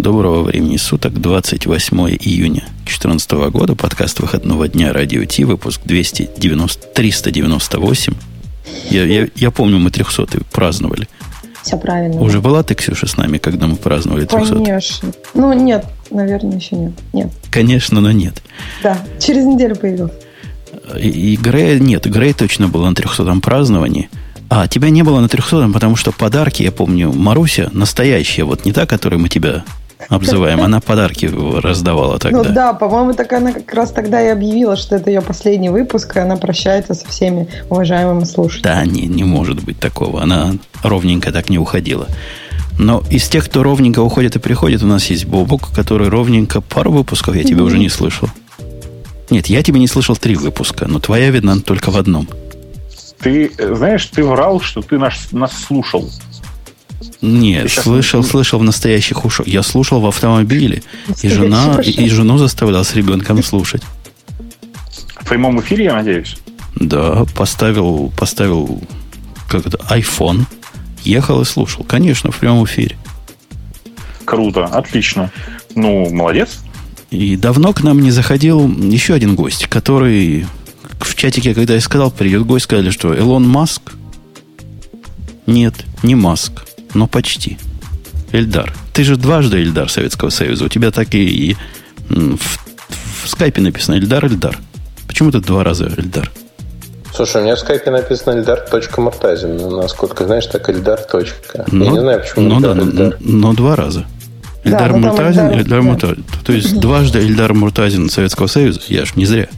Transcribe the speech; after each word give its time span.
Доброго 0.00 0.44
времени 0.44 0.78
суток, 0.78 1.20
28 1.20 1.98
июня 2.20 2.64
2014 2.86 3.32
года, 3.52 3.74
подкаст 3.74 4.18
выходного 4.20 4.66
дня 4.66 4.94
Радио 4.94 5.26
Ти, 5.26 5.44
выпуск 5.44 5.82
290, 5.84 6.86
398. 6.94 8.14
Я, 8.88 9.04
я, 9.04 9.28
я 9.34 9.50
помню, 9.50 9.78
мы 9.78 9.90
300 9.90 10.26
праздновали. 10.50 11.06
Все 11.62 11.76
правильно. 11.76 12.18
Уже 12.18 12.40
была 12.40 12.62
ты, 12.62 12.74
Ксюша, 12.74 13.06
с 13.06 13.18
нами, 13.18 13.36
когда 13.36 13.66
мы 13.66 13.76
праздновали 13.76 14.24
300 14.24 14.54
Конечно. 14.54 15.12
Ну, 15.34 15.52
нет, 15.52 15.84
наверное, 16.10 16.56
еще 16.56 16.76
нет. 16.76 16.92
Нет. 17.12 17.30
Конечно, 17.50 18.00
но 18.00 18.10
нет. 18.10 18.42
Да, 18.82 18.96
через 19.18 19.44
неделю 19.44 19.76
появился. 19.76 20.14
И, 20.98 21.10
и 21.10 21.36
Грей, 21.36 21.78
нет, 21.78 22.06
Грей 22.06 22.32
точно 22.32 22.68
был 22.68 22.86
на 22.86 22.94
300-м 22.94 23.42
праздновании. 23.42 24.08
А, 24.48 24.66
тебя 24.66 24.88
не 24.88 25.02
было 25.02 25.20
на 25.20 25.26
300-м, 25.26 25.74
потому 25.74 25.96
что 25.96 26.10
подарки, 26.10 26.62
я 26.62 26.72
помню, 26.72 27.12
Маруся, 27.12 27.68
настоящая, 27.74 28.44
вот 28.44 28.64
не 28.64 28.72
та, 28.72 28.86
которую 28.86 29.20
мы 29.20 29.28
тебя 29.28 29.62
обзываем, 30.08 30.60
она 30.60 30.80
подарки 30.80 31.30
раздавала 31.60 32.18
тогда. 32.18 32.42
Ну 32.42 32.54
да, 32.54 32.72
по-моему, 32.72 33.14
так 33.14 33.32
она 33.32 33.52
как 33.52 33.72
раз 33.74 33.90
тогда 33.90 34.22
и 34.22 34.28
объявила, 34.28 34.76
что 34.76 34.96
это 34.96 35.10
ее 35.10 35.22
последний 35.22 35.68
выпуск, 35.68 36.16
и 36.16 36.20
она 36.20 36.36
прощается 36.36 36.94
со 36.94 37.08
всеми 37.08 37.48
уважаемыми 37.68 38.24
слушателями. 38.24 38.74
Да, 38.74 38.84
не, 38.84 39.06
не 39.06 39.24
может 39.24 39.62
быть 39.62 39.78
такого. 39.78 40.22
Она 40.22 40.54
ровненько 40.82 41.32
так 41.32 41.50
не 41.50 41.58
уходила. 41.58 42.06
Но 42.78 43.02
из 43.10 43.28
тех, 43.28 43.44
кто 43.44 43.62
ровненько 43.62 44.00
уходит 44.00 44.36
и 44.36 44.38
приходит, 44.38 44.82
у 44.82 44.86
нас 44.86 45.06
есть 45.06 45.26
Бобок, 45.26 45.70
который 45.74 46.08
ровненько 46.08 46.60
пару 46.60 46.92
выпусков 46.92 47.36
я 47.36 47.44
тебя 47.44 47.62
уже 47.62 47.78
не 47.78 47.88
слышал. 47.88 48.28
Нет, 49.28 49.46
я 49.46 49.62
тебя 49.62 49.78
не 49.78 49.86
слышал 49.86 50.16
три 50.16 50.34
выпуска, 50.34 50.86
но 50.88 50.98
твоя 50.98 51.30
видна 51.30 51.58
только 51.60 51.90
в 51.90 51.96
одном. 51.96 52.26
Ты, 53.20 53.52
знаешь, 53.58 54.06
ты 54.06 54.24
врал, 54.24 54.60
что 54.60 54.80
ты 54.80 54.98
нас, 54.98 55.28
нас 55.30 55.52
слушал. 55.52 56.08
Нет, 57.22 57.70
слышал, 57.70 58.20
не... 58.20 58.26
слышал 58.26 58.58
в 58.58 58.62
настоящих 58.62 59.24
ушах. 59.24 59.46
Я 59.46 59.62
слушал 59.62 60.00
в 60.00 60.06
автомобиле. 60.06 60.82
И 61.22 61.28
жена, 61.28 61.80
и 61.82 62.08
жену 62.08 62.38
заставлял 62.38 62.84
с 62.84 62.94
ребенком 62.94 63.42
слушать. 63.42 63.82
В 65.16 65.28
прямом 65.28 65.60
эфире, 65.60 65.84
я 65.84 65.94
надеюсь? 65.94 66.36
Да, 66.76 67.24
поставил, 67.36 68.12
поставил 68.18 68.82
как 69.48 69.66
это, 69.66 69.78
iPhone, 69.90 70.44
ехал 71.04 71.40
и 71.40 71.44
слушал. 71.44 71.84
Конечно, 71.84 72.30
в 72.30 72.36
прямом 72.36 72.64
эфире. 72.64 72.96
Круто, 74.24 74.64
отлично. 74.64 75.30
Ну, 75.74 76.08
молодец. 76.10 76.60
И 77.10 77.36
давно 77.36 77.72
к 77.72 77.82
нам 77.82 78.00
не 78.00 78.10
заходил 78.10 78.68
еще 78.68 79.14
один 79.14 79.34
гость, 79.34 79.66
который 79.66 80.46
в 81.00 81.14
чатике, 81.16 81.54
когда 81.54 81.74
я 81.74 81.80
сказал, 81.80 82.10
придет 82.10 82.46
гость, 82.46 82.64
сказали, 82.64 82.90
что 82.90 83.12
Илон 83.12 83.48
Маск. 83.48 83.92
Нет, 85.46 85.74
не 86.02 86.14
Маск, 86.14 86.52
но 86.94 87.06
почти. 87.06 87.58
Эльдар. 88.32 88.72
Ты 88.92 89.04
же 89.04 89.16
дважды 89.16 89.58
Эльдар 89.62 89.88
Советского 89.88 90.30
Союза. 90.30 90.64
У 90.64 90.68
тебя 90.68 90.90
так 90.90 91.14
и, 91.14 91.50
и 91.50 91.56
в, 92.08 92.58
в 93.24 93.28
скайпе 93.28 93.60
написано 93.60 93.96
Эльдар, 93.96 94.24
Эльдар. 94.26 94.58
Почему 95.06 95.30
ты 95.30 95.40
два 95.40 95.64
раза 95.64 95.86
Эльдар? 95.86 96.30
Слушай, 97.14 97.40
у 97.40 97.44
меня 97.44 97.56
в 97.56 97.58
скайпе 97.58 97.90
написано 97.90 98.38
Эльдар.Муртазин. 98.38 99.56
Насколько 99.76 100.24
знаешь, 100.24 100.46
так 100.46 100.68
Эльдар. 100.70 101.00
Точка. 101.02 101.64
Ну, 101.70 101.84
Я 101.84 101.90
не 101.90 102.00
знаю, 102.00 102.20
почему 102.20 102.48
ну, 102.48 102.56
Эльдар, 102.56 102.74
да, 102.76 102.82
Эльдар. 102.82 103.16
Но, 103.20 103.48
но 103.48 103.52
два 103.54 103.76
раза. 103.76 104.06
Эльдар 104.62 104.92
да, 104.92 104.96
Муртазин, 104.98 105.46
Эльдар, 105.46 105.58
Эльдар 105.58 105.80
да. 105.80 105.86
Муртазин. 105.86 106.24
То 106.44 106.52
есть 106.52 106.78
дважды 106.78 107.18
Эльдар 107.18 107.52
Муртазин 107.54 108.08
Советского 108.08 108.46
Союза. 108.46 108.80
Я 108.88 109.04
ж 109.04 109.16
не 109.16 109.24
зря. 109.24 109.48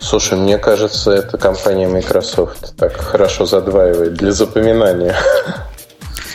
Слушай, 0.00 0.38
мне 0.38 0.58
кажется, 0.58 1.10
это 1.10 1.38
компания 1.38 1.88
Microsoft 1.88 2.76
так 2.76 2.96
хорошо 2.96 3.46
задваивает 3.46 4.14
для 4.14 4.32
запоминания. 4.32 5.16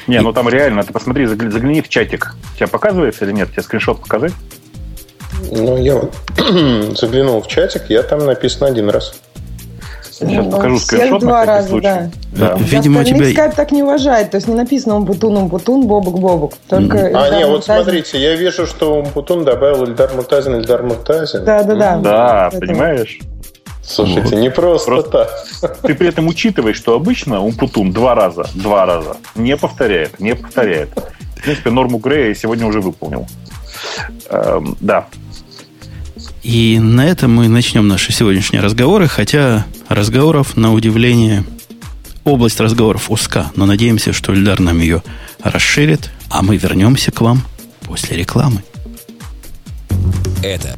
Не, 0.07 0.21
ну 0.21 0.33
там 0.33 0.49
реально, 0.49 0.83
ты 0.83 0.93
посмотри, 0.93 1.25
загляни 1.25 1.81
в 1.81 1.89
чатик. 1.89 2.35
Тебя 2.55 2.67
показывается 2.67 3.25
или 3.25 3.31
нет? 3.31 3.51
Тебе 3.51 3.63
скриншот 3.63 4.01
показать? 4.01 4.33
Ну, 5.51 5.77
я 5.77 6.01
заглянул 6.95 7.41
в 7.41 7.47
чатик, 7.47 7.83
я 7.89 8.03
там 8.03 8.25
написано 8.25 8.67
один 8.67 8.89
раз. 8.89 9.13
Сейчас 10.11 10.45
ну, 10.45 10.51
покажу 10.51 10.77
скриншот 10.77 11.21
два 11.21 11.45
раза, 11.45 11.69
случай. 11.69 11.83
да. 11.83 12.09
да. 12.31 12.55
Видимо, 12.59 13.01
у 13.01 13.03
тебя... 13.03 13.29
скайп 13.31 13.55
так 13.55 13.71
не 13.71 13.81
уважает. 13.83 14.31
То 14.31 14.37
есть 14.37 14.47
не 14.47 14.53
написано 14.53 14.95
Умпутун, 14.97 15.35
Умпутун, 15.37 15.87
Бобук, 15.87 16.19
Бобук. 16.19 16.53
Только 16.69 16.97
mm-hmm. 16.97 17.11
А, 17.15 17.29
нет, 17.31 17.47
вот 17.47 17.65
смотрите, 17.65 18.21
я 18.21 18.35
вижу, 18.35 18.67
что 18.67 18.99
Умпутун 18.99 19.43
добавил 19.43 19.83
Ильдар 19.83 20.13
Муртазин, 20.13 20.55
Ильдар 20.55 20.83
Муртазин. 20.83 21.43
Да, 21.43 21.63
да, 21.63 21.75
да. 21.75 21.97
Да, 21.97 22.49
понимаешь? 22.59 23.19
Слушайте, 23.85 24.35
вот. 24.35 24.41
не 24.41 24.49
просто, 24.49 24.87
просто 24.87 25.27
так. 25.61 25.81
Ты 25.81 25.93
при 25.93 26.07
этом 26.07 26.27
учитываешь, 26.27 26.77
что 26.77 26.95
обычно 26.95 27.41
Умпутун 27.41 27.91
два 27.91 28.15
раза, 28.15 28.45
два 28.53 28.85
раза 28.85 29.17
не 29.35 29.57
повторяет, 29.57 30.19
не 30.19 30.35
повторяет. 30.35 30.89
В 31.35 31.41
принципе, 31.41 31.69
норму 31.69 31.97
Грея 31.97 32.29
я 32.29 32.35
сегодня 32.35 32.65
уже 32.65 32.79
выполнил. 32.79 33.27
Эм, 34.29 34.77
да. 34.79 35.07
И 36.43 36.79
на 36.79 37.05
этом 37.05 37.33
мы 37.33 37.49
начнем 37.49 37.87
наши 37.87 38.13
сегодняшние 38.13 38.61
разговоры, 38.61 39.07
хотя 39.07 39.65
разговоров, 39.89 40.55
на 40.55 40.73
удивление, 40.73 41.43
область 42.23 42.59
разговоров 42.61 43.11
узка, 43.11 43.51
но 43.55 43.65
надеемся, 43.65 44.13
что 44.13 44.33
Ильдар 44.33 44.61
нам 44.61 44.79
ее 44.79 45.03
расширит, 45.41 46.11
а 46.29 46.41
мы 46.41 46.57
вернемся 46.57 47.11
к 47.11 47.19
вам 47.19 47.43
после 47.85 48.17
рекламы. 48.17 48.63
Это 50.41 50.77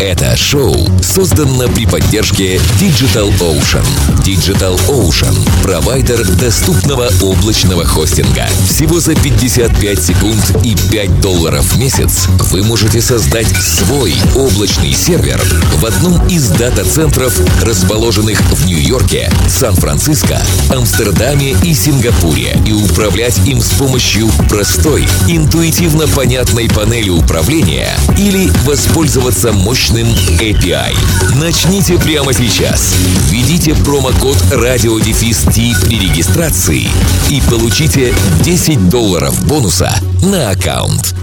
это 0.00 0.34
шоу 0.34 0.74
создано 1.02 1.68
при 1.68 1.84
поддержке 1.84 2.56
Digital 2.80 3.30
Ocean. 3.38 3.84
Digital 4.24 4.80
Ocean– 4.88 5.36
провайдер 5.62 6.26
доступного 6.36 7.10
облачного 7.20 7.84
хостинга. 7.84 8.48
Всего 8.66 8.98
за 8.98 9.14
55 9.14 10.02
секунд 10.02 10.56
и 10.64 10.74
5 10.90 11.20
долларов 11.20 11.64
в 11.66 11.78
месяц 11.78 12.28
вы 12.50 12.62
можете 12.62 13.02
создать 13.02 13.48
свой 13.48 14.14
облачный 14.34 14.94
сервер 14.94 15.38
в 15.76 15.84
одном 15.84 16.26
из 16.28 16.48
дата-центров, 16.48 17.38
расположенных 17.62 18.40
в 18.40 18.66
Нью-Йорке, 18.66 19.30
Сан-Франциско, 19.48 20.40
Амстердаме 20.70 21.54
и 21.62 21.74
Сингапуре, 21.74 22.58
и 22.66 22.72
управлять 22.72 23.38
им 23.46 23.60
с 23.60 23.70
помощью 23.72 24.30
простой, 24.48 25.06
интуитивно 25.28 26.08
понятной 26.08 26.70
панели 26.70 27.10
управления 27.10 27.98
или 28.16 28.50
воспользоваться 28.64 29.52
мощным 29.52 29.89
мощным 29.90 30.06
API. 30.40 30.94
Начните 31.40 31.98
прямо 31.98 32.32
сейчас. 32.32 32.96
Введите 33.30 33.74
промокод 33.84 34.36
радиодефис 34.52 35.44
при 35.44 35.98
регистрации 35.98 36.88
и 37.28 37.40
получите 37.50 38.12
10 38.44 38.88
долларов 38.88 39.46
бонуса 39.48 39.90
на 40.22 40.50
аккаунт. 40.50 41.14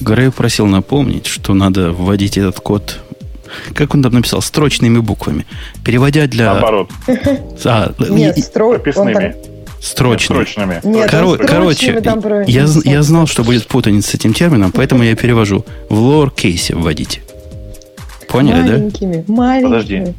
Грей 0.00 0.30
просил 0.30 0.66
напомнить, 0.66 1.26
что 1.26 1.54
надо 1.54 1.92
вводить 1.92 2.38
этот 2.38 2.60
код 2.60 3.00
как 3.74 3.94
он 3.94 4.02
там 4.02 4.12
написал, 4.12 4.42
строчными 4.42 4.98
буквами. 4.98 5.46
Переводя 5.84 6.26
для... 6.26 6.52
Наоборот. 6.52 6.90
А, 7.64 7.92
Нет, 8.10 8.38
стро... 8.38 8.78
Строчными. 9.80 10.44
Строчными. 10.44 10.80
Нет, 10.84 11.10
Коро- 11.10 11.36
короче, 11.38 12.02
я, 12.46 12.66
я 12.84 13.02
знал, 13.02 13.26
что 13.26 13.44
будет 13.44 13.66
путаница 13.66 14.10
с 14.10 14.14
этим 14.14 14.32
термином, 14.32 14.72
поэтому 14.72 15.02
я 15.04 15.14
перевожу. 15.14 15.64
В 15.88 15.94
lower 15.94 16.34
кейсе 16.34 16.74
вводите. 16.74 17.22
Поняли, 18.28 18.60
маленькими, 18.72 19.24
да? 19.26 19.32
Маленькими. 19.32 19.68
Подожди. 19.70 20.14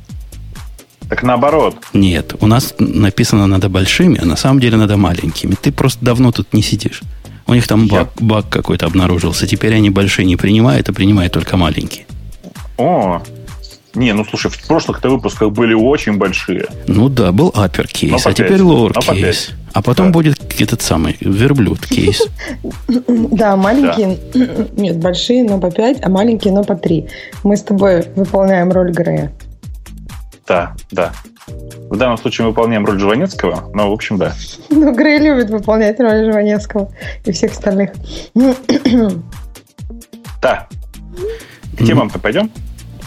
Так 1.09 1.23
наоборот. 1.23 1.75
Нет, 1.93 2.35
у 2.39 2.47
нас 2.47 2.73
написано 2.77 3.47
надо 3.47 3.67
большими, 3.67 4.19
а 4.21 4.25
на 4.25 4.35
самом 4.35 4.59
деле 4.59 4.77
надо 4.77 4.95
маленькими. 4.95 5.55
Ты 5.59 5.71
просто 5.71 6.05
давно 6.05 6.31
тут 6.31 6.53
не 6.53 6.61
сидишь. 6.61 7.01
У 7.47 7.53
них 7.55 7.67
там 7.67 7.87
баг, 7.87 8.09
баг 8.19 8.47
какой-то 8.47 8.85
обнаружился. 8.85 9.47
Теперь 9.47 9.73
они 9.73 9.89
большие 9.89 10.25
не 10.25 10.35
принимают, 10.35 10.87
а 10.87 10.93
принимают 10.93 11.33
только 11.33 11.57
маленькие. 11.57 12.05
О, 12.77 13.21
не, 13.95 14.13
ну 14.13 14.23
слушай, 14.23 14.51
в 14.51 14.67
прошлых-то 14.67 15.09
выпусках 15.09 15.51
были 15.51 15.73
очень 15.73 16.17
большие. 16.17 16.67
Ну 16.87 17.09
да, 17.09 17.31
был 17.31 17.49
upper 17.49 17.87
кейс, 17.87 18.25
а 18.25 18.33
теперь 18.33 18.59
lower 18.59 18.93
кейс. 18.99 19.51
А 19.73 19.81
потом 19.81 20.07
да. 20.07 20.13
будет 20.13 20.61
этот 20.61 20.81
самый 20.81 21.17
верблюд 21.19 21.85
кейс. 21.85 22.23
Да, 23.07 23.55
маленькие, 23.55 24.17
нет, 24.73 24.97
большие, 24.97 25.43
но 25.43 25.59
по 25.59 25.71
5, 25.71 25.99
а 26.03 26.09
маленькие, 26.09 26.53
но 26.53 26.63
по 26.63 26.75
3. 26.75 27.07
Мы 27.43 27.57
с 27.57 27.63
тобой 27.63 28.05
выполняем 28.15 28.71
роль 28.71 28.91
Грея. 28.91 29.31
Да, 30.47 30.75
да. 30.91 31.11
В 31.47 31.97
данном 31.97 32.17
случае 32.17 32.45
мы 32.45 32.51
выполняем 32.51 32.85
роль 32.85 32.99
Жванецкого, 32.99 33.71
но, 33.73 33.89
в 33.89 33.93
общем, 33.93 34.17
да. 34.17 34.33
Ну, 34.69 34.93
Грей 34.95 35.19
любит 35.19 35.49
выполнять 35.49 35.99
роль 35.99 36.31
Жванецкого 36.31 36.91
и 37.25 37.31
всех 37.31 37.51
остальных. 37.51 37.91
Да. 40.41 40.67
К 41.77 41.85
темам-то 41.85 42.19
пойдем? 42.19 42.51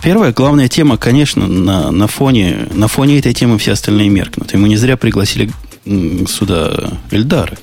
Первая 0.03 0.33
главная 0.33 0.69
тема, 0.69 0.97
конечно, 0.97 1.47
на, 1.47 1.93
на, 1.93 2.09
фоне, 2.09 2.67
на 2.73 2.89
фоне 2.89 3.21
этой 3.21 3.33
темы 3.33 3.57
все 3.59 3.73
остальные 3.73 4.09
меркнут. 4.09 4.53
И 4.53 4.57
мы 4.57 4.69
не 4.69 4.77
зря 4.77 4.97
пригласили 4.97 5.51
сюда 5.85 6.99
Эльдара. 7.13 7.57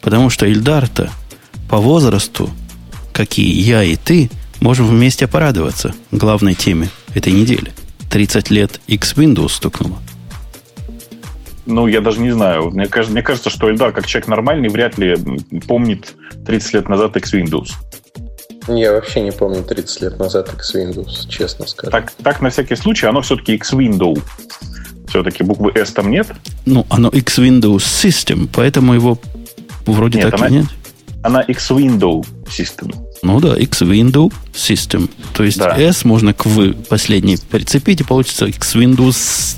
Потому 0.00 0.30
что 0.30 0.50
Эльдар-то 0.50 1.10
по 1.68 1.76
возрасту, 1.76 2.48
как 3.12 3.38
и 3.38 3.42
я 3.42 3.82
и 3.82 3.96
ты, 3.96 4.30
можем 4.60 4.86
вместе 4.86 5.26
порадоваться 5.26 5.94
главной 6.10 6.54
теме 6.54 6.88
этой 7.14 7.34
недели. 7.34 7.72
30 8.10 8.48
лет 8.48 8.80
X 8.86 9.12
Windows 9.14 9.50
стукнуло. 9.50 9.98
Ну, 11.66 11.86
я 11.86 12.00
даже 12.00 12.20
не 12.20 12.30
знаю. 12.30 12.70
Мне 12.70 12.86
кажется, 12.86 13.12
мне 13.12 13.22
кажется, 13.22 13.50
что 13.50 13.70
Эльдар, 13.70 13.92
как 13.92 14.06
человек 14.06 14.28
нормальный, 14.28 14.68
вряд 14.68 14.98
ли 14.98 15.16
помнит 15.68 16.14
30 16.46 16.74
лет 16.74 16.88
назад 16.88 17.16
X-Windows. 17.16 17.70
Я 18.68 18.92
вообще 18.92 19.20
не 19.20 19.32
помню 19.32 19.62
30 19.64 20.00
лет 20.02 20.18
назад 20.18 20.52
X-Windows, 20.54 21.28
честно 21.28 21.66
скажу. 21.66 21.90
Так, 21.90 22.12
так 22.22 22.40
на 22.40 22.50
всякий 22.50 22.76
случай, 22.76 23.06
оно 23.06 23.20
все-таки 23.22 23.54
X-Window. 23.54 24.20
Все-таки 25.08 25.42
буквы 25.42 25.72
S 25.74 25.90
там 25.92 26.10
нет. 26.10 26.28
Ну, 26.64 26.86
оно 26.88 27.08
X-Windows 27.08 27.78
System, 27.78 28.48
поэтому 28.52 28.94
его 28.94 29.18
вроде 29.84 30.18
Нет, 30.18 30.30
так 30.30 30.40
она- 30.40 30.48
и 30.48 30.52
нет. 30.52 30.66
Она 31.22 31.40
X-Window 31.42 32.24
System. 32.46 32.94
Ну 33.22 33.40
да, 33.40 33.54
X-Window 33.56 34.32
System. 34.54 35.08
То 35.34 35.44
есть 35.44 35.58
Да. 35.58 35.76
S 35.78 36.04
можно 36.04 36.32
к 36.34 36.46
V 36.46 36.72
последней 36.88 37.36
прицепить, 37.36 38.00
и 38.00 38.04
получится 38.04 38.46
X-Windows, 38.46 39.56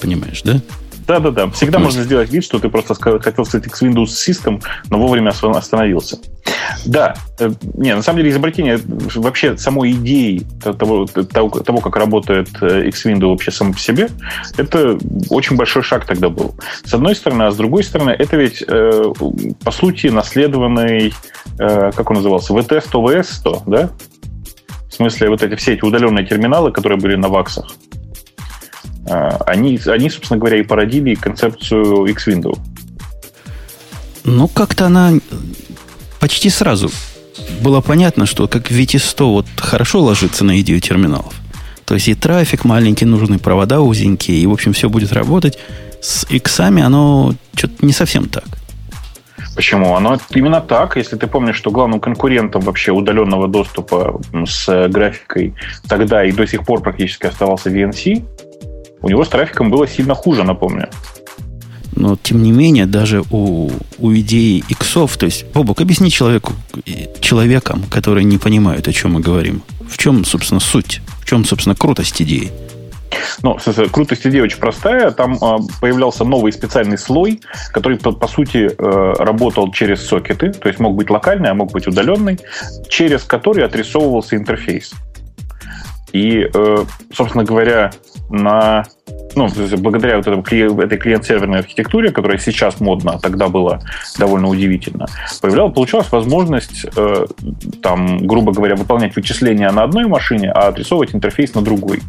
понимаешь, 0.00 0.42
да? 0.42 0.60
Да-да-да. 1.06 1.50
Всегда 1.50 1.78
можно 1.78 2.02
сделать 2.02 2.30
вид, 2.30 2.44
что 2.44 2.58
ты 2.58 2.68
просто 2.68 2.94
хотел 2.94 3.44
сказать 3.44 3.66
X-Windows 3.66 4.06
System, 4.06 4.62
но 4.90 4.98
вовремя 4.98 5.30
ос- 5.30 5.42
остановился. 5.44 6.18
Да. 6.86 7.14
Э, 7.38 7.50
Не, 7.74 7.94
на 7.94 8.02
самом 8.02 8.18
деле 8.18 8.30
изобретение 8.30 8.80
вообще 9.14 9.56
самой 9.58 9.92
идеи 9.92 10.46
того, 10.62 11.06
того, 11.06 11.50
того, 11.50 11.78
как 11.80 11.96
работает 11.96 12.48
э, 12.62 12.86
X-Window 12.88 13.28
вообще 13.28 13.50
само 13.50 13.72
по 13.72 13.78
себе, 13.78 14.08
это 14.56 14.98
очень 15.30 15.56
большой 15.56 15.82
шаг 15.82 16.06
тогда 16.06 16.28
был. 16.28 16.54
С 16.84 16.94
одной 16.94 17.14
стороны, 17.14 17.44
а 17.44 17.50
с 17.50 17.56
другой 17.56 17.84
стороны, 17.84 18.10
это 18.10 18.36
ведь, 18.36 18.62
э, 18.66 19.12
по 19.64 19.70
сути, 19.70 20.06
наследованный, 20.08 21.12
э, 21.58 21.90
как 21.94 22.10
он 22.10 22.16
назывался, 22.16 22.52
VT 22.54 22.80
100 22.80 23.02
VS 23.10 23.24
100, 23.24 23.62
да? 23.66 23.90
В 24.88 24.94
смысле, 24.94 25.28
вот 25.28 25.42
эти 25.42 25.56
все 25.56 25.74
эти 25.74 25.84
удаленные 25.84 26.24
терминалы, 26.24 26.70
которые 26.70 26.98
были 26.98 27.16
на 27.16 27.28
ваксах, 27.28 27.72
они, 29.06 29.78
они, 29.86 30.10
собственно 30.10 30.38
говоря, 30.38 30.58
и 30.58 30.62
породили 30.62 31.14
концепцию 31.14 32.06
X-Window. 32.06 32.58
Ну, 34.24 34.48
как-то 34.48 34.86
она 34.86 35.12
почти 36.20 36.48
сразу 36.50 36.90
было 37.60 37.80
понятно, 37.80 38.26
что 38.26 38.48
как 38.48 38.70
VT100 38.70 39.24
вот 39.24 39.46
хорошо 39.56 40.00
ложится 40.00 40.44
на 40.44 40.60
идею 40.60 40.80
терминалов. 40.80 41.34
То 41.84 41.94
есть 41.94 42.08
и 42.08 42.14
трафик 42.14 42.64
маленький, 42.64 43.04
нужны 43.04 43.38
провода 43.38 43.80
узенькие, 43.80 44.38
и, 44.38 44.46
в 44.46 44.52
общем, 44.52 44.72
все 44.72 44.88
будет 44.88 45.12
работать. 45.12 45.58
С 46.00 46.26
иксами 46.30 46.82
оно 46.82 47.34
что-то 47.54 47.84
не 47.84 47.92
совсем 47.92 48.28
так. 48.28 48.44
Почему? 49.54 49.94
Оно 49.94 50.18
именно 50.30 50.60
так. 50.60 50.96
Если 50.96 51.16
ты 51.16 51.26
помнишь, 51.26 51.56
что 51.56 51.70
главным 51.70 52.00
конкурентом 52.00 52.62
вообще 52.62 52.90
удаленного 52.92 53.46
доступа 53.46 54.20
с 54.46 54.88
графикой 54.88 55.54
тогда 55.88 56.24
и 56.24 56.32
до 56.32 56.46
сих 56.46 56.64
пор 56.64 56.80
практически 56.80 57.26
оставался 57.26 57.70
VNC, 57.70 58.24
у 59.04 59.08
него 59.08 59.24
с 59.24 59.28
трафиком 59.28 59.70
было 59.70 59.86
сильно 59.86 60.14
хуже, 60.14 60.44
напомню. 60.44 60.88
Но, 61.94 62.16
тем 62.16 62.42
не 62.42 62.52
менее, 62.52 62.86
даже 62.86 63.22
у, 63.30 63.70
у 63.98 64.14
идеи 64.14 64.64
иксов, 64.68 65.16
то 65.16 65.26
есть, 65.26 65.44
Бобок, 65.52 65.80
объясни 65.80 66.10
человеку, 66.10 66.52
э, 66.86 67.20
человекам, 67.20 67.82
которые 67.90 68.24
не 68.24 68.38
понимают, 68.38 68.88
о 68.88 68.92
чем 68.92 69.12
мы 69.12 69.20
говорим. 69.20 69.62
В 69.88 69.98
чем, 69.98 70.24
собственно, 70.24 70.58
суть? 70.58 71.02
В 71.20 71.26
чем, 71.26 71.44
собственно, 71.44 71.76
крутость 71.76 72.20
идеи? 72.22 72.50
Ну, 73.42 73.58
крутость 73.92 74.26
идеи 74.26 74.40
очень 74.40 74.58
простая. 74.58 75.10
Там 75.10 75.36
а, 75.40 75.58
появлялся 75.80 76.24
новый 76.24 76.50
специальный 76.52 76.98
слой, 76.98 77.40
который, 77.72 77.98
по, 77.98 78.10
по 78.10 78.26
сути, 78.26 78.70
э, 78.76 79.12
работал 79.18 79.70
через 79.70 80.04
сокеты, 80.04 80.50
то 80.50 80.68
есть 80.68 80.80
мог 80.80 80.96
быть 80.96 81.10
локальный, 81.10 81.50
а 81.50 81.54
мог 81.54 81.72
быть 81.72 81.86
удаленный, 81.86 82.38
через 82.88 83.22
который 83.22 83.64
отрисовывался 83.64 84.36
интерфейс. 84.36 84.94
И, 86.14 86.48
э, 86.52 86.84
собственно 87.12 87.44
говоря, 87.44 87.92
на, 88.34 88.84
ну, 89.34 89.48
благодаря 89.78 90.16
вот 90.18 90.26
этой 90.26 90.98
клиент-серверной 90.98 91.60
архитектуре, 91.60 92.10
которая 92.10 92.38
сейчас 92.38 92.80
модна, 92.80 93.18
тогда 93.18 93.48
была 93.48 93.80
довольно 94.18 94.48
удивительно, 94.48 95.06
появлялась, 95.40 95.74
получалась 95.74 96.10
возможность, 96.12 96.86
э, 96.96 97.26
там, 97.82 98.26
грубо 98.26 98.52
говоря, 98.52 98.76
выполнять 98.76 99.16
вычисления 99.16 99.70
на 99.70 99.84
одной 99.84 100.06
машине, 100.06 100.50
а 100.50 100.68
отрисовывать 100.68 101.14
интерфейс 101.14 101.54
на 101.54 101.62
другой. 101.62 102.00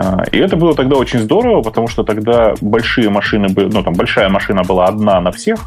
А, 0.00 0.22
И 0.30 0.38
это 0.38 0.56
было 0.56 0.74
тогда 0.74 0.96
очень 0.96 1.18
здорово, 1.18 1.60
потому 1.62 1.88
что 1.88 2.04
тогда 2.04 2.54
большие 2.60 3.10
машины 3.10 3.48
были, 3.48 3.68
ну, 3.72 3.82
там 3.82 3.94
большая 3.94 4.28
машина 4.28 4.62
была 4.62 4.86
одна 4.86 5.20
на 5.20 5.32
всех, 5.32 5.58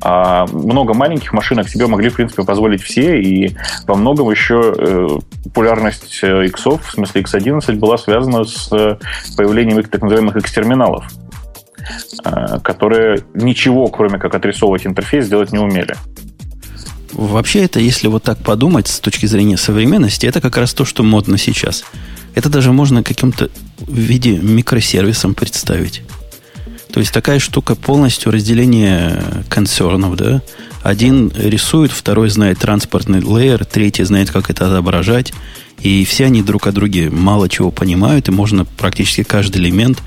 а 0.00 0.46
много 0.52 0.94
маленьких 0.94 1.32
машинок 1.32 1.68
себе 1.68 1.88
могли, 1.88 2.08
в 2.08 2.14
принципе, 2.14 2.44
позволить 2.44 2.82
все, 2.82 3.20
и 3.20 3.56
во 3.88 3.96
многом 3.96 4.30
еще 4.30 4.74
э, 4.78 5.08
популярность 5.44 6.20
э, 6.22 6.46
иксов, 6.46 6.86
в 6.86 6.92
смысле 6.92 7.22
X11, 7.22 7.74
была 7.74 7.98
связана 7.98 8.44
с 8.44 8.70
э, 8.72 8.96
появлением 9.36 9.80
их 9.80 9.90
так 9.90 10.02
называемых 10.02 10.36
X-терминалов, 10.36 11.10
э, 12.24 12.58
которые 12.62 13.24
ничего, 13.34 13.88
кроме 13.88 14.18
как 14.20 14.36
отрисовывать 14.36 14.86
интерфейс, 14.86 15.24
сделать 15.24 15.50
не 15.50 15.58
умели. 15.58 15.96
Вообще 17.14 17.64
это, 17.64 17.80
если 17.80 18.08
вот 18.08 18.22
так 18.22 18.38
подумать 18.38 18.88
с 18.88 19.00
точки 19.00 19.26
зрения 19.26 19.56
современности, 19.56 20.26
это 20.26 20.40
как 20.40 20.56
раз 20.56 20.74
то, 20.74 20.84
что 20.84 21.02
модно 21.02 21.38
сейчас. 21.38 21.84
Это 22.34 22.48
даже 22.48 22.72
можно 22.72 23.02
каким-то 23.02 23.50
в 23.78 23.96
виде 23.96 24.36
микросервисом 24.36 25.34
представить. 25.34 26.02
То 26.92 27.00
есть 27.00 27.12
такая 27.12 27.38
штука 27.38 27.74
полностью 27.74 28.32
разделение 28.32 29.22
концернов, 29.48 30.16
да? 30.16 30.42
Один 30.82 31.32
рисует, 31.36 31.92
второй 31.92 32.28
знает 32.30 32.58
транспортный 32.58 33.22
лейер, 33.22 33.64
третий 33.64 34.04
знает, 34.04 34.30
как 34.30 34.50
это 34.50 34.66
отображать. 34.66 35.32
И 35.80 36.04
все 36.04 36.26
они 36.26 36.42
друг 36.42 36.66
о 36.66 36.72
друге 36.72 37.10
мало 37.10 37.48
чего 37.48 37.70
понимают, 37.70 38.28
и 38.28 38.32
можно 38.32 38.64
практически 38.64 39.22
каждый 39.22 39.62
элемент 39.62 40.02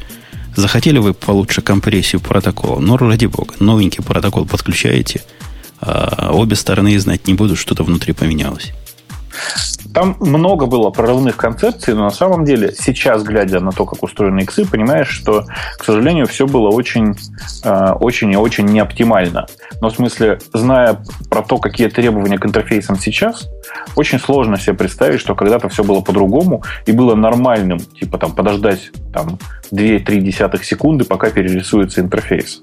Захотели 0.58 0.98
вы 0.98 1.14
получше 1.14 1.62
компрессию 1.62 2.20
протокола? 2.20 2.80
Ну, 2.80 2.98
ради 2.98 3.28
бога, 3.28 3.54
новенький 3.60 4.04
протокол 4.04 4.48
подключаете, 4.48 5.22
а 5.80 6.32
обе 6.34 6.56
стороны 6.56 6.98
знать 7.00 7.28
не 7.28 7.34
будут, 7.34 7.58
что-то 7.58 7.84
внутри 7.84 8.14
поменялось. 8.14 8.74
Там 9.94 10.16
много 10.20 10.68
было 10.68 10.90
прорывных 10.92 11.38
концепций, 11.38 11.96
но 11.96 12.04
на 12.04 12.12
самом 12.12 12.46
деле 12.46 12.72
сейчас, 12.78 13.24
глядя 13.24 13.60
на 13.60 13.72
то, 13.72 13.86
как 13.86 14.04
устроены 14.04 14.42
иксы, 14.42 14.66
понимаешь, 14.66 15.10
что, 15.10 15.46
к 15.78 15.84
сожалению, 15.84 16.28
все 16.28 16.46
было 16.46 16.70
очень, 16.70 17.16
э, 17.64 17.92
очень 18.00 18.32
и 18.32 18.38
очень 18.38 18.66
неоптимально. 18.66 19.48
Но 19.82 19.90
в 19.90 19.96
смысле, 19.96 20.40
зная 20.54 21.00
про 21.30 21.42
то, 21.42 21.58
какие 21.58 21.88
требования 21.88 22.38
к 22.38 22.46
интерфейсам 22.46 23.00
сейчас, 23.00 23.48
очень 23.96 24.20
сложно 24.20 24.60
себе 24.60 24.76
представить, 24.76 25.20
что 25.20 25.34
когда-то 25.34 25.70
все 25.70 25.84
было 25.84 26.02
по-другому 26.02 26.64
и 26.86 26.92
было 26.92 27.16
нормальным, 27.16 27.80
типа 27.80 28.20
там 28.20 28.34
подождать 28.34 28.92
там 29.14 29.40
2-3 29.72 30.20
десятых 30.20 30.64
секунды, 30.64 31.06
пока 31.06 31.32
перерисуется 31.32 32.02
интерфейс. 32.02 32.62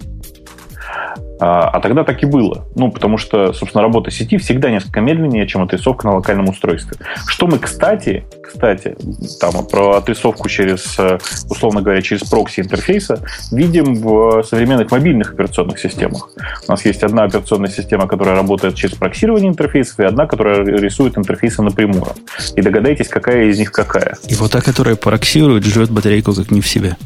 А, 1.41 1.69
а 1.69 1.81
тогда 1.81 2.05
так 2.05 2.23
и 2.23 2.27
было. 2.27 2.67
Ну, 2.75 2.91
потому 2.91 3.19
что, 3.19 3.53
собственно, 3.53 3.83
работа 3.83 4.11
сети 4.11 4.39
всегда 4.39 4.71
несколько 4.71 5.01
медленнее, 5.01 5.47
чем 5.47 5.63
отрисовка 5.63 6.07
на 6.07 6.15
локальном 6.17 6.49
устройстве. 6.49 6.97
Что 7.27 7.47
мы, 7.47 7.59
кстати, 7.59 8.25
кстати, 8.43 8.97
там 9.41 9.67
про 9.67 9.97
отрисовку 9.97 10.49
через, 10.49 10.97
э, 10.99 11.19
условно 11.49 11.83
говоря, 11.83 12.03
через 12.03 12.23
прокси 12.23 12.61
интерфейса 12.61 13.25
видим 13.51 13.95
в 13.95 14.43
современных 14.45 14.91
мобильных 14.91 15.33
операционных 15.33 15.79
системах. 15.79 16.31
У 16.69 16.71
нас 16.71 16.85
есть 16.85 17.03
одна 17.03 17.25
операционная 17.25 17.71
система, 17.71 18.07
которая 18.07 18.37
работает 18.37 18.75
через 18.77 18.95
проксирование 18.95 19.51
интерфейсов, 19.51 19.99
и 20.01 20.05
одна, 20.05 20.27
которая 20.27 20.65
рисует 20.65 21.19
интерфейсы 21.19 21.63
напрямую. 21.63 22.07
И 22.55 22.63
догадайтесь, 22.63 23.09
какая 23.09 23.47
из 23.47 23.59
них 23.59 23.73
какая. 23.73 24.17
И 24.29 24.35
вот 24.35 24.53
та, 24.53 24.61
которая 24.61 24.95
пароксирует, 24.95 25.65
жрет 25.65 25.91
батарейку 25.91 26.33
как 26.35 26.51
не 26.51 26.61
в 26.61 26.69
себя. 26.69 26.97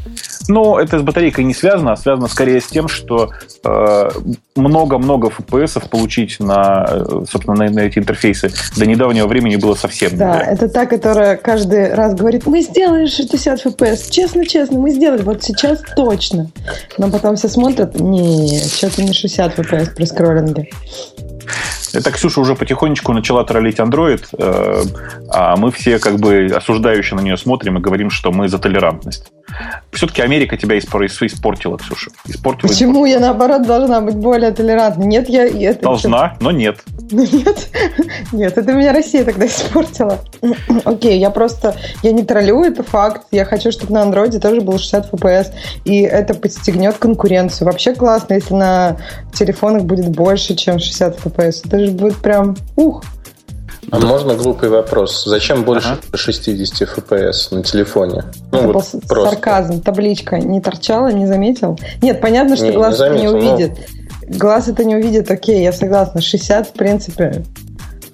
Но 0.48 0.80
это 0.80 0.98
с 0.98 1.02
батарейкой 1.02 1.44
не 1.44 1.54
связано, 1.54 1.92
а 1.92 1.96
связано 1.96 2.28
скорее 2.28 2.60
с 2.60 2.66
тем, 2.66 2.88
что 2.88 3.30
э, 3.64 4.10
много-много 4.56 5.28
FPS 5.28 5.88
получить 5.88 6.40
на, 6.40 6.86
э, 6.88 7.24
собственно, 7.30 7.56
на, 7.56 7.70
на 7.70 7.80
эти 7.80 7.98
интерфейсы 7.98 8.50
до 8.76 8.86
недавнего 8.86 9.26
времени 9.26 9.56
было 9.56 9.74
совсем 9.74 10.16
Да, 10.16 10.38
нельзя. 10.38 10.50
это 10.52 10.68
та, 10.68 10.86
которая 10.86 11.36
каждый 11.36 11.94
раз 11.94 12.14
говорит, 12.14 12.46
мы 12.46 12.62
сделали 12.62 13.06
60 13.06 13.66
FPS, 13.66 14.10
честно-честно, 14.10 14.78
мы 14.78 14.90
сделали, 14.90 15.22
вот 15.22 15.42
сейчас 15.42 15.80
точно. 15.96 16.50
Но 16.98 17.10
потом 17.10 17.36
все 17.36 17.48
смотрят, 17.48 17.98
не, 17.98 18.58
что-то 18.58 19.02
не 19.02 19.12
60 19.12 19.58
FPS 19.58 19.94
при 19.94 20.04
скроллинге. 20.04 20.68
Это 21.98 22.12
Ксюша 22.12 22.40
уже 22.40 22.54
потихонечку 22.54 23.12
начала 23.12 23.44
троллить 23.44 23.78
Android, 23.80 24.22
э, 24.38 24.82
а 25.30 25.56
мы 25.56 25.72
все 25.72 25.98
как 25.98 26.16
бы 26.20 26.46
осуждающе 26.54 27.16
на 27.16 27.20
нее 27.20 27.36
смотрим 27.36 27.78
и 27.78 27.80
говорим, 27.80 28.08
что 28.10 28.30
мы 28.30 28.48
за 28.48 28.58
толерантность. 28.58 29.32
Все-таки 29.92 30.22
Америка 30.22 30.56
тебя 30.56 30.78
испор- 30.78 31.06
испортила, 31.06 31.78
Ксюша. 31.78 32.10
Испортила. 32.26 32.68
Почему 32.68 33.04
я, 33.06 33.18
наоборот, 33.18 33.66
должна 33.66 34.00
быть 34.00 34.14
более 34.14 34.52
толерантной? 34.52 35.06
Нет, 35.06 35.28
я... 35.28 35.46
это- 35.46 35.82
Должна, 35.82 36.36
но 36.40 36.50
нет. 36.52 36.78
Ну, 37.10 37.22
Нет, 37.32 37.68
нет, 38.32 38.58
это 38.58 38.72
меня 38.72 38.92
Россия 38.92 39.24
тогда 39.24 39.46
испортила. 39.46 40.18
Окей, 40.84 41.18
я 41.18 41.30
просто, 41.30 41.74
я 42.02 42.12
не 42.12 42.22
троллю, 42.22 42.62
это 42.62 42.82
факт. 42.84 43.22
Я 43.32 43.44
хочу, 43.44 43.72
чтобы 43.72 43.92
на 43.94 44.02
андроиде 44.02 44.38
тоже 44.38 44.60
было 44.60 44.78
60 44.78 45.12
FPS, 45.14 45.46
и 45.84 46.02
это 46.02 46.34
подстегнет 46.34 46.98
конкуренцию. 46.98 47.66
Вообще 47.66 47.94
классно, 47.94 48.34
если 48.34 48.54
на 48.54 48.96
телефонах 49.32 49.84
будет 49.84 50.08
больше, 50.10 50.54
чем 50.54 50.78
60 50.78 51.18
FPS. 51.24 51.62
Это 51.64 51.78
же 51.86 51.87
будет 51.90 52.16
прям, 52.16 52.56
ух. 52.76 53.02
А 53.90 54.00
да. 54.00 54.06
можно 54.06 54.34
глупый 54.34 54.68
вопрос? 54.68 55.24
Зачем 55.24 55.64
больше 55.64 55.88
ага. 55.88 56.16
60 56.16 56.88
FPS 56.88 57.54
на 57.54 57.62
телефоне? 57.62 58.24
Ну, 58.52 58.58
Это 58.58 58.66
вот 58.66 58.74
был 58.92 59.00
просто. 59.08 59.30
сарказм. 59.30 59.80
Табличка 59.80 60.38
не 60.38 60.60
торчала, 60.60 61.10
не 61.10 61.26
заметил? 61.26 61.78
Нет, 62.02 62.20
понятно, 62.20 62.56
что 62.56 62.66
не, 62.66 62.72
глаз 62.72 62.92
не, 62.92 62.98
заметил, 62.98 63.36
это 63.36 63.38
не 63.38 63.52
увидит. 63.52 63.78
Но... 64.26 64.38
Глаз 64.38 64.68
это 64.68 64.84
не 64.84 64.96
увидит, 64.96 65.30
окей, 65.30 65.62
я 65.62 65.72
согласна. 65.72 66.20
60, 66.20 66.68
в 66.68 66.72
принципе, 66.72 67.44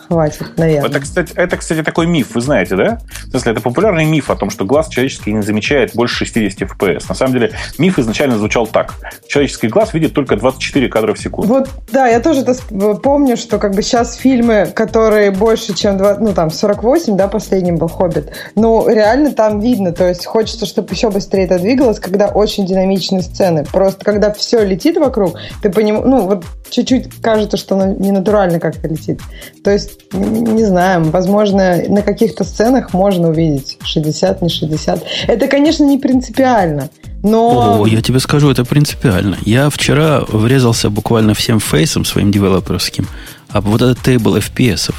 хватит, 0.08 0.56
наверное. 0.56 0.90
Это 0.90 1.00
кстати, 1.00 1.32
это, 1.34 1.56
кстати, 1.56 1.82
такой 1.82 2.06
миф, 2.06 2.34
вы 2.34 2.40
знаете, 2.40 2.76
да? 2.76 2.98
В 3.26 3.30
смысле, 3.30 3.52
это 3.52 3.60
популярный 3.60 4.04
миф 4.04 4.30
о 4.30 4.36
том, 4.36 4.50
что 4.50 4.64
глаз 4.64 4.88
человеческий 4.88 5.32
не 5.32 5.42
замечает 5.42 5.94
больше 5.94 6.24
60 6.24 6.70
FPS. 6.70 7.04
На 7.08 7.14
самом 7.14 7.34
деле, 7.34 7.52
миф 7.78 7.98
изначально 7.98 8.38
звучал 8.38 8.66
так. 8.66 8.94
Человеческий 9.26 9.68
глаз 9.68 9.94
видит 9.94 10.14
только 10.14 10.36
24 10.36 10.88
кадра 10.88 11.14
в 11.14 11.18
секунду. 11.18 11.52
Вот, 11.52 11.68
да, 11.90 12.06
я 12.06 12.20
тоже 12.20 12.40
это 12.40 12.54
помню, 13.02 13.36
что 13.36 13.58
как 13.58 13.74
бы 13.74 13.82
сейчас 13.82 14.14
фильмы, 14.14 14.70
которые 14.74 15.30
больше, 15.30 15.74
чем 15.74 15.96
2, 15.96 16.18
ну, 16.18 16.32
там, 16.32 16.50
48, 16.50 17.16
да, 17.16 17.28
последним 17.28 17.76
был 17.76 17.88
«Хоббит», 17.88 18.32
ну, 18.54 18.88
реально 18.88 19.32
там 19.32 19.60
видно, 19.60 19.92
то 19.92 20.08
есть 20.08 20.26
хочется, 20.26 20.66
чтобы 20.66 20.92
еще 20.92 21.10
быстрее 21.10 21.44
это 21.44 21.58
двигалось, 21.58 22.00
когда 22.00 22.28
очень 22.28 22.66
динамичные 22.66 23.22
сцены. 23.22 23.64
Просто 23.64 24.04
когда 24.04 24.32
все 24.32 24.64
летит 24.64 24.96
вокруг, 24.96 25.36
ты 25.62 25.70
понимаешь, 25.70 26.06
ну, 26.06 26.26
вот 26.26 26.44
чуть-чуть 26.70 27.20
кажется, 27.20 27.56
что 27.56 27.76
оно 27.76 27.94
не 27.94 28.10
натурально 28.10 28.60
как-то 28.60 28.88
летит. 28.88 29.20
То 29.62 29.70
есть 29.70 29.93
не 30.12 30.64
знаю, 30.64 31.10
возможно, 31.10 31.82
на 31.88 32.02
каких-то 32.02 32.44
сценах 32.44 32.92
можно 32.92 33.28
увидеть 33.28 33.78
60, 33.82 34.42
не 34.42 34.48
60. 34.48 35.02
Это, 35.26 35.48
конечно, 35.48 35.84
не 35.84 35.98
принципиально, 35.98 36.90
но... 37.24 37.80
О, 37.80 37.86
я 37.86 38.02
тебе 38.02 38.20
скажу, 38.20 38.50
это 38.50 38.66
принципиально. 38.66 39.38
Я 39.46 39.70
вчера 39.70 40.20
врезался 40.28 40.90
буквально 40.90 41.32
всем 41.32 41.58
фейсом 41.58 42.04
своим 42.04 42.30
девелоперским 42.30 43.08
об 43.48 43.64
вот 43.64 43.80
этот 43.80 44.00
тейбл 44.02 44.36
FPS. 44.36 44.94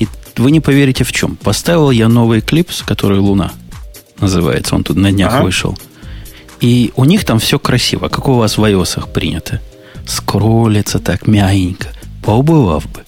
И 0.00 0.08
вы 0.36 0.50
не 0.50 0.58
поверите 0.58 1.04
в 1.04 1.12
чем. 1.12 1.36
Поставил 1.36 1.92
я 1.92 2.08
новый 2.08 2.40
клипс, 2.40 2.82
который 2.82 3.18
«Луна» 3.18 3.52
называется. 4.18 4.74
Он 4.74 4.82
тут 4.82 4.96
на 4.96 5.12
днях 5.12 5.34
ага. 5.34 5.44
вышел. 5.44 5.78
И 6.60 6.90
у 6.96 7.04
них 7.04 7.24
там 7.24 7.38
все 7.38 7.60
красиво, 7.60 8.08
как 8.08 8.28
у 8.28 8.34
вас 8.34 8.58
в 8.58 8.64
iOS 8.64 9.08
принято. 9.12 9.60
Скроллится 10.04 10.98
так 10.98 11.28
мягенько. 11.28 11.88
Поубывав 12.24 12.86
бы. 12.92 13.05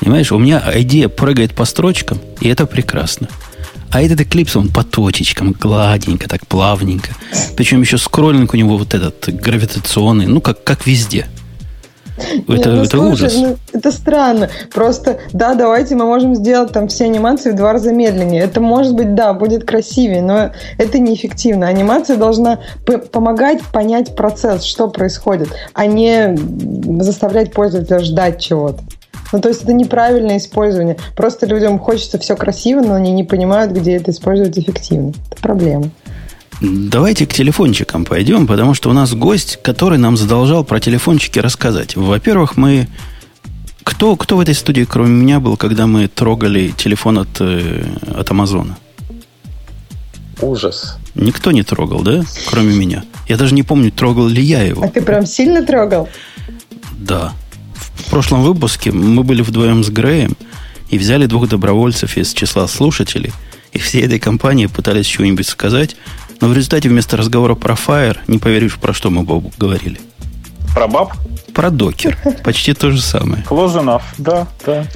Понимаешь, 0.00 0.30
у 0.32 0.38
меня 0.38 0.62
идея 0.76 1.08
прыгает 1.08 1.54
по 1.54 1.64
строчкам, 1.64 2.18
и 2.40 2.48
это 2.48 2.66
прекрасно. 2.66 3.28
А 3.90 4.02
этот 4.02 4.20
эклипс, 4.20 4.54
он 4.54 4.68
по 4.68 4.84
точечкам, 4.84 5.52
гладенько, 5.52 6.28
так 6.28 6.46
плавненько. 6.46 7.10
Причем 7.56 7.80
еще 7.80 7.96
скроллинг 7.96 8.52
у 8.52 8.56
него 8.56 8.76
вот 8.76 8.94
этот 8.94 9.34
гравитационный, 9.34 10.26
ну, 10.26 10.40
как, 10.40 10.62
как 10.62 10.86
везде. 10.86 11.26
Это, 12.48 12.52
Нет, 12.52 12.66
ну, 12.66 12.82
это 12.82 12.90
слушай, 12.90 13.12
ужас. 13.12 13.34
Ну, 13.36 13.56
это 13.72 13.92
странно. 13.92 14.50
Просто, 14.74 15.20
да, 15.32 15.54
давайте 15.54 15.94
мы 15.94 16.04
можем 16.04 16.34
сделать 16.34 16.72
там 16.72 16.88
все 16.88 17.04
анимации 17.04 17.52
в 17.52 17.56
два 17.56 17.72
раза 17.72 17.92
медленнее. 17.92 18.42
Это 18.42 18.60
может 18.60 18.94
быть, 18.94 19.14
да, 19.14 19.32
будет 19.32 19.64
красивее, 19.64 20.20
но 20.20 20.50
это 20.78 20.98
неэффективно. 20.98 21.68
Анимация 21.68 22.16
должна 22.16 22.58
помогать 23.12 23.62
понять 23.72 24.16
процесс, 24.16 24.64
что 24.64 24.88
происходит, 24.88 25.48
а 25.74 25.86
не 25.86 26.36
заставлять 27.02 27.52
пользователя 27.52 28.00
ждать 28.00 28.40
чего-то. 28.40 28.82
Ну, 29.32 29.40
то 29.40 29.48
есть 29.48 29.62
это 29.62 29.72
неправильное 29.72 30.38
использование. 30.38 30.96
Просто 31.16 31.46
людям 31.46 31.78
хочется 31.78 32.18
все 32.18 32.36
красиво, 32.36 32.80
но 32.80 32.94
они 32.94 33.12
не 33.12 33.24
понимают, 33.24 33.72
где 33.72 33.96
это 33.96 34.10
использовать 34.10 34.58
эффективно. 34.58 35.12
Это 35.30 35.42
проблема. 35.42 35.90
Давайте 36.60 37.26
к 37.26 37.32
телефончикам 37.32 38.04
пойдем, 38.04 38.46
потому 38.46 38.74
что 38.74 38.90
у 38.90 38.92
нас 38.92 39.14
гость, 39.14 39.58
который 39.62 39.98
нам 39.98 40.16
задолжал 40.16 40.64
про 40.64 40.80
телефончики 40.80 41.38
рассказать. 41.38 41.94
Во-первых, 41.96 42.56
мы... 42.56 42.88
Кто, 43.84 44.16
кто 44.16 44.36
в 44.36 44.40
этой 44.40 44.54
студии, 44.54 44.84
кроме 44.84 45.10
меня, 45.10 45.40
был, 45.40 45.56
когда 45.56 45.86
мы 45.86 46.08
трогали 46.08 46.74
телефон 46.76 47.20
от, 47.20 47.28
э, 47.40 47.84
от 48.14 48.30
Амазона? 48.30 48.76
Ужас. 50.42 50.98
Никто 51.14 51.52
не 51.52 51.62
трогал, 51.62 52.02
да? 52.02 52.22
Кроме 52.50 52.74
меня. 52.76 53.04
Я 53.28 53.36
даже 53.36 53.54
не 53.54 53.62
помню, 53.62 53.90
трогал 53.90 54.26
ли 54.26 54.42
я 54.42 54.62
его. 54.62 54.82
А 54.82 54.88
ты 54.88 55.00
прям 55.00 55.26
сильно 55.26 55.64
трогал? 55.64 56.08
Да. 56.98 57.32
В 57.98 58.10
прошлом 58.10 58.42
выпуске 58.42 58.90
мы 58.92 59.22
были 59.22 59.42
вдвоем 59.42 59.84
с 59.84 59.90
Греем 59.90 60.36
и 60.88 60.98
взяли 60.98 61.26
двух 61.26 61.48
добровольцев 61.48 62.16
из 62.16 62.32
числа 62.32 62.66
слушателей, 62.66 63.32
и 63.72 63.78
всей 63.78 64.02
этой 64.02 64.18
компании 64.18 64.66
пытались 64.66 65.06
чего-нибудь 65.06 65.46
сказать, 65.46 65.96
но 66.40 66.48
в 66.48 66.54
результате 66.54 66.88
вместо 66.88 67.16
разговора 67.16 67.54
про 67.54 67.74
Fire, 67.74 68.16
не 68.26 68.38
поверишь, 68.38 68.76
про 68.76 68.94
что 68.94 69.10
мы 69.10 69.24
Бобу 69.24 69.52
говорили. 69.58 70.00
Про 70.74 70.86
баб? 70.88 71.12
Про 71.52 71.70
докер. 71.70 72.16
Почти 72.44 72.72
то 72.72 72.90
же 72.90 73.02
самое. 73.02 73.44
Close 73.48 73.74
enough, 73.74 74.02
да, 74.16 74.46
да. 74.64 74.86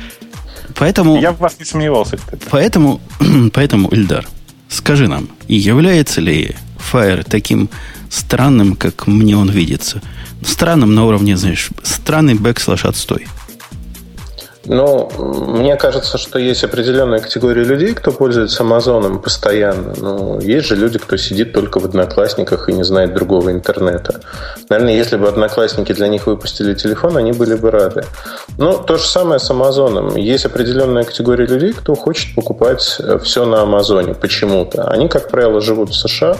Поэтому... 0.76 1.20
Я 1.20 1.32
в 1.32 1.38
вас 1.38 1.56
не 1.58 1.64
сомневался, 1.64 2.16
кстати. 2.16 2.42
Поэтому, 2.50 3.00
поэтому 3.52 3.88
Ильдар, 3.88 4.26
скажи 4.68 5.08
нам, 5.08 5.28
является 5.48 6.20
ли 6.20 6.54
Fire 6.92 7.26
таким 7.28 7.68
странным, 8.08 8.76
как 8.76 9.06
мне 9.06 9.36
он 9.36 9.50
видится– 9.50 10.00
странным 10.44 10.94
на 10.94 11.06
уровне, 11.06 11.36
знаешь, 11.36 11.70
странный 11.82 12.34
backslash 12.34 12.84
отстой. 12.84 13.26
Ну, 14.64 15.10
мне 15.18 15.76
кажется, 15.76 16.18
что 16.18 16.38
есть 16.38 16.62
определенная 16.62 17.18
категория 17.18 17.64
людей, 17.64 17.94
кто 17.94 18.12
пользуется 18.12 18.62
Амазоном 18.62 19.20
постоянно. 19.20 19.92
Ну, 19.96 20.40
есть 20.40 20.68
же 20.68 20.76
люди, 20.76 20.98
кто 20.98 21.16
сидит 21.16 21.52
только 21.52 21.80
в 21.80 21.84
Одноклассниках 21.84 22.68
и 22.68 22.72
не 22.72 22.84
знает 22.84 23.12
другого 23.12 23.50
интернета. 23.50 24.20
Наверное, 24.68 24.94
если 24.94 25.16
бы 25.16 25.26
Одноклассники 25.26 25.92
для 25.92 26.06
них 26.06 26.26
выпустили 26.26 26.74
телефон, 26.74 27.16
они 27.16 27.32
были 27.32 27.56
бы 27.56 27.72
рады. 27.72 28.04
Ну, 28.56 28.78
то 28.78 28.98
же 28.98 29.04
самое 29.04 29.40
с 29.40 29.50
Амазоном. 29.50 30.14
Есть 30.14 30.46
определенная 30.46 31.02
категория 31.02 31.46
людей, 31.46 31.72
кто 31.72 31.96
хочет 31.96 32.34
покупать 32.36 33.00
все 33.24 33.44
на 33.44 33.62
Амазоне 33.62 34.14
почему-то. 34.14 34.84
Они, 34.84 35.08
как 35.08 35.28
правило, 35.28 35.60
живут 35.60 35.90
в 35.90 35.94
США. 35.94 36.36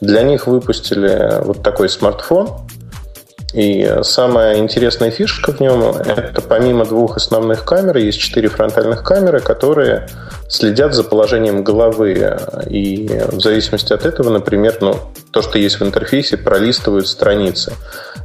Для 0.00 0.22
них 0.22 0.46
выпустили 0.46 1.42
вот 1.44 1.62
такой 1.62 1.90
смартфон– 1.90 2.48
и 3.52 3.98
самая 4.02 4.58
интересная 4.58 5.10
фишка 5.10 5.52
в 5.52 5.60
нем– 5.60 5.82
это 6.06 6.40
помимо 6.40 6.84
двух 6.84 7.16
основных 7.16 7.64
камер, 7.64 7.98
есть 7.98 8.18
четыре 8.18 8.48
фронтальных 8.48 9.02
камеры, 9.02 9.40
которые 9.40 10.08
следят 10.48 10.94
за 10.94 11.04
положением 11.04 11.62
головы. 11.62 12.38
И 12.68 13.08
в 13.30 13.40
зависимости 13.40 13.92
от 13.92 14.06
этого, 14.06 14.30
например, 14.30 14.78
ну, 14.80 14.96
то, 15.30 15.42
что 15.42 15.58
есть 15.58 15.80
в 15.80 15.84
интерфейсе, 15.84 16.36
пролистывают 16.36 17.08
страницы. 17.08 17.72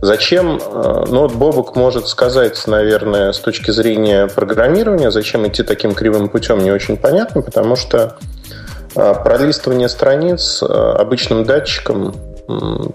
Зачем? 0.01 0.57
Э, 0.57 1.05
ну, 1.07 1.21
вот 1.21 1.33
Бобок 1.33 1.75
может 1.75 2.07
сказать, 2.07 2.61
наверное, 2.67 3.31
с 3.31 3.39
точки 3.39 3.71
зрения 3.71 4.27
программирования, 4.27 5.09
зачем 5.11 5.47
идти 5.47 5.63
таким 5.63 5.93
кривым 5.93 6.29
путем, 6.29 6.59
не 6.59 6.71
очень 6.71 6.97
понятно, 6.97 7.41
потому 7.41 7.75
что 7.75 8.17
э, 8.95 9.13
пролистывание 9.23 9.89
страниц 9.89 10.61
э, 10.61 10.65
обычным 10.65 11.45
датчиком 11.45 12.13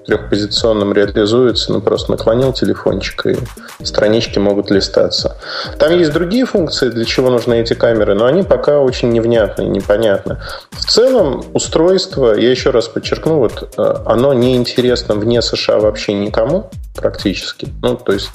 трехпозиционным 0.07 0.93
реализуется, 0.93 1.73
ну 1.73 1.81
просто 1.81 2.11
наклонил 2.11 2.53
телефончик, 2.53 3.27
и 3.27 3.37
странички 3.85 4.39
могут 4.39 4.71
листаться. 4.71 5.37
Там 5.79 5.97
есть 5.97 6.13
другие 6.13 6.47
функции, 6.47 6.89
для 6.89 7.05
чего 7.05 7.31
нужны 7.31 7.61
эти 7.61 7.75
камеры, 7.75 8.15
но 8.15 8.27
они 8.27 8.43
пока 8.43 8.81
очень 8.81 9.11
невнятны, 9.11 9.63
непонятны. 9.63 10.39
В 10.71 10.85
целом 10.85 11.45
устройство, 11.53 12.35
я 12.35 12.51
еще 12.51 12.71
раз 12.71 12.89
подчеркну, 12.89 13.39
вот 13.39 13.75
э, 13.77 13.95
оно 14.07 14.33
не 14.33 14.57
интересно 14.57 15.15
вне 15.15 15.43
США 15.43 15.79
вообще 15.79 16.15
никому 16.15 16.71
практически. 16.95 17.69
Ну, 17.83 17.97
то 17.97 18.13
есть 18.13 18.31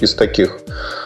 из 0.00 0.14
таких 0.14 0.60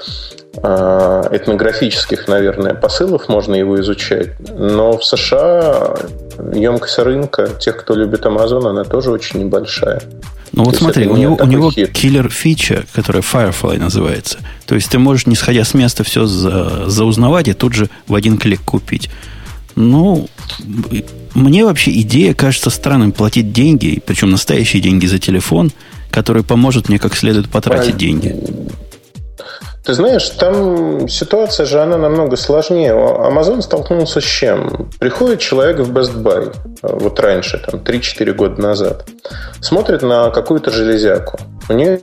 Э, 0.07 0.24
этнографических, 0.57 2.29
наверное, 2.29 2.75
посылов 2.75 3.29
можно 3.29 3.55
его 3.55 3.81
изучать. 3.81 4.29
Но 4.57 4.97
в 4.97 5.05
США 5.05 5.97
емкость 6.55 6.99
рынка 6.99 7.49
тех, 7.61 7.77
кто 7.77 7.95
любит 7.95 8.25
Amazon, 8.25 8.69
она 8.69 8.85
тоже 8.85 9.11
очень 9.11 9.41
небольшая. 9.41 10.03
Ну 10.53 10.65
вот 10.65 10.77
смотри, 10.77 11.09
у 11.09 11.17
него, 11.17 11.37
у 11.41 11.47
него 11.47 11.73
киллер 11.73 12.31
фича, 12.31 12.85
которая 12.93 13.23
Firefly 13.23 13.79
называется. 13.79 14.39
То 14.67 14.77
есть 14.77 14.89
ты 14.89 14.99
можешь, 15.01 15.27
не 15.27 15.35
сходя 15.35 15.65
с 15.65 15.75
места, 15.75 16.05
все 16.05 16.27
за, 16.27 16.89
заузнавать 16.89 17.49
и 17.49 17.55
тут 17.55 17.75
же 17.75 17.91
в 18.07 18.15
один 18.15 18.39
клик 18.39 18.61
купить. 18.63 19.11
Ну, 19.75 20.29
мне 21.35 21.65
вообще 21.65 21.91
идея 22.03 22.35
кажется 22.35 22.71
странным 22.71 23.11
платить 23.11 23.53
деньги, 23.53 24.01
причем 24.07 24.31
настоящие 24.31 24.81
деньги 24.81 25.07
за 25.07 25.19
телефон, 25.19 25.73
который 26.13 26.45
поможет 26.45 26.89
мне 26.89 27.01
как 27.01 27.17
следует 27.17 27.51
потратить 27.51 27.97
деньги. 27.97 28.37
Ты 29.85 29.93
знаешь, 29.93 30.31
там 30.31 31.09
ситуация 31.09 31.67
же, 31.67 31.79
она 31.79 31.99
намного 31.99 32.37
сложнее. 32.37 32.93
Amazon 32.93 33.61
столкнулся 33.61 34.21
с 34.23 34.25
чем? 34.25 34.89
Приходит 34.99 35.41
человек 35.41 35.79
в 35.79 35.93
Best 35.93 36.23
Buy, 36.23 36.57
э, 36.83 36.89
вот 36.91 37.21
раньше, 37.21 37.59
там, 37.59 37.81
3-4 37.81 38.33
года 38.33 38.63
назад, 38.63 39.05
смотрит 39.61 40.01
на 40.01 40.31
какую-то 40.31 40.71
железяку. 40.71 41.39
У 41.69 41.75
нее 41.75 42.01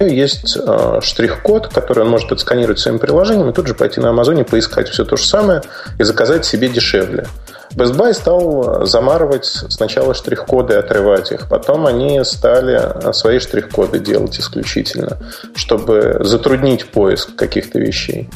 есть 0.00 0.56
э, 0.56 1.00
штрих-код, 1.02 1.68
который 1.68 2.04
он 2.04 2.10
может 2.10 2.32
отсканировать 2.32 2.78
своим 2.78 2.98
приложением 2.98 3.50
и 3.50 3.52
тут 3.52 3.66
же 3.66 3.74
пойти 3.74 4.00
на 4.00 4.08
Амазоне 4.08 4.44
поискать 4.44 4.88
все 4.88 5.04
то 5.04 5.16
же 5.16 5.26
самое 5.26 5.60
и 5.98 6.04
заказать 6.04 6.46
себе 6.46 6.68
дешевле. 6.68 7.26
Best 7.74 7.96
Buy 7.96 8.12
стал 8.14 8.86
замарывать 8.86 9.46
сначала 9.46 10.14
штрих-коды, 10.14 10.74
отрывать 10.74 11.32
их. 11.32 11.48
Потом 11.48 11.86
они 11.86 12.22
стали 12.24 13.12
свои 13.12 13.38
штрих-коды 13.38 13.98
делать 13.98 14.38
исключительно, 14.38 15.18
чтобы 15.54 16.18
затруднить 16.20 16.86
поиск 16.90 17.34
каких-то 17.36 17.78
вещей. 17.78 18.30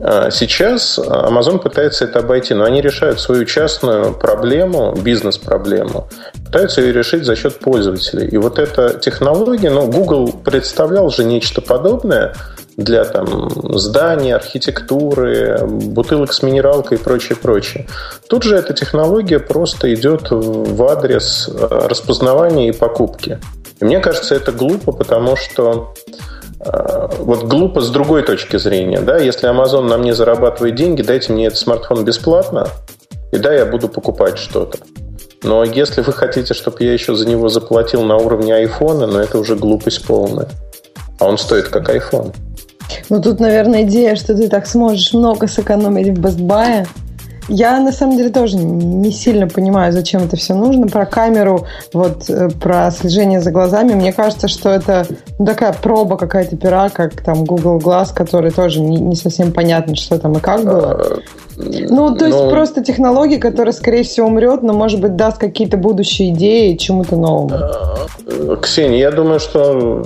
А 0.00 0.30
сейчас 0.30 0.98
Amazon 0.98 1.58
пытается 1.58 2.04
это 2.04 2.18
обойти, 2.18 2.52
но 2.52 2.64
они 2.64 2.82
решают 2.82 3.20
свою 3.20 3.44
частную 3.44 4.12
проблему, 4.12 4.94
бизнес-проблему, 5.00 6.08
пытаются 6.44 6.80
ее 6.80 6.92
решить 6.92 7.24
за 7.24 7.36
счет 7.36 7.58
пользователей. 7.60 8.26
И 8.26 8.36
вот 8.36 8.58
эта 8.58 8.98
технология, 8.98 9.70
ну, 9.70 9.86
Google 9.86 10.32
представлял 10.32 11.10
же 11.10 11.24
нечто 11.24 11.60
подобное 11.60 12.34
для 12.76 13.04
там, 13.04 13.50
зданий, 13.78 14.34
архитектуры, 14.34 15.58
бутылок 15.66 16.32
с 16.32 16.42
минералкой 16.42 16.98
и 16.98 17.00
прочее, 17.00 17.36
прочее. 17.36 17.86
Тут 18.28 18.42
же 18.42 18.56
эта 18.56 18.74
технология 18.74 19.38
просто 19.38 19.92
идет 19.94 20.28
в 20.30 20.82
адрес 20.84 21.48
распознавания 21.48 22.68
и 22.68 22.72
покупки. 22.72 23.38
И 23.80 23.84
мне 23.84 24.00
кажется, 24.00 24.34
это 24.34 24.52
глупо, 24.52 24.92
потому 24.92 25.36
что 25.36 25.94
Э, 26.64 27.08
вот 27.18 27.44
глупо 27.44 27.80
с 27.80 27.90
другой 27.90 28.22
точки 28.22 28.56
зрения. 28.56 29.00
Да? 29.00 29.18
Если 29.18 29.48
Amazon 29.48 29.82
на 29.88 29.98
мне 29.98 30.14
зарабатывает 30.14 30.74
деньги, 30.74 31.02
дайте 31.02 31.32
мне 31.32 31.46
этот 31.46 31.58
смартфон 31.58 32.04
бесплатно, 32.04 32.68
и 33.32 33.38
да, 33.38 33.52
я 33.52 33.66
буду 33.66 33.88
покупать 33.88 34.38
что-то. 34.38 34.78
Но 35.42 35.62
если 35.62 36.00
вы 36.00 36.12
хотите, 36.12 36.54
чтобы 36.54 36.78
я 36.80 36.92
еще 36.92 37.14
за 37.14 37.28
него 37.28 37.48
заплатил 37.48 38.02
на 38.02 38.16
уровне 38.16 38.54
айфона, 38.54 39.06
ну 39.06 39.18
это 39.18 39.38
уже 39.38 39.56
глупость 39.56 40.06
полная. 40.06 40.48
А 41.18 41.26
он 41.26 41.36
стоит 41.36 41.68
как 41.68 41.90
iPhone. 41.90 42.34
Ну 43.08 43.20
тут, 43.20 43.40
наверное, 43.40 43.82
идея, 43.82 44.16
что 44.16 44.34
ты 44.34 44.48
так 44.48 44.66
сможешь 44.66 45.12
много 45.12 45.46
сэкономить 45.46 46.16
в 46.16 46.20
Best 46.20 46.38
Buy. 46.38 46.86
Я 47.48 47.78
на 47.78 47.92
самом 47.92 48.16
деле 48.16 48.30
тоже 48.30 48.56
не 48.56 49.12
сильно 49.12 49.46
понимаю, 49.46 49.92
зачем 49.92 50.22
это 50.22 50.36
все 50.36 50.54
нужно. 50.54 50.88
Про 50.88 51.04
камеру, 51.04 51.66
вот 51.92 52.28
э, 52.30 52.48
про 52.48 52.90
слежение 52.90 53.42
за 53.42 53.50
глазами, 53.50 53.92
мне 53.92 54.14
кажется, 54.14 54.48
что 54.48 54.70
это 54.70 55.06
ну, 55.38 55.44
такая 55.44 55.74
проба 55.74 56.16
какая-то 56.16 56.56
пера, 56.56 56.88
как 56.88 57.20
там 57.22 57.44
Google 57.44 57.78
Glass, 57.78 58.14
который 58.14 58.50
тоже 58.50 58.80
не, 58.80 58.96
не 58.96 59.16
совсем 59.16 59.52
понятно, 59.52 59.94
что 59.94 60.18
там 60.18 60.32
и 60.32 60.40
как 60.40 60.64
было. 60.64 61.20
Ну, 61.56 62.16
то 62.16 62.26
есть 62.26 62.38
но... 62.38 62.50
Просто 62.50 62.82
технология, 62.82 63.38
которая, 63.38 63.72
скорее 63.72 64.02
всего, 64.02 64.26
умрет, 64.26 64.62
но, 64.62 64.72
может 64.72 65.00
быть, 65.00 65.16
даст 65.16 65.38
какие-то 65.38 65.76
будущие 65.76 66.30
идеи 66.30 66.76
чему-то 66.76 67.16
новому. 67.16 67.54
А, 67.54 68.56
Ксения, 68.56 68.98
я 68.98 69.10
думаю, 69.10 69.40
что 69.40 70.04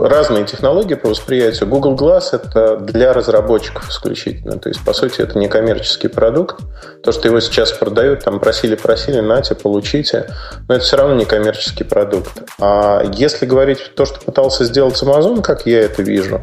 разные 0.00 0.44
технологии 0.44 0.94
по 0.94 1.08
восприятию. 1.08 1.68
Google 1.68 1.94
Glass– 1.94 2.28
это 2.32 2.76
для 2.76 3.12
разработчиков 3.12 3.88
исключительно. 3.88 4.58
То 4.58 4.68
есть, 4.68 4.84
по 4.84 4.92
сути, 4.92 5.20
это 5.20 5.38
не 5.38 5.48
коммерческий 5.48 6.08
продукт. 6.08 6.60
То, 7.02 7.12
что 7.12 7.28
его 7.28 7.40
сейчас 7.40 7.72
продают, 7.72 8.24
там 8.24 8.40
просили-просили, 8.40 9.20
нате, 9.20 9.54
получите. 9.54 10.26
Но 10.68 10.76
это 10.76 10.84
все 10.84 10.96
равно 10.96 11.14
не 11.14 11.24
коммерческий 11.24 11.84
продукт. 11.84 12.30
А 12.60 13.02
если 13.14 13.46
говорить 13.46 13.78
то, 13.96 14.04
что 14.04 14.20
пытался 14.20 14.64
сделать 14.64 15.00
Amazon, 15.02 15.42
как 15.42 15.66
я 15.66 15.80
это 15.80 16.02
вижу, 16.02 16.40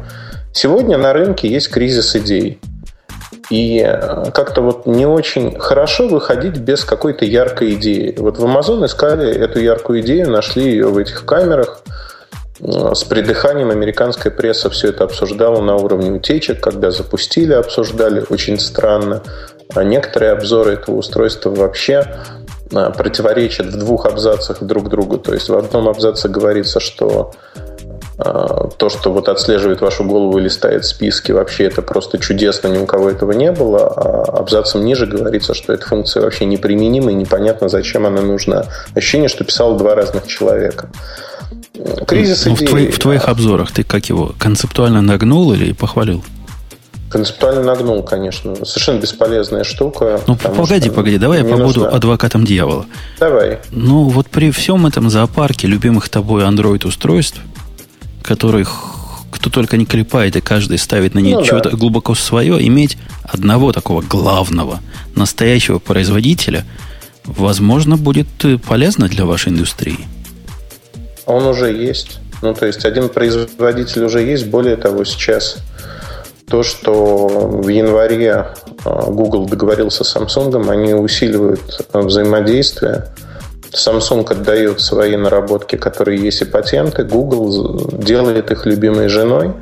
сегодня 0.52 0.98
на 0.98 1.12
рынке 1.12 1.48
есть 1.48 1.68
кризис 1.70 2.14
идей. 2.16 2.60
И 3.52 3.84
э, 3.86 4.30
как-то 4.32 4.62
вот 4.62 4.86
не 4.86 5.04
очень 5.04 5.58
хорошо 5.58 6.08
выходить 6.08 6.56
без 6.56 6.86
какой-то 6.86 7.26
яркой 7.26 7.74
идеи. 7.74 8.14
Вот 8.16 8.38
в 8.38 8.44
Amazon 8.46 8.86
искали 8.86 9.30
эту 9.30 9.60
яркую 9.60 10.00
идею, 10.00 10.30
нашли 10.30 10.64
ее 10.64 10.86
в 10.86 10.96
этих 10.96 11.26
камерах. 11.26 11.82
Э, 12.60 12.94
с 12.94 13.04
придыханием 13.04 13.68
американская 13.68 14.32
пресса 14.32 14.70
все 14.70 14.88
это 14.88 15.04
обсуждала 15.04 15.60
на 15.60 15.76
уровне 15.76 16.12
утечек, 16.12 16.62
когда 16.62 16.90
запустили, 16.90 17.52
обсуждали, 17.52 18.24
очень 18.30 18.58
странно. 18.58 19.22
А 19.74 19.84
некоторые 19.84 20.32
обзоры 20.32 20.72
этого 20.72 20.96
устройства 20.96 21.50
вообще 21.50 22.06
э, 22.70 22.90
противоречат 22.96 23.66
в 23.66 23.76
двух 23.76 24.06
абзацах 24.06 24.62
друг 24.62 24.88
другу. 24.88 25.18
То 25.18 25.34
есть 25.34 25.50
в 25.50 25.58
одном 25.58 25.90
абзаце 25.90 26.30
говорится, 26.30 26.80
что 26.80 27.32
то, 28.22 28.88
что 28.88 29.12
вот 29.12 29.28
отслеживает 29.28 29.80
вашу 29.80 30.04
голову 30.04 30.38
и 30.38 30.42
листает 30.42 30.84
списки, 30.84 31.32
вообще 31.32 31.64
это 31.64 31.82
просто 31.82 32.18
чудесно, 32.18 32.68
ни 32.68 32.78
у 32.78 32.86
кого 32.86 33.10
этого 33.10 33.32
не 33.32 33.52
было. 33.52 33.88
А 33.88 34.38
абзацем 34.38 34.84
ниже 34.84 35.06
говорится, 35.06 35.54
что 35.54 35.72
эта 35.72 35.86
функция 35.86 36.22
вообще 36.22 36.44
неприменима 36.44 37.10
и 37.10 37.14
непонятно, 37.14 37.68
зачем 37.68 38.06
она 38.06 38.22
нужна. 38.22 38.66
Ощущение, 38.94 39.28
что 39.28 39.44
писал 39.44 39.76
два 39.76 39.94
разных 39.94 40.26
человека. 40.26 40.88
Кризис 42.06 42.46
ну, 42.46 42.54
идей. 42.54 42.66
В, 42.66 42.70
твои, 42.70 42.88
в 42.88 42.98
твоих 42.98 43.28
обзорах 43.28 43.72
ты 43.72 43.82
как 43.82 44.06
его, 44.06 44.32
концептуально 44.38 45.02
нагнул 45.02 45.52
или 45.52 45.72
похвалил? 45.72 46.22
Концептуально 47.10 47.62
нагнул, 47.62 48.02
конечно. 48.02 48.54
Совершенно 48.64 48.98
бесполезная 48.98 49.64
штука. 49.64 50.20
Ну, 50.26 50.34
погоди, 50.34 50.88
погоди, 50.88 51.18
давай 51.18 51.40
я 51.40 51.44
побуду 51.44 51.80
нужна. 51.80 51.88
адвокатом 51.88 52.44
дьявола. 52.44 52.86
Давай. 53.20 53.58
Ну, 53.70 54.04
вот 54.04 54.28
при 54.28 54.50
всем 54.50 54.86
этом 54.86 55.10
зоопарке 55.10 55.66
любимых 55.66 56.08
тобой 56.08 56.44
Android-устройств, 56.44 57.38
которых 58.22 58.92
кто 59.30 59.50
только 59.50 59.76
не 59.76 59.86
клепает, 59.86 60.36
и 60.36 60.40
каждый 60.40 60.78
ставит 60.78 61.14
на 61.14 61.18
них 61.18 61.38
ну, 61.38 61.44
что-то 61.44 61.70
да. 61.70 61.76
глубоко 61.76 62.14
свое, 62.14 62.64
иметь 62.66 62.98
одного 63.24 63.72
такого 63.72 64.02
главного, 64.02 64.80
настоящего 65.16 65.78
производителя, 65.78 66.64
возможно, 67.24 67.96
будет 67.96 68.28
э, 68.44 68.58
полезно 68.58 69.08
для 69.08 69.24
вашей 69.24 69.48
индустрии. 69.50 69.98
Он 71.26 71.46
уже 71.46 71.72
есть. 71.72 72.20
Ну, 72.42 72.54
то 72.54 72.66
есть 72.66 72.84
один 72.84 73.08
производитель 73.08 74.04
уже 74.04 74.20
есть. 74.20 74.46
Более 74.46 74.76
того, 74.76 75.04
сейчас 75.04 75.58
то, 76.48 76.62
что 76.62 77.26
в 77.26 77.68
январе 77.68 78.48
а, 78.84 79.10
Google 79.10 79.46
договорился 79.46 80.04
с 80.04 80.14
Samsung, 80.14 80.70
они 80.70 80.92
усиливают 80.92 81.88
взаимодействие 81.92 83.06
Samsung 83.72 84.30
отдает 84.30 84.80
свои 84.80 85.16
наработки, 85.16 85.76
которые 85.76 86.20
есть 86.20 86.42
и 86.42 86.44
патенты, 86.44 87.04
Google 87.04 87.88
делает 87.92 88.50
их 88.50 88.66
любимой 88.66 89.08
женой, 89.08 89.54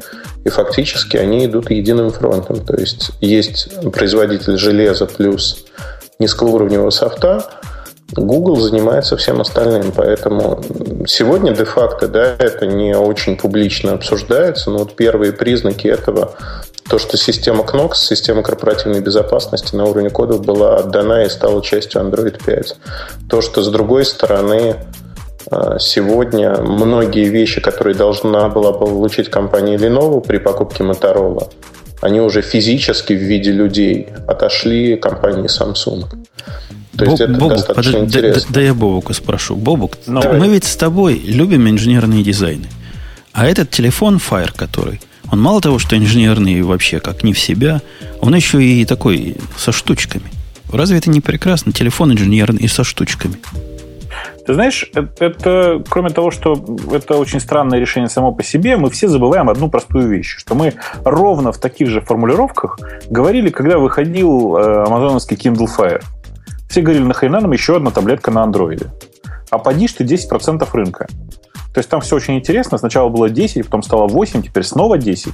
и 0.45 0.49
фактически 0.49 1.17
они 1.17 1.47
идут 1.47 1.71
единым 1.71 2.11
фронтом. 2.11 2.65
То 2.65 2.77
есть 2.77 3.11
есть 3.21 3.69
производитель 3.93 4.57
железа 4.57 5.07
плюс 5.07 5.65
низкоуровневого 6.19 6.91
софта, 6.91 7.45
Google 8.13 8.57
занимается 8.57 9.17
всем 9.17 9.41
остальным, 9.41 9.93
поэтому 9.95 10.61
сегодня 11.07 11.55
де-факто, 11.55 12.09
да, 12.09 12.35
это 12.39 12.67
не 12.67 12.97
очень 12.97 13.37
публично 13.37 13.93
обсуждается, 13.93 14.71
но 14.71 14.79
вот 14.79 14.97
первые 14.97 15.33
признаки 15.33 15.87
этого 15.87 16.35
то, 16.91 16.99
что 16.99 17.17
система 17.17 17.63
Knox, 17.63 17.95
система 18.01 18.43
корпоративной 18.43 19.01
безопасности 19.01 19.77
на 19.77 19.85
уровне 19.85 20.11
кодов 20.11 20.45
была 20.45 20.75
отдана 20.75 21.25
и 21.25 21.29
стала 21.29 21.63
частью 21.63 22.01
Android 22.03 22.45
5. 22.45 22.77
То, 23.29 23.41
что 23.43 23.63
с 23.63 23.69
другой 23.69 24.05
стороны 24.05 24.75
а, 25.49 25.79
сегодня 25.79 26.57
многие 26.61 27.29
вещи, 27.29 27.61
которые 27.61 27.95
должна 27.95 28.49
была 28.49 28.73
получить 28.73 29.31
компания 29.31 29.77
Lenovo 29.77 30.21
при 30.21 30.39
покупке 30.39 30.83
Motorola, 30.83 31.53
они 32.01 32.21
уже 32.21 32.43
физически 32.43 33.13
в 33.13 33.21
виде 33.21 33.53
людей 33.53 34.09
отошли 34.27 34.97
компании 34.97 35.45
Samsung. 35.45 36.07
То 36.99 37.05
есть 37.05 37.21
это 37.21 37.33
Бобук, 37.33 37.53
достаточно 37.53 37.93
подожди, 37.93 38.19
интересно. 38.19 38.43
Да, 38.49 38.55
да 38.55 38.61
я 38.63 38.75
Бобука 38.75 39.15
спрошу. 39.15 39.55
Бобук, 39.55 39.93
ну, 40.07 40.21
мы 40.35 40.49
ведь 40.49 40.65
с 40.65 40.75
тобой 40.75 41.15
любим 41.15 41.69
инженерные 41.69 42.25
дизайны. 42.25 42.67
А 43.33 43.47
этот 43.47 43.71
телефон 43.71 44.17
Fire, 44.17 44.51
который 44.57 45.01
он 45.31 45.41
мало 45.41 45.61
того, 45.61 45.79
что 45.79 45.97
инженерный 45.97 46.63
вообще 46.63 47.01
как 47.01 47.23
не 47.23 47.33
в 47.33 47.39
себя, 47.39 47.81
он 48.21 48.35
еще 48.35 48.63
и 48.63 48.85
такой 48.85 49.37
со 49.57 49.73
штучками. 49.73 50.31
Разве 50.73 50.99
это 50.99 51.11
не 51.11 51.21
прекрасно? 51.21 51.73
Телефон 51.73 52.13
инженерный 52.13 52.63
и 52.63 52.69
со 52.69 52.85
штучками. 52.85 53.37
Ты 54.47 54.55
знаешь, 54.55 54.91
это, 54.95 55.25
это, 55.25 55.85
кроме 55.89 56.11
того, 56.11 56.31
что 56.31 56.65
это 56.93 57.17
очень 57.17 57.41
странное 57.41 57.79
решение 57.79 58.09
само 58.09 58.33
по 58.33 58.43
себе, 58.43 58.77
мы 58.77 58.91
все 58.91 59.09
забываем 59.09 59.49
одну 59.49 59.69
простую 59.69 60.09
вещь, 60.09 60.37
что 60.37 60.55
мы 60.55 60.75
ровно 61.05 61.53
в 61.53 61.59
таких 61.59 61.89
же 61.89 62.01
формулировках 62.01 62.79
говорили, 63.09 63.51
когда 63.51 63.79
выходил 63.79 64.57
э, 64.57 64.85
амазоновский 64.87 65.37
Kindle 65.37 65.69
Fire. 65.69 66.03
Все 66.69 66.83
говорили, 66.83 67.05
нахрена 67.05 67.41
нам 67.41 67.53
еще 67.53 67.77
одна 67.77 67.91
таблетка 67.91 68.31
на 68.31 68.43
андроиде. 68.43 68.87
А 69.51 69.59
поди 69.59 69.89
ты 69.89 70.05
10% 70.05 70.67
рынка. 70.73 71.07
То 71.73 71.79
есть 71.79 71.89
там 71.89 72.01
все 72.01 72.17
очень 72.17 72.37
интересно. 72.37 72.79
Сначала 72.79 73.09
было 73.09 73.29
10, 73.29 73.65
потом 73.65 73.83
стало 73.83 74.09
8, 74.09 74.43
теперь 74.43 74.65
снова 74.65 74.99
10. 74.99 75.33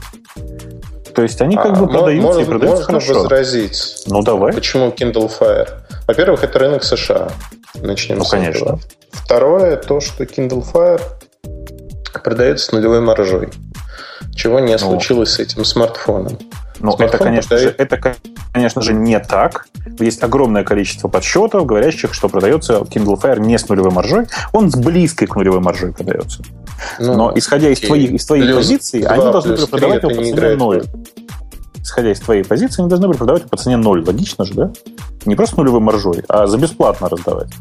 То 1.14 1.22
есть 1.22 1.40
они 1.40 1.56
как 1.56 1.78
а, 1.78 1.80
бы 1.80 1.88
продаются 1.88 2.26
можно, 2.26 2.40
и 2.40 2.44
продаются 2.44 2.92
можно 2.92 3.00
хорошо. 3.00 3.22
возразить. 3.22 4.04
Ну, 4.06 4.22
давай. 4.22 4.52
Почему 4.52 4.88
Kindle 4.88 5.30
Fire? 5.38 5.68
Во-первых, 6.06 6.44
это 6.44 6.58
рынок 6.58 6.84
США. 6.84 7.30
Начнем 7.74 8.18
ну, 8.18 8.24
с 8.24 8.30
конечно. 8.30 8.64
этого. 8.64 8.80
Второе, 9.12 9.76
то, 9.76 10.00
что 10.00 10.24
Kindle 10.24 10.64
Fire 10.70 11.00
продается 12.22 12.66
с 12.66 12.72
нулевой 12.72 13.00
маржой. 13.00 13.48
Чего 14.34 14.60
не 14.60 14.72
ну. 14.72 14.78
случилось 14.78 15.30
с 15.30 15.38
этим 15.38 15.64
смартфоном. 15.64 16.38
Ну, 16.80 16.94
это, 16.98 17.18
конечно, 17.18 17.56
же, 17.56 17.74
это, 17.76 18.14
конечно 18.52 18.82
же, 18.82 18.92
не 18.92 19.18
так. 19.20 19.66
Есть 19.98 20.22
огромное 20.22 20.64
количество 20.64 21.08
подсчетов, 21.08 21.66
говорящих, 21.66 22.14
что 22.14 22.28
продается 22.28 22.74
Kindle 22.78 23.20
Fire 23.20 23.40
не 23.40 23.58
с 23.58 23.68
нулевой 23.68 23.90
маржой, 23.90 24.26
он 24.52 24.70
с 24.70 24.76
близкой 24.76 25.26
к 25.26 25.36
нулевой 25.36 25.60
маржой 25.60 25.92
продается. 25.92 26.42
Ну, 26.98 27.14
Но 27.14 27.32
исходя 27.36 27.68
из 27.70 27.80
твоих, 27.80 28.10
из 28.10 28.26
твоих 28.26 28.54
позиций, 28.54 29.00
они 29.02 29.22
должны 29.32 29.54
были 29.54 29.66
продавать 29.66 30.02
его 30.02 30.10
по 30.10 30.22
цене 30.22 30.56
0. 30.56 30.84
Исходя 31.82 32.12
из 32.12 32.20
твоей 32.20 32.44
позиции, 32.44 32.80
они 32.82 32.88
должны 32.88 33.08
были 33.08 33.16
продавать 33.16 33.42
его 33.42 33.50
по 33.50 33.56
цене 33.56 33.76
0. 33.76 34.04
Логично 34.06 34.44
же, 34.44 34.54
да? 34.54 34.72
Не 35.24 35.34
просто 35.34 35.56
нулевой 35.58 35.80
маржой, 35.80 36.24
а 36.28 36.46
за 36.46 36.58
бесплатно 36.58 37.08
раздавать. 37.08 37.52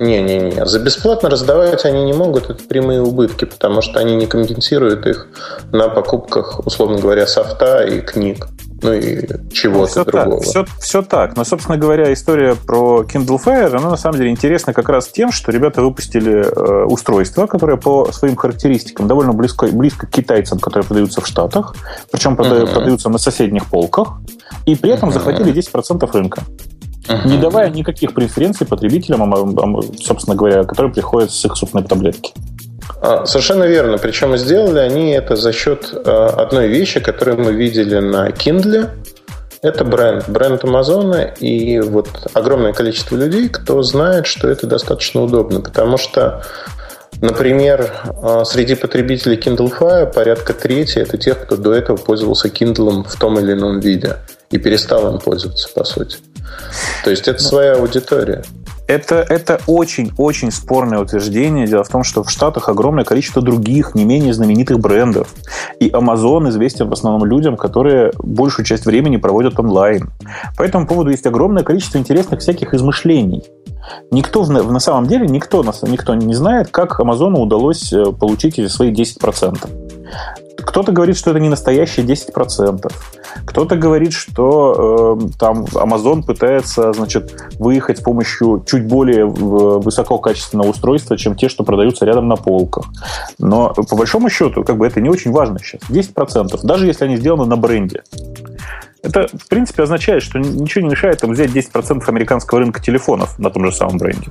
Не-не-не, 0.00 0.64
за 0.64 0.78
бесплатно 0.78 1.28
раздавать 1.28 1.84
они 1.84 2.04
не 2.04 2.14
могут, 2.14 2.48
это 2.48 2.64
прямые 2.64 3.02
убытки, 3.02 3.44
потому 3.44 3.82
что 3.82 4.00
они 4.00 4.16
не 4.16 4.26
компенсируют 4.26 5.06
их 5.06 5.28
на 5.72 5.90
покупках, 5.90 6.66
условно 6.66 6.98
говоря, 6.98 7.26
софта 7.26 7.82
и 7.84 8.00
книг. 8.00 8.48
ну 8.82 8.94
и 8.94 9.26
чего-то 9.52 9.80
ну, 9.80 9.86
все 9.86 10.04
другого. 10.04 10.40
Так, 10.40 10.48
все, 10.48 10.64
все 10.80 11.02
так. 11.02 11.36
Но, 11.36 11.44
собственно 11.44 11.76
говоря, 11.76 12.10
история 12.14 12.54
про 12.54 13.02
Kindle 13.02 13.38
Fire, 13.44 13.76
она 13.76 13.90
на 13.90 13.98
самом 13.98 14.16
деле 14.16 14.30
интересна 14.30 14.72
как 14.72 14.88
раз 14.88 15.08
тем, 15.08 15.32
что 15.32 15.52
ребята 15.52 15.82
выпустили 15.82 16.46
э, 16.46 16.84
устройство, 16.84 17.46
которое 17.46 17.76
по 17.76 18.10
своим 18.10 18.36
характеристикам 18.36 19.06
довольно 19.06 19.34
близко, 19.34 19.66
близко 19.66 20.06
к 20.06 20.10
китайцам, 20.10 20.60
которые 20.60 20.86
продаются 20.86 21.20
в 21.20 21.26
Штатах, 21.26 21.74
причем 22.10 22.32
uh-huh. 22.32 22.72
продаются 22.72 23.10
на 23.10 23.18
соседних 23.18 23.66
полках, 23.66 24.14
и 24.64 24.74
при 24.76 24.92
этом 24.92 25.10
uh-huh. 25.10 25.12
захватили 25.12 25.52
10% 25.52 26.10
рынка. 26.10 26.42
Uh-huh. 27.08 27.28
Не 27.28 27.38
давая 27.38 27.70
никаких 27.70 28.14
преференций 28.14 28.66
потребителям, 28.66 29.90
собственно 29.98 30.36
говоря, 30.36 30.64
которые 30.64 30.92
приходят 30.92 31.30
с 31.30 31.44
их 31.44 31.56
собственной 31.56 31.84
таблетки. 31.84 32.32
А, 33.00 33.24
совершенно 33.26 33.64
верно. 33.64 33.98
Причем 33.98 34.36
сделали 34.36 34.78
они 34.78 35.12
это 35.12 35.36
за 35.36 35.52
счет 35.52 35.92
а, 35.92 36.26
одной 36.26 36.68
вещи, 36.68 37.00
которую 37.00 37.38
мы 37.38 37.52
видели 37.52 37.98
на 37.98 38.28
Kindle. 38.28 38.90
Это 39.62 39.84
бренд, 39.84 40.28
бренд 40.28 40.64
Амазона 40.64 41.22
и 41.38 41.80
вот 41.80 42.08
огромное 42.32 42.72
количество 42.72 43.16
людей, 43.16 43.48
кто 43.48 43.82
знает, 43.82 44.26
что 44.26 44.48
это 44.48 44.66
достаточно 44.66 45.22
удобно, 45.22 45.60
потому 45.60 45.96
что 45.96 46.42
Например, 47.20 47.92
а, 48.22 48.44
среди 48.44 48.74
потребителей 48.74 49.36
Kindle 49.36 49.70
Fire 49.78 50.10
порядка 50.10 50.54
трети 50.54 51.00
это 51.00 51.18
тех, 51.18 51.42
кто 51.42 51.56
до 51.56 51.74
этого 51.74 51.98
пользовался 51.98 52.48
Kindle 52.48 53.06
в 53.06 53.18
том 53.18 53.38
или 53.38 53.52
ином 53.52 53.80
виде 53.80 54.16
и 54.50 54.56
перестал 54.56 55.12
им 55.12 55.18
пользоваться, 55.20 55.68
по 55.74 55.84
сути. 55.84 56.16
То 57.04 57.10
есть 57.10 57.28
это 57.28 57.42
своя 57.42 57.74
аудитория. 57.74 58.42
Это, 58.90 59.24
это 59.28 59.60
очень-очень 59.68 60.50
спорное 60.50 60.98
утверждение. 60.98 61.64
Дело 61.68 61.84
в 61.84 61.88
том, 61.88 62.02
что 62.02 62.24
в 62.24 62.30
Штатах 62.30 62.68
огромное 62.68 63.04
количество 63.04 63.40
других, 63.40 63.94
не 63.94 64.04
менее 64.04 64.34
знаменитых 64.34 64.80
брендов. 64.80 65.32
И 65.78 65.90
Amazon 65.90 66.48
известен 66.48 66.88
в 66.88 66.92
основном 66.92 67.24
людям, 67.24 67.56
которые 67.56 68.10
большую 68.18 68.66
часть 68.66 68.86
времени 68.86 69.16
проводят 69.16 69.60
онлайн. 69.60 70.10
По 70.56 70.64
этому 70.64 70.88
поводу 70.88 71.10
есть 71.10 71.24
огромное 71.24 71.62
количество 71.62 71.98
интересных 71.98 72.40
всяких 72.40 72.74
измышлений. 72.74 73.44
Никто, 74.10 74.44
на 74.44 74.80
самом 74.80 75.06
деле, 75.06 75.28
никто, 75.28 75.62
никто 75.62 76.14
не 76.16 76.34
знает, 76.34 76.70
как 76.72 76.98
Амазону 76.98 77.38
удалось 77.38 77.92
э, 77.92 78.06
получить 78.06 78.70
свои 78.72 78.92
10%. 78.92 79.68
Кто-то 80.70 80.92
говорит, 80.92 81.16
что 81.16 81.30
это 81.30 81.40
не 81.40 81.48
настоящие 81.48 82.06
10%. 82.06 82.92
Кто-то 83.44 83.76
говорит, 83.76 84.12
что 84.12 85.18
э, 85.20 85.28
там 85.38 85.64
Amazon 85.64 86.22
пытается, 86.22 86.92
значит, 86.92 87.34
выехать 87.58 87.98
с 87.98 88.02
помощью 88.02 88.64
чуть 88.66 88.79
более 88.80 89.26
высококачественного 89.26 90.68
устройства, 90.68 91.16
чем 91.16 91.34
те, 91.36 91.48
что 91.48 91.64
продаются 91.64 92.04
рядом 92.04 92.28
на 92.28 92.36
полках. 92.36 92.86
Но 93.38 93.72
по 93.72 93.96
большому 93.96 94.30
счету, 94.30 94.64
как 94.64 94.76
бы 94.76 94.86
это 94.86 95.00
не 95.00 95.08
очень 95.08 95.30
важно 95.30 95.58
сейчас. 95.58 95.80
10%, 95.88 96.60
даже 96.62 96.86
если 96.86 97.04
они 97.04 97.16
сделаны 97.16 97.46
на 97.46 97.56
бренде. 97.56 98.02
Это, 99.02 99.28
в 99.32 99.48
принципе, 99.48 99.84
означает, 99.84 100.22
что 100.22 100.38
ничего 100.38 100.84
не 100.84 100.90
мешает 100.90 101.20
там 101.20 101.32
взять 101.32 101.50
10% 101.50 102.02
американского 102.06 102.60
рынка 102.60 102.82
телефонов 102.82 103.38
на 103.38 103.50
том 103.50 103.64
же 103.64 103.72
самом 103.72 103.96
бренде. 103.96 104.28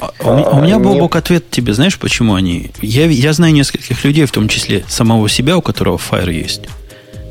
А, 0.00 0.10
у, 0.24 0.56
у 0.58 0.62
меня, 0.62 0.78
Бобок, 0.78 1.16
ответ 1.16 1.50
тебе. 1.50 1.74
Знаешь, 1.74 1.98
почему 1.98 2.34
они... 2.34 2.70
Я, 2.80 3.06
я 3.06 3.32
знаю 3.34 3.52
нескольких 3.52 4.02
людей, 4.04 4.24
в 4.24 4.32
том 4.32 4.48
числе 4.48 4.84
самого 4.88 5.28
себя, 5.28 5.58
у 5.58 5.62
которого 5.62 5.98
Fire 5.98 6.32
есть. 6.32 6.62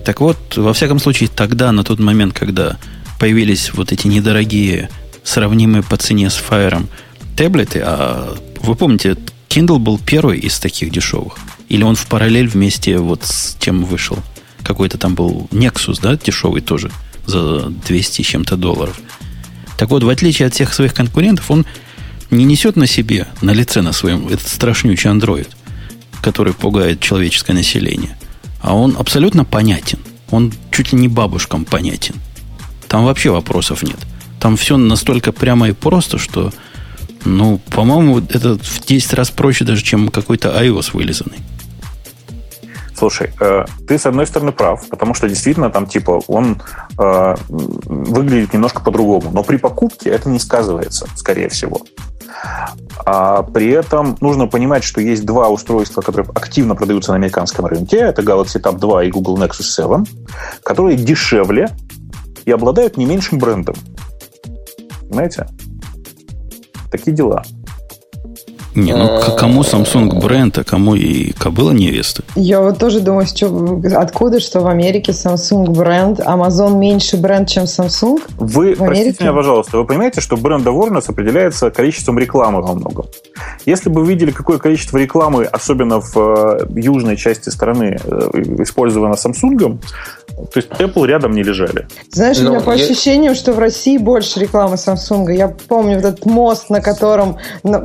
Так 0.04 0.22
вот, 0.22 0.38
во 0.56 0.74
всяком 0.74 1.00
случае, 1.00 1.30
тогда, 1.36 1.72
на 1.72 1.84
тот 1.84 2.00
момент, 2.00 2.34
когда 2.34 2.78
появились 3.20 3.74
вот 3.74 3.92
эти 3.92 4.08
недорогие, 4.08 4.90
сравнимые 5.26 5.84
по 5.84 5.98
цене 5.98 6.30
с 6.30 6.42
Fire 6.42 6.88
таблеты, 7.36 7.82
а 7.84 8.38
вы 8.62 8.76
помните, 8.76 9.18
Kindle 9.50 9.80
был 9.80 10.00
первый 10.00 10.40
из 10.40 10.58
таких 10.60 10.92
дешевых? 10.92 11.34
Или 11.68 11.84
он 11.84 11.96
в 11.96 12.06
параллель 12.06 12.48
вместе 12.48 12.98
вот 12.98 13.26
с 13.26 13.58
чем 13.60 13.84
вышел? 13.84 14.20
какой-то 14.66 14.98
там 14.98 15.16
был 15.16 15.48
Nexus, 15.52 16.00
да, 16.02 16.18
дешевый 16.18 16.62
тоже, 16.62 16.92
за 17.26 17.70
200 17.70 18.22
с 18.22 18.26
чем-то 18.26 18.58
долларов. 18.58 19.00
Так 19.78 19.90
вот, 19.90 20.04
в 20.04 20.10
отличие 20.10 20.48
от 20.48 20.54
всех 20.54 20.74
своих 20.74 20.94
конкурентов, 20.94 21.50
он 21.52 21.66
не 22.32 22.44
несет 22.44 22.76
на 22.76 22.88
себе, 22.88 23.28
на 23.42 23.52
лице 23.52 23.82
на 23.82 23.94
своем, 23.94 24.28
этот 24.28 24.48
страшнючий 24.48 25.10
андроид, 25.10 25.50
который 26.22 26.54
пугает 26.54 27.00
человеческое 27.00 27.54
население. 27.54 28.18
А 28.62 28.76
он 28.76 28.96
абсолютно 28.98 29.46
понятен. 29.46 30.00
Он 30.32 30.52
чуть 30.72 30.92
ли 30.92 31.00
не 31.00 31.08
бабушкам 31.08 31.66
понятен. 31.66 32.16
Там 32.88 33.06
вообще 33.06 33.30
вопросов 33.30 33.84
нет. 33.84 34.00
Там 34.46 34.58
все 34.58 34.78
настолько 34.78 35.32
прямо 35.32 35.70
и 35.70 35.72
просто, 35.72 36.20
что, 36.20 36.52
ну, 37.24 37.60
по-моему, 37.76 38.20
это 38.20 38.60
в 38.60 38.86
10 38.86 39.14
раз 39.16 39.32
проще 39.32 39.66
даже, 39.66 39.82
чем 39.82 40.10
какой-то 40.10 40.50
iOS 40.50 40.92
вылизанный. 40.94 41.40
Слушай, 42.96 43.32
э, 43.40 43.66
ты 43.88 43.98
с 43.98 44.06
одной 44.06 44.28
стороны 44.28 44.52
прав, 44.52 44.88
потому 44.88 45.16
что 45.16 45.28
действительно 45.28 45.72
там 45.72 45.88
типа 45.88 46.22
он 46.28 46.62
э, 46.96 47.36
выглядит 47.50 48.54
немножко 48.54 48.82
по-другому, 48.82 49.32
но 49.34 49.42
при 49.42 49.58
покупке 49.58 50.12
это 50.12 50.30
не 50.30 50.38
сказывается, 50.38 51.08
скорее 51.16 51.50
всего. 51.50 51.82
А 53.04 53.42
при 53.42 53.72
этом 53.72 54.16
нужно 54.22 54.46
понимать, 54.46 54.84
что 54.84 55.02
есть 55.02 55.26
два 55.26 55.50
устройства, 55.50 56.02
которые 56.02 56.30
активно 56.36 56.76
продаются 56.76 57.14
на 57.14 57.16
американском 57.16 57.66
рынке. 57.66 57.98
Это 57.98 58.22
Galaxy 58.22 58.62
Tab 58.62 58.78
2 58.78 59.06
и 59.06 59.10
Google 59.10 59.40
Nexus 59.40 59.64
7, 59.64 60.06
которые 60.64 60.98
дешевле 60.98 61.76
и 62.46 62.52
обладают 62.52 62.96
не 62.96 63.06
меньшим 63.06 63.40
брендом. 63.40 63.76
Понимаете? 65.16 65.48
Такие 66.92 67.16
дела. 67.16 67.42
Не, 68.76 68.94
ну 68.94 69.06
а, 69.06 69.32
кому 69.32 69.62
Samsung 69.62 70.20
бренд, 70.20 70.58
а 70.58 70.66
кому 70.66 70.96
и 70.96 71.32
кобыла 71.32 71.72
невесты? 71.72 72.24
Я 72.36 72.60
вот 72.60 72.78
тоже 72.78 73.00
думаю, 73.00 73.26
что, 73.26 73.82
откуда, 73.96 74.42
что 74.42 74.60
в 74.60 74.68
Америке 74.68 75.14
Samsung 75.14 75.70
бренд, 75.70 76.20
Amazon 76.20 76.78
меньше 76.78 77.16
бренд, 77.16 77.48
чем 77.48 77.64
Samsung? 77.64 78.22
Вы, 78.38 78.76
простите 78.76 79.24
меня, 79.24 79.34
пожалуйста, 79.34 79.78
вы 79.78 79.86
понимаете, 79.86 80.20
что 80.20 80.36
бренд 80.36 80.68
awareness 80.68 81.06
определяется 81.08 81.72
количеством 81.72 82.20
рекламы 82.20 82.62
во 82.62 82.74
многом. 82.74 83.06
Если 83.66 83.90
бы 83.90 84.02
вы 84.02 84.08
видели, 84.08 84.32
какое 84.32 84.58
количество 84.58 84.98
рекламы, 84.98 85.46
особенно 85.46 86.02
в 86.02 86.18
э, 86.18 86.68
южной 86.76 87.16
части 87.16 87.50
страны, 87.50 87.98
э, 88.04 88.30
использовано 88.60 89.14
Samsung, 89.14 89.80
то 90.36 90.58
есть 90.60 90.70
Apple 90.70 91.06
рядом 91.08 91.32
не 91.32 91.44
лежали. 91.44 91.88
Знаешь, 92.12 92.40
Но 92.40 92.50
у 92.50 92.54
меня 92.56 92.64
по 92.64 92.72
я... 92.72 92.84
ощущениям, 92.84 93.36
что 93.36 93.54
в 93.54 93.60
России 93.60 93.98
больше 93.98 94.40
рекламы 94.40 94.76
Samsung. 94.76 95.32
Я 95.34 95.48
помню 95.48 95.96
вот 95.96 96.06
этот 96.06 96.26
мост, 96.26 96.70
на 96.70 96.82
котором 96.82 97.38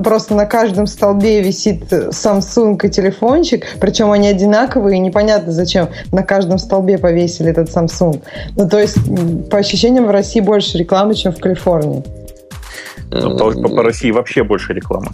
просто 0.02 0.34
на 0.34 0.46
каждом 0.46 0.79
столбе 0.86 1.42
висит 1.42 1.92
Samsung 1.92 2.78
и 2.84 2.90
телефончик, 2.90 3.64
причем 3.80 4.10
они 4.10 4.28
одинаковые, 4.28 4.96
и 4.96 5.00
непонятно 5.00 5.52
зачем 5.52 5.88
на 6.12 6.22
каждом 6.22 6.58
столбе 6.58 6.98
повесили 6.98 7.50
этот 7.50 7.68
Samsung. 7.68 8.22
Ну, 8.56 8.68
то 8.68 8.78
есть, 8.78 8.98
по 9.50 9.58
ощущениям, 9.58 10.06
в 10.06 10.10
России 10.10 10.40
больше 10.40 10.78
рекламы, 10.78 11.14
чем 11.14 11.32
в 11.32 11.40
Калифорнии. 11.40 12.04
Ну, 13.10 13.36
по, 13.36 13.50
по, 13.50 13.68
по 13.68 13.82
России 13.82 14.10
вообще 14.10 14.44
больше 14.44 14.72
рекламы. 14.72 15.08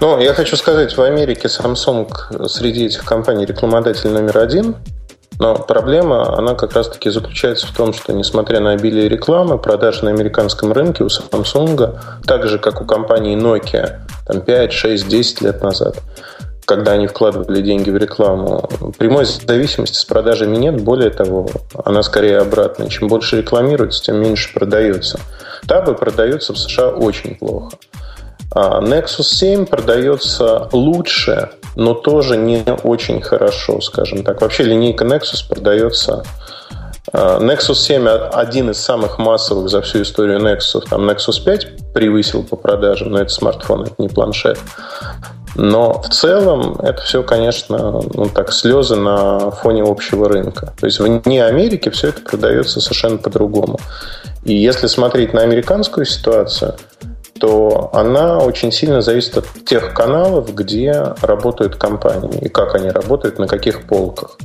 Ну, 0.00 0.18
я 0.18 0.34
хочу 0.34 0.56
сказать, 0.56 0.96
в 0.96 1.00
Америке 1.00 1.48
Samsung 1.48 2.48
среди 2.48 2.86
этих 2.86 3.04
компаний 3.04 3.44
рекламодатель 3.46 4.10
номер 4.10 4.38
один. 4.38 4.76
Но 5.38 5.56
проблема, 5.56 6.36
она 6.38 6.54
как 6.54 6.74
раз-таки 6.74 7.10
заключается 7.10 7.66
в 7.66 7.72
том, 7.72 7.92
что 7.92 8.12
несмотря 8.12 8.60
на 8.60 8.72
обилие 8.72 9.08
рекламы, 9.08 9.58
продажи 9.58 10.04
на 10.04 10.10
американском 10.10 10.72
рынке 10.72 11.02
у 11.02 11.08
Samsung, 11.08 11.98
так 12.24 12.46
же, 12.46 12.58
как 12.58 12.80
у 12.80 12.84
компании 12.84 13.36
Nokia, 13.36 13.98
там 14.26 14.40
5, 14.40 14.72
6, 14.72 15.08
10 15.08 15.40
лет 15.42 15.62
назад, 15.62 16.02
когда 16.64 16.92
они 16.92 17.06
вкладывали 17.06 17.60
деньги 17.60 17.90
в 17.90 17.96
рекламу, 17.96 18.68
прямой 18.98 19.26
зависимости 19.26 19.96
с 19.96 20.04
продажами 20.04 20.56
нет. 20.56 20.82
Более 20.82 21.10
того, 21.10 21.48
она 21.84 22.02
скорее 22.02 22.38
обратная. 22.38 22.88
Чем 22.88 23.08
больше 23.08 23.38
рекламируется, 23.38 24.02
тем 24.02 24.16
меньше 24.20 24.52
продается. 24.54 25.20
Табы 25.66 25.94
продаются 25.94 26.52
в 26.52 26.58
США 26.58 26.88
очень 26.88 27.36
плохо. 27.36 27.76
А 28.54 28.80
Nexus 28.80 29.24
7 29.24 29.66
продается 29.66 30.68
лучше, 30.72 31.50
но 31.74 31.92
тоже 31.92 32.36
не 32.36 32.64
очень 32.84 33.20
хорошо, 33.20 33.80
скажем 33.80 34.22
так. 34.22 34.40
Вообще 34.40 34.62
линейка 34.62 35.04
Nexus 35.04 35.46
продается 35.48 36.22
Nexus 37.14 37.74
7 37.74 38.08
один 38.08 38.70
из 38.70 38.78
самых 38.78 39.18
массовых 39.18 39.68
за 39.68 39.82
всю 39.82 40.02
историю 40.02 40.40
Nexus. 40.40 40.88
Там 40.90 41.08
Nexus 41.08 41.42
5 41.44 41.92
превысил 41.94 42.42
по 42.42 42.56
продажам, 42.56 43.12
но 43.12 43.20
это 43.20 43.30
смартфон, 43.32 43.84
это 43.84 43.94
не 43.98 44.08
планшет. 44.08 44.58
Но 45.54 46.02
в 46.02 46.08
целом 46.08 46.76
это 46.80 47.00
все, 47.02 47.22
конечно, 47.22 48.02
ну 48.12 48.28
так, 48.28 48.52
слезы 48.52 48.96
на 48.96 49.52
фоне 49.52 49.84
общего 49.84 50.28
рынка. 50.28 50.74
То 50.80 50.86
есть 50.86 50.98
вне 50.98 51.44
Америки 51.44 51.88
все 51.90 52.08
это 52.08 52.20
продается 52.20 52.80
совершенно 52.80 53.18
по-другому. 53.18 53.78
И 54.42 54.52
если 54.52 54.88
смотреть 54.88 55.32
на 55.32 55.42
американскую 55.42 56.06
ситуацию, 56.06 56.74
то 57.38 57.90
она 57.92 58.38
очень 58.38 58.72
сильно 58.72 59.00
зависит 59.02 59.38
от 59.38 59.46
тех 59.64 59.94
каналов, 59.94 60.52
где 60.52 61.14
работают 61.22 61.76
компании 61.76 62.40
и 62.40 62.48
как 62.48 62.74
они 62.74 62.90
работают, 62.90 63.38
на 63.38 63.46
каких 63.46 63.86
полках. 63.86 64.36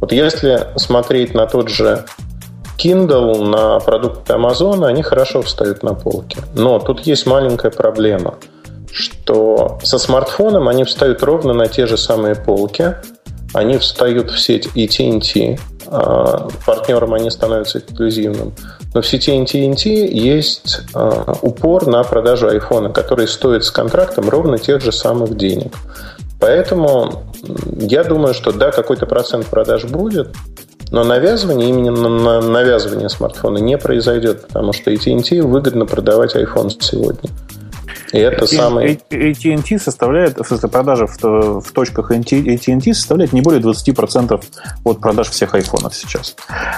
Вот 0.00 0.12
если 0.12 0.68
смотреть 0.76 1.34
на 1.34 1.46
тот 1.46 1.68
же 1.68 2.04
Kindle, 2.78 3.42
на 3.44 3.80
продукты 3.80 4.34
Amazon, 4.34 4.86
они 4.86 5.02
хорошо 5.02 5.42
встают 5.42 5.82
на 5.82 5.94
полке. 5.94 6.38
Но 6.54 6.78
тут 6.78 7.06
есть 7.06 7.26
маленькая 7.26 7.70
проблема, 7.70 8.34
что 8.92 9.78
со 9.82 9.98
смартфоном 9.98 10.68
они 10.68 10.84
встают 10.84 11.22
ровно 11.22 11.54
на 11.54 11.68
те 11.68 11.86
же 11.86 11.96
самые 11.96 12.34
полки, 12.34 12.94
они 13.54 13.78
встают 13.78 14.30
в 14.30 14.38
сеть 14.38 14.68
AT&T, 14.74 15.58
э, 15.86 16.48
партнерам 16.66 17.14
они 17.14 17.30
становятся 17.30 17.78
эксклюзивным. 17.78 18.52
Но 18.92 19.00
в 19.00 19.06
сети 19.06 19.30
NT&T 19.30 19.88
есть 19.88 20.80
э, 20.94 21.34
упор 21.42 21.86
на 21.86 22.02
продажу 22.02 22.48
айфона, 22.48 22.90
который 22.90 23.28
стоит 23.28 23.64
с 23.64 23.70
контрактом 23.70 24.28
ровно 24.28 24.58
тех 24.58 24.82
же 24.82 24.92
самых 24.92 25.36
денег. 25.36 25.74
Поэтому 26.40 27.24
я 27.78 28.04
думаю, 28.04 28.34
что 28.34 28.52
да, 28.52 28.70
какой-то 28.70 29.06
процент 29.06 29.46
продаж 29.46 29.84
будет, 29.84 30.34
но 30.90 31.02
навязывание, 31.02 31.68
именно 31.68 32.08
на 32.08 32.40
навязывание 32.40 33.08
смартфона 33.08 33.58
не 33.58 33.76
произойдет, 33.78 34.46
потому 34.48 34.72
что 34.72 34.92
AT&T 34.92 35.42
выгодно 35.42 35.86
продавать 35.86 36.36
iPhone 36.36 36.70
сегодня. 36.80 37.30
И 38.16 38.20
это 38.20 38.46
самый... 38.46 39.00
AT&T 39.10 39.78
составляет, 39.78 40.38
в 40.38 40.44
смысле, 40.44 40.68
продажа 40.68 41.06
в, 41.06 41.60
в 41.60 41.72
точках 41.72 42.10
AT&T 42.10 42.94
составляет 42.94 43.32
не 43.32 43.40
более 43.40 43.60
20% 43.60 44.44
от 44.84 45.00
продаж 45.00 45.30
всех 45.30 45.54
айфонов 45.54 45.94
сейчас. 45.94 46.36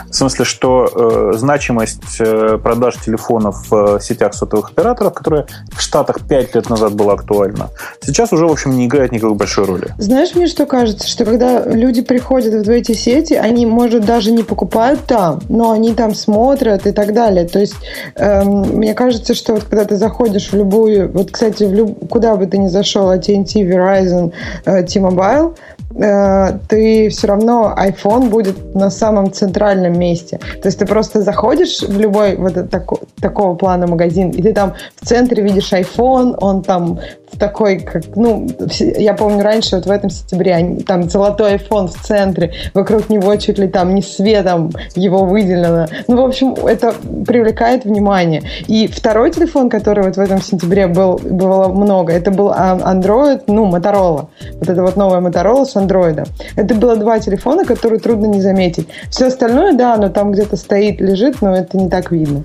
В 0.08 0.14
смысле, 0.14 0.44
что 0.44 1.32
э, 1.34 1.38
значимость 1.38 2.20
э, 2.20 2.58
продаж 2.62 2.96
телефонов 2.96 3.70
в 3.70 4.00
сетях 4.00 4.34
сотовых 4.34 4.70
операторов, 4.70 5.14
которая 5.14 5.46
в 5.72 5.80
Штатах 5.80 6.26
5 6.26 6.54
лет 6.54 6.68
назад 6.68 6.94
была 6.94 7.14
актуальна, 7.14 7.70
сейчас 8.02 8.32
уже, 8.32 8.46
в 8.46 8.52
общем, 8.52 8.76
не 8.76 8.86
играет 8.86 9.12
никакой 9.12 9.36
большой 9.36 9.64
роли. 9.64 9.94
Знаешь, 9.98 10.34
мне 10.34 10.46
что 10.46 10.66
кажется, 10.66 11.06
что 11.08 11.24
когда 11.24 11.64
люди 11.64 12.02
приходят 12.02 12.66
в 12.66 12.70
эти 12.70 12.92
сети, 12.92 13.34
они, 13.34 13.66
может, 13.66 14.04
даже 14.04 14.32
не 14.32 14.42
покупают 14.42 15.04
там, 15.06 15.40
но 15.48 15.72
они 15.72 15.94
там 15.94 16.14
смотрят 16.14 16.86
и 16.86 16.92
так 16.92 17.12
далее. 17.12 17.46
То 17.46 17.60
есть, 17.60 17.76
эм, 18.16 18.76
мне 18.76 18.94
кажется, 18.94 19.34
что 19.34 19.54
вот 19.54 19.64
когда 19.64 19.84
ты 19.84 19.96
заходишь 19.96 20.50
в 20.50 20.56
любую 20.56 21.10
вот, 21.12 21.27
кстати, 21.30 21.64
в 21.64 21.74
люб... 21.74 22.08
куда 22.08 22.36
бы 22.36 22.46
ты 22.46 22.58
ни 22.58 22.68
зашел, 22.68 23.12
AT&T, 23.12 23.60
Verizon, 23.60 24.32
э, 24.64 24.82
T-Mobile, 24.82 25.56
э, 25.96 26.58
ты 26.68 27.08
все 27.08 27.26
равно 27.26 27.74
iPhone 27.76 28.28
будет 28.28 28.74
на 28.74 28.90
самом 28.90 29.32
центральном 29.32 29.98
месте. 29.98 30.38
То 30.62 30.68
есть 30.68 30.78
ты 30.78 30.86
просто 30.86 31.22
заходишь 31.22 31.80
в 31.82 31.98
любой 31.98 32.36
вот 32.36 32.70
тако, 32.70 33.00
такого 33.20 33.54
плана 33.54 33.86
магазин, 33.86 34.30
и 34.30 34.42
ты 34.42 34.52
там 34.52 34.74
в 35.00 35.06
центре 35.06 35.42
видишь 35.42 35.72
iPhone, 35.72 36.36
он 36.40 36.62
там 36.62 36.98
такой, 37.38 37.80
как, 37.80 38.02
ну, 38.16 38.48
я 38.78 39.14
помню 39.14 39.42
раньше, 39.42 39.76
вот 39.76 39.86
в 39.86 39.90
этом 39.90 40.10
сентябре, 40.10 40.78
там 40.86 41.08
золотой 41.08 41.54
iPhone 41.54 41.88
в 41.88 42.02
центре, 42.02 42.52
вокруг 42.74 43.10
него 43.10 43.34
чуть 43.36 43.58
ли 43.58 43.68
там 43.68 43.94
не 43.94 44.02
светом 44.02 44.72
его 44.94 45.24
выделено. 45.24 45.86
Ну, 46.06 46.22
в 46.22 46.26
общем, 46.26 46.54
это 46.54 46.94
привлекает 47.26 47.84
внимание. 47.84 48.42
И 48.66 48.86
второй 48.86 49.30
телефон, 49.30 49.68
который 49.68 50.04
вот 50.04 50.16
в 50.16 50.20
этом 50.20 50.40
сентябре 50.40 50.86
был, 50.86 51.18
было 51.18 51.68
много, 51.68 52.12
это 52.12 52.30
был 52.30 52.50
Android, 52.50 53.42
ну, 53.46 53.68
Motorola. 53.68 54.28
Вот 54.54 54.68
это 54.68 54.82
вот 54.82 54.96
новая 54.96 55.20
Motorola 55.20 55.64
с 55.64 55.76
Android. 55.76 56.26
Это 56.56 56.74
было 56.74 56.96
два 56.96 57.18
телефона, 57.18 57.64
которые 57.64 58.00
трудно 58.00 58.26
не 58.26 58.40
заметить. 58.40 58.88
Все 59.10 59.26
остальное, 59.26 59.74
да, 59.74 59.94
оно 59.94 60.08
там 60.08 60.32
где-то 60.32 60.56
стоит, 60.56 61.00
лежит, 61.00 61.42
но 61.42 61.54
это 61.54 61.76
не 61.76 61.88
так 61.88 62.10
видно. 62.10 62.44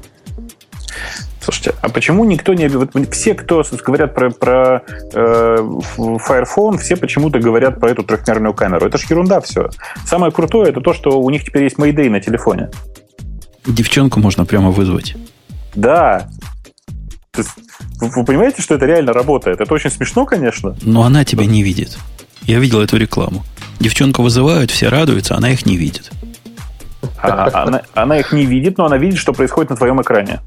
Слушайте, 1.43 1.75
а 1.81 1.89
почему 1.89 2.23
никто 2.23 2.53
не... 2.53 2.69
Вот 2.69 2.91
все, 3.11 3.33
кто 3.33 3.63
говорят 3.85 4.15
про, 4.15 4.29
про 4.29 4.81
э, 5.13 5.57
Fire 5.97 6.45
Phone, 6.55 6.77
все 6.77 6.95
почему-то 6.95 7.39
говорят 7.39 7.81
про 7.81 7.91
эту 7.91 8.03
трехмерную 8.03 8.53
камеру. 8.53 8.85
Это 8.85 8.97
ж 8.97 9.03
ерунда 9.09 9.41
все. 9.41 9.69
Самое 10.05 10.31
крутое 10.31 10.69
это 10.69 10.79
то, 10.79 10.93
что 10.93 11.19
у 11.19 11.29
них 11.29 11.43
теперь 11.43 11.65
есть 11.65 11.75
Mayday 11.77 12.09
на 12.09 12.21
телефоне. 12.21 12.69
Девчонку 13.65 14.21
можно 14.21 14.45
прямо 14.45 14.71
вызвать. 14.71 15.17
Да. 15.75 16.29
Вы, 17.35 17.43
вы 17.99 18.23
понимаете, 18.23 18.61
что 18.61 18.75
это 18.75 18.85
реально 18.85 19.11
работает? 19.11 19.59
Это 19.59 19.73
очень 19.73 19.91
смешно, 19.91 20.25
конечно. 20.25 20.77
Но 20.81 21.03
она 21.03 21.25
тебя 21.25 21.45
не 21.45 21.61
видит. 21.61 21.97
Я 22.43 22.59
видел 22.59 22.79
эту 22.79 22.95
рекламу. 22.95 23.43
Девчонку 23.81 24.21
вызывают, 24.21 24.71
все 24.71 24.87
радуются, 24.87 25.35
она 25.35 25.49
их 25.49 25.65
не 25.65 25.75
видит. 25.75 26.09
А, 27.17 27.63
она, 27.63 27.81
она 27.93 28.19
их 28.19 28.31
не 28.31 28.45
видит, 28.45 28.77
но 28.77 28.85
она 28.85 28.97
видит, 28.97 29.19
что 29.19 29.33
происходит 29.33 29.71
на 29.71 29.75
твоем 29.75 30.01
экране. 30.01 30.39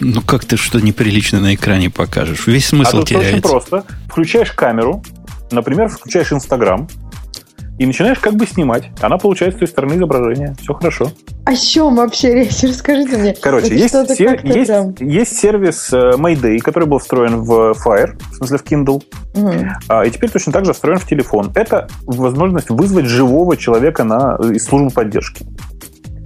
Ну, 0.00 0.20
как 0.22 0.44
ты 0.44 0.56
что 0.56 0.80
неприличное 0.80 1.40
на 1.40 1.54
экране 1.54 1.90
покажешь? 1.90 2.46
Весь 2.46 2.66
смысл 2.66 3.00
а 3.00 3.02
теряется. 3.04 3.32
очень 3.32 3.42
просто. 3.42 3.84
Включаешь 4.08 4.52
камеру, 4.52 5.02
например, 5.50 5.88
включаешь 5.88 6.32
Инстаграм, 6.32 6.88
и 7.78 7.86
начинаешь 7.86 8.18
как 8.18 8.34
бы 8.34 8.46
снимать. 8.46 8.90
Она 9.00 9.18
получает 9.18 9.54
с 9.54 9.58
той 9.58 9.68
стороны 9.68 9.94
изображение. 9.94 10.56
Все 10.60 10.74
хорошо. 10.74 11.12
О 11.44 11.54
чем 11.54 11.94
вообще 11.94 12.34
речь? 12.34 12.62
Расскажите 12.62 13.16
мне. 13.16 13.34
Короче, 13.40 13.76
есть, 13.76 13.94
сер- 13.94 14.44
есть, 14.44 15.00
есть 15.00 15.38
сервис 15.38 15.92
э, 15.92 16.12
Mayday, 16.16 16.58
который 16.58 16.88
был 16.88 16.98
встроен 16.98 17.42
в 17.42 17.76
Fire, 17.84 18.18
в 18.32 18.34
смысле 18.34 18.58
в 18.58 18.64
Kindle. 18.64 19.02
Угу. 19.34 19.54
А, 19.88 20.04
и 20.04 20.10
теперь 20.10 20.30
точно 20.30 20.52
так 20.52 20.64
же 20.64 20.72
встроен 20.72 20.98
в 20.98 21.06
телефон. 21.06 21.52
Это 21.54 21.88
возможность 22.02 22.70
вызвать 22.70 23.06
живого 23.06 23.56
человека 23.56 24.02
на, 24.02 24.36
из 24.52 24.64
службы 24.64 24.90
поддержки. 24.90 25.46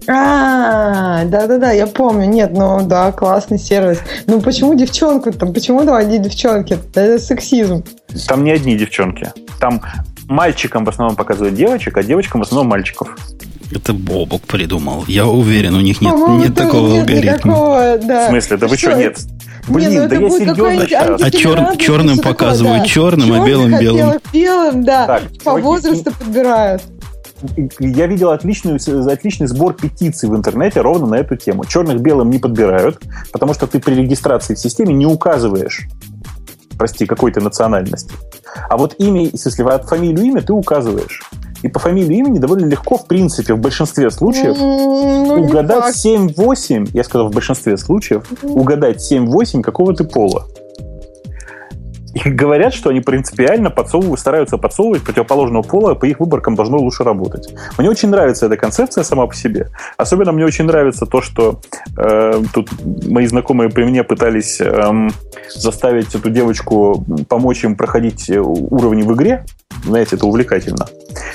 А, 0.09 1.25
да-да-да, 1.25 1.73
я 1.73 1.87
помню. 1.87 2.27
Нет, 2.27 2.53
ну 2.53 2.87
да, 2.87 3.13
классный 3.13 3.59
сервис. 3.59 3.99
Ну 4.27 4.41
почему 4.41 4.75
девчонку 4.75 5.33
там? 5.33 5.53
Почему 5.53 5.85
там 5.85 5.95
одни 5.95 6.19
девчонки? 6.19 6.79
Это 6.95 7.19
сексизм. 7.19 7.85
Там 8.27 8.45
не 8.45 8.51
одни 8.51 8.77
девчонки. 8.77 9.33
Там 9.61 9.81
мальчикам 10.29 10.85
в 10.85 10.89
основном 10.89 11.17
показывают 11.17 11.55
девочек, 11.55 11.97
а 11.97 12.03
девочкам 12.03 12.41
в 12.41 12.45
основном 12.45 12.69
мальчиков. 12.69 13.17
Это 13.75 13.95
Бобок 13.95 14.43
придумал. 14.43 15.05
Я 15.09 15.27
уверен, 15.27 15.75
у 15.75 15.81
них 15.81 16.01
нет, 16.01 16.15
нет 16.15 16.55
такого 16.55 16.89
нет 16.89 17.01
алгоритма. 17.01 17.53
Никакого, 17.53 17.99
да. 17.99 18.27
В 18.27 18.29
смысле, 18.31 18.57
да 18.59 18.67
вы 18.67 18.77
что, 18.77 18.93
нет? 18.93 19.19
Блин, 19.69 19.91
не, 19.91 20.01
ну 20.01 20.09
да 20.09 20.17
я 20.17 20.31
серьезно 20.31 20.87
сейчас. 20.87 21.23
А 21.23 21.31
чер, 21.31 21.77
черным 21.79 22.19
показывают 22.19 22.79
такое, 22.79 22.81
да. 22.81 22.87
черным, 22.87 23.33
а 23.33 23.47
белым 23.47 23.79
белым. 23.79 24.21
Белым, 24.33 24.85
да. 24.85 25.07
Так, 25.07 25.23
По 25.45 25.57
возрасту 25.57 26.13
подбирают 26.13 26.83
я 27.79 28.07
видел 28.07 28.31
отличную, 28.31 28.79
отличный 29.11 29.47
сбор 29.47 29.75
петиций 29.75 30.29
в 30.29 30.37
интернете 30.37 30.81
ровно 30.81 31.07
на 31.07 31.15
эту 31.17 31.37
тему. 31.37 31.65
Черных 31.65 32.01
белым 32.01 32.31
не 32.31 32.39
подбирают, 32.39 33.01
потому 33.33 33.55
что 33.55 33.67
ты 33.67 33.81
при 33.81 33.95
регистрации 33.95 34.55
в 34.55 34.59
системе 34.59 34.95
не 34.95 35.07
указываешь, 35.07 35.89
прости, 36.79 37.07
какой-то 37.07 37.41
национальности. 37.41 38.15
А 38.69 38.77
вот 38.77 38.95
имя, 38.99 39.23
если 39.33 39.63
от 39.63 39.89
фамилию 39.89 40.25
имя 40.27 40.43
ты 40.43 40.53
указываешь. 40.53 41.23
И 41.63 41.69
по 41.69 41.79
фамилии 41.79 42.17
имени 42.17 42.39
довольно 42.39 42.67
легко, 42.67 42.99
в 42.99 43.07
принципе, 43.07 43.55
в 43.55 43.59
большинстве 43.59 44.11
случаев 44.11 44.57
ну, 44.59 45.45
угадать 45.45 45.95
7-8, 45.95 46.91
я 46.93 47.05
сказал 47.05 47.29
в 47.29 47.33
большинстве 47.33 47.77
случаев, 47.77 48.25
угадать 48.43 49.13
7-8 49.13 49.63
какого 49.63 49.95
ты 49.95 50.03
пола. 50.03 50.47
И 52.15 52.29
говорят, 52.31 52.75
что 52.75 52.91
они 52.91 53.01
принципиально 53.01 53.71
подсовывают, 53.71 54.21
стараются 54.21 54.59
подсовывать 54.59 55.03
противоположного 55.03 55.63
пола, 55.63 55.95
по 55.95 56.05
их 56.05 56.21
выборкам 56.21 56.55
должно 56.55 56.79
лучше 56.79 57.05
работать. 57.05 57.55
Мне 57.79 57.91
очень 57.91 58.09
нравится 58.09 58.47
эта 58.47 58.57
концепция 58.57 59.05
сама 59.05 59.27
по 59.27 59.35
себе. 59.35 59.71
Особенно 59.97 60.33
мне 60.33 60.45
очень 60.45 60.65
нравится 60.65 61.07
то, 61.07 61.23
что 61.23 61.61
э, 61.97 62.43
тут 62.53 62.71
мои 63.09 63.27
знакомые 63.27 63.71
при 63.71 63.85
мне 63.85 64.05
пытались 64.05 64.61
э, 64.61 65.09
заставить 65.49 66.15
эту 66.15 66.31
девочку 66.31 67.05
помочь 67.29 67.65
им 67.65 67.77
проходить 67.77 68.31
уровни 68.31 69.03
в 69.03 69.15
игре. 69.15 69.45
Знаете, 69.85 70.17
это 70.17 70.27
увлекательно. 70.27 70.87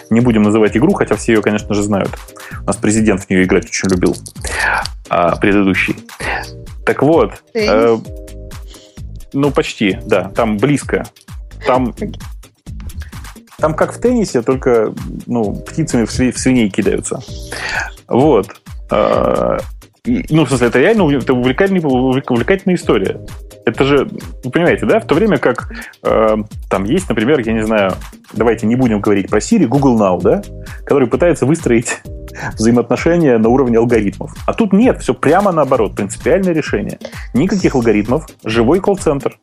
Не 0.10 0.22
будем 0.22 0.44
называть 0.44 0.78
игру, 0.78 0.94
хотя 0.94 1.16
все 1.16 1.34
ее, 1.34 1.42
конечно 1.42 1.74
же, 1.74 1.84
знают. 1.84 2.12
У 2.62 2.66
нас 2.66 2.78
президент 2.78 3.24
в 3.24 3.30
нее 3.30 3.44
играть 3.44 3.66
очень 3.66 3.90
любил. 3.90 4.16
А, 5.10 5.36
предыдущий. 5.36 5.98
Так 6.86 7.02
вот, 7.02 7.34
э, 7.54 7.98
ну, 9.38 9.52
почти, 9.52 10.00
да. 10.06 10.30
Там 10.30 10.58
близко. 10.58 11.06
Там, 11.66 11.94
там 13.58 13.74
как 13.74 13.94
в 13.94 14.02
теннисе, 14.02 14.42
только 14.42 14.94
ну, 15.26 15.56
птицами 15.56 16.06
в, 16.06 16.10
сви- 16.10 16.32
в 16.32 16.40
свиней 16.40 16.70
кидаются. 16.70 17.20
Вот. 18.08 18.62
А, 18.90 19.58
и, 20.06 20.26
ну, 20.30 20.46
в 20.46 20.50
смысле, 20.50 20.68
это 20.68 20.80
реально 20.80 21.12
это 21.18 21.34
увлекательная, 21.34 21.82
увлекательная 21.82 22.76
история. 22.76 23.22
Это 23.66 23.84
же, 23.84 24.10
вы 24.44 24.52
понимаете, 24.52 24.86
да, 24.86 25.00
в 25.00 25.06
то 25.06 25.14
время 25.14 25.38
как 25.38 25.70
э, 26.04 26.38
там 26.70 26.86
есть, 26.86 27.10
например, 27.10 27.40
я 27.42 27.52
не 27.52 27.64
знаю, 27.64 27.92
давайте 28.34 28.66
не 28.66 28.76
будем 28.76 29.02
говорить 29.02 29.30
про 29.30 29.40
Siri, 29.40 29.66
Google 29.66 30.00
Now, 30.00 30.22
да, 30.22 30.42
который 30.86 31.08
пытается 31.08 31.46
выстроить 31.46 32.02
взаимоотношения 32.54 33.38
на 33.38 33.50
уровне 33.50 33.78
алгоритмов. 33.78 34.34
А 34.46 34.54
тут 34.54 34.74
нет, 34.74 35.02
все 35.02 35.14
прямо 35.14 35.52
наоборот, 35.52 35.96
принципиальное 35.96 36.54
решение. 36.54 37.00
Никаких 37.34 37.76
алгоритмов, 37.76 38.28
живой 38.44 38.80
колл-центр. 38.80 39.38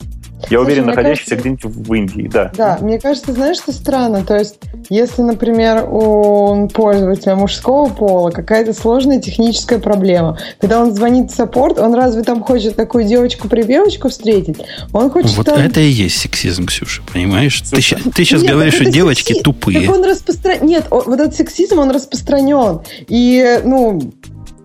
Я 0.50 0.59
Слушай, 0.59 0.64
уверен, 0.64 0.87
находящийся 0.87 1.37
где-нибудь 1.37 1.64
в 1.64 1.94
Индии, 1.94 2.28
да. 2.33 2.52
Да, 2.57 2.78
мне 2.80 2.98
кажется, 2.98 3.33
знаешь, 3.33 3.59
что 3.59 3.72
странно? 3.72 4.24
То 4.24 4.37
есть, 4.38 4.59
если, 4.88 5.22
например, 5.22 5.87
у 5.88 6.68
пользователя 6.68 7.37
мужского 7.37 7.88
пола 7.88 8.30
какая-то 8.30 8.72
сложная 8.72 9.20
техническая 9.20 9.78
проблема, 9.78 10.38
когда 10.61 10.80
он 10.80 10.94
звонит 10.94 11.30
в 11.30 11.35
support, 11.35 11.79
он 11.78 11.94
разве 11.94 12.22
там 12.22 12.42
хочет 12.42 12.76
такую 12.76 13.04
девочку-припевочку 13.05 14.09
встретить? 14.09 14.59
Он 14.92 15.11
хочет 15.11 15.37
Вот 15.37 15.46
там... 15.46 15.59
это 15.59 15.80
и 15.80 15.88
есть 15.88 16.18
сексизм, 16.18 16.66
Ксюша, 16.66 17.02
понимаешь? 17.12 17.61
Ты, 17.62 17.76
ты 17.76 18.24
сейчас 18.24 18.42
Нет, 18.42 18.52
говоришь, 18.52 18.74
что 18.74 18.85
девочки 18.85 19.33
секси... 19.33 19.42
тупые. 19.42 19.87
Так 19.87 19.96
он 19.96 20.04
распостра... 20.04 20.57
Нет, 20.59 20.87
вот 20.90 21.20
этот 21.20 21.35
сексизм, 21.35 21.78
он 21.78 21.90
распространен. 21.90 22.80
И, 23.09 23.61
ну, 23.64 24.00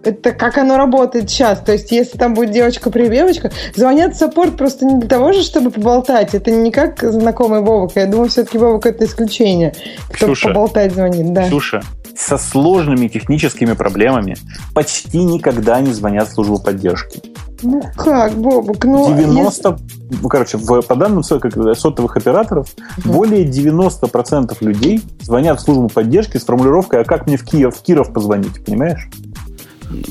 это 0.04 0.32
как 0.32 0.58
оно 0.58 0.78
работает 0.78 1.30
сейчас. 1.30 1.60
То 1.60 1.74
есть, 1.74 1.92
если 1.92 2.18
там 2.18 2.34
будет 2.34 2.52
девочка-припевочка, 2.52 3.52
звонят 3.76 4.16
в 4.16 4.18
support 4.18 4.58
просто 4.58 4.86
не 4.86 5.00
для 5.00 5.10
того 5.10 5.34
же, 5.34 5.44
чтобы 5.44 5.72
поболтать. 5.72 6.34
Это 6.34 6.52
не 6.52 6.72
как 6.72 7.02
знакомый 7.02 7.62
Бобук. 7.62 7.96
Я 7.96 8.06
думаю, 8.06 8.30
все-таки 8.30 8.58
Бобук 8.58 8.86
это 8.86 9.06
исключение. 9.06 9.74
Кто 10.10 10.28
Ксюша, 10.28 10.50
поболтать 10.50 10.94
звонит. 10.94 11.34
Да. 11.34 11.48
Ксюша, 11.48 11.82
со 12.16 12.38
сложными 12.38 13.08
техническими 13.08 13.74
проблемами 13.74 14.36
почти 14.74 15.24
никогда 15.24 15.80
не 15.80 15.94
звонят 15.94 16.30
в 16.30 16.34
службу 16.34 16.60
поддержки. 16.60 17.22
Ну 17.62 17.82
как, 17.96 18.34
Бобок? 18.34 18.84
Ну, 18.86 19.14
90, 19.16 19.70
если... 19.70 20.22
ну, 20.22 20.30
короче, 20.30 20.58
в, 20.58 20.82
по 20.82 20.96
данным 20.96 21.24
сотовых 21.24 22.16
операторов, 22.16 22.70
угу. 23.04 23.14
более 23.14 23.46
90% 23.46 24.56
людей 24.62 25.02
звонят 25.22 25.60
в 25.60 25.64
службу 25.64 25.90
поддержки 25.90 26.38
с 26.38 26.46
формулировкой 26.46 27.02
«А 27.02 27.04
как 27.04 27.28
мне 27.28 27.38
в 27.38 27.44
Киев, 27.44 27.76
в 27.76 27.82
Киров 27.82 28.14
позвонить?» 28.14 28.64
Понимаешь? 28.64 29.10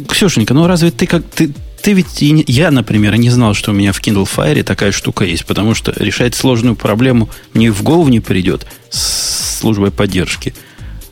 Ксюшенька, 0.09 0.55
ну 0.55 0.67
разве 0.67 0.91
ты 0.91 1.07
как... 1.07 1.25
Ты, 1.25 1.53
ты 1.83 1.93
ведь... 1.93 2.21
Не, 2.21 2.45
я, 2.47 2.71
например, 2.71 3.17
не 3.17 3.31
знал, 3.31 3.55
что 3.55 3.71
у 3.71 3.75
меня 3.75 3.93
в 3.93 4.01
Kindle 4.01 4.29
Fire 4.29 4.63
такая 4.63 4.93
штука 4.93 5.25
есть, 5.25 5.47
потому 5.47 5.75
что 5.75 5.93
решать 5.97 6.35
сложную 6.35 6.77
проблему 6.77 7.29
мне 7.55 7.71
в 7.71 7.83
голову 7.83 8.09
не 8.09 8.21
придет 8.21 8.67
с 8.91 9.59
службой 9.59 9.91
поддержки. 9.91 10.55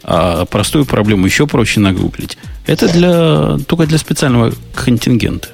А 0.02 0.44
простую 0.44 0.84
проблему 0.84 1.26
еще 1.26 1.46
проще 1.46 1.80
нагуглить. 1.80 2.38
Это 2.66 2.88
для, 2.88 3.58
только 3.66 3.86
для 3.86 3.98
специального 3.98 4.52
контингента 4.74 5.48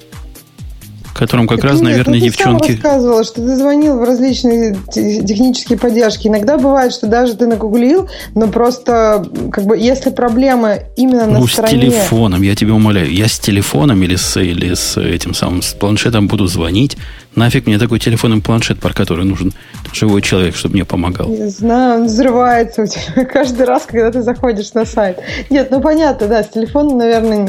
котором 1.14 1.46
как 1.46 1.60
так 1.60 1.70
раз, 1.70 1.80
нет, 1.80 1.90
наверное, 1.90 2.18
ну, 2.18 2.24
девчонки... 2.24 2.66
Ты 2.66 2.72
сам 2.74 2.82
рассказывала, 2.82 3.24
что 3.24 3.34
ты 3.34 3.56
звонил 3.56 3.98
в 3.98 4.04
различные 4.04 4.76
технические 4.92 5.78
поддержки. 5.78 6.28
Иногда 6.28 6.58
бывает, 6.58 6.92
что 6.92 7.06
даже 7.06 7.34
ты 7.34 7.46
нагуглил, 7.46 8.08
но 8.34 8.48
просто, 8.48 9.26
как 9.50 9.64
бы, 9.64 9.76
если 9.76 10.10
проблема 10.10 10.76
именно 10.96 11.26
на 11.26 11.38
ну, 11.40 11.46
стороне... 11.46 11.90
с 11.90 11.94
телефоном, 11.94 12.42
я 12.42 12.54
тебя 12.54 12.74
умоляю. 12.74 13.12
Я 13.12 13.28
с 13.28 13.38
телефоном 13.38 14.02
или 14.02 14.16
с, 14.16 14.40
или 14.40 14.74
с 14.74 14.96
этим 14.96 15.34
самым, 15.34 15.62
с 15.62 15.72
планшетом 15.74 16.28
буду 16.28 16.46
звонить. 16.46 16.96
Нафиг 17.34 17.66
мне 17.66 17.78
такой 17.78 17.98
телефон 17.98 18.38
и 18.38 18.40
планшет, 18.40 18.78
про 18.78 18.92
который 18.92 19.24
нужен 19.24 19.52
живой 19.92 20.20
человек, 20.22 20.54
чтобы 20.54 20.74
мне 20.74 20.84
помогал. 20.84 21.28
Не 21.28 21.48
знаю, 21.48 22.00
он 22.00 22.06
взрывается 22.06 22.82
у 22.82 22.86
тебя 22.86 23.24
каждый 23.32 23.66
раз, 23.66 23.84
когда 23.86 24.10
ты 24.10 24.22
заходишь 24.22 24.72
на 24.74 24.84
сайт. 24.84 25.18
Нет, 25.50 25.68
ну 25.70 25.80
понятно, 25.80 26.28
да, 26.28 26.42
с 26.42 26.48
телефоном, 26.48 26.98
наверное, 26.98 27.48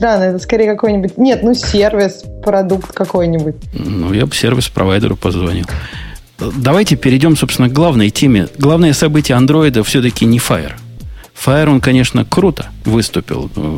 странно. 0.00 0.24
Это 0.24 0.38
скорее 0.38 0.66
какой-нибудь... 0.66 1.18
Нет, 1.18 1.42
ну 1.42 1.52
сервис, 1.52 2.24
продукт 2.42 2.92
какой-нибудь. 2.92 3.56
Ну, 3.74 4.14
я 4.14 4.24
бы 4.24 4.34
сервис-провайдеру 4.34 5.16
позвонил. 5.16 5.66
Давайте 6.38 6.96
перейдем, 6.96 7.36
собственно, 7.36 7.68
к 7.68 7.72
главной 7.72 8.08
теме. 8.08 8.48
Главное 8.56 8.94
событие 8.94 9.36
андроида 9.36 9.84
все-таки 9.84 10.24
не 10.24 10.38
Fire. 10.38 10.72
Fire, 11.34 11.68
он, 11.68 11.82
конечно, 11.82 12.24
круто 12.24 12.68
выступил, 12.86 13.50
э, 13.54 13.76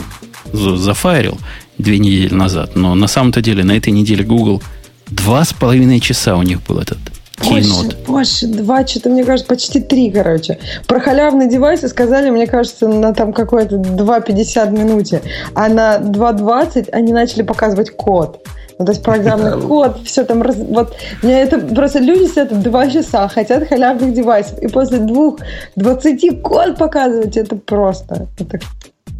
зафайрил 0.52 1.40
две 1.78 1.98
недели 1.98 2.32
назад, 2.32 2.76
но 2.76 2.94
на 2.94 3.08
самом-то 3.08 3.42
деле 3.42 3.64
на 3.64 3.72
этой 3.72 3.90
неделе 3.90 4.24
Google 4.24 4.62
два 5.08 5.44
с 5.44 5.52
половиной 5.52 5.98
часа 5.98 6.36
у 6.36 6.42
них 6.42 6.62
был 6.62 6.78
этот 6.78 6.98
Keynote. 7.38 8.06
Больше, 8.06 8.46
больше, 8.46 8.46
два, 8.46 8.86
что-то, 8.86 9.10
мне 9.10 9.24
кажется, 9.24 9.48
почти 9.48 9.80
три, 9.80 10.10
короче. 10.10 10.58
Про 10.86 11.00
халявные 11.00 11.48
девайсы 11.48 11.88
сказали, 11.88 12.30
мне 12.30 12.46
кажется, 12.46 12.88
на 12.88 13.14
там 13.14 13.32
какой-то 13.32 13.76
2,50 13.76 14.70
минуте. 14.70 15.22
А 15.54 15.68
на 15.68 15.98
2,20 15.98 16.90
они 16.90 17.12
начали 17.12 17.42
показывать 17.42 17.90
код. 17.90 18.46
Ну, 18.78 18.86
то 18.86 18.92
есть 18.92 19.04
программный 19.04 19.60
код, 19.60 20.00
все 20.04 20.24
там, 20.24 20.42
раз, 20.42 20.56
вот, 20.56 20.96
мне 21.22 21.40
это 21.40 21.58
просто 21.58 22.00
люди 22.00 22.26
сидят 22.26 22.62
два 22.62 22.88
часа, 22.90 23.28
хотят 23.28 23.68
халявных 23.68 24.12
девайсов, 24.12 24.58
и 24.58 24.66
после 24.66 24.98
двух, 24.98 25.38
двадцати 25.76 26.30
код 26.30 26.78
показывать, 26.78 27.36
это 27.36 27.54
просто, 27.54 28.28
это 28.38 28.58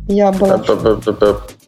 я 0.08 0.32
была... 0.32 0.58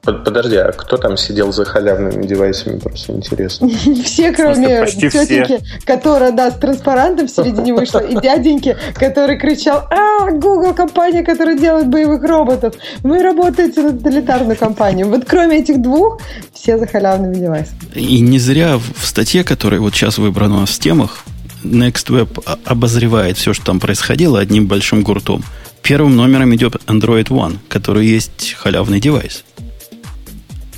Подожди, 0.05 0.57
а 0.57 0.71
кто 0.73 0.99
там 0.99 1.17
сидел 1.17 1.53
за 1.53 1.65
халявными 1.65 2.27
девайсами, 2.27 2.79
просто 2.79 3.13
интересно? 3.13 3.69
Все, 4.05 4.33
кроме 4.33 4.87
тетеньки, 4.87 5.61
которая, 5.85 6.33
да, 6.33 6.51
с 6.51 6.59
транспарантом 6.59 7.27
в 7.27 7.31
середине 7.31 7.73
вышла, 7.79 8.01
и 8.01 8.15
дяденьки, 8.15 8.77
который 8.95 9.39
кричал, 9.39 9.87
а, 9.91 10.31
Google 10.31 10.75
компания, 10.75 11.23
которая 11.23 11.59
делает 11.59 11.89
боевых 11.89 12.23
роботов, 12.23 12.75
вы 13.03 13.23
работаете 13.23 13.83
на 13.83 13.93
тоталитарную 13.93 14.57
компанию. 14.57 15.09
Вот 15.09 15.25
кроме 15.27 15.61
этих 15.61 15.81
двух, 15.81 16.21
все 16.53 16.79
за 16.79 16.87
халявными 16.87 17.35
девайсами. 17.35 17.79
И 17.95 18.21
не 18.21 18.39
зря 18.39 18.79
в 18.79 19.07
статье, 19.07 19.43
которая 19.43 19.81
вот 19.81 19.95
сейчас 19.95 20.19
выбрана 20.19 20.57
у 20.57 20.61
нас 20.61 20.71
в 20.71 20.79
темах, 20.81 21.25
NextWeb 21.63 22.59
обозревает 22.67 23.39
все, 23.39 23.55
что 23.55 23.65
там 23.65 23.81
происходило 23.81 24.39
одним 24.39 24.67
большим 24.67 25.03
гуртом. 25.03 25.43
Первым 25.83 26.17
номером 26.17 26.55
идет 26.55 26.77
Android 26.87 27.29
One, 27.29 27.57
который 27.69 28.07
есть 28.07 28.55
халявный 28.59 29.01
девайс 29.01 29.45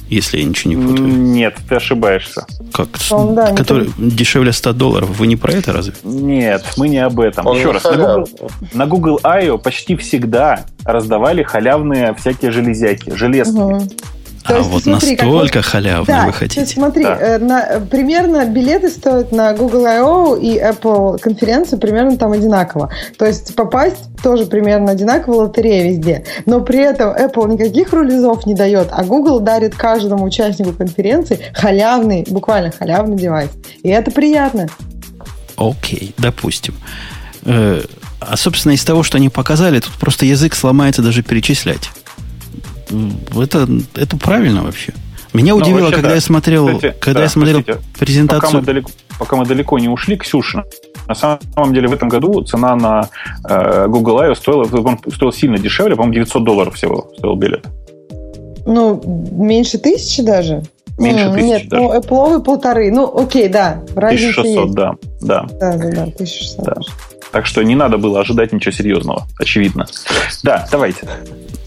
если 0.09 0.39
я 0.39 0.45
ничего 0.45 0.75
не 0.75 0.87
путаю. 0.87 1.09
Нет, 1.09 1.57
ты 1.69 1.75
ошибаешься. 1.77 2.47
Как? 2.73 2.89
Он, 3.11 3.35
да, 3.35 3.55
Который 3.55 3.91
не 3.99 4.11
дешевле 4.11 4.53
100 4.53 4.73
долларов. 4.73 5.11
Вы 5.11 5.27
не 5.27 5.37
про 5.37 5.53
это 5.53 5.73
разве? 5.73 5.95
Нет, 6.05 6.65
мы 6.77 6.89
не 6.89 6.99
об 6.99 7.21
этом. 7.21 7.47
Он 7.47 7.57
Еще 7.57 7.71
раз, 7.71 7.85
на 7.85 7.97
Google, 7.97 8.29
на 8.73 8.87
Google 8.87 9.21
I.O. 9.23 9.59
почти 9.59 9.97
всегда 9.97 10.65
раздавали 10.85 11.43
халявные 11.43 12.15
всякие 12.15 12.51
железяки, 12.51 13.15
железки. 13.15 13.57
Угу. 13.57 13.89
То 14.47 14.55
а 14.55 14.59
есть, 14.59 14.71
вот 14.71 14.83
смотри, 14.85 15.17
настолько 15.17 15.59
как... 15.59 15.65
халявно 15.65 16.07
да, 16.07 16.27
вы 16.27 16.33
хотите. 16.33 16.61
Есть, 16.61 16.75
смотри, 16.75 17.03
да. 17.03 17.19
э, 17.19 17.39
на, 17.39 17.81
примерно 17.91 18.45
билеты 18.45 18.89
стоят 18.91 19.33
на 19.33 19.53
Google 19.55 19.87
I.O. 19.87 20.37
и 20.37 20.59
Apple 20.59 21.19
конференцию 21.19 21.81
примерно 21.81 22.17
там 22.17 22.33
одинаково. 22.33 22.91
То 23.19 23.27
есть 23.27 23.55
попасть 23.57 24.09
тоже 24.23 24.47
примерно 24.47 24.93
одинаково 24.93 25.43
лотерея 25.43 25.91
везде. 25.91 26.25
Но 26.47 26.61
при 26.61 26.79
этом 26.79 27.11
Apple 27.11 27.53
никаких 27.53 27.93
рулизов 27.93 28.47
не 28.47 28.55
дает, 28.55 28.89
а 28.93 29.05
Google 29.05 29.41
дарит 29.41 29.75
каждому 29.75 30.25
участнику 30.25 30.73
конференции 30.73 31.41
халявный, 31.53 32.25
буквально 32.29 32.71
халявный 32.71 33.17
девайс. 33.17 33.51
И 33.83 33.89
это 33.89 34.11
приятно. 34.11 34.69
Окей, 35.57 36.15
допустим. 36.19 36.75
Э, 37.45 37.83
а, 38.21 38.37
собственно, 38.37 38.73
из 38.73 38.85
того, 38.85 39.03
что 39.03 39.17
они 39.17 39.29
показали, 39.29 39.81
тут 39.81 39.93
просто 39.95 40.25
язык 40.25 40.55
сломается 40.55 41.03
даже 41.03 41.23
перечислять 41.23 41.91
это, 42.89 43.69
это 43.95 44.17
правильно 44.17 44.63
вообще. 44.63 44.93
Меня 45.33 45.55
ну, 45.55 45.61
удивило, 45.61 45.81
вообще, 45.81 45.97
когда 45.97 46.09
да. 46.11 46.15
я 46.15 46.21
смотрел, 46.21 46.67
кстати, 46.67 46.95
когда 46.99 47.21
да, 47.21 47.25
я 47.25 47.29
смотрел 47.29 47.63
простите, 47.63 47.99
презентацию. 47.99 48.41
Пока 48.41 48.59
мы, 48.59 48.65
далеко, 48.65 48.91
пока 49.19 49.37
мы 49.37 49.45
далеко 49.45 49.79
не 49.79 49.89
ушли, 49.89 50.17
Ксюша, 50.17 50.65
на 51.07 51.15
самом 51.15 51.75
деле 51.75 51.89
в 51.89 51.93
этом 51.93 52.09
году 52.09 52.43
цена 52.43 52.75
на 52.75 53.11
э, 53.49 53.87
Google 53.89 54.21
I.O. 54.21 54.35
стоила, 54.35 54.65
он 54.65 54.99
стоил 55.15 55.33
сильно 55.33 55.59
дешевле, 55.59 55.95
по-моему, 55.95 56.15
900 56.15 56.45
долларов 56.45 56.75
всего 56.75 57.11
стоил 57.19 57.37
билет. 57.37 57.67
Ну, 58.67 59.01
меньше 59.33 59.79
тысячи 59.79 60.23
даже? 60.23 60.63
Меньше 60.99 61.31
тысячи 61.33 61.45
Нет, 61.45 61.69
даже. 61.69 61.83
ну, 61.83 61.95
Apple 61.95 62.43
полторы. 62.43 62.91
Ну, 62.91 63.07
окей, 63.17 63.49
да. 63.49 63.83
1600, 63.95 64.45
есть. 64.45 64.75
да. 64.75 64.95
Да, 65.21 65.47
да, 65.61 65.77
да, 65.77 65.91
да 65.91 66.03
1600. 66.03 66.65
Да. 66.65 66.75
Так 67.31 67.47
что 67.47 67.63
не 67.63 67.75
надо 67.75 67.99
было 67.99 68.21
ожидать 68.21 68.53
ничего 68.53 68.73
серьезного, 68.73 69.27
очевидно. 69.39 69.87
Да, 70.43 70.67
давайте. 70.73 71.07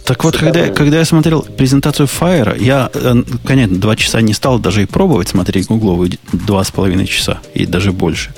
Так 0.09 0.23
вот, 0.23 0.35
когда, 0.35 0.69
когда 0.69 0.97
я 0.97 1.05
смотрел 1.05 1.43
презентацию 1.43 2.07
Fire, 2.07 2.59
я, 2.59 2.89
э, 2.91 3.13
конечно, 3.45 3.79
два 3.79 3.95
часа 3.95 4.21
не 4.21 4.33
стал 4.33 4.57
даже 4.57 4.81
и 4.81 4.87
пробовать 4.87 5.27
смотреть 5.27 5.67
гугловую 5.67 6.13
два 6.33 6.63
с 6.63 6.71
половиной 6.71 7.05
часа, 7.05 7.37
и 7.53 7.67
даже 7.67 7.91
больше. 7.91 8.33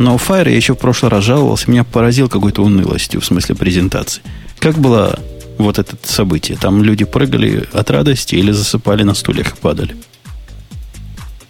Но 0.00 0.16
Fire 0.16 0.50
я 0.50 0.56
еще 0.56 0.74
в 0.74 0.78
прошлый 0.78 1.12
раз 1.12 1.22
жаловался, 1.22 1.70
меня 1.70 1.84
поразил 1.84 2.28
какой-то 2.28 2.64
унылостью 2.64 3.20
в 3.20 3.24
смысле 3.24 3.54
презентации. 3.54 4.22
Как 4.58 4.74
было 4.74 5.20
вот 5.56 5.78
это 5.78 5.94
событие? 6.02 6.58
Там 6.60 6.82
люди 6.82 7.04
прыгали 7.04 7.68
от 7.72 7.92
радости 7.92 8.34
или 8.34 8.50
засыпали 8.50 9.04
на 9.04 9.14
стульях 9.14 9.52
и 9.52 9.60
падали? 9.60 9.94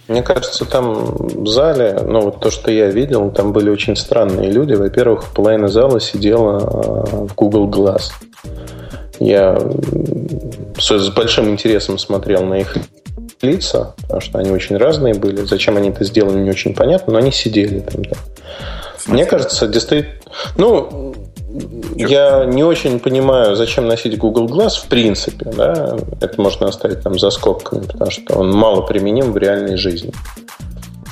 Мне 0.08 0.22
кажется, 0.22 0.66
там 0.66 0.92
в 0.94 1.46
зале, 1.46 2.00
ну 2.06 2.20
вот 2.20 2.40
то, 2.40 2.50
что 2.50 2.70
я 2.70 2.90
видел, 2.90 3.30
там 3.30 3.54
были 3.54 3.70
очень 3.70 3.96
странные 3.96 4.50
люди. 4.50 4.74
Во-первых, 4.74 5.32
половина 5.32 5.68
зала 5.68 6.02
сидела 6.02 6.58
а, 6.58 7.26
в 7.28 7.34
Google 7.34 7.70
Glass. 7.70 8.10
Я 9.20 9.58
с 10.78 11.08
большим 11.10 11.50
интересом 11.50 11.98
смотрел 11.98 12.44
на 12.44 12.54
их 12.54 12.76
лица, 13.42 13.94
потому 14.02 14.20
что 14.20 14.38
они 14.38 14.50
очень 14.50 14.76
разные 14.76 15.14
были. 15.14 15.44
Зачем 15.44 15.76
они 15.76 15.90
это 15.90 16.04
сделали, 16.04 16.38
не 16.38 16.50
очень 16.50 16.74
понятно, 16.74 17.12
но 17.12 17.18
они 17.18 17.32
сидели 17.32 17.80
там. 17.80 18.02
Да. 18.02 18.16
Мне 19.06 19.26
кажется, 19.26 19.66
действительно... 19.66 20.14
Ну, 20.56 21.14
я 21.94 22.44
не 22.46 22.64
очень 22.64 22.98
понимаю, 22.98 23.54
зачем 23.54 23.86
носить 23.86 24.18
Google 24.18 24.46
Glass 24.46 24.80
в 24.82 24.86
принципе. 24.86 25.50
Да? 25.56 25.96
Это 26.20 26.40
можно 26.40 26.66
оставить 26.68 27.02
там 27.02 27.18
за 27.18 27.30
скобками, 27.30 27.84
потому 27.84 28.10
что 28.10 28.38
он 28.38 28.50
мало 28.50 28.82
применим 28.82 29.32
в 29.32 29.36
реальной 29.36 29.76
жизни. 29.76 30.12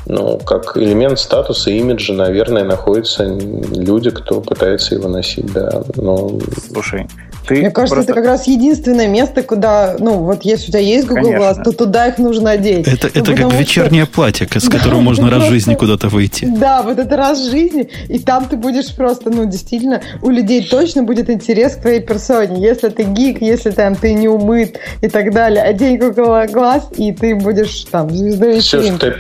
Ну, 0.07 0.39
как 0.39 0.77
элемент 0.77 1.19
статуса, 1.19 1.71
имиджа, 1.71 2.13
наверное, 2.13 2.65
находятся 2.65 3.25
люди, 3.25 4.11
кто 4.11 4.41
пытается 4.41 4.97
его 4.97 5.09
носить, 5.09 5.53
да. 5.53 5.85
Но... 5.95 6.39
Слушай, 6.73 7.07
ты 7.47 7.57
Мне 7.57 7.71
кажется, 7.71 7.97
просто... 7.97 8.13
это 8.13 8.21
как 8.21 8.31
раз 8.31 8.47
единственное 8.47 9.09
место, 9.09 9.43
куда, 9.43 9.97
ну, 9.99 10.19
вот 10.19 10.45
если 10.45 10.67
у 10.67 10.69
тебя 10.69 10.81
есть 10.81 11.07
Google 11.07 11.25
Конечно. 11.25 11.43
Glass, 11.43 11.63
то 11.65 11.73
туда 11.73 12.07
их 12.07 12.19
нужно 12.19 12.51
одеть. 12.51 12.87
Это, 12.87 13.11
ну, 13.13 13.21
это 13.21 13.35
как 13.35 13.53
вечернее 13.53 14.05
что... 14.05 14.13
платье, 14.13 14.47
с 14.47 14.69
которым 14.69 15.03
можно 15.05 15.31
раз 15.31 15.45
в 15.45 15.49
жизни 15.49 15.75
куда-то 15.75 16.09
выйти. 16.09 16.45
Да, 16.45 16.83
вот 16.83 16.99
это 16.99 17.17
раз 17.17 17.41
в 17.41 17.51
жизни, 17.51 17.89
и 18.09 18.19
там 18.19 18.47
ты 18.47 18.57
будешь 18.57 18.95
просто, 18.95 19.31
ну, 19.31 19.45
действительно, 19.45 20.03
у 20.23 20.31
людей 20.31 20.67
точно 20.67 21.03
будет 21.03 21.31
интерес 21.31 21.77
к 21.77 21.83
твоей 21.83 22.01
персоне. 22.01 22.63
Если 22.63 22.89
ты 22.89 23.05
гик, 23.05 23.43
если 23.43 23.71
там 23.71 23.95
ты 23.95 24.15
не 24.15 24.29
умыт 24.29 24.79
и 25.01 25.09
так 25.09 25.33
далее, 25.33 25.63
одень 25.63 25.99
Google 25.99 26.45
Glass, 26.45 26.95
и 26.97 27.13
ты 27.13 27.35
будешь 27.35 27.87
там 27.91 28.11
звездой 28.11 28.57
вечеринки. 28.57 28.99
Ты 28.99 29.15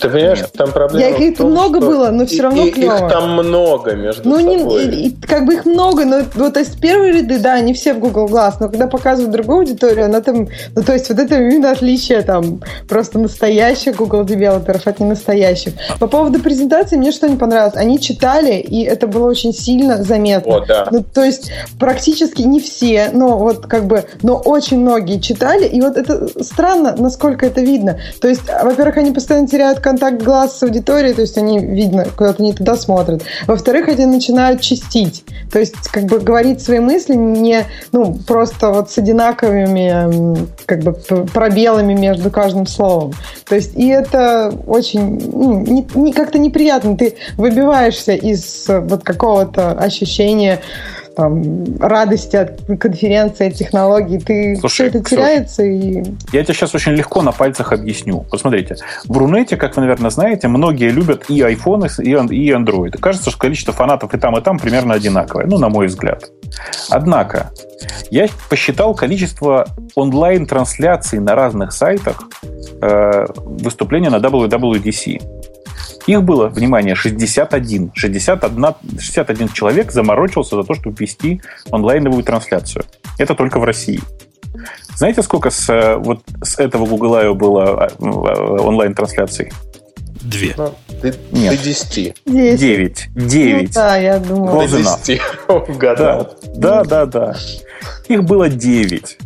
понимаешь, 0.00 0.38
Нет. 0.38 0.52
там 0.52 0.72
проблема 0.72 1.08
Я, 1.08 1.16
их 1.16 1.38
том, 1.38 1.50
много 1.50 1.80
что... 1.80 1.90
было, 1.90 2.10
но 2.10 2.26
все 2.26 2.42
равно 2.42 2.66
и, 2.66 2.70
клево. 2.70 2.94
Их 2.94 3.10
там 3.10 3.32
много 3.32 3.94
между 3.94 4.28
ну, 4.28 4.36
собой. 4.36 4.86
Не, 4.86 5.06
и, 5.06 5.16
как 5.26 5.44
бы 5.46 5.54
их 5.54 5.66
много, 5.66 6.04
но 6.04 6.20
вот, 6.34 6.54
то 6.54 6.60
есть 6.60 6.80
первые 6.80 7.12
ряды, 7.12 7.38
да, 7.38 7.54
они 7.54 7.74
все 7.74 7.94
в 7.94 7.98
Google 7.98 8.26
Glass, 8.26 8.54
но 8.60 8.68
когда 8.68 8.86
показывают 8.86 9.32
другую 9.32 9.60
аудиторию, 9.60 10.06
она 10.06 10.20
там, 10.20 10.48
ну, 10.74 10.82
то 10.82 10.92
есть 10.92 11.08
вот 11.08 11.18
это 11.18 11.36
именно 11.36 11.70
отличие 11.70 12.22
там 12.22 12.60
просто 12.88 13.18
настоящих 13.18 13.96
Google 13.96 14.24
девелоперов 14.24 14.86
от 14.86 15.00
не 15.00 15.06
настоящих. 15.06 15.74
По 15.98 16.06
поводу 16.06 16.40
презентации 16.40 16.96
мне 16.96 17.12
что 17.12 17.28
не 17.28 17.36
понравилось. 17.36 17.76
Они 17.76 18.00
читали, 18.00 18.54
и 18.54 18.82
это 18.84 19.06
было 19.06 19.28
очень 19.28 19.52
сильно 19.52 20.02
заметно. 20.02 20.56
О, 20.56 20.64
да. 20.64 20.88
Ну, 20.90 21.02
то 21.02 21.24
есть 21.24 21.50
практически 21.78 22.42
не 22.42 22.60
все, 22.60 23.10
но 23.12 23.38
вот 23.38 23.66
как 23.66 23.86
бы, 23.86 24.04
но 24.22 24.36
очень 24.36 24.78
многие 24.78 25.20
читали, 25.20 25.66
и 25.66 25.80
вот 25.80 25.96
это 25.96 26.28
странно, 26.42 26.94
насколько 26.96 27.46
это 27.46 27.60
видно. 27.60 27.98
То 28.20 28.28
есть, 28.28 28.42
во-первых, 28.62 28.96
они 28.98 29.12
постоянно 29.12 29.48
теряют 29.48 29.80
контакт 29.88 30.22
глаз 30.22 30.58
с 30.58 30.62
аудиторией, 30.62 31.14
то 31.14 31.22
есть 31.22 31.38
они, 31.38 31.58
видно, 31.58 32.04
куда-то 32.14 32.42
не 32.42 32.52
туда 32.52 32.76
смотрят. 32.76 33.22
Во-вторых, 33.46 33.88
они 33.88 34.04
начинают 34.04 34.60
чистить. 34.60 35.24
То 35.50 35.58
есть, 35.58 35.76
как 35.90 36.04
бы 36.04 36.18
говорить 36.18 36.60
свои 36.60 36.78
мысли 36.78 37.14
не, 37.14 37.64
ну, 37.92 38.14
просто 38.26 38.68
вот 38.68 38.90
с 38.90 38.98
одинаковыми, 38.98 40.46
как 40.66 40.80
бы, 40.80 40.92
пробелами 40.92 41.94
между 41.94 42.30
каждым 42.30 42.66
словом. 42.66 43.14
То 43.48 43.54
есть, 43.54 43.74
и 43.76 43.88
это 43.88 44.52
очень, 44.66 45.22
ну, 45.32 45.60
не, 45.60 45.88
не, 45.94 46.12
как-то 46.12 46.38
неприятно. 46.38 46.94
Ты 46.94 47.16
выбиваешься 47.38 48.12
из 48.12 48.66
вот 48.68 49.04
какого-то 49.04 49.70
ощущения 49.70 50.60
там, 51.18 51.64
радости 51.80 52.36
от 52.36 52.60
конференции, 52.78 53.48
от 53.48 53.54
технологий, 53.54 54.18
ты 54.20 54.56
Слушай, 54.60 54.72
все 54.72 54.98
это 54.98 55.10
теряется. 55.10 55.64
И... 55.64 56.04
Я 56.32 56.44
тебе 56.44 56.54
сейчас 56.54 56.76
очень 56.76 56.92
легко 56.92 57.22
на 57.22 57.32
пальцах 57.32 57.72
объясню. 57.72 58.24
Посмотрите, 58.30 58.76
в 59.04 59.16
Рунете, 59.18 59.56
как 59.56 59.76
вы, 59.76 59.82
наверное, 59.82 60.10
знаете, 60.10 60.46
многие 60.46 60.90
любят 60.90 61.24
и 61.28 61.40
iPhone, 61.40 61.88
и, 62.00 62.36
и 62.36 62.52
Android. 62.52 62.96
кажется, 63.00 63.30
что 63.30 63.38
количество 63.40 63.74
фанатов 63.74 64.14
и 64.14 64.18
там, 64.18 64.38
и 64.38 64.40
там 64.40 64.60
примерно 64.60 64.94
одинаковое, 64.94 65.46
ну, 65.46 65.58
на 65.58 65.68
мой 65.68 65.88
взгляд. 65.88 66.30
Однако, 66.88 67.50
я 68.12 68.28
посчитал 68.48 68.94
количество 68.94 69.66
онлайн-трансляций 69.96 71.18
на 71.18 71.34
разных 71.34 71.72
сайтах 71.72 72.28
э, 72.80 73.26
выступления 73.44 74.10
на 74.10 74.20
WWDC. 74.20 75.20
Их 76.08 76.22
было, 76.22 76.48
внимание, 76.48 76.94
61. 76.94 77.92
61, 77.94 78.74
61 78.98 79.48
человек 79.50 79.92
заморочился 79.92 80.56
за 80.56 80.62
то, 80.62 80.72
чтобы 80.72 80.96
вести 80.98 81.42
онлайновую 81.70 82.24
трансляцию. 82.24 82.86
Это 83.18 83.34
только 83.34 83.60
в 83.60 83.64
России. 83.64 84.00
Знаете, 84.96 85.22
сколько 85.22 85.50
с, 85.50 85.68
э, 85.68 85.96
вот 85.96 86.22
с 86.42 86.58
этого 86.58 86.86
Google 86.86 87.14
I.O. 87.16 87.34
было 87.34 87.90
э, 87.90 88.04
онлайн-трансляций? 88.04 89.52
Две. 90.22 90.54
Ну, 90.56 90.74
до, 91.02 91.14
Нет. 91.30 91.58
До 91.58 91.62
10. 91.62 92.14
Девять. 92.24 93.08
Девять. 93.14 93.74
Ну, 93.74 93.74
да, 93.74 93.96
я 93.98 94.18
думаю. 94.18 94.66
До 94.66 94.78
10. 94.78 95.20
Угадал. 95.68 96.36
Да, 96.54 96.84
да, 96.84 97.04
да, 97.04 97.06
да. 97.06 97.36
Их 98.08 98.24
было 98.24 98.48
девять. 98.48 99.18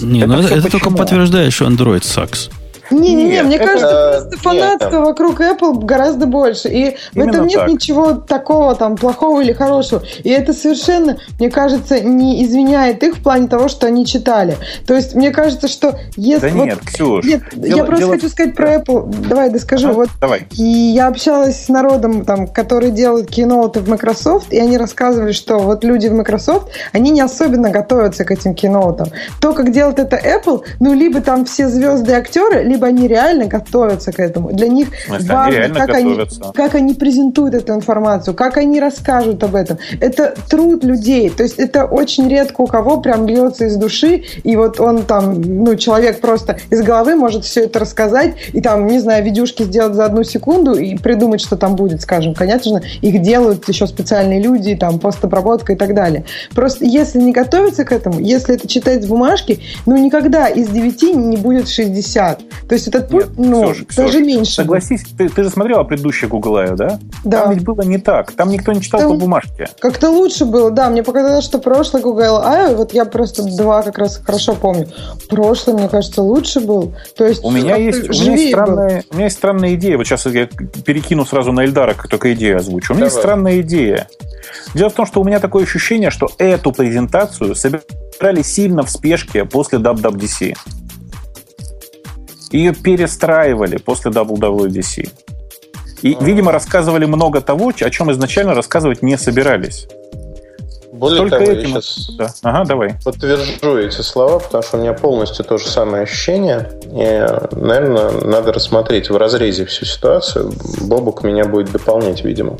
Не, 0.00 0.20
это 0.20 0.28
ну 0.28 0.38
это, 0.40 0.54
это 0.54 0.70
только 0.70 0.90
подтверждает, 0.90 1.52
что 1.52 1.66
Android 1.66 2.00
sucks. 2.00 2.50
Не-не-не, 2.90 3.42
мне 3.42 3.56
это, 3.56 3.66
кажется, 3.66 4.28
просто 4.30 4.38
фанатство 4.38 4.90
нет. 4.90 5.06
вокруг 5.06 5.40
Apple 5.40 5.84
гораздо 5.84 6.26
больше. 6.26 6.68
И 6.68 6.96
Именно 7.14 7.32
в 7.32 7.34
этом 7.34 7.46
нет 7.46 7.60
так. 7.60 7.68
ничего 7.68 8.12
такого 8.12 8.74
там 8.74 8.96
плохого 8.96 9.40
или 9.40 9.52
хорошего. 9.52 10.02
И 10.22 10.30
это 10.30 10.52
совершенно, 10.52 11.18
мне 11.38 11.50
кажется, 11.50 12.00
не 12.00 12.44
извиняет 12.44 13.02
их 13.02 13.16
в 13.16 13.22
плане 13.22 13.48
того, 13.48 13.68
что 13.68 13.86
они 13.86 14.06
читали. 14.06 14.56
То 14.86 14.94
есть, 14.94 15.14
мне 15.14 15.30
кажется, 15.30 15.68
что 15.68 15.98
если... 16.16 16.48
Да 16.48 16.54
вот, 16.54 16.64
нет, 16.66 16.78
Ксюш. 16.84 17.24
Нет, 17.24 17.42
дело, 17.52 17.76
я 17.76 17.84
просто 17.84 18.04
дело... 18.04 18.14
хочу 18.14 18.28
сказать 18.28 18.54
про 18.54 18.74
Apple. 18.74 19.28
Давай 19.28 19.50
доскажу. 19.50 19.88
Ага, 19.88 19.96
вот, 19.96 20.08
давай. 20.20 20.46
И 20.52 20.62
я 20.62 21.08
общалась 21.08 21.64
с 21.64 21.68
народом, 21.68 22.24
там, 22.24 22.46
который 22.46 22.90
делает 22.90 23.30
киноуты 23.30 23.80
в 23.80 23.88
Microsoft, 23.88 24.52
и 24.52 24.58
они 24.58 24.78
рассказывали, 24.78 25.32
что 25.32 25.58
вот 25.58 25.84
люди 25.84 26.08
в 26.08 26.12
Microsoft, 26.12 26.68
они 26.92 27.10
не 27.10 27.20
особенно 27.20 27.70
готовятся 27.70 28.24
к 28.24 28.30
этим 28.30 28.54
киноутам. 28.54 29.08
То, 29.40 29.52
как 29.52 29.72
делает 29.72 29.98
это 29.98 30.16
Apple, 30.16 30.62
ну, 30.80 30.94
либо 30.94 31.20
там 31.20 31.44
все 31.44 31.68
звезды 31.68 32.12
актеры, 32.12 32.62
либо 32.62 32.75
либо 32.76 32.88
они 32.88 33.08
реально 33.08 33.46
готовятся 33.46 34.12
к 34.12 34.20
этому. 34.20 34.52
Для 34.52 34.68
них 34.68 34.88
смысле, 35.06 35.32
важно, 35.32 35.64
они 35.64 35.74
как, 35.74 35.94
они, 35.94 36.18
как 36.54 36.74
они 36.74 36.94
презентуют 36.94 37.54
эту 37.54 37.72
информацию, 37.72 38.34
как 38.34 38.58
они 38.58 38.80
расскажут 38.80 39.42
об 39.42 39.54
этом. 39.54 39.78
Это 39.98 40.34
труд 40.50 40.84
людей. 40.84 41.30
То 41.30 41.42
есть 41.42 41.58
это 41.58 41.86
очень 41.86 42.28
редко 42.28 42.60
у 42.60 42.66
кого 42.66 43.00
прям 43.00 43.26
льется 43.26 43.64
из 43.64 43.76
души, 43.76 44.24
и 44.44 44.56
вот 44.56 44.78
он 44.78 45.04
там, 45.04 45.40
ну, 45.40 45.74
человек 45.76 46.20
просто 46.20 46.58
из 46.70 46.82
головы 46.82 47.16
может 47.16 47.44
все 47.44 47.64
это 47.64 47.78
рассказать, 47.78 48.34
и 48.52 48.60
там, 48.60 48.86
не 48.86 48.98
знаю, 49.00 49.24
видюшки 49.24 49.62
сделать 49.62 49.94
за 49.94 50.04
одну 50.04 50.22
секунду 50.22 50.74
и 50.74 50.98
придумать, 50.98 51.40
что 51.40 51.56
там 51.56 51.76
будет, 51.76 52.02
скажем. 52.02 52.34
Конечно, 52.34 52.82
их 53.00 53.22
делают 53.22 53.66
еще 53.68 53.86
специальные 53.86 54.42
люди, 54.42 54.76
там, 54.76 54.98
постобработка 54.98 55.72
и 55.72 55.76
так 55.76 55.94
далее. 55.94 56.24
Просто 56.54 56.84
если 56.84 57.20
не 57.20 57.32
готовиться 57.32 57.84
к 57.84 57.92
этому, 57.92 58.20
если 58.20 58.54
это 58.54 58.68
читать 58.68 59.02
с 59.02 59.06
бумажки, 59.06 59.60
ну, 59.86 59.96
никогда 59.96 60.48
из 60.48 60.68
9 60.68 61.16
не 61.16 61.36
будет 61.38 61.68
60. 61.68 62.40
То 62.68 62.74
есть 62.74 62.88
этот 62.88 63.08
путь, 63.08 63.26
Нет, 63.36 63.38
ну, 63.38 63.62
Ксюша, 63.62 63.84
даже 63.96 64.08
Ксюша, 64.08 64.24
меньше. 64.24 64.52
Согласись, 64.52 65.04
ты, 65.16 65.28
ты 65.28 65.44
же 65.44 65.50
смотрела 65.50 65.84
предыдущий 65.84 66.26
Google 66.26 66.56
I.O., 66.56 66.76
да? 66.76 66.98
Да. 67.24 67.44
Там 67.44 67.54
ведь 67.54 67.64
было 67.64 67.82
не 67.82 67.98
так. 67.98 68.32
Там 68.32 68.50
никто 68.50 68.72
не 68.72 68.80
читал 68.80 69.00
Там 69.00 69.10
по 69.10 69.16
бумажке. 69.16 69.68
Как-то 69.78 70.10
лучше 70.10 70.44
было, 70.44 70.70
да. 70.72 70.90
Мне 70.90 71.04
показалось, 71.04 71.44
что 71.44 71.58
прошлый 71.58 72.02
Google 72.02 72.40
I.O., 72.42 72.74
вот 72.74 72.92
я 72.92 73.04
просто 73.04 73.44
два 73.44 73.82
как 73.82 73.98
раз 73.98 74.20
хорошо 74.24 74.54
помню. 74.54 74.88
Прошлый, 75.28 75.76
мне 75.76 75.88
кажется, 75.88 76.22
лучше 76.22 76.60
был. 76.60 76.92
То 77.16 77.24
есть 77.24 77.44
у 77.44 77.50
меня 77.50 77.76
есть, 77.76 78.08
у 78.08 78.12
меня 78.12 78.32
есть, 78.34 78.48
странная, 78.48 79.04
у 79.10 79.14
меня 79.14 79.24
есть 79.26 79.36
странная 79.36 79.74
идея. 79.76 79.96
Вот 79.96 80.06
сейчас 80.06 80.26
я 80.26 80.46
перекину 80.46 81.24
сразу 81.24 81.52
на 81.52 81.64
Эльдара, 81.64 81.94
как 81.94 82.08
только 82.08 82.34
идею 82.34 82.58
озвучу. 82.58 82.92
У 82.92 82.96
меня 82.96 83.06
Давай. 83.06 83.14
есть 83.14 83.18
странная 83.18 83.60
идея. 83.60 84.08
Дело 84.74 84.90
в 84.90 84.94
том, 84.94 85.06
что 85.06 85.20
у 85.20 85.24
меня 85.24 85.38
такое 85.38 85.64
ощущение, 85.64 86.10
что 86.10 86.28
эту 86.38 86.72
презентацию 86.72 87.54
собирали 87.54 88.42
сильно 88.42 88.82
в 88.82 88.90
спешке 88.90 89.44
после 89.44 89.78
WWDC. 89.78 90.56
Ее 92.56 92.72
перестраивали 92.72 93.76
после 93.76 94.10
WWDC. 94.10 95.10
И, 96.02 96.16
а. 96.18 96.24
видимо, 96.24 96.52
рассказывали 96.52 97.04
много 97.04 97.40
того, 97.42 97.68
о 97.68 97.90
чем 97.90 98.10
изначально 98.12 98.54
рассказывать 98.54 99.02
не 99.02 99.18
собирались. 99.18 99.86
Более 100.90 101.18
Только 101.18 101.38
того, 101.38 101.50
этим... 101.50 101.74
я 101.74 101.80
сейчас 101.82 102.10
да. 102.16 102.30
ага, 102.42 102.64
давай. 102.64 102.94
подтвержу 103.04 103.76
эти 103.76 104.00
слова, 104.00 104.38
потому 104.38 104.62
что 104.62 104.78
у 104.78 104.80
меня 104.80 104.94
полностью 104.94 105.44
то 105.44 105.58
же 105.58 105.68
самое 105.68 106.04
ощущение. 106.04 106.70
И, 106.84 107.54
наверное, 107.54 108.10
надо 108.22 108.52
рассмотреть 108.52 109.10
в 109.10 109.16
разрезе 109.18 109.66
всю 109.66 109.84
ситуацию. 109.84 110.54
Бобук 110.80 111.22
меня 111.22 111.44
будет 111.44 111.70
дополнять, 111.70 112.24
видимо. 112.24 112.56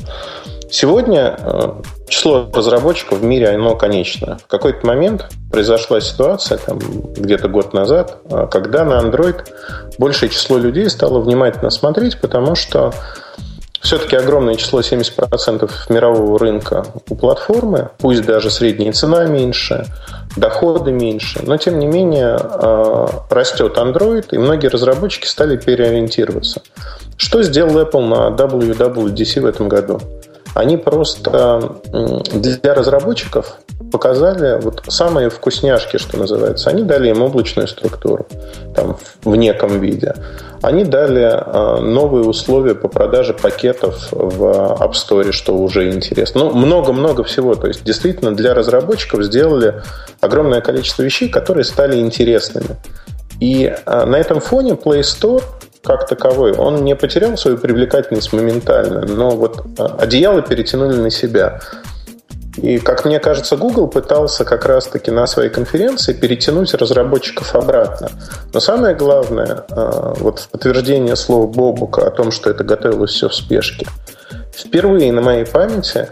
Сегодня 0.69 1.37
э, 1.39 1.71
число 2.09 2.49
разработчиков 2.53 3.19
в 3.19 3.23
мире, 3.23 3.49
оно 3.49 3.75
конечное. 3.75 4.37
В 4.37 4.47
какой-то 4.47 4.85
момент 4.85 5.27
произошла 5.49 6.01
ситуация, 6.01 6.57
там, 6.57 6.79
где-то 7.15 7.47
год 7.47 7.73
назад, 7.73 8.17
э, 8.29 8.47
когда 8.51 8.83
на 8.83 8.99
Android 8.99 9.47
большее 9.97 10.29
число 10.29 10.57
людей 10.57 10.89
стало 10.89 11.19
внимательно 11.19 11.69
смотреть, 11.69 12.19
потому 12.19 12.55
что 12.55 12.93
все-таки 13.79 14.17
огромное 14.17 14.55
число, 14.55 14.81
70% 14.81 15.71
мирового 15.87 16.37
рынка 16.37 16.85
у 17.09 17.15
платформы, 17.15 17.91
пусть 17.99 18.25
даже 18.25 18.49
средняя 18.49 18.91
цена 18.91 19.25
меньше, 19.25 19.85
доходы 20.35 20.91
меньше, 20.91 21.39
но 21.43 21.55
тем 21.55 21.79
не 21.79 21.85
менее 21.85 22.37
э, 22.37 23.07
растет 23.29 23.77
Android, 23.77 24.25
и 24.31 24.37
многие 24.37 24.67
разработчики 24.67 25.27
стали 25.27 25.55
переориентироваться. 25.55 26.61
Что 27.15 27.41
сделал 27.43 27.79
Apple 27.79 28.05
на 28.05 28.35
WWDC 28.35 29.39
в 29.39 29.45
этом 29.45 29.69
году? 29.69 30.01
Они 30.53 30.77
просто 30.77 31.79
для 32.33 32.73
разработчиков 32.73 33.57
показали 33.91 34.59
вот 34.61 34.83
самые 34.87 35.29
вкусняшки, 35.29 35.97
что 35.97 36.17
называется. 36.17 36.69
Они 36.69 36.83
дали 36.83 37.09
им 37.09 37.21
облачную 37.21 37.67
структуру 37.67 38.27
там, 38.75 38.97
в 39.23 39.35
неком 39.35 39.79
виде. 39.79 40.15
Они 40.61 40.83
дали 40.83 41.23
а, 41.23 41.79
новые 41.79 42.25
условия 42.25 42.75
по 42.75 42.87
продаже 42.87 43.33
пакетов 43.33 44.09
в 44.11 44.43
App 44.79 44.93
Store, 44.93 45.31
что 45.31 45.55
уже 45.55 45.91
интересно. 45.91 46.45
Ну, 46.45 46.53
много-много 46.53 47.23
всего. 47.23 47.55
То 47.55 47.67
есть, 47.67 47.83
действительно, 47.83 48.35
для 48.35 48.53
разработчиков 48.53 49.23
сделали 49.23 49.81
огромное 50.19 50.61
количество 50.61 51.03
вещей, 51.03 51.29
которые 51.29 51.63
стали 51.63 51.99
интересными. 51.99 52.75
И 53.39 53.73
а, 53.85 54.05
на 54.05 54.15
этом 54.15 54.39
фоне 54.39 54.71
Play 54.71 55.01
Store 55.01 55.43
как 55.87 56.05
таковой, 56.05 56.51
он 56.51 56.83
не 56.83 56.95
потерял 56.97 57.37
свою 57.37 57.57
привлекательность 57.57 58.33
моментально, 58.33 59.05
но 59.05 59.29
вот 59.29 59.65
а, 59.79 59.95
одеяло 59.99 60.41
перетянули 60.41 60.97
на 60.97 61.09
себя. 61.09 61.61
И, 62.57 62.77
как 62.79 63.05
мне 63.05 63.19
кажется, 63.19 63.55
Google 63.55 63.87
пытался 63.87 64.43
как 64.43 64.65
раз-таки 64.65 65.11
на 65.11 65.27
своей 65.27 65.49
конференции 65.49 66.11
перетянуть 66.11 66.73
разработчиков 66.73 67.55
обратно. 67.55 68.09
Но 68.53 68.59
самое 68.59 68.95
главное, 68.95 69.65
а, 69.69 70.13
вот 70.19 70.39
в 70.39 70.49
подтверждение 70.49 71.15
слов 71.15 71.51
Бобука 71.51 72.05
о 72.05 72.11
том, 72.11 72.31
что 72.31 72.49
это 72.49 72.65
готовилось 72.65 73.11
все 73.11 73.29
в 73.29 73.33
спешке, 73.33 73.87
впервые 74.53 75.13
на 75.13 75.21
моей 75.21 75.45
памяти 75.45 76.09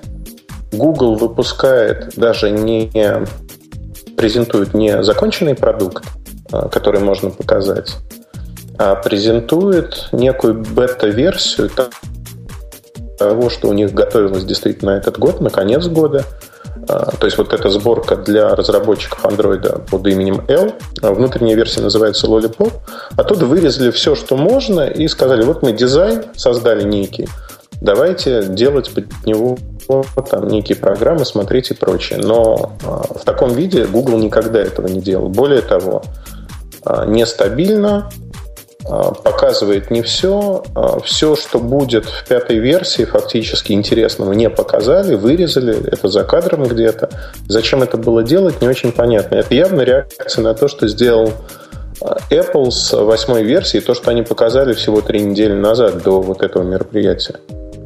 Google 0.71 1.15
выпускает 1.15 2.13
даже 2.15 2.49
не 2.49 2.89
презентует 4.15 4.73
не 4.73 5.03
законченный 5.03 5.55
продукт, 5.55 6.05
а, 6.53 6.69
который 6.69 7.01
можно 7.01 7.29
показать, 7.29 7.97
презентует 8.77 10.09
некую 10.11 10.63
бета-версию 10.63 11.69
того, 13.17 13.49
что 13.49 13.69
у 13.69 13.73
них 13.73 13.93
готовилось 13.93 14.43
действительно 14.43 14.91
этот 14.91 15.17
год, 15.17 15.41
на 15.41 15.49
конец 15.49 15.87
года. 15.87 16.25
А, 16.87 17.11
то 17.11 17.25
есть 17.25 17.37
вот 17.37 17.53
эта 17.53 17.69
сборка 17.69 18.15
для 18.15 18.53
разработчиков 18.55 19.25
Android 19.25 19.89
под 19.89 20.05
именем 20.07 20.43
L, 20.47 20.73
а 21.01 21.13
внутренняя 21.13 21.55
версия 21.55 21.81
называется 21.81 22.27
Lollipop, 22.27 22.73
оттуда 23.15 23.45
вырезали 23.45 23.91
все, 23.91 24.13
что 24.15 24.37
можно, 24.37 24.81
и 24.81 25.07
сказали, 25.07 25.43
вот 25.43 25.63
мы 25.63 25.71
дизайн 25.71 26.25
создали 26.35 26.83
некий, 26.83 27.27
давайте 27.81 28.43
делать 28.43 28.91
под 28.93 29.05
него 29.25 29.57
там 30.29 30.47
некие 30.47 30.75
программы, 30.75 31.25
смотреть 31.25 31.71
и 31.71 31.73
прочее. 31.73 32.19
Но 32.21 32.73
в 32.81 33.23
таком 33.23 33.53
виде 33.53 33.85
Google 33.85 34.17
никогда 34.17 34.59
этого 34.59 34.87
не 34.87 34.99
делал. 34.99 35.29
Более 35.29 35.61
того, 35.61 36.03
нестабильно, 37.05 38.09
а, 38.09 38.34
показывает 38.85 39.89
не 39.89 40.01
все. 40.01 40.63
А 40.75 40.99
все, 40.99 41.35
что 41.35 41.59
будет 41.59 42.05
в 42.05 42.27
пятой 42.27 42.59
версии, 42.59 43.03
фактически 43.03 43.71
интересного 43.71 44.33
не 44.33 44.49
показали, 44.49 45.15
вырезали, 45.15 45.75
это 45.91 46.07
за 46.07 46.23
кадром 46.23 46.63
где-то. 46.63 47.09
Зачем 47.47 47.83
это 47.83 47.97
было 47.97 48.23
делать, 48.23 48.61
не 48.61 48.67
очень 48.67 48.91
понятно. 48.91 49.35
Это 49.35 49.53
явно 49.55 49.81
реакция 49.81 50.43
на 50.43 50.53
то, 50.53 50.67
что 50.67 50.87
сделал 50.87 51.31
а, 52.01 52.17
Apple 52.29 52.69
с 52.71 52.93
восьмой 52.93 53.43
версией, 53.43 53.83
то, 53.83 53.93
что 53.93 54.11
они 54.11 54.21
показали 54.21 54.73
всего 54.73 55.01
три 55.01 55.21
недели 55.21 55.53
назад 55.53 56.03
до 56.03 56.21
вот 56.21 56.43
этого 56.43 56.63
мероприятия. 56.63 57.35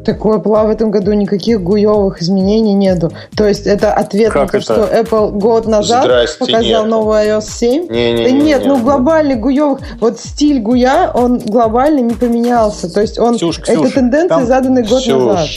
Так 0.06 0.26
у 0.26 0.34
Apple 0.34 0.68
в 0.68 0.70
этом 0.70 0.92
году 0.92 1.14
никаких 1.14 1.62
гуевых 1.62 2.22
изменений 2.22 2.74
нету. 2.74 3.12
То 3.36 3.48
есть 3.48 3.68
это 3.68 3.94
ответ 3.94 4.32
как 4.32 4.54
на 4.54 4.60
то, 4.62 4.74
это? 4.74 4.86
что 4.86 5.00
Apple 5.02 5.32
год 5.32 5.68
назад 5.68 6.04
Здрасте, 6.04 6.40
показал 6.40 6.84
нет. 6.84 6.90
новый 6.90 7.28
iOS 7.28 7.42
7. 7.42 7.88
Не, 7.90 8.14
не, 8.14 8.24
да 8.24 8.32
не, 8.32 8.42
нет, 8.42 8.62
не, 8.62 8.68
ну 8.68 8.82
глобальный 8.82 9.36
гуевых, 9.36 9.80
вот 10.00 10.20
стиль 10.20 10.62
гуя, 10.62 11.12
он 11.14 11.40
глобально 11.40 12.00
не 12.00 12.14
поменялся. 12.14 12.92
То 12.92 13.02
есть 13.02 13.20
он, 13.20 13.36
Ксюш, 13.36 13.60
Ксюш, 13.60 13.78
это 13.78 13.94
тенденции, 13.94 14.30
там, 14.30 14.46
заданные 14.46 14.86
год 14.86 15.02
Ксюш, 15.02 15.24
назад. 15.24 15.50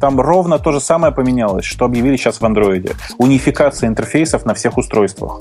Там 0.00 0.20
ровно 0.20 0.58
то 0.58 0.72
же 0.72 0.80
самое 0.80 1.12
поменялось, 1.12 1.64
что 1.64 1.84
объявили 1.84 2.16
сейчас 2.16 2.40
в 2.40 2.44
Android. 2.44 2.92
Унификация 3.18 3.88
интерфейсов 3.88 4.44
на 4.44 4.54
всех 4.54 4.78
устройствах. 4.78 5.40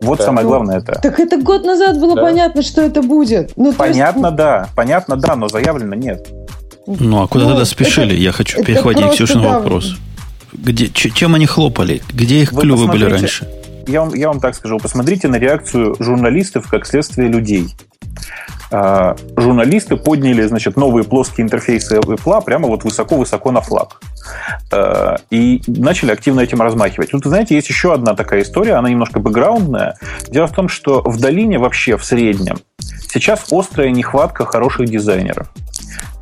Вот 0.00 0.18
да. 0.18 0.24
самое 0.24 0.46
главное 0.46 0.78
это. 0.78 1.00
Так 1.00 1.18
это 1.18 1.40
год 1.40 1.64
назад 1.64 1.98
было 1.98 2.14
да. 2.14 2.22
понятно, 2.22 2.62
что 2.62 2.82
это 2.82 3.02
будет. 3.02 3.52
Ну, 3.56 3.72
понятно, 3.72 4.26
есть... 4.26 4.36
да. 4.36 4.68
Понятно, 4.76 5.16
да, 5.16 5.34
но 5.34 5.48
заявлено 5.48 5.94
нет. 5.94 6.26
Ну, 6.86 7.22
а 7.22 7.28
куда 7.28 7.44
ну, 7.44 7.50
тогда 7.50 7.64
спешили? 7.64 8.14
Это, 8.14 8.16
Я 8.16 8.32
хочу 8.32 8.62
перехватить 8.62 9.10
Ксюшин 9.12 9.42
да. 9.42 9.58
вопрос. 9.58 9.96
Где, 10.52 10.88
чем 10.88 11.34
они 11.34 11.46
хлопали? 11.46 12.02
Где 12.12 12.42
их 12.42 12.52
Вы 12.52 12.62
клювы 12.62 12.86
были 12.86 13.04
раньше? 13.04 13.48
Я 13.86 14.00
вам, 14.02 14.14
я 14.14 14.28
вам 14.28 14.40
так 14.40 14.54
скажу. 14.54 14.78
Посмотрите 14.78 15.28
на 15.28 15.36
реакцию 15.36 15.96
журналистов 15.98 16.68
как 16.68 16.86
следствие 16.86 17.28
людей. 17.28 17.68
А, 18.70 19.14
журналисты 19.36 19.96
подняли, 19.96 20.42
значит, 20.42 20.76
новые 20.76 21.04
плоские 21.04 21.44
интерфейсы 21.44 21.96
Apple 21.96 22.44
прямо 22.44 22.66
вот 22.66 22.84
высоко-высоко 22.84 23.50
на 23.50 23.60
флаг. 23.60 24.00
А, 24.72 25.16
и 25.30 25.62
начали 25.66 26.12
активно 26.12 26.40
этим 26.40 26.62
размахивать. 26.62 27.10
Тут, 27.10 27.24
знаете, 27.24 27.54
есть 27.54 27.68
еще 27.68 27.92
одна 27.92 28.14
такая 28.14 28.42
история, 28.42 28.74
она 28.74 28.88
немножко 28.88 29.20
бэкграундная. 29.20 29.96
Дело 30.28 30.46
в 30.46 30.52
том, 30.52 30.68
что 30.68 31.02
в 31.02 31.20
долине 31.20 31.58
вообще 31.58 31.96
в 31.96 32.04
среднем 32.04 32.58
сейчас 33.12 33.44
острая 33.52 33.90
нехватка 33.90 34.44
хороших 34.44 34.86
дизайнеров. 34.88 35.52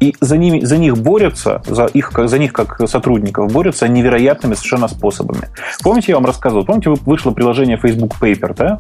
И 0.01 0.14
за, 0.20 0.37
ними, 0.37 0.61
за 0.64 0.79
них 0.79 0.97
борются, 0.97 1.62
за, 1.66 1.87
их, 1.87 2.12
за 2.16 2.39
них 2.39 2.53
как 2.53 2.89
сотрудников 2.89 3.53
борются 3.53 3.89
невероятными 3.89 4.55
совершенно 4.55 4.89
способами. 4.89 5.49
Помните, 5.83 6.12
я 6.12 6.16
вам 6.16 6.27
рассказывал, 6.27 6.64
помните, 6.64 6.91
вышло 6.91 7.31
приложение 7.31 7.77
Facebook 7.77 8.20
Paper, 8.20 8.55
да? 8.57 8.79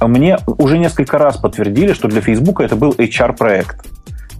Мне 0.00 0.38
уже 0.46 0.78
несколько 0.78 1.18
раз 1.18 1.36
подтвердили, 1.38 1.92
что 1.92 2.08
для 2.08 2.20
Facebook 2.20 2.60
это 2.60 2.76
был 2.76 2.92
HR-проект 2.92 3.86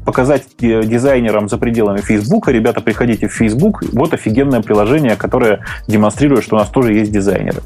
показать 0.08 0.44
дизайнерам 0.58 1.50
за 1.50 1.58
пределами 1.58 2.00
Facebook, 2.00 2.48
ребята, 2.48 2.80
приходите 2.80 3.28
в 3.28 3.34
Facebook, 3.34 3.82
вот 3.92 4.14
офигенное 4.14 4.62
приложение, 4.62 5.16
которое 5.16 5.66
демонстрирует, 5.86 6.44
что 6.44 6.56
у 6.56 6.58
нас 6.58 6.70
тоже 6.70 6.94
есть 6.94 7.12
дизайнеры. 7.12 7.60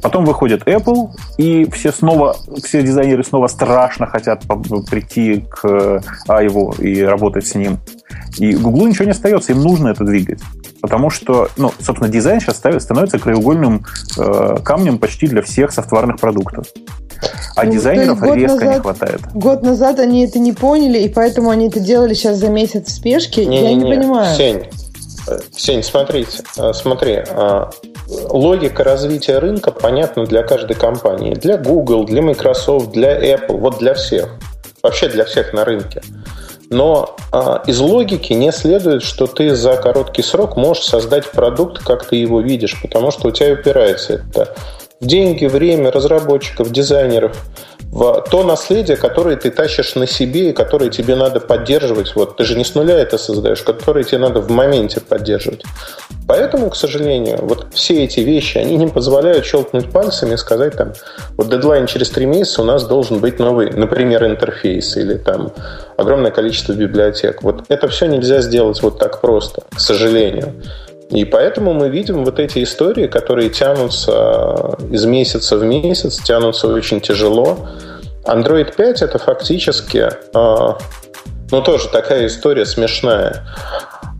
Потом 0.00 0.24
выходит 0.24 0.68
Apple, 0.68 1.08
и 1.36 1.68
все 1.72 1.90
снова, 1.90 2.36
все 2.62 2.84
дизайнеры 2.84 3.24
снова 3.24 3.48
страшно 3.48 4.06
хотят 4.06 4.44
прийти 4.88 5.44
к 5.50 6.00
Айву 6.28 6.76
и 6.78 7.02
работать 7.02 7.48
с 7.48 7.56
ним. 7.56 7.78
И 8.38 8.54
Google 8.54 8.86
ничего 8.86 9.04
не 9.04 9.10
остается, 9.10 9.52
им 9.52 9.60
нужно 9.62 9.88
это 9.88 10.04
двигать. 10.04 10.40
Потому 10.80 11.10
что, 11.10 11.48
ну, 11.56 11.72
собственно, 11.80 12.10
дизайн 12.10 12.40
сейчас 12.40 12.56
становится 12.56 13.18
краеугольным 13.18 13.84
э, 14.18 14.56
камнем 14.64 14.98
почти 14.98 15.26
для 15.26 15.42
всех 15.42 15.72
софтварных 15.72 16.18
продуктов. 16.18 16.66
А 17.56 17.64
ну, 17.64 17.72
дизайнеров 17.72 18.22
резко 18.22 18.56
назад, 18.56 18.74
не 18.74 18.80
хватает. 18.80 19.20
Год 19.34 19.62
назад 19.62 19.98
они 19.98 20.24
это 20.24 20.38
не 20.38 20.52
поняли, 20.52 20.98
и 21.00 21.08
поэтому 21.08 21.50
они 21.50 21.68
это 21.68 21.80
делали 21.80 22.14
сейчас 22.14 22.38
за 22.38 22.48
месяц 22.48 22.86
в 22.86 22.90
спешке. 22.90 23.44
Не, 23.44 23.62
Я 23.62 23.74
не, 23.74 23.84
не 23.84 23.94
понимаю. 23.94 24.36
Сень, 24.36 24.64
э, 25.28 25.38
Сень, 25.54 25.82
смотрите, 25.82 26.42
э, 26.56 26.72
смотри, 26.72 27.22
э, 27.26 27.64
логика 28.30 28.84
развития 28.84 29.38
рынка 29.38 29.70
понятна 29.70 30.24
для 30.24 30.42
каждой 30.42 30.76
компании. 30.76 31.34
Для 31.34 31.58
Google, 31.58 32.04
для 32.04 32.22
Microsoft, 32.22 32.92
для 32.92 33.34
Apple, 33.34 33.58
вот 33.58 33.78
для 33.78 33.94
всех. 33.94 34.30
Вообще 34.82 35.08
для 35.08 35.24
всех 35.24 35.52
на 35.52 35.64
рынке. 35.64 36.00
Но 36.70 37.16
а, 37.32 37.62
из 37.66 37.80
логики 37.80 38.32
не 38.32 38.52
следует, 38.52 39.02
что 39.02 39.26
ты 39.26 39.56
за 39.56 39.76
короткий 39.76 40.22
срок 40.22 40.56
можешь 40.56 40.84
создать 40.84 41.30
продукт, 41.30 41.82
как 41.82 42.06
ты 42.06 42.16
его 42.16 42.40
видишь, 42.40 42.80
потому 42.80 43.10
что 43.10 43.28
у 43.28 43.30
тебя 43.32 43.54
упирается 43.54 44.14
это 44.14 44.54
деньги, 45.00 45.46
время 45.46 45.90
разработчиков, 45.90 46.70
дизайнеров 46.70 47.36
в 47.90 48.24
то 48.30 48.44
наследие, 48.44 48.96
которое 48.96 49.36
ты 49.36 49.50
тащишь 49.50 49.96
на 49.96 50.06
себе 50.06 50.50
и 50.50 50.52
которое 50.52 50.90
тебе 50.90 51.16
надо 51.16 51.40
поддерживать. 51.40 52.14
Вот 52.14 52.36
ты 52.36 52.44
же 52.44 52.56
не 52.56 52.64
с 52.64 52.74
нуля 52.76 52.96
это 52.96 53.18
создаешь, 53.18 53.62
которое 53.62 54.04
тебе 54.04 54.18
надо 54.18 54.40
в 54.40 54.48
моменте 54.48 55.00
поддерживать. 55.00 55.64
Поэтому, 56.28 56.70
к 56.70 56.76
сожалению, 56.76 57.38
вот 57.42 57.66
все 57.72 58.04
эти 58.04 58.20
вещи, 58.20 58.58
они 58.58 58.76
не 58.76 58.86
позволяют 58.86 59.44
щелкнуть 59.44 59.90
пальцами 59.90 60.34
и 60.34 60.36
сказать 60.36 60.76
там, 60.76 60.92
вот 61.36 61.48
дедлайн 61.48 61.86
через 61.86 62.10
три 62.10 62.26
месяца 62.26 62.62
у 62.62 62.64
нас 62.64 62.84
должен 62.84 63.18
быть 63.18 63.40
новый, 63.40 63.70
например, 63.72 64.24
интерфейс 64.24 64.96
или 64.96 65.14
там 65.14 65.52
огромное 65.96 66.30
количество 66.30 66.72
библиотек. 66.72 67.42
Вот 67.42 67.64
это 67.68 67.88
все 67.88 68.06
нельзя 68.06 68.40
сделать 68.40 68.80
вот 68.82 69.00
так 69.00 69.20
просто, 69.20 69.62
к 69.74 69.80
сожалению. 69.80 70.54
И 71.10 71.24
поэтому 71.24 71.72
мы 71.72 71.88
видим 71.88 72.24
вот 72.24 72.38
эти 72.38 72.62
истории, 72.62 73.08
которые 73.08 73.50
тянутся 73.50 74.76
из 74.90 75.04
месяца 75.04 75.56
в 75.56 75.64
месяц, 75.64 76.22
тянутся 76.22 76.68
очень 76.68 77.00
тяжело. 77.00 77.68
Android 78.24 78.74
5 78.76 79.02
это 79.02 79.18
фактически, 79.18 80.08
а, 80.34 80.78
ну 81.50 81.62
тоже 81.62 81.88
такая 81.88 82.26
история 82.26 82.64
смешная. 82.64 83.44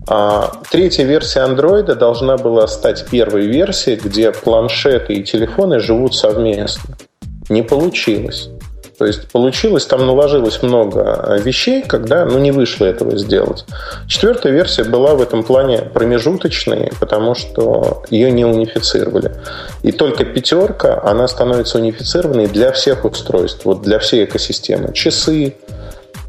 А, 0.07 0.51
третья 0.69 1.05
версия 1.05 1.41
Android 1.41 1.93
должна 1.95 2.35
была 2.35 2.67
стать 2.67 3.05
первой 3.09 3.47
версией, 3.47 3.97
где 3.97 4.31
планшеты 4.33 5.13
и 5.13 5.23
телефоны 5.23 5.79
живут 5.79 6.15
совместно. 6.15 6.97
Не 7.47 7.61
получилось. 7.61 8.49
То 9.01 9.07
есть 9.07 9.29
получилось, 9.29 9.87
там 9.87 10.05
наложилось 10.05 10.61
много 10.61 11.35
вещей, 11.43 11.81
когда 11.81 12.23
ну, 12.23 12.37
не 12.37 12.51
вышло 12.51 12.85
этого 12.85 13.17
сделать. 13.17 13.65
Четвертая 14.05 14.53
версия 14.53 14.83
была 14.83 15.15
в 15.15 15.23
этом 15.23 15.41
плане 15.41 15.79
промежуточной, 15.79 16.91
потому 16.99 17.33
что 17.33 18.03
ее 18.11 18.31
не 18.31 18.45
унифицировали. 18.45 19.31
И 19.81 19.91
только 19.91 20.23
пятерка, 20.23 21.01
она 21.03 21.27
становится 21.27 21.79
унифицированной 21.79 22.45
для 22.45 22.71
всех 22.71 23.03
устройств, 23.03 23.65
вот 23.65 23.81
для 23.81 23.97
всей 23.97 24.25
экосистемы. 24.25 24.93
Часы, 24.93 25.55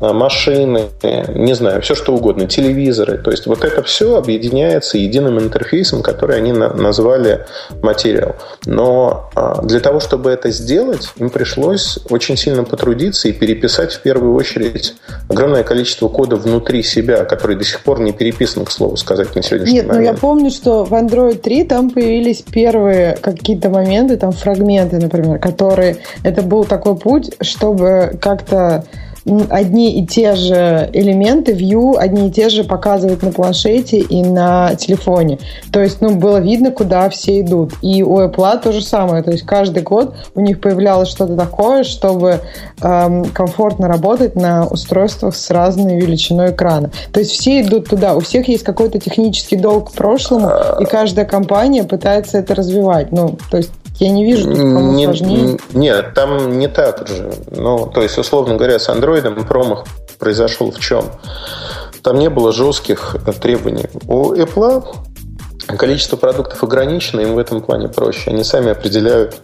машины, 0.02 0.88
не 1.02 1.54
знаю, 1.54 1.80
все 1.82 1.94
что 1.94 2.14
угодно, 2.14 2.46
телевизоры. 2.46 3.18
То 3.18 3.30
есть 3.30 3.46
вот 3.46 3.64
это 3.64 3.82
все 3.82 4.16
объединяется 4.16 4.98
единым 4.98 5.38
интерфейсом, 5.38 6.02
который 6.02 6.36
они 6.36 6.52
назвали 6.52 7.46
материал. 7.82 8.34
Но 8.66 9.30
а, 9.34 9.62
для 9.62 9.80
того, 9.80 10.00
чтобы 10.00 10.30
это 10.30 10.50
сделать, 10.50 11.08
им 11.16 11.30
пришлось 11.30 12.00
очень 12.10 12.36
сильно 12.36 12.64
потрудиться 12.64 13.28
и 13.28 13.32
переписать 13.32 13.92
в 13.92 14.02
первую 14.02 14.34
очередь 14.34 14.94
огромное 15.28 15.62
количество 15.62 16.08
кода 16.08 16.36
внутри 16.36 16.82
себя, 16.82 17.24
который 17.24 17.56
до 17.56 17.64
сих 17.64 17.80
пор 17.80 18.00
не 18.00 18.12
переписан, 18.12 18.64
к 18.64 18.70
слову 18.72 18.96
сказать, 18.96 19.34
на 19.36 19.42
сегодняшний 19.42 19.74
Нет, 19.74 19.86
момент. 19.86 20.06
но 20.06 20.12
я 20.12 20.18
помню, 20.18 20.50
что 20.50 20.84
в 20.84 20.92
Android 20.92 21.38
3 21.38 21.64
там 21.64 21.90
появились 21.90 22.42
первые 22.42 23.16
какие-то 23.20 23.68
моменты, 23.68 24.16
там 24.16 24.32
фрагменты, 24.32 24.98
например, 24.98 25.38
которые... 25.38 25.98
Это 26.24 26.42
был 26.42 26.64
такой 26.64 26.96
путь, 26.96 27.32
чтобы 27.40 28.18
как-то 28.20 28.84
одни 29.50 30.00
и 30.00 30.06
те 30.06 30.34
же 30.34 30.90
элементы 30.92 31.52
View, 31.52 31.96
одни 31.96 32.28
и 32.28 32.30
те 32.30 32.48
же 32.48 32.64
показывать 32.64 33.22
на 33.22 33.30
планшете 33.30 33.98
и 33.98 34.22
на 34.22 34.74
телефоне. 34.74 35.38
То 35.72 35.80
есть, 35.80 36.00
ну, 36.00 36.14
было 36.14 36.38
видно, 36.38 36.70
куда 36.70 37.08
все 37.10 37.40
идут. 37.40 37.72
И 37.82 38.02
у 38.02 38.20
Apple 38.20 38.62
то 38.62 38.72
же 38.72 38.82
самое. 38.82 39.22
То 39.22 39.30
есть, 39.30 39.44
каждый 39.44 39.82
год 39.82 40.14
у 40.34 40.40
них 40.40 40.60
появлялось 40.60 41.08
что-то 41.08 41.36
такое, 41.36 41.84
чтобы 41.84 42.40
эм, 42.82 43.24
комфортно 43.26 43.88
работать 43.88 44.34
на 44.34 44.66
устройствах 44.66 45.36
с 45.36 45.50
разной 45.50 45.96
величиной 45.96 46.50
экрана. 46.50 46.90
То 47.12 47.20
есть, 47.20 47.32
все 47.32 47.60
идут 47.60 47.88
туда. 47.88 48.16
У 48.16 48.20
всех 48.20 48.48
есть 48.48 48.64
какой-то 48.64 48.98
технический 48.98 49.56
долг 49.56 49.90
к 49.90 49.94
прошлому, 49.94 50.50
и 50.80 50.84
каждая 50.84 51.24
компания 51.24 51.84
пытается 51.84 52.38
это 52.38 52.54
развивать. 52.54 53.12
Ну, 53.12 53.36
то 53.50 53.58
есть, 53.58 53.70
Я 53.96 54.10
не 54.10 54.24
вижу, 54.24 54.48
тут 54.48 54.58
кому 54.58 54.92
не, 54.92 55.04
сложнее. 55.04 55.58
Нет, 55.72 56.14
там 56.14 56.58
не 56.58 56.68
так 56.68 57.06
же. 57.06 57.32
Ну, 57.50 57.86
то 57.86 58.02
есть, 58.02 58.18
условно 58.18 58.56
говоря, 58.56 58.78
с 58.78 58.88
андроидом 58.88 59.46
промах 59.46 59.84
произошел 60.18 60.70
в 60.70 60.80
чем? 60.80 61.04
Там 62.02 62.18
не 62.18 62.30
было 62.30 62.52
жестких 62.52 63.16
требований. 63.40 63.86
У 64.08 64.34
Apple 64.34 64.84
количество 65.78 66.16
продуктов 66.16 66.62
ограничено, 66.64 67.20
им 67.20 67.34
в 67.34 67.38
этом 67.38 67.60
плане 67.60 67.88
проще. 67.88 68.30
Они 68.30 68.44
сами 68.44 68.70
определяют 68.70 69.40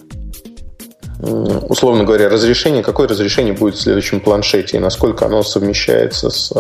условно 1.21 2.05
говоря, 2.05 2.29
разрешение, 2.29 2.83
какое 2.83 3.09
разрешение 3.09 3.53
будет 3.53 3.75
в 3.75 3.81
следующем 3.81 4.21
планшете 4.21 4.77
и 4.77 4.81
насколько 4.81 5.27
оно 5.27 5.43
совмещается 5.43 6.31
с, 6.31 6.53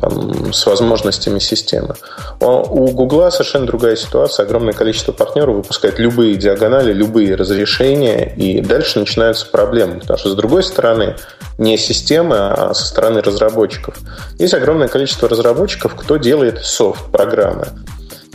там, 0.00 0.52
с 0.52 0.66
возможностями 0.66 1.38
системы. 1.38 1.94
У 2.40 2.88
Гугла 2.90 3.30
совершенно 3.30 3.66
другая 3.66 3.96
ситуация. 3.96 4.44
Огромное 4.44 4.74
количество 4.74 5.12
партнеров 5.12 5.56
выпускает 5.56 5.98
любые 5.98 6.36
диагонали, 6.36 6.92
любые 6.92 7.34
разрешения, 7.34 8.34
и 8.36 8.60
дальше 8.60 8.98
начинаются 8.98 9.46
проблемы. 9.46 10.00
Потому 10.00 10.18
что, 10.18 10.30
с 10.30 10.34
другой 10.34 10.62
стороны, 10.62 11.16
не 11.58 11.78
системы, 11.78 12.36
а 12.36 12.74
со 12.74 12.86
стороны 12.86 13.22
разработчиков. 13.22 13.96
Есть 14.38 14.54
огромное 14.54 14.88
количество 14.88 15.28
разработчиков, 15.28 15.94
кто 15.94 16.16
делает 16.16 16.64
софт, 16.64 17.10
программы. 17.10 17.68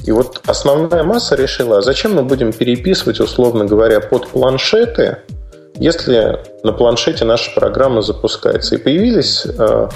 И 0.04 0.12
вот 0.12 0.42
основная 0.48 1.04
масса 1.04 1.36
решила, 1.36 1.78
а 1.78 1.82
зачем 1.82 2.16
мы 2.16 2.24
будем 2.24 2.54
переписывать, 2.54 3.20
условно 3.20 3.66
говоря, 3.66 4.00
под 4.00 4.28
планшеты, 4.30 5.18
если 5.76 6.40
на 6.64 6.74
планшете 6.74 7.24
наша 7.26 7.52
программа 7.54 8.02
запускается. 8.02 8.76
И 8.76 8.78
появились, 8.80 9.46
э, 9.46 9.90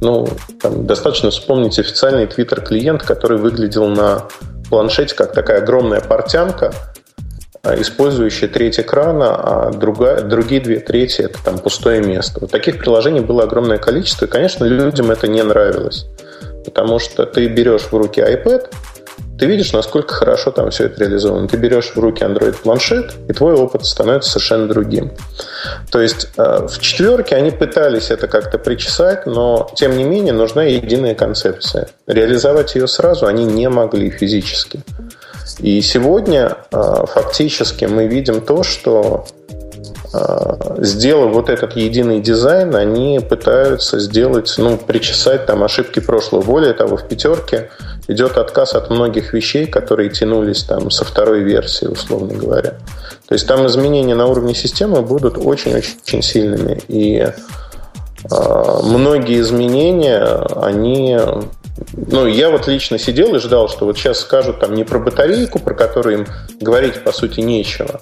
ну, 0.00 0.28
там, 0.60 0.86
достаточно 0.86 1.30
вспомнить 1.30 1.78
официальный 1.78 2.26
твиттер-клиент, 2.26 3.02
который 3.02 3.38
выглядел 3.38 3.88
на 3.88 4.28
планшете 4.68 5.14
как 5.14 5.32
такая 5.32 5.62
огромная 5.62 6.00
портянка, 6.00 6.72
э, 7.62 7.80
использующая 7.80 8.48
треть 8.48 8.80
экрана, 8.80 9.34
а 9.34 9.70
другая, 9.72 10.22
другие 10.22 10.60
две 10.60 10.80
трети 10.80 11.22
это 11.22 11.38
там 11.44 11.58
пустое 11.58 12.02
место. 12.02 12.40
Вот 12.40 12.50
таких 12.50 12.78
приложений 12.78 13.20
было 13.20 13.44
огромное 13.44 13.78
количество, 13.78 14.26
и, 14.26 14.28
конечно, 14.28 14.64
людям 14.64 15.10
это 15.10 15.28
не 15.28 15.42
нравилось. 15.42 16.06
Потому 16.64 16.98
что 16.98 17.26
ты 17.26 17.46
берешь 17.46 17.82
в 17.82 17.92
руки 17.92 18.20
iPad, 18.20 18.70
ты 19.38 19.46
видишь, 19.46 19.72
насколько 19.72 20.14
хорошо 20.14 20.50
там 20.50 20.70
все 20.70 20.84
это 20.84 21.00
реализовано. 21.00 21.48
Ты 21.48 21.56
берешь 21.56 21.92
в 21.94 21.98
руки 21.98 22.22
Android-планшет, 22.22 23.14
и 23.28 23.32
твой 23.32 23.54
опыт 23.54 23.84
становится 23.84 24.30
совершенно 24.30 24.68
другим. 24.68 25.12
То 25.90 26.00
есть 26.00 26.28
э, 26.36 26.66
в 26.68 26.78
четверке 26.78 27.36
они 27.36 27.50
пытались 27.50 28.10
это 28.10 28.28
как-то 28.28 28.58
причесать, 28.58 29.26
но 29.26 29.70
тем 29.74 29.96
не 29.96 30.04
менее 30.04 30.32
нужна 30.32 30.64
единая 30.64 31.14
концепция. 31.14 31.88
Реализовать 32.06 32.74
ее 32.74 32.86
сразу 32.86 33.26
они 33.26 33.44
не 33.44 33.68
могли 33.68 34.10
физически. 34.10 34.80
И 35.58 35.80
сегодня 35.82 36.58
э, 36.70 37.04
фактически 37.06 37.86
мы 37.86 38.06
видим 38.06 38.40
то, 38.40 38.62
что 38.62 39.26
сделав 40.78 41.32
вот 41.32 41.48
этот 41.48 41.76
единый 41.76 42.20
дизайн, 42.20 42.74
они 42.74 43.20
пытаются 43.20 43.98
сделать, 43.98 44.54
ну, 44.58 44.76
причесать 44.76 45.46
там 45.46 45.64
ошибки 45.64 46.00
прошлого. 46.00 46.42
Более 46.42 46.72
того, 46.72 46.96
в 46.96 47.08
пятерке 47.08 47.70
идет 48.08 48.36
отказ 48.36 48.74
от 48.74 48.90
многих 48.90 49.32
вещей, 49.32 49.66
которые 49.66 50.10
тянулись 50.10 50.64
там 50.64 50.90
со 50.90 51.04
второй 51.04 51.40
версии, 51.40 51.86
условно 51.86 52.34
говоря. 52.34 52.74
То 53.26 53.34
есть 53.34 53.46
там 53.46 53.66
изменения 53.66 54.14
на 54.14 54.26
уровне 54.26 54.54
системы 54.54 55.02
будут 55.02 55.38
очень-очень 55.38 56.22
сильными. 56.22 56.80
И 56.88 57.18
э, 57.18 57.32
многие 58.82 59.40
изменения, 59.40 60.24
они... 60.60 61.18
Ну, 61.92 62.26
я 62.26 62.50
вот 62.50 62.68
лично 62.68 62.98
сидел 62.98 63.34
и 63.34 63.40
ждал, 63.40 63.68
что 63.68 63.86
вот 63.86 63.98
сейчас 63.98 64.20
скажут 64.20 64.60
там 64.60 64.74
не 64.74 64.84
про 64.84 65.00
батарейку, 65.00 65.58
про 65.58 65.74
которую 65.74 66.18
им 66.18 66.26
говорить, 66.60 67.02
по 67.02 67.10
сути, 67.10 67.40
нечего, 67.40 68.00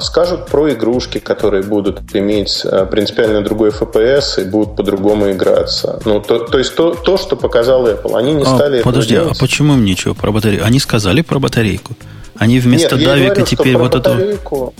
скажут 0.00 0.46
про 0.46 0.72
игрушки, 0.72 1.18
которые 1.18 1.62
будут 1.62 2.14
иметь 2.14 2.62
э, 2.64 2.86
принципиально 2.90 3.42
другой 3.42 3.70
FPS 3.70 4.42
и 4.42 4.44
будут 4.44 4.76
по-другому 4.76 5.30
играться. 5.30 6.00
Ну, 6.04 6.20
то, 6.20 6.40
то 6.40 6.58
есть 6.58 6.74
то, 6.74 6.94
то, 6.94 7.16
что 7.16 7.36
показал 7.36 7.86
Apple. 7.86 8.16
Они 8.16 8.34
не 8.34 8.42
а, 8.42 8.46
стали 8.46 8.82
Подожди, 8.82 9.16
а 9.16 9.32
почему 9.38 9.74
им 9.74 9.84
ничего 9.84 10.14
про 10.14 10.30
батарейку? 10.30 10.64
Они 10.64 10.78
сказали 10.78 11.22
про 11.22 11.38
батарейку. 11.38 11.94
Они 12.36 12.58
вместо 12.58 12.96
Нет, 12.96 13.04
Давика 13.04 13.34
говорю, 13.34 13.46
теперь 13.46 13.76
вот 13.76 13.94
батарейку... 13.94 14.74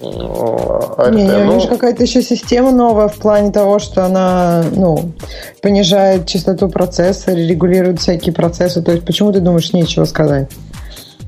это... 0.00 1.10
Не, 1.10 1.24
я 1.24 1.44
ну... 1.44 1.54
вижу 1.54 1.68
какая-то 1.68 2.02
еще 2.02 2.22
система 2.22 2.70
новая 2.70 3.08
в 3.08 3.16
плане 3.16 3.50
того, 3.50 3.78
что 3.78 4.04
она 4.04 4.64
ну, 4.74 5.12
понижает 5.62 6.26
частоту 6.26 6.68
процессора, 6.68 7.36
регулирует 7.36 8.00
всякие 8.00 8.32
процессы. 8.32 8.82
То 8.82 8.92
есть 8.92 9.04
почему 9.04 9.32
ты 9.32 9.40
думаешь, 9.40 9.72
нечего 9.72 10.04
сказать? 10.04 10.50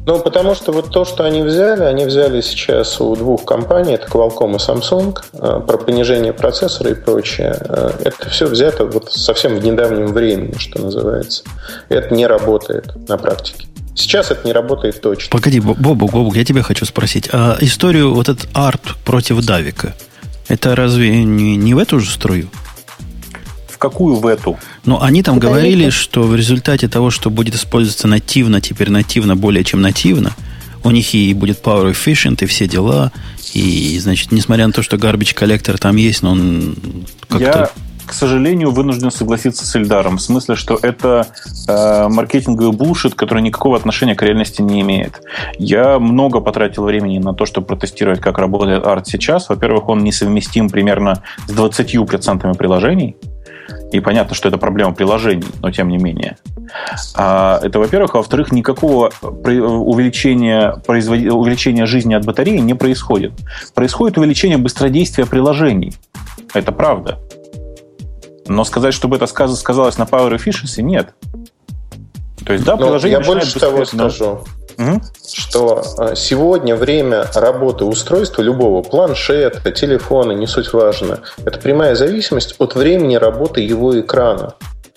Ну, 0.07 0.21
потому 0.21 0.55
что 0.55 0.71
вот 0.71 0.93
то, 0.93 1.05
что 1.05 1.25
они 1.25 1.43
взяли, 1.43 1.83
они 1.83 2.05
взяли 2.05 2.41
сейчас 2.41 3.01
у 3.01 3.17
двух 3.17 3.45
компаний, 3.45 3.95
это 3.95 4.07
Qualcomm 4.07 4.55
и 4.55 4.59
Samsung, 4.59 5.19
э, 5.33 5.61
про 5.67 5.79
понижение 5.79 6.33
процессора 6.33 6.93
и 6.93 6.95
прочее. 6.95 7.57
Э, 7.61 7.91
это 8.05 8.31
все 8.31 8.47
взято 8.47 8.87
вот 8.87 9.13
совсем 9.13 9.57
в 9.57 9.65
недавнем 9.65 10.07
времени, 10.07 10.55
что 10.59 10.81
называется. 10.81 11.43
Это 11.89 12.15
не 12.15 12.25
работает 12.29 12.95
на 13.09 13.19
практике. 13.19 13.67
Сейчас 13.97 14.31
это 14.31 14.47
не 14.47 14.53
работает 14.53 15.01
точно. 15.01 15.29
Погоди, 15.37 15.59
Бобук, 15.59 16.13
Бобук, 16.13 16.37
я 16.37 16.45
тебя 16.45 16.63
хочу 16.63 16.85
спросить. 16.85 17.29
А 17.33 17.57
историю 17.61 18.15
вот 18.15 18.29
этот 18.29 18.47
арт 18.53 18.95
против 19.05 19.45
Давика, 19.45 19.97
это 20.47 20.77
разве 20.77 21.25
не, 21.25 21.57
не 21.57 21.75
в 21.75 21.79
эту 21.79 21.99
же 21.99 22.09
струю? 22.09 22.49
В 23.77 23.79
какую 23.79 24.17
в 24.17 24.27
эту? 24.27 24.59
Но 24.87 25.03
они 25.03 25.23
там 25.23 25.39
говорили, 25.39 25.89
это? 25.89 25.95
что 25.95 26.23
в 26.23 26.35
результате 26.35 26.89
того, 26.89 27.11
что 27.11 27.29
будет 27.29 27.55
использоваться 27.55 28.09
нативно, 28.09 28.63
теперь 28.63 28.89
нативно 28.89 29.37
более 29.37 29.65
чем 29.65 29.83
нативно, 29.83 30.33
у 30.83 30.91
них 30.91 31.13
и 31.13 31.35
будет 31.35 31.63
power 31.63 31.93
efficient, 31.93 32.43
и 32.43 32.47
все 32.47 32.67
дела. 32.67 33.13
И, 33.53 33.99
значит, 33.99 34.33
несмотря 34.33 34.67
на 34.67 34.73
то, 34.73 34.81
что 34.81 34.97
garbage 34.97 35.35
коллектор 35.35 35.77
там 35.77 35.97
есть, 35.97 36.23
но 36.23 36.31
он 36.31 36.75
как-то... 37.29 37.45
Я, 37.45 37.71
к 38.07 38.15
сожалению, 38.15 38.71
вынужден 38.71 39.11
согласиться 39.11 39.67
с 39.67 39.77
Эльдаром. 39.77 40.17
В 40.17 40.23
смысле, 40.23 40.55
что 40.55 40.79
это 40.81 41.27
э, 41.69 42.09
маркетинговый 42.09 42.73
булшит, 42.73 43.15
который 43.15 43.43
никакого 43.43 43.77
отношения 43.77 44.15
к 44.15 44.23
реальности 44.23 44.63
не 44.63 44.81
имеет. 44.81 45.21
Я 45.59 45.99
много 45.99 46.41
потратил 46.41 46.85
времени 46.85 47.19
на 47.19 47.35
то, 47.35 47.45
чтобы 47.45 47.67
протестировать, 47.67 48.21
как 48.21 48.39
работает 48.39 48.87
арт 48.87 49.07
сейчас. 49.07 49.51
Во-первых, 49.51 49.91
он 49.91 50.03
несовместим 50.03 50.71
примерно 50.71 51.23
с 51.47 51.53
20% 51.53 52.57
приложений. 52.57 53.17
И 53.93 54.01
понятно, 54.01 54.35
что 54.35 54.49
это 54.49 54.59
проблема 54.59 54.93
приложений, 54.95 55.47
но 55.63 55.71
тем 55.71 55.89
не 55.89 55.99
менее. 55.99 56.37
А, 57.15 57.61
это, 57.63 57.79
во-первых. 57.79 58.15
А 58.15 58.19
во-вторых, 58.19 58.53
никакого 58.53 59.11
увеличения, 59.23 60.77
производ... 60.87 61.19
увеличения 61.19 61.87
жизни 61.87 62.15
от 62.15 62.25
батареи 62.25 62.59
не 62.59 62.75
происходит. 62.75 63.33
Происходит 63.75 64.19
увеличение 64.19 64.59
быстродействия 64.59 65.27
приложений. 65.27 65.95
Это 66.53 66.73
правда. 66.73 67.19
Но 68.49 68.65
сказать, 68.65 68.95
чтобы 68.95 69.17
это 69.17 69.27
сказалось 69.27 69.99
на 69.99 70.05
Power 70.05 70.37
Efficiency, 70.37 70.83
нет. 70.83 71.15
То 72.47 72.53
есть, 72.53 72.65
да, 72.65 72.77
ну, 72.77 72.85
приложение 72.85 73.19
Я 73.19 73.27
больше 73.27 73.59
того 73.59 73.85
скажу 73.85 74.45
угу. 74.79 75.01
что 75.35 75.83
э, 75.99 76.15
сегодня 76.17 76.77
время 76.77 77.27
работы 77.35 77.85
устройства 77.85 78.43
любого, 78.43 78.83
планшета, 78.83 79.73
телефона, 79.73 80.33
не 80.33 80.47
суть 80.47 80.73
важно, 80.73 81.21
это 81.45 81.59
прямая 81.59 81.95
зависимость 81.95 82.55
от 82.59 82.75
времени 82.75 83.17
работы 83.17 83.61
его 83.61 83.99
экрана. 83.99 84.55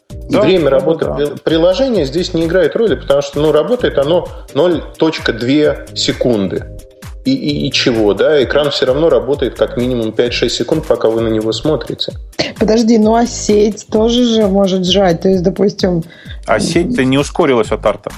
И 0.10 0.34
да, 0.34 0.41
время 0.41 0.70
работы 0.70 1.06
да. 1.06 1.36
приложения 1.43 2.06
здесь 2.06 2.34
не 2.34 2.45
играет 2.45 2.76
роли, 2.76 2.95
потому 2.95 3.22
что 3.22 3.39
ну, 3.39 3.52
работает 3.52 3.97
оно 3.97 4.28
0.2 4.54 5.95
секунды. 5.95 6.66
И, 7.26 7.34
и, 7.34 7.68
и 7.68 7.72
чего, 7.72 8.14
да? 8.14 8.42
Экран 8.44 8.72
все 8.72 8.86
равно 8.86 9.10
работает 9.10 9.56
как 9.56 9.78
минимум 9.78 10.10
5-6 10.10 10.50
секунд, 10.50 10.88
пока 10.88 11.10
вы 11.10 11.22
на 11.22 11.28
него 11.28 11.52
смотрите. 11.52 12.14
Подожди, 12.58 12.98
ну 12.98 13.16
а 13.16 13.26
сеть 13.26 13.88
тоже 13.92 14.24
же 14.24 14.48
может 14.48 14.86
жрать. 14.86 15.22
То 15.22 15.30
есть, 15.30 15.44
допустим... 15.44 16.04
А 16.46 16.60
сеть-то 16.60 17.04
не 17.04 17.18
ускорилась 17.18 17.72
от 17.72 17.86
арта. 17.86 18.12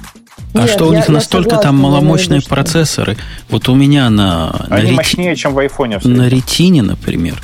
А 0.54 0.60
Нет, 0.60 0.70
что 0.70 0.88
у 0.88 0.93
них 0.93 1.08
настолько 1.08 1.52
согласна, 1.52 1.70
там 1.70 1.78
маломощные 1.78 2.41
процессоры? 2.41 3.18
Вот 3.49 3.70
у 3.70 3.76
меня 3.76 4.10
на... 4.10 4.66
Они 4.70 4.91
на 4.91 4.97
мощнее, 4.97 5.36
чем 5.36 5.54
в 5.54 5.60
айфоне. 5.60 5.99
На 6.04 6.28
ретине, 6.28 6.82
например, 6.82 7.41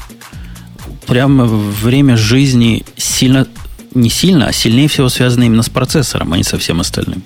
прямо 1.05 1.45
время 1.45 2.18
жизни 2.18 2.84
сильно... 2.97 3.47
Не 3.93 4.10
сильно, 4.10 4.47
а 4.47 4.53
сильнее 4.53 4.89
всего 4.89 5.10
связано 5.10 5.45
именно 5.45 5.64
с 5.64 5.70
процессором, 5.70 6.34
а 6.34 6.38
не 6.38 6.43
со 6.43 6.60
всем 6.60 6.82
остальным. 6.82 7.24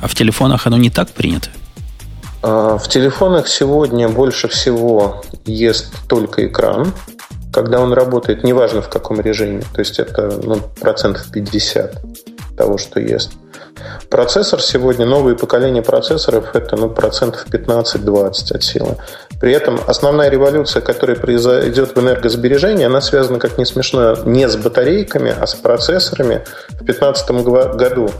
А 0.00 0.08
в 0.08 0.14
телефонах 0.14 0.66
оно 0.66 0.76
не 0.76 0.90
так 0.90 1.10
принято? 1.10 1.50
А, 2.42 2.78
в 2.78 2.88
телефонах 2.88 3.48
сегодня 3.48 4.08
больше 4.08 4.48
всего 4.48 5.22
ест 5.44 5.92
только 6.08 6.46
экран, 6.46 6.92
когда 7.52 7.80
он 7.80 7.92
работает, 7.92 8.44
неважно 8.44 8.82
в 8.82 8.88
каком 8.88 9.20
режиме. 9.20 9.62
То 9.74 9.80
есть 9.80 9.98
это 9.98 10.30
ну, 10.42 10.56
процентов 10.80 11.26
50 11.32 12.00
того, 12.56 12.78
что 12.78 13.00
ест. 13.00 13.32
Процессор 14.10 14.60
сегодня, 14.60 15.06
новые 15.06 15.36
поколения 15.36 15.82
процессоров, 15.82 16.54
это 16.54 16.76
ну, 16.76 16.90
процентов 16.90 17.46
15-20 17.46 18.54
от 18.54 18.62
силы. 18.62 18.96
При 19.40 19.52
этом 19.52 19.78
основная 19.86 20.28
революция, 20.28 20.80
которая 20.80 21.16
произойдет 21.16 21.94
в 21.94 22.00
энергосбережении, 22.00 22.84
она 22.84 23.00
связана, 23.00 23.38
как 23.38 23.58
не 23.58 23.64
смешно, 23.64 24.16
не 24.24 24.48
с 24.48 24.56
батарейками, 24.56 25.34
а 25.38 25.46
с 25.46 25.54
процессорами. 25.54 26.44
В 26.70 26.84
2015 26.84 27.30
году 27.76 28.10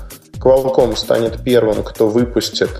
Qualcomm 0.41 0.97
станет 0.97 1.43
первым, 1.43 1.83
кто 1.83 2.09
выпустит 2.09 2.71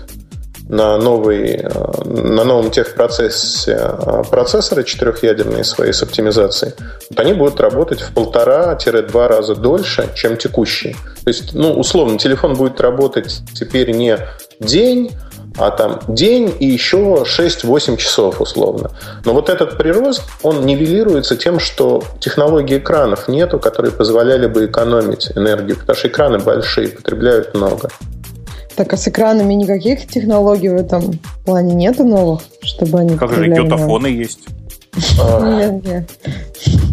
на, 0.69 0.97
новый, 0.97 1.55
э, 1.55 2.03
на 2.05 2.43
новом 2.43 2.69
техпроцессе 2.69 3.77
э, 3.81 4.23
процессоры 4.29 4.83
четырехъядерные 4.83 5.63
свои 5.63 5.91
с 5.91 6.03
оптимизацией, 6.03 6.73
вот 7.09 7.19
они 7.19 7.33
будут 7.33 7.59
работать 7.59 8.01
в 8.01 8.13
полтора-два 8.13 9.27
раза 9.27 9.55
дольше, 9.55 10.09
чем 10.15 10.37
текущие. 10.37 10.93
То 11.23 11.29
есть, 11.29 11.53
ну, 11.53 11.73
условно, 11.73 12.19
телефон 12.19 12.53
будет 12.53 12.79
работать 12.79 13.41
теперь 13.55 13.91
не 13.91 14.17
день, 14.59 15.11
а 15.57 15.71
там 15.71 15.99
день 16.07 16.53
и 16.59 16.67
еще 16.67 17.25
6-8 17.25 17.97
часов 17.97 18.39
условно. 18.39 18.91
Но 19.25 19.33
вот 19.33 19.49
этот 19.49 19.75
прирост, 19.75 20.21
он 20.43 20.65
нивелируется 20.67 21.35
тем, 21.35 21.59
что 21.59 22.03
технологий 22.19 22.77
экранов 22.77 23.27
нету, 23.27 23.59
которые 23.59 23.91
позволяли 23.91 24.45
бы 24.45 24.67
экономить 24.67 25.31
энергию, 25.35 25.77
потому 25.77 25.97
что 25.97 26.07
экраны 26.07 26.37
большие, 26.37 26.89
потребляют 26.89 27.55
много. 27.55 27.89
Так, 28.79 28.93
а 28.93 28.95
с 28.95 29.09
экранами 29.09 29.55
никаких 29.55 30.07
технологий 30.07 30.69
в 30.69 30.75
этом 30.75 31.19
плане 31.43 31.75
нету 31.75 32.05
новых, 32.05 32.39
чтобы 32.61 32.99
они... 32.99 33.17
Как 33.17 33.33
же 33.33 33.45
йотафоны 33.45 34.07
есть? 34.07 34.47
Нет, 34.95 35.85
нет. 35.85 36.09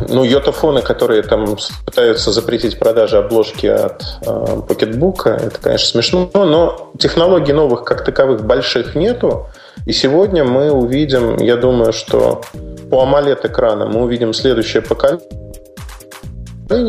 Ну, 0.08 0.24
йотафоны, 0.24 0.82
которые 0.82 1.22
там 1.22 1.56
пытаются 1.84 2.32
запретить 2.32 2.80
продажи 2.80 3.18
обложки 3.18 3.66
от 3.66 4.02
э, 4.26 4.62
покетбука, 4.66 5.30
это, 5.30 5.60
конечно, 5.60 5.86
смешно, 5.86 6.28
но 6.34 6.90
технологий 6.98 7.52
новых 7.52 7.84
как 7.84 8.04
таковых 8.04 8.44
больших 8.44 8.96
нету. 8.96 9.46
И 9.86 9.92
сегодня 9.92 10.42
мы 10.42 10.72
увидим, 10.72 11.36
я 11.36 11.56
думаю, 11.56 11.92
что 11.92 12.42
по 12.90 13.04
AMOLED 13.04 13.46
экрана 13.46 13.86
мы 13.86 14.02
увидим 14.02 14.32
следующее 14.32 14.82
поколение, 14.82 15.20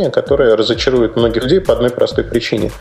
которое 0.10 0.56
разочарует 0.56 1.16
многих 1.18 1.44
людей 1.44 1.62
по 1.62 1.74
одной 1.74 1.92
простой 1.92 2.24
причине. 2.24 2.72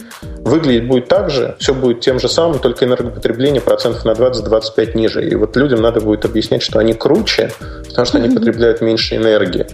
Выглядеть 0.46 0.86
будет 0.86 1.08
так 1.08 1.28
же, 1.28 1.56
все 1.58 1.74
будет 1.74 2.02
тем 2.02 2.20
же 2.20 2.28
самым, 2.28 2.60
только 2.60 2.84
энергопотребление 2.84 3.60
процентов 3.60 4.04
на 4.04 4.12
20-25 4.12 4.96
ниже. 4.96 5.28
И 5.28 5.34
вот 5.34 5.56
людям 5.56 5.82
надо 5.82 6.00
будет 6.00 6.24
объяснять, 6.24 6.62
что 6.62 6.78
они 6.78 6.94
круче, 6.94 7.50
потому 7.88 8.06
что 8.06 8.18
они 8.18 8.32
потребляют 8.32 8.80
меньше 8.80 9.16
энергии. 9.16 9.66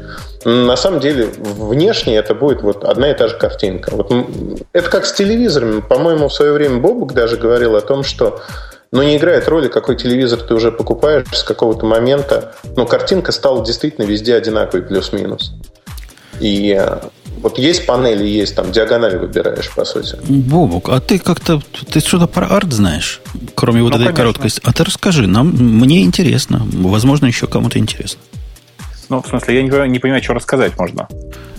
На 0.47 0.75
самом 0.77 1.01
деле, 1.01 1.29
внешне 1.37 2.17
это 2.17 2.35
будет 2.35 2.63
вот 2.63 2.85
одна 2.85 3.11
и 3.11 3.15
та 3.15 3.29
же 3.29 3.37
картинка. 3.37 3.91
Вот 3.95 4.11
это 4.73 4.89
как 4.89 5.05
с 5.05 5.13
телевизорами. 5.13 5.83
По-моему, 5.83 6.29
в 6.29 6.33
свое 6.33 6.53
время 6.53 6.79
Бобук 6.79 7.13
даже 7.13 7.37
говорил 7.37 7.77
о 7.77 7.83
том, 7.83 8.03
что 8.03 8.41
но 8.93 9.03
не 9.03 9.19
играет 9.19 9.49
роли, 9.49 9.69
какой 9.69 9.97
телевизор 9.97 10.41
ты 10.41 10.55
уже 10.55 10.73
покупаешь 10.73 11.27
с 11.33 11.43
какого-то 11.43 11.85
момента. 11.85 12.55
Но 12.77 12.87
картинка 12.87 13.31
стала 13.33 13.63
действительно 13.63 14.07
везде 14.07 14.35
одинаковой 14.35 14.83
плюс-минус. 14.83 15.53
И 16.41 16.75
э, 16.79 16.99
вот 17.43 17.59
есть 17.59 17.87
панели, 17.87 18.25
есть 18.25 18.55
там 18.55 18.71
диагонали 18.71 19.17
выбираешь, 19.17 19.71
по 19.71 19.85
сути. 19.85 20.17
Бобук, 20.29 20.89
а 20.89 21.01
ты 21.01 21.19
как-то, 21.19 21.61
ты 21.91 22.01
что-то 22.01 22.29
про 22.29 22.47
арт 22.47 22.73
знаешь, 22.73 23.21
кроме 23.55 23.83
вот 23.83 23.91
ну, 23.91 23.97
этой 23.97 24.05
конечно. 24.05 24.17
короткости. 24.17 24.61
А 24.65 24.73
ты 24.73 24.85
расскажи, 24.85 25.27
нам, 25.27 25.49
мне 25.49 26.03
интересно, 26.03 26.67
возможно, 26.73 27.27
еще 27.27 27.49
кому-то 27.49 27.79
интересно. 27.79 28.21
Ну, 29.09 29.21
в 29.21 29.27
смысле, 29.27 29.57
я 29.57 29.63
не, 29.63 29.89
не 29.89 29.99
понимаю, 29.99 30.23
что 30.23 30.35
рассказать 30.35 30.79
можно. 30.79 31.09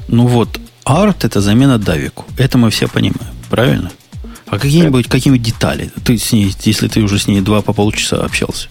Ну 0.07 0.25
вот, 0.25 0.59
арт 0.85 1.25
это 1.25 1.41
замена 1.41 1.77
Давику. 1.77 2.25
Это 2.37 2.57
мы 2.57 2.69
все 2.69 2.87
понимаем, 2.87 3.33
правильно? 3.49 3.91
А 4.47 4.59
какие-нибудь, 4.59 5.07
какие-нибудь 5.07 5.45
детали? 5.45 5.91
Ты 6.05 6.17
с 6.17 6.31
ней, 6.31 6.53
если 6.61 6.87
ты 6.87 7.01
уже 7.01 7.19
с 7.19 7.27
ней 7.27 7.41
два 7.41 7.61
по 7.61 7.73
полчаса 7.73 8.23
общался. 8.23 8.69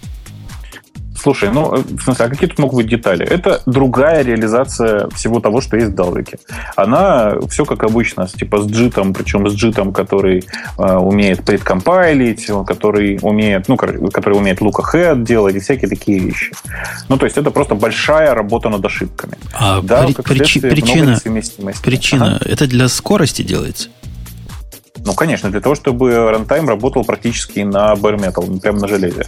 Слушай, 1.23 1.51
ну, 1.53 1.73
э, 1.77 1.83
в 1.83 2.03
смысле, 2.03 2.25
а 2.25 2.29
какие 2.29 2.49
тут 2.49 2.59
могут 2.59 2.77
быть 2.79 2.89
детали? 2.89 3.25
Это 3.25 3.63
другая 3.67 4.25
реализация 4.25 5.09
всего 5.11 5.39
того, 5.39 5.61
что 5.61 5.77
есть 5.77 5.91
в 5.91 5.95
Далвике. 5.95 6.39
Она 6.75 7.35
все 7.49 7.65
как 7.65 7.85
обычно, 7.85 8.27
типа 8.27 8.59
с 8.63 8.67
джитом, 8.67 9.15
причем 9.15 9.49
с 9.49 9.55
джитом, 9.55 9.93
который 9.93 10.45
э, 10.79 10.97
умеет 10.97 11.45
предкомпайлить, 11.45 12.51
который 12.67 13.21
умеет, 13.23 13.69
ну, 13.69 13.77
который 13.77 14.37
умеет 14.37 14.61
look 14.61 14.81
ahead 14.83 15.23
делать 15.23 15.55
и 15.55 15.61
всякие 15.61 15.89
такие 15.89 16.19
вещи. 16.19 16.53
Ну, 17.09 17.17
то 17.17 17.27
есть 17.27 17.39
это 17.39 17.53
просто 17.53 17.77
большая 17.77 18.35
работа 18.35 18.69
над 18.69 18.85
ошибками. 18.85 19.35
А 19.53 19.81
да, 19.81 20.07
при, 20.07 20.15
причи, 20.15 20.61
причина, 20.61 21.21
причина 21.85 22.37
ага. 22.37 22.51
это 22.51 22.67
для 22.67 22.89
скорости 22.89 23.43
делается? 23.43 23.91
Ну, 25.05 25.15
конечно, 25.15 25.51
для 25.51 25.61
того, 25.61 25.75
чтобы 25.75 26.31
рантайм 26.31 26.69
работал 26.69 27.05
практически 27.05 27.61
на 27.61 27.93
bare 27.95 28.19
metal, 28.19 28.61
прямо 28.61 28.81
на 28.81 28.89
железе. 28.89 29.27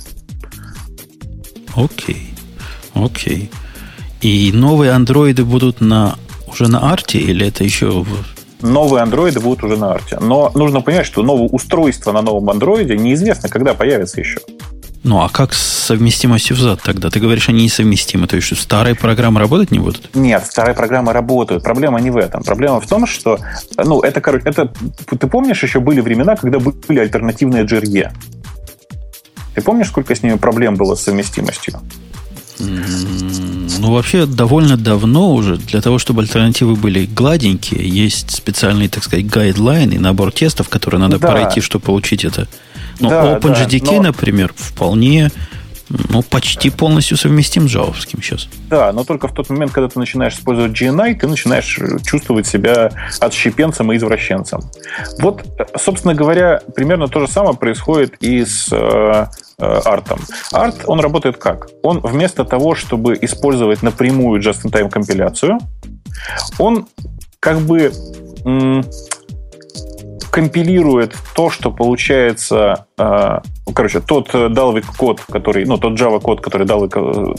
Окей. 1.76 2.34
Окей. 2.94 3.50
И 4.20 4.50
новые 4.52 4.92
андроиды 4.92 5.44
будут 5.44 5.80
на 5.80 6.16
уже 6.46 6.68
на 6.68 6.92
арте 6.92 7.18
или 7.18 7.46
это 7.48 7.64
еще 7.64 8.02
в... 8.02 8.08
Новые 8.62 9.02
андроиды 9.02 9.40
будут 9.40 9.64
уже 9.64 9.76
на 9.76 9.92
арте. 9.92 10.18
Но 10.20 10.50
нужно 10.54 10.80
понять, 10.80 11.06
что 11.06 11.22
новое 11.22 11.48
устройство 11.48 12.12
на 12.12 12.22
новом 12.22 12.48
андроиде 12.48 12.96
неизвестно, 12.96 13.48
когда 13.48 13.74
появится 13.74 14.20
еще. 14.20 14.38
Ну, 15.02 15.20
а 15.20 15.28
как 15.28 15.52
с 15.52 15.58
совместимостью 15.60 16.56
взад 16.56 16.80
тогда? 16.82 17.10
Ты 17.10 17.20
говоришь, 17.20 17.50
они 17.50 17.64
несовместимы. 17.64 18.26
То 18.26 18.36
есть, 18.36 18.58
старые 18.58 18.94
программы 18.94 19.38
работать 19.38 19.70
не 19.70 19.78
будут? 19.78 20.14
Нет, 20.14 20.46
старые 20.46 20.74
программы 20.74 21.12
работают. 21.12 21.62
Проблема 21.62 22.00
не 22.00 22.10
в 22.10 22.16
этом. 22.16 22.42
Проблема 22.42 22.80
в 22.80 22.86
том, 22.86 23.06
что, 23.06 23.38
ну, 23.76 24.00
это, 24.00 24.22
короче, 24.22 24.48
это, 24.48 24.72
ты 25.06 25.26
помнишь, 25.26 25.62
еще 25.62 25.80
были 25.80 26.00
времена, 26.00 26.36
когда 26.36 26.58
были 26.58 27.00
альтернативные 27.00 27.64
GRE? 27.64 28.12
Ты 29.54 29.62
помнишь, 29.62 29.88
сколько 29.88 30.14
с 30.14 30.22
ними 30.22 30.36
проблем 30.36 30.76
было 30.76 30.94
с 30.94 31.02
совместимостью? 31.02 31.80
Ну, 32.58 33.92
вообще, 33.92 34.26
довольно 34.26 34.76
давно 34.76 35.34
уже 35.34 35.56
для 35.56 35.80
того, 35.80 35.98
чтобы 35.98 36.22
альтернативы 36.22 36.76
были 36.76 37.04
гладенькие, 37.04 37.86
есть 37.88 38.30
специальный, 38.30 38.88
так 38.88 39.02
сказать, 39.02 39.26
гайдлайн 39.26 39.90
и 39.90 39.98
набор 39.98 40.32
тестов, 40.32 40.68
которые 40.68 41.00
надо 41.00 41.18
да. 41.18 41.28
пройти, 41.28 41.60
чтобы 41.60 41.84
получить 41.84 42.24
это. 42.24 42.46
Но 43.00 43.10
да, 43.10 43.38
OpenJDK, 43.38 43.84
да, 43.84 43.92
но... 43.92 44.02
например, 44.02 44.54
вполне 44.56 45.30
ну, 45.88 46.22
почти 46.22 46.70
полностью 46.70 47.16
совместим 47.16 47.68
с 47.68 47.72
джавовским 47.72 48.22
сейчас. 48.22 48.48
Да, 48.68 48.92
но 48.92 49.04
только 49.04 49.28
в 49.28 49.32
тот 49.32 49.50
момент, 49.50 49.72
когда 49.72 49.88
ты 49.88 49.98
начинаешь 49.98 50.34
использовать 50.34 50.72
GNI, 50.72 51.14
ты 51.14 51.28
начинаешь 51.28 51.78
чувствовать 52.04 52.46
себя 52.46 52.90
отщепенцем 53.20 53.92
и 53.92 53.96
извращенцем. 53.96 54.60
Вот, 55.18 55.44
собственно 55.78 56.14
говоря, 56.14 56.62
примерно 56.74 57.08
то 57.08 57.20
же 57.20 57.28
самое 57.28 57.56
происходит 57.56 58.14
и 58.20 58.44
с 58.44 58.68
э, 58.72 58.76
э, 58.76 59.26
артом. 59.58 60.20
Арт, 60.52 60.84
он 60.86 61.00
работает 61.00 61.36
как? 61.36 61.68
Он 61.82 62.00
вместо 62.00 62.44
того, 62.44 62.74
чтобы 62.74 63.18
использовать 63.20 63.82
напрямую 63.82 64.40
just-in-time 64.40 64.90
компиляцию, 64.90 65.58
он 66.58 66.86
как 67.40 67.58
бы 67.60 67.92
компилирует 70.30 71.14
то, 71.36 71.48
что 71.48 71.70
получается, 71.70 72.86
э, 72.98 73.38
короче, 73.72 74.00
тот 74.00 74.34
Dalvik 74.34 74.84
код, 74.96 75.20
который, 75.30 75.64
ну, 75.64 75.78
тот 75.78 75.98
Java 75.98 76.20
код, 76.20 76.40
который 76.40 76.66
Dalvik, 76.66 77.34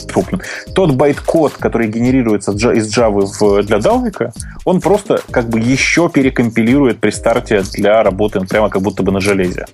э, 0.67 0.73
тот 0.73 0.91
байт 0.95 1.19
код, 1.19 1.53
который 1.53 1.88
генерируется 1.88 2.51
из 2.51 2.95
Java 2.95 3.26
в, 3.26 3.63
для 3.63 3.78
Dalvik, 3.78 4.32
он 4.65 4.82
просто 4.82 5.21
как 5.30 5.49
бы 5.49 5.59
еще 5.59 6.09
перекомпилирует 6.09 6.99
при 6.99 7.11
старте 7.11 7.61
для 7.73 8.03
работы 8.03 8.39
прямо 8.41 8.69
как 8.69 8.82
будто 8.82 9.03
бы 9.03 9.11
на 9.11 9.19
железе. 9.19 9.65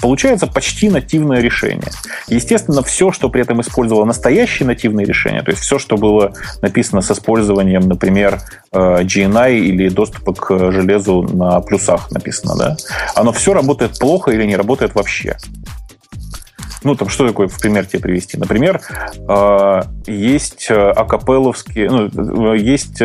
Получается 0.00 0.46
почти 0.46 0.88
нативное 0.88 1.40
решение. 1.40 1.90
Естественно, 2.28 2.82
все, 2.82 3.12
что 3.12 3.28
при 3.28 3.42
этом 3.42 3.60
использовало 3.60 4.04
настоящие 4.04 4.66
нативные 4.66 5.06
решения, 5.06 5.42
то 5.42 5.50
есть 5.50 5.62
все, 5.62 5.78
что 5.78 5.96
было 5.96 6.32
написано 6.62 7.00
с 7.00 7.10
использованием, 7.10 7.88
например, 7.88 8.40
э, 8.72 9.02
GNI 9.02 9.58
или 9.58 9.88
доступа 9.88 10.34
к 10.34 10.72
железу 10.72 11.22
на 11.22 11.60
плюсах 11.60 12.10
написано, 12.10 12.56
да, 12.56 12.76
оно 13.14 13.32
все 13.32 13.54
работает 13.54 13.98
плохо 13.98 14.30
или 14.30 14.44
не 14.44 14.56
работает 14.56 14.94
вообще. 14.94 15.36
Ну, 16.86 16.94
там, 16.94 17.08
что 17.08 17.26
такое 17.26 17.48
в 17.48 17.58
пример 17.58 17.86
тебе 17.86 18.00
привести? 18.00 18.38
Например, 18.38 18.80
э, 19.28 19.82
есть 20.06 20.66
э, 20.70 20.90
акапелловские, 20.90 21.90
ну, 21.90 22.54
есть 22.54 23.02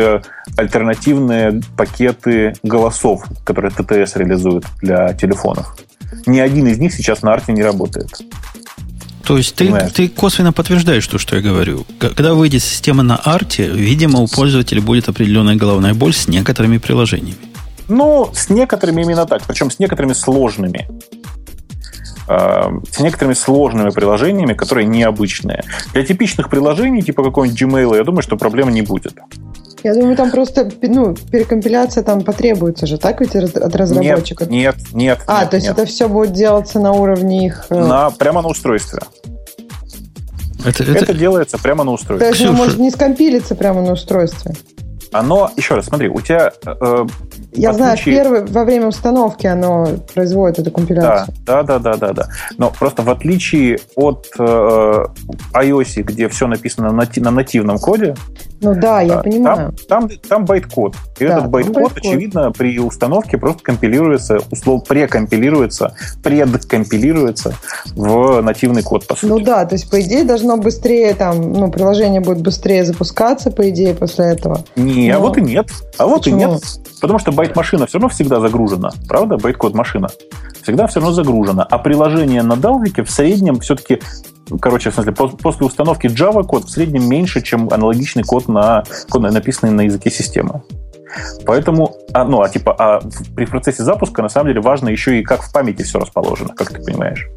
альтернативные 0.56 1.60
пакеты 1.76 2.54
голосов, 2.62 3.24
которые 3.44 3.70
ТТС 3.70 4.16
реализует 4.16 4.64
для 4.80 5.12
телефонов 5.14 5.76
ни 6.26 6.38
один 6.38 6.66
из 6.68 6.78
них 6.78 6.92
сейчас 6.92 7.22
на 7.22 7.32
арте 7.32 7.52
не 7.52 7.62
работает. 7.62 8.08
То 9.24 9.38
есть 9.38 9.54
ты, 9.54 9.72
ты 9.94 10.08
косвенно 10.08 10.52
подтверждаешь 10.52 11.06
то, 11.06 11.16
что 11.16 11.36
я 11.36 11.42
говорю. 11.42 11.86
Когда 11.98 12.34
выйдет 12.34 12.62
система 12.62 13.02
на 13.02 13.16
арте, 13.16 13.68
видимо, 13.68 14.20
у 14.20 14.26
пользователя 14.26 14.82
будет 14.82 15.08
определенная 15.08 15.54
головная 15.54 15.94
боль 15.94 16.12
с 16.12 16.26
некоторыми 16.26 16.78
приложениями. 16.78 17.38
Ну, 17.88 18.30
с 18.34 18.50
некоторыми 18.50 19.02
именно 19.02 19.26
так, 19.26 19.42
причем 19.46 19.70
с 19.70 19.78
некоторыми 19.78 20.12
сложными. 20.12 20.88
А, 22.28 22.72
с 22.90 23.00
некоторыми 23.00 23.34
сложными 23.34 23.90
приложениями, 23.90 24.54
которые 24.54 24.86
необычные. 24.86 25.64
Для 25.92 26.04
типичных 26.04 26.48
приложений, 26.48 27.02
типа 27.02 27.24
какого-нибудь 27.24 27.60
Gmail, 27.60 27.96
я 27.96 28.04
думаю, 28.04 28.22
что 28.22 28.36
проблемы 28.36 28.72
не 28.72 28.82
будет. 28.82 29.14
Я 29.82 29.94
думаю, 29.94 30.16
там 30.16 30.30
просто 30.30 30.70
ну, 30.82 31.14
перекомпиляция 31.14 32.04
там 32.04 32.22
потребуется 32.22 32.86
же, 32.86 32.98
так 32.98 33.20
ведь 33.20 33.34
от 33.34 33.74
разработчика? 33.74 34.44
Нет, 34.46 34.76
нет, 34.76 34.94
нет. 34.94 35.18
А, 35.26 35.40
нет, 35.40 35.50
то 35.50 35.56
есть 35.56 35.66
нет. 35.66 35.78
это 35.78 35.86
все 35.88 36.08
будет 36.08 36.32
делаться 36.32 36.78
на 36.78 36.92
уровне 36.92 37.46
их... 37.46 37.66
Э, 37.70 37.84
на, 37.84 38.10
прямо 38.10 38.42
на 38.42 38.48
устройстве. 38.48 39.00
Это, 40.64 40.84
это... 40.84 40.92
это 40.92 41.14
делается 41.14 41.58
прямо 41.58 41.82
на 41.82 41.90
устройстве. 41.90 42.28
То 42.28 42.32
есть 42.32 42.46
оно 42.46 42.56
может 42.56 42.78
не 42.78 42.90
скомпилиться 42.92 43.56
прямо 43.56 43.82
на 43.82 43.92
устройстве? 43.94 44.54
Оно, 45.12 45.50
еще 45.56 45.74
раз, 45.74 45.86
смотри, 45.86 46.08
у 46.08 46.20
тебя... 46.20 46.52
Э, 46.64 47.06
Я 47.52 47.72
знаю, 47.72 47.92
отличие... 47.92 48.16
первый, 48.16 48.44
во 48.46 48.64
время 48.64 48.88
установки 48.88 49.46
оно 49.46 49.86
производит 50.14 50.58
эту 50.58 50.70
компиляцию. 50.70 51.34
Да, 51.44 51.62
да, 51.62 51.78
да, 51.78 51.96
да, 51.96 52.12
да. 52.12 52.28
Но 52.58 52.70
просто 52.70 53.02
в 53.02 53.10
отличие 53.10 53.78
от 53.94 54.28
э, 54.38 55.04
iOS, 55.54 56.02
где 56.02 56.28
все 56.28 56.46
написано 56.46 56.92
на, 56.92 57.06
на 57.14 57.30
нативном 57.30 57.78
коде, 57.78 58.14
ну 58.62 58.74
да, 58.76 59.00
я 59.00 59.16
да, 59.16 59.22
понимаю. 59.22 59.74
Там, 59.88 60.08
там, 60.08 60.18
там 60.28 60.44
байт-код. 60.44 60.94
И 61.18 61.26
да, 61.26 61.38
этот 61.38 61.50
байт-код, 61.50 61.92
очевидно, 61.96 62.52
при 62.52 62.78
установке 62.78 63.36
просто 63.36 63.62
компилируется, 63.62 64.38
условно, 64.50 64.84
прекомпилируется, 64.84 65.96
предкомпилируется 66.22 67.54
в 67.96 68.40
нативный 68.40 68.82
код, 68.82 69.06
по 69.06 69.16
сути. 69.16 69.28
Ну 69.28 69.40
да, 69.40 69.64
то 69.64 69.74
есть, 69.74 69.90
по 69.90 70.00
идее, 70.00 70.22
должно 70.22 70.56
быстрее 70.56 71.12
там, 71.14 71.52
ну, 71.52 71.70
приложение 71.72 72.20
будет 72.20 72.40
быстрее 72.40 72.84
запускаться, 72.84 73.50
по 73.50 73.68
идее, 73.68 73.94
после 73.94 74.26
этого. 74.26 74.64
Не, 74.76 75.01
Но... 75.10 75.16
а 75.16 75.20
вот 75.20 75.38
и 75.38 75.40
нет. 75.40 75.70
А 75.98 76.06
вот 76.06 76.20
Почему? 76.20 76.36
и 76.36 76.44
нет. 76.44 76.62
Потому 77.00 77.18
что 77.18 77.32
байт-машина 77.32 77.86
все 77.86 77.98
равно 77.98 78.08
всегда 78.08 78.40
загружена. 78.40 78.90
Правда? 79.08 79.36
Байт-код 79.36 79.74
машина. 79.74 80.08
Всегда 80.62 80.86
все 80.86 81.00
равно 81.00 81.14
загружена. 81.14 81.64
А 81.64 81.78
приложение 81.78 82.42
на 82.42 82.56
Dalvik 82.56 82.95
е 82.95 83.02
в 83.02 83.10
среднем 83.10 83.60
все-таки 83.60 84.00
короче, 84.60 84.90
в 84.90 84.94
смысле, 84.94 85.12
после 85.12 85.66
установки 85.66 86.06
Java 86.06 86.44
код 86.44 86.64
в 86.64 86.70
среднем 86.70 87.08
меньше, 87.08 87.40
чем 87.42 87.68
аналогичный 87.72 88.22
код, 88.22 88.48
на, 88.48 88.84
код 89.08 89.22
написанный 89.22 89.72
на 89.72 89.82
языке 89.82 90.10
системы. 90.10 90.62
Поэтому, 91.44 91.94
а, 92.12 92.24
ну, 92.24 92.40
а 92.40 92.48
типа, 92.48 92.74
а 92.78 93.00
при 93.34 93.44
процессе 93.44 93.82
запуска 93.82 94.22
на 94.22 94.28
самом 94.28 94.48
деле 94.48 94.60
важно 94.60 94.88
еще 94.88 95.18
и 95.18 95.22
как 95.22 95.42
в 95.42 95.52
памяти 95.52 95.82
все 95.82 95.98
расположено, 95.98 96.54
как 96.54 96.70
ты 96.70 96.82
понимаешь. 96.82 97.28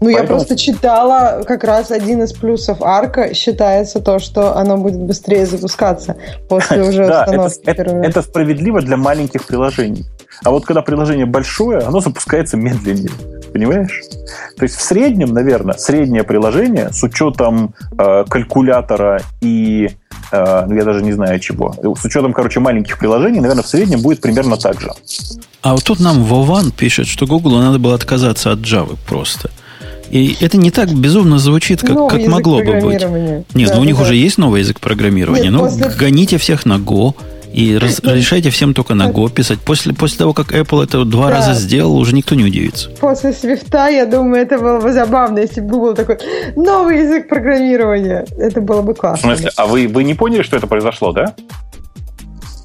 Ну, 0.00 0.06
Поэтому... 0.06 0.22
я 0.22 0.24
просто 0.24 0.56
читала, 0.56 1.42
как 1.46 1.64
раз 1.64 1.90
один 1.90 2.22
из 2.22 2.32
плюсов 2.32 2.82
арка 2.82 3.34
считается 3.34 4.00
то, 4.00 4.18
что 4.18 4.56
оно 4.56 4.76
будет 4.76 5.00
быстрее 5.00 5.46
запускаться 5.46 6.16
после 6.48 6.82
уже 6.82 7.04
установки. 7.04 7.60
Это, 7.64 7.82
это, 7.82 7.96
это 7.96 8.22
справедливо 8.22 8.80
для 8.80 8.96
маленьких 8.96 9.46
приложений. 9.46 10.06
А 10.42 10.50
вот 10.50 10.64
когда 10.64 10.82
приложение 10.82 11.26
большое, 11.26 11.78
оно 11.80 12.00
запускается 12.00 12.56
медленнее. 12.56 13.10
Понимаешь? 13.52 14.02
То 14.56 14.64
есть 14.64 14.76
в 14.76 14.82
среднем, 14.82 15.32
наверное, 15.32 15.76
среднее 15.76 16.24
приложение 16.24 16.92
с 16.92 17.02
учетом 17.04 17.74
э, 17.96 18.24
калькулятора 18.28 19.22
и 19.40 19.90
э, 20.32 20.64
ну, 20.66 20.74
я 20.74 20.84
даже 20.84 21.02
не 21.02 21.12
знаю 21.12 21.38
чего. 21.38 21.72
С 21.96 22.04
учетом, 22.04 22.32
короче, 22.32 22.58
маленьких 22.58 22.98
приложений, 22.98 23.40
наверное, 23.40 23.62
в 23.62 23.68
среднем 23.68 24.02
будет 24.02 24.20
примерно 24.20 24.56
так 24.56 24.80
же. 24.80 24.90
А 25.62 25.72
вот 25.72 25.84
тут 25.84 26.00
нам 26.00 26.24
Вован 26.24 26.72
пишет, 26.72 27.06
что 27.06 27.26
Google 27.26 27.58
надо 27.58 27.78
было 27.78 27.94
отказаться 27.94 28.50
от 28.50 28.58
Java 28.58 28.98
просто. 29.06 29.50
И 30.14 30.36
это 30.40 30.56
не 30.58 30.70
так 30.70 30.94
безумно 30.94 31.40
звучит, 31.40 31.80
как, 31.80 32.08
как 32.08 32.24
могло 32.28 32.62
бы 32.62 32.80
быть. 32.80 33.02
Нет, 33.02 33.68
да, 33.68 33.74
ну 33.74 33.80
у 33.80 33.84
них 33.84 33.96
да. 33.96 34.02
уже 34.02 34.14
есть 34.14 34.38
новый 34.38 34.60
язык 34.60 34.78
программирования. 34.78 35.50
Нет, 35.50 35.52
ну, 35.52 35.64
после... 35.64 35.90
гоните 35.98 36.38
всех 36.38 36.64
на 36.66 36.74
Go. 36.74 37.14
И 37.52 37.76
раз, 37.76 37.98
разрешайте 37.98 38.50
всем 38.50 38.74
только 38.74 38.94
на 38.94 39.08
Go 39.10 39.28
писать. 39.28 39.58
После, 39.58 39.92
после 39.92 40.18
того, 40.18 40.32
как 40.32 40.52
Apple 40.52 40.84
это 40.84 41.04
два 41.04 41.30
да. 41.30 41.38
раза 41.38 41.54
сделал, 41.54 41.96
уже 41.96 42.14
никто 42.14 42.36
не 42.36 42.44
удивится. 42.44 42.90
После 43.00 43.32
свифта, 43.32 43.88
я 43.88 44.06
думаю, 44.06 44.42
это 44.42 44.58
было 44.60 44.78
бы 44.78 44.92
забавно, 44.92 45.40
если 45.40 45.60
бы 45.60 45.80
был 45.80 45.94
такой 45.96 46.18
новый 46.54 47.00
язык 47.00 47.28
программирования. 47.28 48.24
Это 48.38 48.60
было 48.60 48.82
бы 48.82 48.94
классно. 48.94 49.34
В 49.34 49.36
смысле, 49.36 49.50
а 49.56 49.66
вы, 49.66 49.88
вы 49.88 50.04
не 50.04 50.14
поняли, 50.14 50.42
что 50.44 50.56
это 50.56 50.68
произошло, 50.68 51.10
да? 51.10 51.34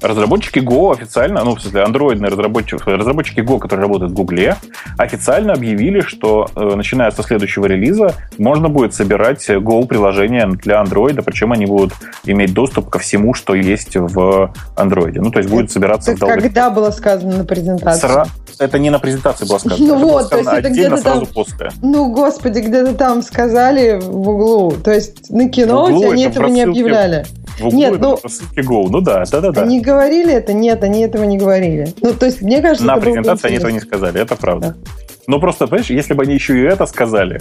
Разработчики 0.00 0.58
Go 0.58 0.92
официально, 0.92 1.44
ну, 1.44 1.54
в 1.54 1.60
смысле, 1.60 1.82
андроидные 1.82 2.30
разработчики, 2.30 2.82
разработчики 2.84 3.40
Go, 3.40 3.58
которые 3.58 3.86
работают 3.86 4.12
в 4.12 4.14
Гугле, 4.14 4.56
официально 4.96 5.52
объявили, 5.52 6.00
что 6.00 6.48
э, 6.54 6.74
начиная 6.76 7.10
со 7.10 7.22
следующего 7.22 7.66
релиза 7.66 8.14
можно 8.38 8.68
будет 8.68 8.94
собирать 8.94 9.48
Go-приложения 9.48 10.46
для 10.46 10.80
андроида, 10.80 11.22
причем 11.22 11.52
они 11.52 11.66
будут 11.66 11.92
иметь 12.24 12.52
доступ 12.52 12.90
ко 12.90 12.98
всему, 12.98 13.34
что 13.34 13.54
есть 13.54 13.96
в 13.96 14.52
андроиде. 14.76 15.20
Ну, 15.20 15.30
то 15.30 15.38
есть 15.38 15.50
будет 15.50 15.70
собираться 15.70 16.12
это 16.12 16.26
в 16.26 16.28
Когда 16.28 16.70
было 16.70 16.90
сказано 16.90 17.38
на 17.38 17.44
презентации? 17.44 18.00
Сра... 18.00 18.26
Это 18.58 18.78
не 18.78 18.90
на 18.90 18.98
презентации 18.98 19.46
было 19.46 19.58
сказано. 19.58 19.86
Ну 19.86 19.94
это 19.96 20.04
вот, 20.04 20.30
то 20.30 20.38
есть 20.38 20.50
это 20.52 20.70
где-то 20.70 21.02
там... 21.02 21.26
после. 21.26 21.70
Ну, 21.82 22.12
господи, 22.12 22.60
где-то 22.60 22.94
там 22.94 23.22
сказали 23.22 23.98
в 24.00 24.28
углу. 24.28 24.72
То 24.72 24.92
есть 24.92 25.30
на 25.30 25.48
кино 25.48 25.86
они 25.86 26.24
этого 26.24 26.46
не 26.46 26.62
объявляли. 26.62 27.24
В 27.58 27.66
углу 27.66 27.78
Нет, 27.78 28.00
ну, 28.00 28.18
Go. 28.56 28.88
Ну 28.90 29.00
да, 29.00 29.24
да, 29.30 29.40
да, 29.40 29.50
да. 29.50 29.62
Они 29.62 29.80
говорили 29.90 30.32
это? 30.32 30.52
Нет, 30.52 30.84
они 30.84 31.00
этого 31.00 31.24
не 31.24 31.38
говорили. 31.38 31.94
Ну, 32.00 32.14
то 32.14 32.26
есть, 32.26 32.42
мне 32.42 32.62
кажется, 32.62 32.86
На 32.86 32.96
презентации 32.96 33.48
они 33.48 33.56
этого 33.56 33.70
не 33.70 33.80
сказали, 33.80 34.20
это 34.20 34.36
правда. 34.36 34.76
Да. 34.84 34.90
Но 35.26 35.38
просто, 35.38 35.66
понимаешь, 35.66 35.90
если 35.90 36.14
бы 36.14 36.24
они 36.24 36.34
еще 36.34 36.58
и 36.58 36.62
это 36.62 36.86
сказали, 36.86 37.40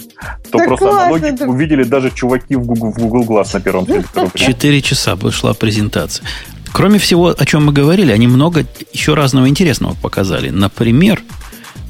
то 0.52 0.58
так 0.58 0.68
просто 0.68 0.86
классно, 0.86 1.04
аналоги 1.06 1.34
это... 1.34 1.47
увидели 1.47 1.84
даже 1.84 2.12
чуваки 2.12 2.56
в 2.56 2.66
Google, 2.66 2.91
в 2.91 2.97
Google 2.97 3.24
Glass 3.24 3.50
на 3.54 3.62
первом 3.62 3.88
Четыре 4.36 4.82
часа 4.82 5.18
шла 5.32 5.54
презентация. 5.54 6.26
Кроме 6.72 7.00
всего, 7.00 7.34
о 7.36 7.45
чем 7.45 7.66
мы 7.66 7.74
говорили, 7.74 8.12
они 8.12 8.28
много 8.28 8.66
еще 8.93 9.16
разного 9.16 9.47
интересного 9.47 9.95
показали. 9.95 10.50
Например, 10.50 11.22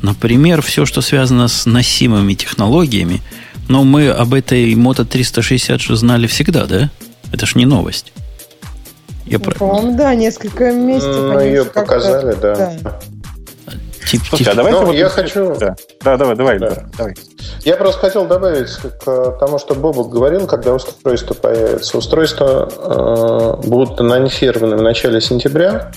например, 0.02 0.62
все, 0.62 0.86
что 0.86 1.02
связано 1.02 1.48
с 1.48 1.66
носимыми 1.66 2.34
технологиями. 2.34 3.22
Но 3.68 3.84
мы 3.84 4.10
об 4.10 4.34
этой 4.34 4.74
Moto 4.74 5.06
360 5.06 5.82
же 5.82 5.96
знали 5.96 6.28
всегда, 6.28 6.66
да? 6.66 6.90
Это 7.32 7.46
ж 7.46 7.56
не 7.56 7.66
новость. 7.66 8.14
Я 9.30 9.38
ну, 9.38 9.52
По-моему, 9.52 9.96
да, 9.96 10.16
несколько 10.16 10.72
месяцев. 10.72 11.16
Ну, 11.16 11.40
ее 11.40 11.66
показали, 11.66 12.36
да. 12.42 12.56
да. 12.56 13.00
Тип, 14.10 14.22
Слушай, 14.28 14.44
тип. 14.44 14.54
а 14.54 14.56
давайте 14.56 14.80
ну, 14.80 14.86
вот 14.88 14.96
я 14.96 15.10
хочу... 15.10 15.56
Да. 15.56 15.76
да, 16.04 16.18
давай, 16.18 16.36
давай, 16.36 16.58
да. 16.58 16.84
давай. 16.98 17.16
Я 17.64 17.76
просто 17.76 18.00
хотел 18.00 18.26
добавить 18.26 18.70
к 18.72 19.38
тому, 19.40 19.60
что 19.60 19.76
Бобок 19.76 20.10
говорил, 20.10 20.48
когда 20.48 20.74
устройство 20.74 21.36
появится. 21.36 21.96
Устройства 21.96 22.68
э, 23.62 23.68
будут 23.68 24.00
анонсированы 24.00 24.78
в 24.78 24.82
начале 24.82 25.22
сентября. 25.22 25.92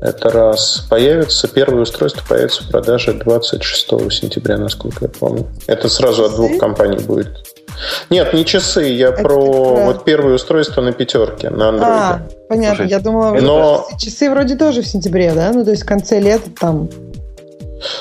Это 0.00 0.30
раз. 0.30 0.86
Появится, 0.90 1.46
первое 1.46 1.82
устройство 1.82 2.22
появится 2.26 2.64
в 2.64 2.70
продаже 2.70 3.12
26 3.12 3.88
сентября, 4.10 4.58
насколько 4.58 5.04
я 5.04 5.08
помню. 5.08 5.46
Это 5.68 5.88
сразу 5.88 6.24
от 6.24 6.32
двух 6.32 6.58
компаний 6.58 6.98
будет. 6.98 7.28
Нет, 8.10 8.32
не 8.34 8.44
часы, 8.44 8.84
я 8.84 9.08
это 9.08 9.22
про 9.22 9.34
такое... 9.34 9.84
вот 9.86 10.04
первое 10.04 10.34
устройство 10.34 10.80
на 10.82 10.92
пятерке, 10.92 11.50
на 11.50 11.70
андроиде. 11.70 11.94
А, 11.94 12.22
понятно, 12.48 12.76
Слушайте, 12.76 12.94
я 12.94 13.00
думала, 13.00 13.32
но... 13.40 13.86
часы 13.98 14.30
вроде 14.30 14.56
тоже 14.56 14.82
в 14.82 14.86
сентябре, 14.86 15.32
да? 15.32 15.50
Ну, 15.52 15.64
то 15.64 15.70
есть 15.70 15.84
в 15.84 15.86
конце 15.86 16.20
лета 16.20 16.50
там 16.58 16.88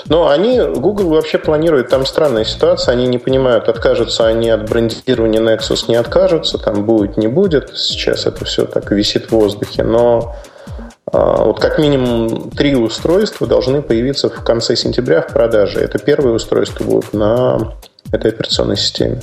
но 0.07 0.29
они, 0.29 0.59
Google 0.59 1.09
вообще 1.09 1.37
планирует, 1.37 1.89
там 1.89 2.05
странная 2.05 2.43
ситуация, 2.43 2.93
они 2.93 3.07
не 3.07 3.17
понимают, 3.17 3.69
откажутся 3.69 4.27
они 4.27 4.49
от 4.49 4.69
брендирования 4.69 5.39
Nexus, 5.39 5.85
не 5.87 5.95
откажутся, 5.95 6.57
там 6.57 6.85
будет, 6.85 7.17
не 7.17 7.27
будет. 7.27 7.77
Сейчас 7.77 8.25
это 8.25 8.45
все 8.45 8.65
так 8.65 8.91
висит 8.91 9.27
в 9.27 9.31
воздухе, 9.31 9.83
но 9.83 10.35
а, 11.11 11.45
вот 11.45 11.59
как 11.59 11.79
минимум 11.79 12.51
три 12.51 12.75
устройства 12.75 13.47
должны 13.47 13.81
появиться 13.81 14.29
в 14.29 14.43
конце 14.43 14.75
сентября 14.75 15.21
в 15.21 15.27
продаже. 15.27 15.79
Это 15.79 15.97
первые 15.97 16.35
устройства 16.35 16.83
будут 16.83 17.13
на 17.13 17.73
этой 18.11 18.31
операционной 18.31 18.77
системе. 18.77 19.21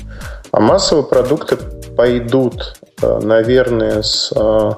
А 0.52 0.60
массовые 0.60 1.04
продукты 1.04 1.56
пойдут, 1.96 2.76
э, 3.02 3.20
наверное, 3.22 4.02
с 4.02 4.32
э, 4.34 4.72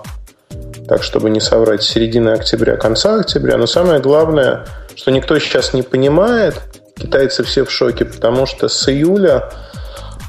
так, 0.88 1.02
чтобы 1.02 1.30
не 1.30 1.40
соврать, 1.40 1.82
середины 1.82 2.30
октября, 2.30 2.76
конца 2.76 3.16
октября. 3.16 3.58
Но 3.58 3.66
самое 3.66 4.00
главное, 4.00 4.66
что 4.94 5.10
никто 5.10 5.38
сейчас 5.38 5.74
не 5.74 5.82
понимает, 5.82 6.54
китайцы 6.96 7.44
все 7.44 7.64
в 7.64 7.70
шоке, 7.70 8.04
потому 8.04 8.46
что 8.46 8.68
с 8.68 8.88
июля 8.88 9.50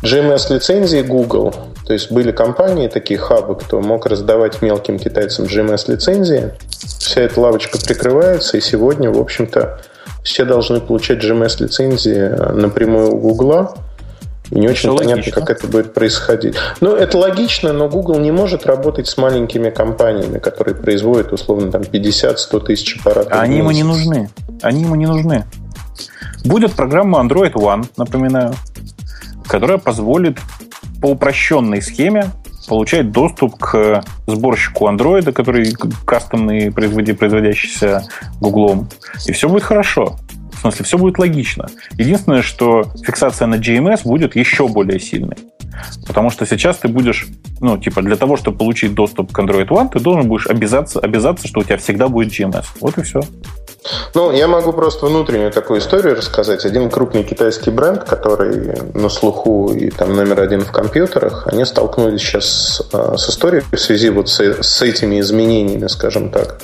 GMS 0.04 0.54
лицензии 0.54 1.02
Google, 1.02 1.54
то 1.86 1.94
есть 1.94 2.12
были 2.12 2.32
компании, 2.32 2.88
такие 2.88 3.20
хабы, 3.20 3.56
кто 3.56 3.82
мог 3.82 4.06
раздавать 4.06 4.62
мелким 4.62 5.00
китайцам 5.00 5.46
GMS 5.46 5.92
лицензии, 5.92 6.54
вся 7.00 7.22
эта 7.22 7.40
лавочка 7.40 7.78
прикрывается, 7.80 8.58
и 8.58 8.62
сегодня, 8.62 9.12
в 9.12 9.20
общем-то, 9.20 9.82
все 10.24 10.46
должны 10.46 10.80
получать 10.80 11.24
GMS 11.24 11.64
лицензии 11.64 12.54
напрямую 12.54 13.16
у 13.16 13.20
Google. 13.20 13.76
И 14.52 14.56
не 14.56 14.68
очень 14.68 14.90
понятно, 14.90 15.18
логично. 15.18 15.32
как 15.34 15.50
это 15.52 15.68
будет 15.68 15.94
происходить. 15.94 16.56
Ну, 16.82 16.96
это 16.96 17.20
логично, 17.20 17.72
но 17.72 17.88
Google 17.88 18.20
не 18.20 18.32
может 18.32 18.66
работать 18.66 19.08
с 19.08 19.16
маленькими 19.16 19.70
компаниями, 19.70 20.40
которые 20.40 20.76
производят, 20.76 21.32
условно, 21.32 21.72
там 21.72 21.84
50-100 21.84 22.66
тысяч 22.66 22.98
аппаратов. 22.98 23.32
А 23.32 23.42
они 23.42 23.58
ему 23.58 23.72
не 23.72 23.84
нужны. 23.84 24.30
Они 24.64 24.82
ему 24.82 24.96
не 24.96 25.06
нужны. 25.06 25.46
Будет 26.44 26.74
программа 26.74 27.20
Android 27.20 27.54
One, 27.54 27.86
напоминаю, 27.96 28.56
которая 29.48 29.78
позволит 29.78 30.40
по 31.00 31.08
упрощенной 31.08 31.82
схеме 31.82 32.32
получать 32.70 33.12
доступ 33.12 33.58
к 33.58 34.04
сборщику 34.28 34.88
андроида, 34.88 35.34
который 35.34 35.74
кастомный, 36.06 36.72
производящийся 36.72 38.04
Гуглом. 38.40 38.88
И 39.26 39.32
все 39.32 39.50
будет 39.50 39.64
хорошо. 39.64 40.16
В 40.54 40.62
смысле, 40.62 40.86
все 40.86 40.98
будет 40.98 41.20
логично. 41.20 41.68
Единственное, 41.98 42.42
что 42.42 42.84
фиксация 43.06 43.48
на 43.48 43.56
GMS 43.56 44.02
будет 44.04 44.36
еще 44.36 44.68
более 44.68 45.00
сильной. 45.00 45.38
Потому 46.06 46.30
что 46.30 46.46
сейчас 46.46 46.78
ты 46.78 46.90
будешь, 46.90 47.28
ну, 47.62 47.78
типа, 47.78 48.02
для 48.02 48.18
того, 48.18 48.36
чтобы 48.38 48.58
получить 48.58 48.94
доступ 48.94 49.32
к 49.32 49.40
Android 49.40 49.68
One, 49.68 49.90
ты 49.90 50.00
должен 50.00 50.28
будешь 50.28 50.48
обязаться, 50.48 51.00
обязаться, 51.00 51.48
что 51.48 51.62
у 51.62 51.64
тебя 51.64 51.78
всегда 51.78 52.08
будет 52.10 52.34
GMS. 52.34 52.66
Вот 52.82 52.98
и 52.98 53.04
все. 53.04 53.22
Ну, 54.14 54.32
я 54.32 54.48
могу 54.48 54.74
просто 54.74 55.06
внутреннюю 55.06 55.52
такую 55.52 55.80
историю 55.80 56.16
рассказать. 56.16 56.66
Один 56.66 56.90
крупный 56.90 57.24
китайский 57.24 57.70
бренд, 57.70 58.04
который 58.04 58.78
на 58.94 59.10
слуху 59.10 59.72
и 59.74 59.90
там 59.90 60.16
номер 60.16 60.42
один 60.42 60.62
в 60.62 60.72
компьютерах, 60.72 61.48
они 61.48 61.66
столкнулись 61.66 62.22
сейчас 62.22 62.82
э, 62.92 63.16
с 63.18 63.30
историей 63.30 63.64
в 63.72 63.78
связи 63.78 64.10
вот 64.10 64.30
с, 64.30 64.82
этими 64.82 65.20
изменениями, 65.20 65.88
скажем 65.88 66.32
так, 66.32 66.60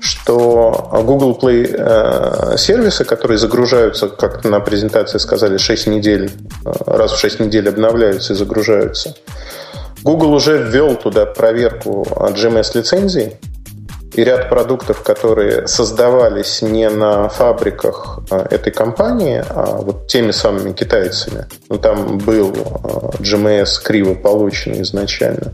что 0.00 0.90
Google 1.04 1.38
Play 1.40 1.74
э, 1.76 2.56
сервисы, 2.56 3.04
которые 3.04 3.38
загружаются, 3.38 4.08
как 4.08 4.44
на 4.44 4.60
презентации 4.60 5.18
сказали, 5.18 5.56
6 5.56 5.86
недель, 5.88 6.30
э, 6.64 6.72
раз 6.86 7.12
в 7.12 7.18
6 7.18 7.40
недель 7.40 7.68
обновляются 7.68 8.34
и 8.34 8.36
загружаются, 8.36 9.14
Google 10.02 10.34
уже 10.34 10.58
ввел 10.58 10.96
туда 10.96 11.24
проверку 11.24 12.06
GMS 12.10 12.72
лицензий, 12.74 13.38
и 14.14 14.24
ряд 14.24 14.48
продуктов, 14.48 15.02
которые 15.02 15.66
создавались 15.66 16.62
не 16.62 16.88
на 16.88 17.28
фабриках 17.28 18.20
а, 18.30 18.46
этой 18.50 18.72
компании, 18.72 19.44
а 19.48 19.76
вот 19.76 20.06
теми 20.06 20.30
самыми 20.30 20.72
китайцами, 20.72 21.46
ну, 21.68 21.78
там 21.78 22.18
был 22.18 22.52
а, 22.54 23.10
GMS 23.20 23.82
криво 23.82 24.14
полученный 24.14 24.82
изначально, 24.82 25.52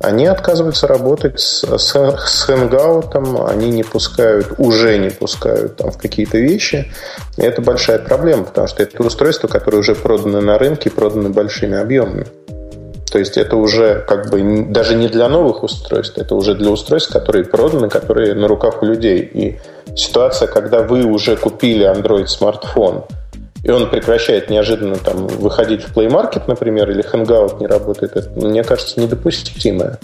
они 0.00 0.26
отказываются 0.26 0.86
работать 0.86 1.40
с, 1.40 1.64
с, 1.64 1.94
с 1.94 2.48
Hangout, 2.48 3.48
они 3.48 3.70
не 3.70 3.82
пускают, 3.84 4.54
уже 4.58 4.98
не 4.98 5.10
пускают 5.10 5.76
там 5.76 5.90
в 5.92 5.98
какие-то 5.98 6.36
вещи. 6.36 6.92
И 7.38 7.42
это 7.42 7.62
большая 7.62 8.00
проблема, 8.00 8.44
потому 8.44 8.66
что 8.66 8.82
это 8.82 9.02
устройство, 9.02 9.48
которое 9.48 9.78
уже 9.78 9.94
продано 9.94 10.40
на 10.40 10.58
рынке, 10.58 10.90
продано 10.90 11.30
большими 11.30 11.78
объемами. 11.78 12.26
То 13.14 13.20
есть 13.20 13.36
это 13.36 13.54
уже 13.54 14.04
как 14.08 14.28
бы 14.28 14.66
даже 14.70 14.96
не 14.96 15.06
для 15.06 15.28
новых 15.28 15.62
устройств, 15.62 16.18
это 16.18 16.34
уже 16.34 16.56
для 16.56 16.68
устройств, 16.70 17.12
которые 17.12 17.44
проданы, 17.44 17.88
которые 17.88 18.34
на 18.34 18.48
руках 18.48 18.82
у 18.82 18.86
людей. 18.86 19.20
И 19.20 19.60
ситуация, 19.94 20.48
когда 20.48 20.82
вы 20.82 21.04
уже 21.04 21.36
купили 21.36 21.86
Android 21.88 22.26
смартфон, 22.26 23.04
и 23.62 23.70
он 23.70 23.88
прекращает 23.88 24.50
неожиданно 24.50 24.96
там 24.96 25.28
выходить 25.28 25.84
в 25.84 25.96
Play 25.96 26.08
Market, 26.08 26.42
например, 26.48 26.90
или 26.90 27.04
Hangout 27.04 27.60
не 27.60 27.68
работает, 27.68 28.16
это, 28.16 28.28
мне 28.30 28.64
кажется, 28.64 28.98
недопустимое. 28.98 30.00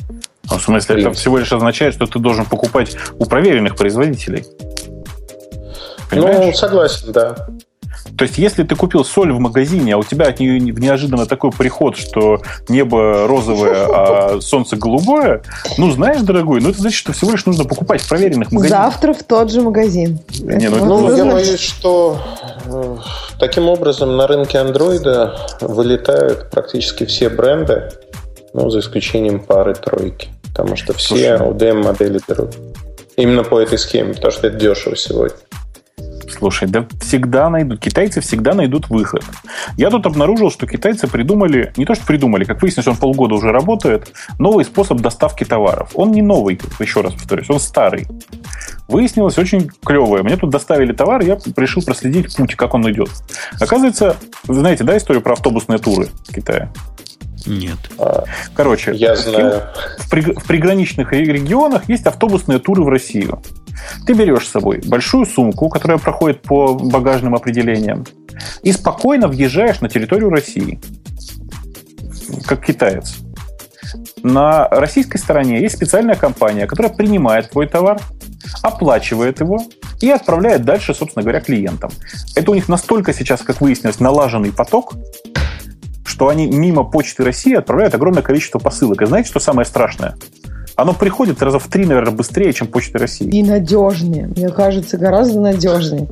Ну, 0.48 0.58
в 0.58 0.62
смысле, 0.62 1.00
это 1.00 1.12
всего 1.12 1.38
лишь 1.38 1.52
означает, 1.52 1.94
что 1.94 2.06
ты 2.06 2.20
должен 2.20 2.44
покупать 2.44 2.96
у 3.18 3.24
проверенных 3.24 3.74
производителей. 3.74 4.44
Ну, 4.86 5.02
Понимаешь? 6.11 6.46
Ну, 6.46 6.52
согласен, 6.52 7.11
да. 7.11 7.48
То 8.20 8.24
есть, 8.24 8.36
если 8.36 8.64
ты 8.64 8.76
купил 8.76 9.02
соль 9.02 9.32
в 9.32 9.38
магазине, 9.38 9.94
а 9.94 9.96
у 9.96 10.04
тебя 10.04 10.26
от 10.26 10.40
нее 10.40 10.60
неожиданно 10.60 11.24
такой 11.24 11.52
приход, 11.52 11.96
что 11.96 12.42
небо 12.68 13.26
розовое, 13.26 13.86
а 13.88 14.40
солнце 14.42 14.76
голубое, 14.76 15.42
ну, 15.78 15.90
знаешь, 15.90 16.20
дорогой, 16.20 16.60
ну, 16.60 16.68
это 16.68 16.82
значит, 16.82 16.98
что 16.98 17.14
всего 17.14 17.30
лишь 17.30 17.46
нужно 17.46 17.64
покупать 17.64 18.02
в 18.02 18.08
проверенных 18.10 18.52
магазинах. 18.52 18.92
Завтра 18.92 19.14
в 19.14 19.22
тот 19.22 19.50
же 19.50 19.62
магазин. 19.62 20.18
Не, 20.38 20.68
ну, 20.68 20.84
ну 20.84 21.16
я 21.16 21.24
боюсь, 21.24 21.60
что 21.60 22.20
э, 22.66 22.96
таким 23.38 23.68
образом 23.68 24.14
на 24.18 24.26
рынке 24.26 24.58
андроида 24.58 25.38
вылетают 25.62 26.50
практически 26.50 27.06
все 27.06 27.30
бренды, 27.30 27.90
ну, 28.52 28.68
за 28.68 28.80
исключением 28.80 29.40
пары-тройки. 29.40 30.28
Потому 30.50 30.76
что 30.76 30.92
все 30.92 31.36
UDM-модели 31.36 32.20
берут. 32.28 32.54
Именно 33.16 33.44
по 33.44 33.58
этой 33.58 33.78
схеме, 33.78 34.12
потому 34.12 34.30
что 34.30 34.48
это 34.48 34.58
дешево 34.58 34.94
сегодня. 34.94 35.38
Слушай, 36.31 36.68
да 36.68 36.87
всегда 37.01 37.51
найдут. 37.51 37.81
Китайцы 37.81 38.20
всегда 38.20 38.55
найдут 38.55 38.89
выход. 38.89 39.24
Я 39.76 39.91
тут 39.91 40.07
обнаружил, 40.07 40.51
что 40.51 40.66
китайцы 40.66 41.07
придумали, 41.07 41.72
не 41.76 41.85
то 41.85 41.95
что 41.95 42.07
придумали, 42.07 42.45
как 42.45 42.62
выяснилось, 42.62 42.89
он 42.89 42.97
полгода 42.97 43.35
уже 43.35 43.53
работает, 43.53 44.12
новый 44.39 44.64
способ 44.64 45.01
доставки 45.01 45.45
товаров. 45.45 45.91
Он 45.95 46.12
не 46.12 46.22
новый, 46.22 46.61
еще 46.78 47.01
раз 47.01 47.14
повторюсь, 47.14 47.51
он 47.51 47.61
старый. 47.61 48.07
Выяснилось 48.89 49.39
очень 49.39 49.70
клевое. 49.85 50.22
Мне 50.22 50.37
тут 50.37 50.51
доставили 50.51 50.93
товар, 50.93 51.22
я 51.22 51.39
решил 51.57 51.83
проследить 51.83 52.35
путь, 52.37 52.55
как 52.57 52.74
он 52.74 52.91
идет. 52.91 53.11
Оказывается, 53.61 54.16
вы 54.45 54.55
знаете, 54.55 54.85
да, 54.85 54.97
историю 54.97 55.22
про 55.22 55.35
автобусные 55.35 55.78
туры 55.78 56.09
в 56.28 56.33
Китае? 56.33 56.72
Нет. 57.47 57.78
Короче, 58.55 58.93
я 58.95 59.16
знаю. 59.16 59.62
В, 59.99 60.12
в 60.12 60.47
приграничных 60.47 61.12
регионах 61.12 61.89
есть 61.89 62.07
автобусные 62.07 62.59
туры 62.59 62.83
в 62.83 62.89
Россию. 62.89 63.43
Ты 64.07 64.14
берешь 64.14 64.47
с 64.47 64.51
собой 64.51 64.81
большую 64.87 65.26
сумку, 65.26 65.68
которая 65.68 65.99
проходит 65.99 66.43
по 66.43 66.74
багажным 66.74 67.35
определениям, 67.35 68.05
и 68.62 68.72
спокойно 68.72 69.28
въезжаешь 69.28 69.81
на 69.81 69.89
территорию 69.89 70.31
России, 70.31 70.81
как 72.47 72.64
китаец. 72.64 73.18
На 74.22 74.68
российской 74.68 75.18
стороне 75.18 75.61
есть 75.61 75.76
специальная 75.76 76.14
компания, 76.14 76.66
которая 76.66 76.93
принимает 76.93 77.51
твой 77.51 77.66
товар, 77.66 78.01
оплачивает 78.62 79.41
его 79.41 79.62
и 80.01 80.11
отправляет 80.11 80.64
дальше, 80.64 80.95
собственно 80.95 81.22
говоря, 81.22 81.41
клиентам. 81.41 81.91
Это 82.37 82.51
у 82.51 82.55
них 82.55 82.68
настолько 82.68 83.12
сейчас, 83.12 83.43
как 83.43 83.61
выяснилось, 83.61 84.01
налаженный 84.01 84.53
поток, 84.53 84.95
что 86.05 86.28
они 86.28 86.47
мимо 86.47 86.85
Почты 86.85 87.24
России 87.24 87.55
отправляют 87.55 87.95
огромное 87.95 88.22
количество 88.22 88.59
посылок. 88.59 89.03
И 89.03 89.07
знаете, 89.07 89.31
что 89.31 89.41
самое 89.41 89.66
страшное? 89.66 90.16
Оно 90.81 90.95
приходит 90.95 91.43
раза 91.43 91.59
в 91.59 91.68
три, 91.68 91.85
наверное, 91.85 92.12
быстрее, 92.12 92.55
чем 92.55 92.66
Почта 92.66 92.99
России. 92.99 93.28
И 93.28 93.43
надежнее. 93.43 94.28
Мне 94.28 94.49
кажется, 94.49 94.97
гораздо 94.97 95.39
надежнее. 95.39 96.09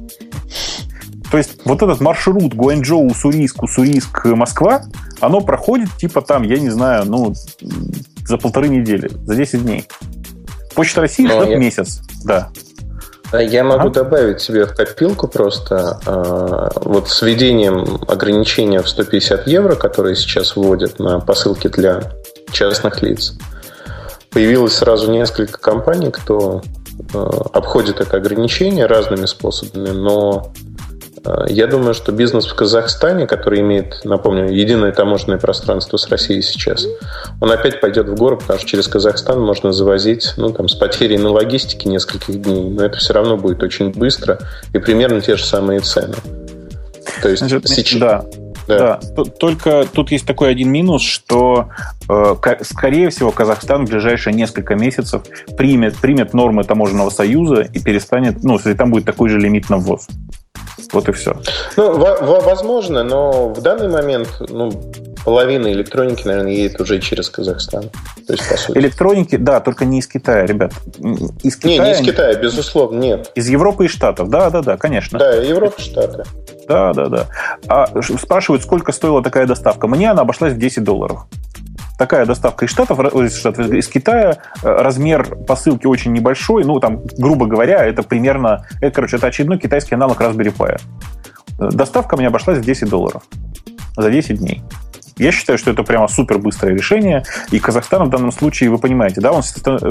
То 1.31 1.39
есть 1.39 1.61
вот 1.65 1.81
этот 1.83 2.01
маршрут 2.03 2.53
Гуанчжоу, 2.53 3.07
Уссурийск, 3.07 3.63
Уссурийск, 3.63 4.27
Москва, 4.27 4.83
оно 5.21 5.41
проходит 5.41 5.89
типа 5.97 6.21
там, 6.21 6.43
я 6.43 6.59
не 6.59 6.69
знаю, 6.69 7.07
ну, 7.07 7.33
за 8.27 8.37
полторы 8.37 8.69
недели, 8.69 9.11
за 9.25 9.37
10 9.37 9.63
дней. 9.63 9.87
Почта 10.75 11.01
России 11.01 11.27
ждет 11.27 11.49
я... 11.49 11.57
месяц, 11.57 12.03
да. 12.25 12.51
Я 13.33 13.65
могу 13.65 13.89
ага. 13.89 14.05
добавить 14.05 14.43
себе 14.43 14.67
в 14.67 14.75
копилку 14.75 15.29
просто 15.29 15.99
э, 16.05 16.79
вот 16.85 17.09
с 17.09 17.23
введением 17.23 18.01
ограничения 18.07 18.83
в 18.83 18.89
150 18.89 19.47
евро, 19.49 19.77
которые 19.77 20.15
сейчас 20.15 20.57
вводят 20.57 20.99
на 20.99 21.21
посылки 21.21 21.69
для 21.69 22.03
частных 22.53 23.03
лиц, 23.03 23.35
появилось 24.31 24.75
сразу 24.75 25.11
несколько 25.11 25.59
компаний, 25.59 26.11
кто 26.11 26.63
э, 27.15 27.19
обходит 27.53 28.01
это 28.01 28.17
ограничение 28.17 28.87
разными 28.87 29.27
способами, 29.27 29.91
но 29.91 30.53
Э, 31.25 31.45
я 31.49 31.67
думаю, 31.67 31.95
что 31.95 32.13
бизнес 32.13 32.47
в 32.47 32.55
Казахстане, 32.55 33.27
который 33.27 33.61
имеет, 33.61 34.05
напомню, 34.05 34.51
единое 34.51 34.93
таможенное 34.93 35.39
пространство 35.39 35.97
с 35.97 36.09
Россией 36.09 36.43
сейчас, 36.43 36.87
он 37.41 37.51
опять 37.51 37.81
пойдет 37.81 38.09
в 38.09 38.15
гору, 38.15 38.39
потому 38.39 38.59
что 38.59 38.69
через 38.69 38.89
Казахстан 38.89 39.41
можно 39.41 39.73
завозить 39.73 40.35
ну, 40.37 40.51
там, 40.53 40.69
с 40.69 40.75
потерей 40.75 41.19
на 41.19 41.31
логистике 41.31 41.89
нескольких 41.89 42.43
дней, 42.43 42.71
но 42.71 42.85
это 42.85 42.99
все 42.99 43.13
равно 43.13 43.37
будет 43.37 43.63
очень 43.63 43.91
быстро 43.91 44.39
и 44.73 44.79
примерно 44.79 45.21
те 45.21 45.37
же 45.37 45.45
самые 45.45 45.81
цены. 45.81 46.15
То 47.23 47.29
есть 47.29 47.41
Значит, 47.41 47.69
сейчас... 47.69 48.01
Да. 48.01 48.25
Да. 48.69 49.01
да. 49.17 49.25
Только 49.25 49.87
тут 49.93 50.13
есть 50.13 50.27
такой 50.27 50.51
один 50.51 50.71
минус, 50.71 51.03
что, 51.03 51.71
э, 52.09 52.35
скорее 52.63 53.09
всего, 53.11 53.31
Казахстан 53.31 53.87
в 53.87 53.91
ближайшие 53.91 54.35
несколько 54.35 54.75
месяцев 54.75 55.23
примет, 55.57 55.97
примет 55.97 56.35
нормы 56.35 56.65
таможенного 56.65 57.11
союза 57.11 57.63
и 57.63 57.81
перестанет, 57.81 58.45
ну, 58.45 58.55
если 58.55 58.75
там 58.75 58.91
будет 58.91 59.07
такой 59.07 59.31
же 59.31 59.39
лимит 59.39 59.71
на 59.71 59.79
ввоз. 59.79 60.07
Вот 60.93 61.09
и 61.09 61.13
все. 61.13 61.37
Ну, 61.77 61.99
возможно, 61.99 63.03
но 63.03 63.49
в 63.49 63.61
данный 63.61 63.89
момент 63.89 64.29
ну, 64.49 64.71
половина 65.29 65.71
электроники, 65.71 66.27
наверное, 66.27 66.53
едет 66.53 66.81
уже 66.81 67.01
через 67.01 67.29
Казахстан. 67.29 67.91
То 68.27 68.33
есть, 68.33 68.49
по 68.49 68.57
сути. 68.57 68.79
Электроники, 68.79 69.37
да, 69.37 69.61
только 69.61 69.85
не 69.85 69.99
из 69.99 70.07
Китая, 70.07 70.47
ребят. 70.47 70.73
Из 71.43 71.55
Китая, 71.57 71.85
не, 71.85 71.85
не 71.85 71.93
из 71.93 71.99
Китая, 71.99 72.35
безусловно, 72.35 72.99
нет. 72.99 73.31
Из 73.35 73.47
Европы 73.47 73.85
и 73.85 73.89
Штатов, 73.89 74.31
да, 74.31 74.49
да, 74.49 74.63
да, 74.63 74.79
конечно. 74.79 75.19
Да, 75.19 75.35
Европа 75.35 75.75
и 75.77 75.83
Штаты. 75.83 76.25
Да, 76.67 76.95
да, 76.95 77.09
да. 77.09 77.27
А 77.69 77.91
спрашивают, 78.03 78.63
сколько 78.63 78.91
стоила 78.91 79.23
такая 79.23 79.47
доставка. 79.47 79.87
Мне 79.87 80.11
она 80.11 80.23
обошлась 80.23 80.55
в 80.55 80.59
10 80.59 80.83
долларов 80.83 81.27
такая 81.99 82.25
доставка 82.25 82.65
из 82.65 82.71
Штатов, 82.71 82.99
из, 83.17 83.37
Штатов, 83.37 83.71
из 83.71 83.89
Китая, 83.89 84.39
э, 84.63 84.67
размер 84.71 85.35
посылки 85.35 85.85
очень 85.85 86.13
небольшой, 86.13 86.63
ну, 86.63 86.79
там, 86.79 87.03
грубо 87.19 87.47
говоря, 87.47 87.85
это 87.85 88.05
примерно, 88.05 88.65
это, 88.81 88.95
короче, 88.95 89.17
это 89.17 89.27
очередной 89.27 89.59
китайский 89.59 89.97
аналог 89.97 90.21
Raspberry 90.21 90.55
Pi. 90.57 90.81
Э, 91.59 91.69
доставка 91.73 92.17
мне 92.17 92.29
обошлась 92.29 92.59
в 92.59 92.65
10 92.65 92.89
долларов 92.89 93.25
за 94.03 94.11
10 94.11 94.39
дней. 94.39 94.63
Я 95.19 95.33
считаю, 95.33 95.59
что 95.59 95.73
это 95.73 95.83
прямо 95.83 96.07
супер 96.07 96.39
быстрое 96.39 96.75
решение. 96.75 97.25
И 97.51 97.59
Казахстан 97.59 98.05
в 98.05 98.11
данном 98.11 98.31
случае, 98.31 98.71
вы 98.71 98.79
понимаете, 98.79 99.21
да, 99.21 99.33
он, 99.33 99.43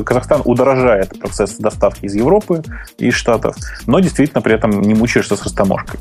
Казахстан 0.04 0.42
удорожает 0.46 1.20
процесс 1.20 1.58
доставки 1.58 2.06
из 2.06 2.16
Европы 2.16 2.64
и 2.98 3.12
Штатов, 3.12 3.56
но 3.86 4.00
действительно 4.00 4.42
при 4.42 4.56
этом 4.56 4.82
не 4.82 4.94
мучаешься 4.94 5.36
с 5.36 5.44
растаможкой. 5.44 6.00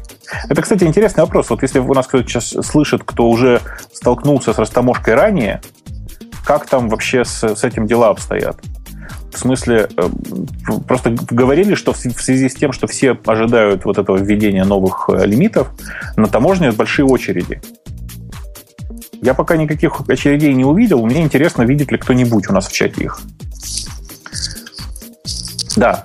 Это, 0.48 0.62
кстати, 0.62 0.84
интересный 0.84 1.22
вопрос. 1.22 1.50
Вот 1.50 1.62
если 1.62 1.80
у 1.80 1.92
нас 1.92 2.07
кто-то 2.07 2.28
сейчас 2.28 2.54
слышит, 2.64 3.02
кто 3.04 3.28
уже 3.28 3.61
столкнулся 3.92 4.52
с 4.52 4.59
растаможкой 4.59 5.14
ранее, 5.14 5.61
как 6.44 6.66
там 6.66 6.88
вообще 6.88 7.24
с, 7.24 7.42
с 7.42 7.64
этим 7.64 7.86
дела 7.86 8.11
обстоят? 8.11 8.57
В 9.32 9.38
смысле, 9.38 9.88
э, 9.96 10.09
просто 10.86 11.14
говорили, 11.30 11.74
что 11.74 11.92
в 11.92 11.98
связи 11.98 12.48
с 12.48 12.54
тем, 12.54 12.72
что 12.72 12.86
все 12.86 13.18
ожидают 13.26 13.84
вот 13.84 13.98
этого 13.98 14.16
введения 14.16 14.64
новых 14.64 15.11
э, 15.12 15.26
лимитов, 15.26 15.68
на 16.16 16.28
таможне 16.28 16.70
большие 16.70 17.04
очереди. 17.04 17.61
Я 19.22 19.34
пока 19.34 19.56
никаких 19.56 20.00
очередей 20.08 20.52
не 20.54 20.64
увидел. 20.64 21.04
Мне 21.04 21.22
интересно, 21.22 21.62
видит 21.62 21.90
ли 21.90 21.98
кто-нибудь 21.98 22.48
у 22.48 22.52
нас 22.52 22.68
в 22.68 22.72
чате 22.72 23.04
их. 23.04 23.20
Да. 25.76 26.04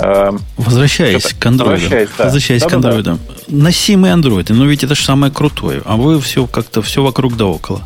Э, 0.00 0.32
возвращаясь 0.56 1.34
к 1.34 1.46
андроидам. 1.46 1.74
Возвращаясь, 1.74 2.08
да. 2.18 2.24
возвращаясь 2.24 2.62
да, 2.62 2.68
к 2.68 2.72
андроидам. 2.72 3.20
Да, 3.26 3.34
да. 3.48 3.56
Носимые 3.56 4.12
андроиды, 4.12 4.54
но 4.54 4.64
ведь 4.66 4.84
это 4.84 4.94
же 4.94 5.04
самое 5.04 5.32
крутое. 5.32 5.82
А 5.84 5.96
вы 5.96 6.20
все 6.20 6.46
как-то 6.46 6.82
все 6.82 7.02
вокруг 7.02 7.36
да 7.36 7.46
около. 7.46 7.82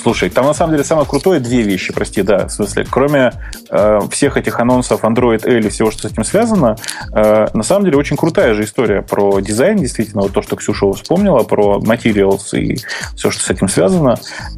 Слушай, 0.00 0.30
там 0.30 0.46
на 0.46 0.54
самом 0.54 0.72
деле 0.72 0.84
самое 0.84 1.06
крутое 1.06 1.40
две 1.40 1.62
вещи, 1.62 1.92
прости, 1.92 2.22
да, 2.22 2.46
в 2.46 2.52
смысле, 2.52 2.86
кроме 2.88 3.32
э, 3.70 4.00
всех 4.10 4.36
этих 4.36 4.58
анонсов 4.60 5.04
Android 5.04 5.46
L 5.46 5.66
и 5.66 5.68
всего, 5.68 5.90
что 5.90 6.08
с 6.08 6.12
этим 6.12 6.24
связано, 6.24 6.76
э, 7.12 7.48
на 7.52 7.62
самом 7.62 7.84
деле 7.84 7.96
очень 7.96 8.16
крутая 8.16 8.54
же 8.54 8.64
история 8.64 9.02
про 9.02 9.40
дизайн, 9.40 9.76
действительно, 9.78 10.22
вот 10.22 10.32
то, 10.32 10.42
что 10.42 10.56
Ксюша 10.56 10.92
вспомнила, 10.92 11.42
про 11.42 11.78
Material 11.78 12.58
и 12.58 12.78
все, 13.16 13.30
что 13.30 13.42
с 13.42 13.50
этим 13.50 13.68
связано. 13.68 14.16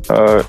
Э, 0.09 0.43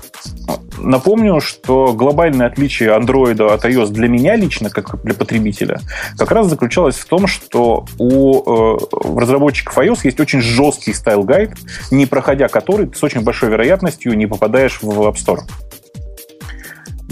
напомню, 0.78 1.40
что 1.40 1.92
глобальное 1.92 2.46
отличие 2.46 2.90
Android 2.90 3.40
от 3.42 3.64
iOS 3.64 3.90
для 3.90 4.08
меня 4.08 4.36
лично, 4.36 4.70
как 4.70 5.02
для 5.02 5.14
потребителя, 5.14 5.80
как 6.18 6.30
раз 6.30 6.48
заключалось 6.48 6.96
в 6.96 7.06
том, 7.06 7.26
что 7.26 7.86
у 7.98 8.76
э, 8.76 8.78
разработчиков 9.18 9.76
iOS 9.78 10.00
есть 10.04 10.20
очень 10.20 10.40
жесткий 10.40 10.92
style 10.92 11.21
guide, 11.21 11.56
не 11.90 12.06
проходя 12.06 12.48
который 12.48 12.86
ты 12.86 12.98
с 12.98 13.02
очень 13.02 13.22
большой 13.22 13.50
вероятностью 13.50 14.16
не 14.16 14.26
попадаешь 14.26 14.81
в 14.82 15.00
App 15.02 15.16
Store 15.16 15.42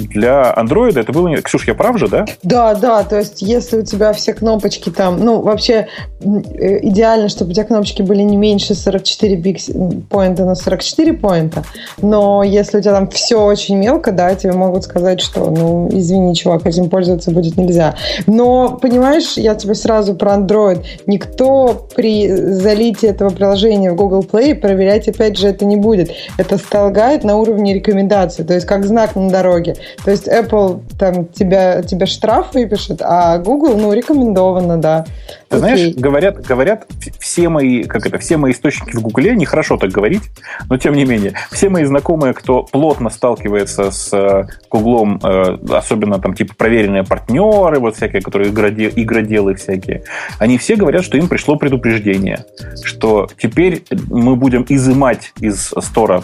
для 0.09 0.55
Android 0.57 0.99
это 0.99 1.13
было... 1.13 1.35
Ксюш, 1.37 1.67
я 1.67 1.75
прав 1.75 1.99
же, 1.99 2.09
да? 2.09 2.25
Да, 2.43 2.75
да, 2.75 3.03
то 3.05 3.19
есть 3.19 3.43
если 3.43 3.79
у 3.79 3.83
тебя 3.83 4.13
все 4.13 4.35
кнопочки 4.35 4.91
там... 4.91 5.21
Ну, 5.25 5.41
вообще 5.41 5.89
э, 6.21 6.79
идеально, 6.89 7.29
чтобы 7.29 7.51
у 7.51 7.55
тебя 7.55 7.65
кнопочки 7.65 8.03
были 8.03 8.23
не 8.23 8.37
меньше 8.37 8.75
44 8.75 9.37
бикс... 9.37 9.71
поинта 10.09 10.45
на 10.45 10.55
44 10.55 11.13
поинта, 11.15 11.65
но 12.01 12.43
если 12.43 12.79
у 12.79 12.81
тебя 12.81 12.95
там 12.95 13.09
все 13.09 13.43
очень 13.43 13.77
мелко, 13.77 14.13
да, 14.13 14.35
тебе 14.35 14.53
могут 14.53 14.85
сказать, 14.85 15.21
что, 15.21 15.51
ну, 15.51 15.89
извини, 15.93 16.35
чувак, 16.35 16.67
этим 16.67 16.89
пользоваться 16.89 17.31
будет 17.31 17.57
нельзя. 17.57 17.95
Но, 18.27 18.79
понимаешь, 18.81 19.37
я 19.37 19.55
тебе 19.55 19.75
сразу 19.75 20.15
про 20.15 20.35
Android. 20.35 20.85
Никто 21.07 21.89
при 21.95 22.29
залитии 22.29 23.09
этого 23.09 23.31
приложения 23.31 23.93
в 23.93 23.97
Google 23.97 24.25
Play 24.31 24.55
проверять, 24.55 25.09
опять 25.09 25.37
же, 25.39 25.49
это 25.49 25.65
не 25.65 25.77
будет. 25.77 26.11
Это 26.39 26.59
стал 26.59 26.91
гайд 26.91 27.25
на 27.25 27.37
уровне 27.37 27.75
рекомендаций, 27.75 28.45
то 28.45 28.55
есть 28.55 28.67
как 28.67 28.85
знак 28.85 29.17
на 29.17 29.31
дороге. 29.31 29.77
То 30.05 30.11
есть 30.11 30.29
Apple 30.29 30.81
там 30.99 31.27
тебя, 31.27 31.83
тебе 31.83 32.07
штраф 32.07 32.55
выпишет, 32.55 33.01
а 33.03 33.39
Google, 33.39 33.77
ну, 33.77 33.93
рекомендовано, 33.93 34.79
да. 34.79 35.05
Ты 35.51 35.57
Окей. 35.57 35.77
знаешь, 35.77 35.95
говорят, 35.97 36.47
говорят, 36.47 36.87
все 37.19 37.49
мои, 37.49 37.83
как 37.83 38.07
это, 38.07 38.19
все 38.19 38.37
мои 38.37 38.53
источники 38.53 38.95
в 38.95 39.03
Гугле, 39.03 39.35
нехорошо 39.35 39.79
так 39.79 39.91
говорить, 39.91 40.23
но 40.69 40.79
тем 40.79 40.95
не 40.95 41.05
менее, 41.05 41.35
все 41.51 41.69
мои 41.69 41.83
знакомые, 41.83 42.35
кто 42.35 42.63
плотно 42.63 43.11
сталкивается 43.11 43.91
с 43.91 44.13
э, 44.13 44.45
Гуглом, 44.71 45.19
э, 45.21 45.59
особенно 45.71 46.21
там 46.21 46.35
типа 46.35 46.55
проверенные 46.55 47.03
партнеры, 47.03 47.81
вот 47.81 47.97
всякие, 47.97 48.23
которые 48.23 48.51
игродел, 48.51 48.93
игроделы 48.95 49.57
всякие, 49.57 50.05
они 50.39 50.57
все 50.57 50.77
говорят, 50.77 51.03
что 51.03 51.19
им 51.19 51.27
пришло 51.27 51.57
предупреждение, 51.57 52.45
что 52.85 53.29
теперь 53.37 53.83
мы 54.09 54.37
будем 54.37 54.65
изымать 54.69 55.33
из 55.41 55.75
стора 55.81 56.21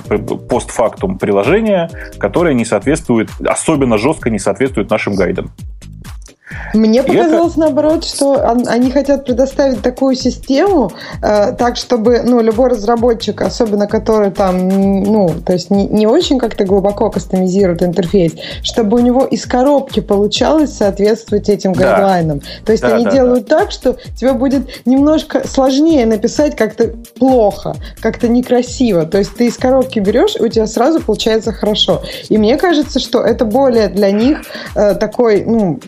постфактум 0.49 1.19
приложения, 1.19 1.91
которое 2.19 2.55
не 2.55 2.65
соответствует, 2.65 3.31
особенно 3.45 3.99
жестко 3.99 4.31
не 4.31 4.39
соответствует 4.39 4.89
нашим 4.89 5.17
гайдам. 5.17 5.51
Мне 6.75 7.03
показалось 7.03 7.53
это... 7.53 7.61
наоборот, 7.61 8.05
что 8.05 8.41
они 8.67 8.91
хотят 8.93 9.25
предоставить 9.25 9.83
такую 9.83 10.15
систему, 10.15 10.93
э, 11.21 11.53
так 11.53 11.77
чтобы 11.77 12.23
ну, 12.25 12.41
любой 12.41 12.71
разработчик, 12.71 13.41
особенно 13.43 13.89
который 13.89 14.31
там, 14.31 14.69
ну, 14.69 15.29
то 15.45 15.53
есть 15.55 15.71
не, 15.71 15.87
не 15.89 16.07
очень 16.07 16.39
как-то 16.39 16.65
глубоко 16.65 17.11
кастомизирует 17.11 17.83
интерфейс, 17.83 18.35
чтобы 18.63 18.99
у 18.99 19.01
него 19.01 19.25
из 19.25 19.45
коробки 19.45 19.99
получалось 19.99 20.77
соответствовать 20.77 21.49
этим 21.49 21.73
да. 21.73 21.81
гайдлайнам. 21.81 22.41
То 22.65 22.73
есть 22.73 22.83
да, 22.83 22.95
они 22.95 23.05
да, 23.05 23.11
делают 23.11 23.49
да. 23.49 23.59
так, 23.59 23.73
что 23.73 23.97
тебе 24.15 24.33
будет 24.33 24.87
немножко 24.87 25.47
сложнее 25.49 26.07
написать 26.07 26.55
как-то 26.55 26.93
плохо, 27.19 27.75
как-то 28.01 28.29
некрасиво. 28.29 29.05
То 29.05 29.19
есть 29.19 29.35
ты 29.35 29.49
из 29.49 29.57
коробки 29.57 29.99
берешь, 29.99 30.37
и 30.37 30.43
у 30.43 30.49
тебя 30.49 30.69
сразу 30.69 31.01
получается 31.01 31.53
хорошо. 31.53 32.03
И 32.29 32.39
мне 32.39 32.57
кажется, 32.57 33.01
что 33.01 33.21
это 33.21 33.45
более 33.45 33.89
для 33.89 34.13
них 34.13 34.43
э, 34.77 34.95
такой, 34.95 35.45
ну, 35.45 35.81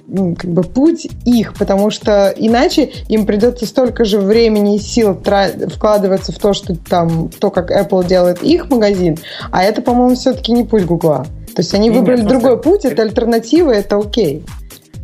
как 0.49 0.55
бы 0.55 0.63
путь 0.63 1.07
их, 1.27 1.55
потому 1.55 1.91
что 1.91 2.33
иначе 2.35 2.91
им 3.09 3.27
придется 3.27 3.67
столько 3.67 4.07
же 4.07 4.19
времени 4.19 4.77
и 4.77 4.79
сил 4.79 5.15
вкладываться 5.15 6.33
в 6.33 6.39
то, 6.39 6.55
что 6.55 6.75
там, 6.75 7.29
то, 7.29 7.51
как 7.51 7.71
Apple 7.71 8.07
делает 8.07 8.43
их 8.43 8.71
магазин, 8.71 9.19
а 9.51 9.63
это, 9.63 9.83
по-моему, 9.83 10.15
все-таки 10.15 10.53
не 10.53 10.65
путь 10.65 10.87
Гугла. 10.87 11.27
То 11.55 11.61
есть 11.61 11.75
они 11.75 11.91
выбрали 11.91 12.21
Нет, 12.21 12.29
другой 12.29 12.63
путь, 12.63 12.87
это 12.87 13.03
альтернатива, 13.03 13.73
это 13.73 13.97
окей. 13.97 14.45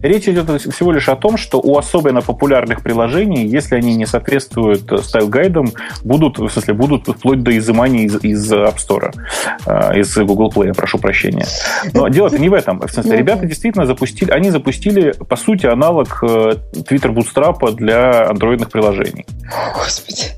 Речь 0.05 0.29
идет 0.29 0.51
всего 0.61 0.93
лишь 0.93 1.09
о 1.09 1.17
том, 1.17 1.39
что 1.39 1.59
у 1.59 1.79
особенно 1.79 2.21
популярных 2.21 2.83
приложений, 2.83 3.47
если 3.47 3.75
они 3.77 3.95
не 3.95 4.05
соответствуют 4.05 4.83
style 4.83 5.17
guide 5.17 5.52
ам, 5.52 5.73
будут, 6.03 6.39
в 6.39 6.51
смысле, 6.51 6.75
будут 6.75 7.09
вплоть 7.09 7.43
до 7.43 7.57
изымания 7.57 8.05
из, 8.05 8.23
из 8.23 8.53
App 8.53 8.77
Store, 8.77 9.15
э, 9.65 9.99
из 9.99 10.15
Google 10.15 10.53
Play, 10.55 10.75
прошу 10.75 10.99
прощения. 10.99 11.47
Но 11.95 12.07
дело-то 12.11 12.39
не 12.39 12.51
в 12.51 12.53
этом. 12.53 12.81
В 12.81 12.91
смысле, 12.91 13.17
ребята 13.17 13.47
действительно 13.47 13.87
запустили, 13.87 14.31
они 14.31 14.51
запустили, 14.51 15.13
по 15.13 15.37
сути, 15.37 15.65
аналог 15.65 16.23
э, 16.23 16.57
Twitter 16.75 17.11
Bootstrap 17.11 17.75
для 17.75 18.29
андроидных 18.29 18.71
приложений. 18.71 19.25
Господи. 19.75 20.33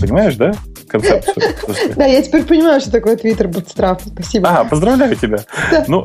Понимаешь, 0.00 0.34
да? 0.34 0.54
Концепцию. 0.88 1.36
Да, 1.94 2.04
я 2.04 2.20
теперь 2.20 2.42
понимаю, 2.42 2.80
что 2.80 2.90
такое 2.90 3.14
Twitter 3.14 3.48
Bootstrap. 3.48 4.00
Спасибо. 4.04 4.48
А, 4.48 4.64
поздравляю 4.64 5.14
тебя. 5.14 5.38
Ну, 5.86 6.04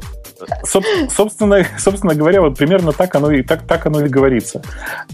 собственно, 0.63 1.65
собственно 1.77 2.15
говоря, 2.15 2.41
вот 2.41 2.57
примерно 2.57 2.91
так 2.91 3.15
оно 3.15 3.31
и 3.31 3.41
так, 3.41 3.63
так 3.63 3.85
оно 3.85 4.05
и 4.05 4.09
говорится. 4.09 4.61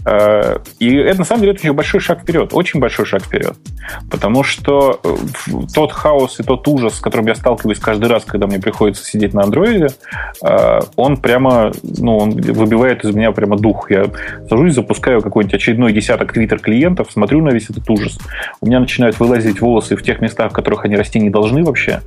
Э, 0.04 0.58
и 0.78 0.94
это 0.96 1.20
на 1.20 1.24
самом 1.24 1.42
деле 1.42 1.52
очень 1.54 1.72
большой 1.72 2.00
шаг 2.00 2.20
вперед, 2.20 2.50
очень 2.52 2.80
большой 2.80 3.06
шаг 3.06 3.22
вперед. 3.22 3.54
Потому 4.10 4.42
что 4.42 5.00
э, 5.02 5.16
тот 5.74 5.92
хаос 5.92 6.40
и 6.40 6.42
тот 6.42 6.66
ужас, 6.68 6.96
с 6.96 7.00
которым 7.00 7.26
я 7.26 7.34
сталкиваюсь 7.34 7.78
каждый 7.78 8.08
раз, 8.08 8.24
когда 8.24 8.46
мне 8.46 8.58
приходится 8.58 9.04
сидеть 9.04 9.34
на 9.34 9.42
андроиде, 9.42 9.88
э, 10.42 10.80
он 10.96 11.16
прямо, 11.16 11.72
ну, 11.82 12.16
он 12.18 12.30
выбивает 12.30 13.04
из 13.04 13.14
меня 13.14 13.32
прямо 13.32 13.56
дух. 13.56 13.90
Я 13.90 14.06
сажусь, 14.48 14.74
запускаю 14.74 15.22
какой-нибудь 15.22 15.54
очередной 15.54 15.92
десяток 15.92 16.32
твиттер-клиентов, 16.32 17.08
смотрю 17.12 17.42
на 17.42 17.50
весь 17.50 17.70
этот 17.70 17.88
ужас. 17.90 18.18
У 18.60 18.66
меня 18.66 18.80
начинают 18.80 19.18
вылазить 19.20 19.60
волосы 19.60 19.96
в 19.96 20.02
тех 20.02 20.20
местах, 20.20 20.52
в 20.52 20.54
которых 20.54 20.84
они 20.84 20.96
расти 20.96 21.20
не 21.20 21.30
должны 21.30 21.64
вообще. 21.64 22.00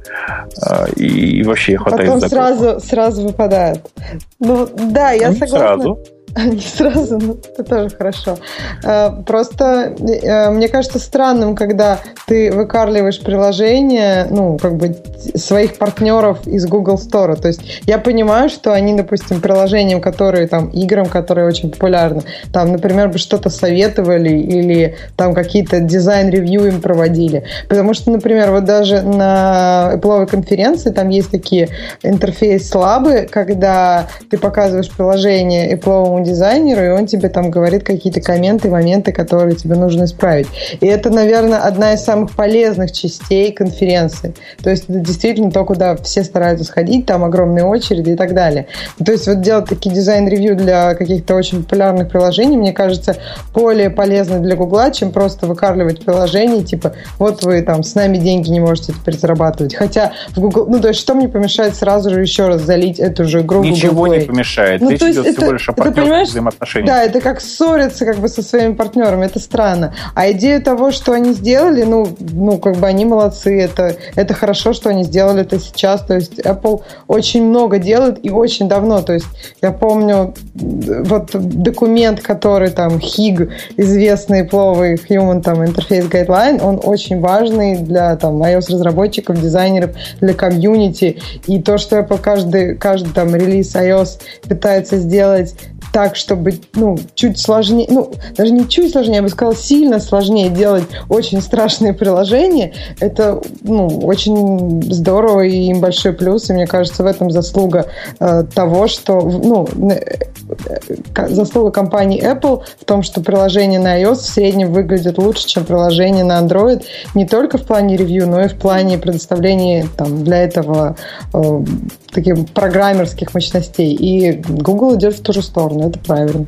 И, 0.95 1.43
вообще 1.43 1.78
хватает 1.78 2.09
Потом 2.09 2.30
сразу, 2.30 2.80
сразу 2.80 3.12
сразу 3.14 3.28
выпадает. 3.28 3.91
Ну, 4.39 4.68
да, 4.91 5.11
я 5.11 5.30
Не 5.30 5.36
согласна. 5.36 5.57
Сразу. 5.57 5.99
Не 6.46 6.60
сразу, 6.60 7.20
но 7.20 7.34
это 7.34 7.64
тоже 7.64 7.90
хорошо. 7.96 8.38
Э, 8.84 9.12
просто 9.26 9.96
э, 10.00 10.50
мне 10.50 10.68
кажется 10.68 10.98
странным, 10.98 11.56
когда 11.56 12.00
ты 12.26 12.52
выковыриваешь 12.51 13.20
приложение, 13.20 14.26
ну, 14.32 14.58
как 14.58 14.78
бы 14.78 14.96
своих 15.36 15.78
партнеров 15.78 16.48
из 16.48 16.66
Google 16.66 16.96
Store. 16.96 17.40
То 17.40 17.50
есть 17.50 17.82
я 17.86 18.00
понимаю, 18.00 18.50
что 18.50 18.74
они, 18.74 18.96
допустим, 18.96 19.42
приложениям, 19.42 20.02
которые 20.02 20.48
там, 20.48 20.70
играм, 20.70 21.06
которые 21.06 21.48
очень 21.48 21.72
популярны, 21.72 22.24
там, 22.52 22.72
например, 22.72 23.10
бы 23.10 23.20
что-то 23.20 23.50
советовали 23.50 24.36
или 24.36 24.96
там 25.16 25.34
какие-то 25.34 25.80
design 25.82 26.24
review 26.24 26.66
им 26.66 26.82
проводили. 26.82 27.44
Потому 27.70 27.94
что, 27.94 28.12
например, 28.12 28.52
вот 28.52 28.66
даже 28.66 29.02
на 29.02 29.92
Apple 29.96 30.26
конференции 30.26 30.90
там 30.90 31.10
есть 31.10 31.30
такие 31.30 31.70
interface 32.01 32.68
labs 32.70 33.08
ы, 33.08 33.28
когда 33.28 34.08
ты 34.32 34.38
показываешь 34.38 34.90
приложение 34.90 35.76
Apple 35.76 36.22
дизайнеру, 36.24 36.84
и 36.84 36.89
он 36.89 37.05
тебе 37.05 37.30
там 37.30 37.51
говорит 37.51 37.84
какие-то 37.84 38.21
комменты, 38.21 38.69
моменты, 38.69 39.11
которые 39.11 39.55
тебе 39.55 39.76
нужно 39.76 40.05
исправить. 40.05 40.47
И 40.80 40.86
это, 40.86 41.09
наверное, 41.09 41.59
одна 41.59 41.93
из 41.93 42.01
самых 42.01 42.32
полезных 42.32 42.91
частей 42.91 43.51
конференции. 43.51 44.34
То 44.63 44.69
есть 44.69 44.86
это 44.89 44.99
действительно 44.99 45.51
то, 45.51 45.63
куда 45.65 45.95
все 45.97 46.24
стараются 46.24 46.65
сходить, 46.65 47.05
там 47.05 47.24
огромные 47.24 47.65
очереди 47.65 48.11
и 48.11 48.15
так 48.15 48.34
далее. 48.34 48.67
То 49.04 49.12
есть 49.12 49.28
вот 49.28 49.41
делать 49.41 49.66
такие 49.66 49.93
design 49.93 50.25
review 50.25 50.55
для 50.55 50.95
каких-то 50.95 51.36
очень 51.36 51.63
популярных 51.63 52.09
приложений, 52.09 52.58
мне 52.58 52.74
кажется, 52.74 53.17
более 53.54 53.89
полезно 53.89 54.39
для 54.39 54.55
Гугла, 54.55 54.91
чем 54.91 55.12
просто 55.12 55.47
выковыривать 55.47 56.04
приложение, 56.04 56.63
типа, 56.63 56.93
вот 57.20 57.43
вы 57.43 57.62
там 57.62 57.83
с 57.83 57.95
нами 57.95 58.17
деньги 58.17 58.50
не 58.50 58.59
можете 58.59 58.93
теперь 58.93 59.17
зарабатывать. 59.17 59.75
Хотя 59.75 60.13
в 60.29 60.39
Google, 60.39 60.67
ну 60.67 60.79
то 60.79 60.89
есть 60.89 61.00
что 61.00 61.13
мне 61.13 61.28
помешает 61.28 61.75
сразу 61.75 62.09
же 62.09 62.21
еще 62.21 62.47
раз 62.47 62.62
залить 62.62 63.00
эту 63.00 63.25
же 63.25 63.41
игру 63.41 63.63
Ничего 63.63 64.08
не 64.08 64.21
помешает. 64.21 64.82
Ну, 64.82 64.89
Речь 64.89 65.01
идет 65.01 65.25
это, 65.25 65.41
всего 65.41 65.51
лишь 65.54 65.70
о 65.70 65.74
понимаешь, 66.14 66.30
взаимоотношения. 66.30 66.88
Да, 66.88 67.04
это 67.04 67.22
как 67.22 67.42
ссориться 67.42 68.06
как 68.06 68.18
бы 68.18 68.28
со 68.28 68.42
своими 68.42 68.74
партнерами, 68.74 69.26
это 69.26 69.40
странно. 69.40 69.94
А 70.16 70.32
идея 70.32 70.60
того, 70.60 70.92
что 70.92 71.14
они 71.14 71.34
сделали, 71.34 71.84
ну, 71.84 72.08
ну 72.20 72.58
как 72.58 72.78
бы 72.78 72.88
они 72.88 73.06
молодцы, 73.06 73.60
это, 73.60 73.96
это 74.16 74.34
хорошо, 74.34 74.74
что 74.74 74.90
они 74.90 75.04
сделали 75.04 75.42
это 75.42 75.60
сейчас. 75.60 76.02
То 76.02 76.16
есть 76.16 76.40
Apple 76.40 76.82
очень 77.08 77.44
много 77.46 77.80
делает 77.80 78.24
и 78.24 78.30
очень 78.30 78.68
давно. 78.68 79.02
То 79.02 79.14
есть 79.14 79.28
я 79.62 79.72
помню 79.72 80.34
вот 80.54 81.32
документ, 81.34 82.22
который 82.22 82.70
там 82.70 82.98
HIG, 82.98 83.52
известный 83.78 84.44
пловый 84.44 84.96
Human 84.96 85.42
там 85.42 85.62
Interface 85.62 86.10
Guideline, 86.10 86.62
он 86.62 86.80
очень 86.84 87.20
важный 87.20 87.78
для 87.78 88.16
там 88.16 88.42
iOS-разработчиков, 88.42 89.40
дизайнеров, 89.40 89.92
для 90.22 90.34
комьюнити. 90.34 91.22
И 91.48 91.62
то, 91.62 91.78
что 91.78 92.00
Apple 92.00 92.20
каждый, 92.20 92.76
каждый 92.76 93.14
там 93.14 93.36
релиз 93.36 93.76
iOS 93.76 94.20
пытается 94.48 94.98
сделать 94.98 95.56
так, 95.94 96.03
так, 96.04 96.17
чтобы, 96.17 96.59
ну, 96.74 96.97
чуть 97.16 97.39
сложнее, 97.39 97.88
ну, 97.89 98.12
даже 98.36 98.51
не 98.51 98.67
чуть 98.67 98.92
сложнее, 98.92 99.17
я 99.17 99.21
бы 99.21 99.30
сказала, 99.30 99.55
сильно 99.55 100.01
сложнее 100.01 100.50
делать 100.50 100.84
очень 101.08 101.42
страшные 101.42 101.93
приложения, 101.93 102.74
это, 103.00 103.42
ну, 103.62 103.88
очень 103.88 104.84
здорово 104.92 105.46
и 105.46 105.70
им 105.70 105.80
большой 105.80 106.12
плюс, 106.12 106.50
и 106.50 106.54
мне 106.54 106.67
кажется, 106.67 107.04
в 107.04 107.05
этом 107.05 107.32
заслуга 107.32 107.86
э, 108.20 108.43
того, 108.54 108.88
что, 108.88 109.21
ну, 109.21 109.66
э, 109.92 111.30
заслуга 111.30 111.71
компании 111.71 112.21
Apple 112.21 112.63
в 112.82 112.84
том, 112.84 113.01
что 113.01 113.21
приложение 113.21 113.80
на 113.80 114.01
iOS 114.01 114.16
в 114.16 114.25
среднем 114.25 114.74
выглядит 114.74 115.17
лучше, 115.17 115.47
чем 115.47 115.63
приложение 115.63 116.25
на 116.25 116.42
Android, 116.42 116.84
не 117.16 117.25
только 117.25 117.58
в 117.58 117.63
плане 117.63 117.96
ревью, 117.96 118.28
но 118.28 118.42
и 118.42 118.50
в 118.50 118.55
плане 118.55 118.97
предоставления 118.97 119.88
там, 119.96 120.25
для 120.25 120.43
этого 120.43 120.97
э, 121.34 121.63
таких 122.12 122.50
программерских 122.50 123.34
мощностей. 123.34 123.93
И 123.93 124.42
Google 124.47 124.96
идет 124.96 125.16
в 125.16 125.21
ту 125.21 125.32
же 125.32 125.42
сторону, 125.42 125.83
это 125.89 126.00
правильно. 126.00 126.47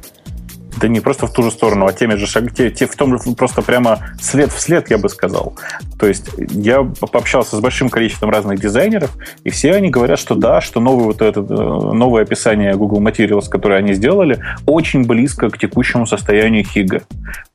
Да 0.80 0.88
не 0.88 1.00
просто 1.00 1.28
в 1.28 1.34
ту 1.34 1.44
же 1.44 1.52
сторону, 1.52 1.88
а 1.88 1.94
теми 1.94 2.16
же 2.16 2.28
шагами, 2.28 2.52
те, 2.52 2.70
те 2.70 2.86
в 2.86 2.96
том 2.96 3.18
просто 3.36 3.62
прямо 3.62 4.00
след 4.22 4.52
в 4.52 4.60
след, 4.60 4.90
я 4.90 4.98
бы 4.98 5.10
сказал. 5.10 5.56
То 6.00 6.08
есть 6.08 6.30
я 6.38 6.84
пообщался 6.84 7.56
с 7.56 7.60
большим 7.60 7.90
количеством 7.90 8.30
разных 8.30 8.60
дизайнеров, 8.60 9.12
и 9.44 9.50
все 9.50 9.74
они 9.74 9.90
говорят, 9.90 10.20
что 10.20 10.36
да, 10.36 10.62
что 10.62 10.80
новое 10.80 11.06
вот 11.06 11.22
это 11.22 11.40
э, 11.40 11.44
новое 11.44 12.24
описание 12.24 12.76
Google 12.76 13.02
Materials, 13.02 13.50
которое 13.50 13.80
они 13.80 13.94
сделали, 13.94 14.40
очень 14.66 15.06
близко 15.06 15.50
к 15.50 15.58
текущему 15.58 16.06
состоянию 16.06 16.64
Хига. 16.64 17.02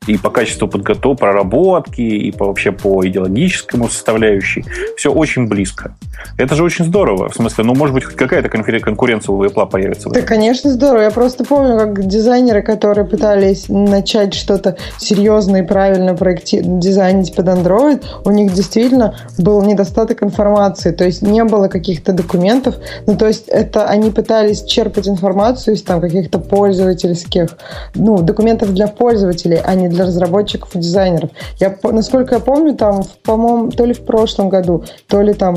И 0.07 0.17
по 0.17 0.31
качеству 0.31 0.67
подготовки, 0.67 1.21
проработки, 1.21 2.01
и 2.01 2.33
по, 2.33 2.47
вообще 2.47 2.73
по 2.73 3.07
идеологическому 3.07 3.89
составляющей. 3.89 4.65
Все 4.97 5.13
очень 5.13 5.47
близко. 5.47 5.95
Это 6.39 6.55
же 6.55 6.65
очень 6.65 6.85
здорово. 6.85 7.29
В 7.29 7.35
смысле, 7.35 7.65
ну, 7.65 7.75
может 7.75 7.95
быть, 7.95 8.05
какая-то 8.05 8.49
конкуренция 8.49 9.33
у 9.33 9.45
Apple 9.45 9.69
появится. 9.69 10.09
Да, 10.11 10.23
конечно, 10.23 10.71
здорово. 10.71 11.03
Я 11.03 11.11
просто 11.11 11.45
помню, 11.45 11.79
как 11.79 12.07
дизайнеры, 12.07 12.63
которые 12.63 13.05
пытались 13.11 13.67
начать 13.69 14.35
что-то 14.35 14.77
серьезное 14.99 15.63
и 15.63 15.67
правильно 15.67 16.15
проекти... 16.15 16.63
дизайнить 16.65 17.35
под 17.35 17.49
Android, 17.49 18.05
у 18.25 18.31
них 18.31 18.55
действительно 18.55 19.15
был 19.39 19.63
недостаток 19.63 20.23
информации, 20.23 20.93
то 20.93 21.05
есть 21.05 21.23
не 21.23 21.45
было 21.45 21.69
каких-то 21.69 22.13
документов, 22.13 22.77
ну, 23.07 23.17
то 23.17 23.27
есть 23.27 23.49
это 23.49 23.87
они 23.87 24.11
пытались 24.11 24.63
черпать 24.63 25.09
информацию 25.09 25.75
из 25.75 25.83
там 25.83 26.01
каких-то 26.01 26.39
пользовательских, 26.39 27.59
ну, 27.95 28.19
документов 28.19 28.73
для 28.73 28.87
пользователей, 28.87 29.61
а 29.63 29.75
не 29.75 29.89
для 29.89 30.07
разработчиков 30.07 30.75
и 30.75 30.79
дизайнеров. 30.79 31.31
Я, 31.59 31.77
насколько 31.83 32.37
я 32.37 32.41
помню, 32.41 32.75
там, 32.75 33.03
по-моему, 33.25 33.71
то 33.71 33.85
ли 33.85 33.93
в 33.93 34.05
прошлом 34.05 34.49
году, 34.49 34.85
то 35.09 35.21
ли 35.21 35.35
там 35.35 35.57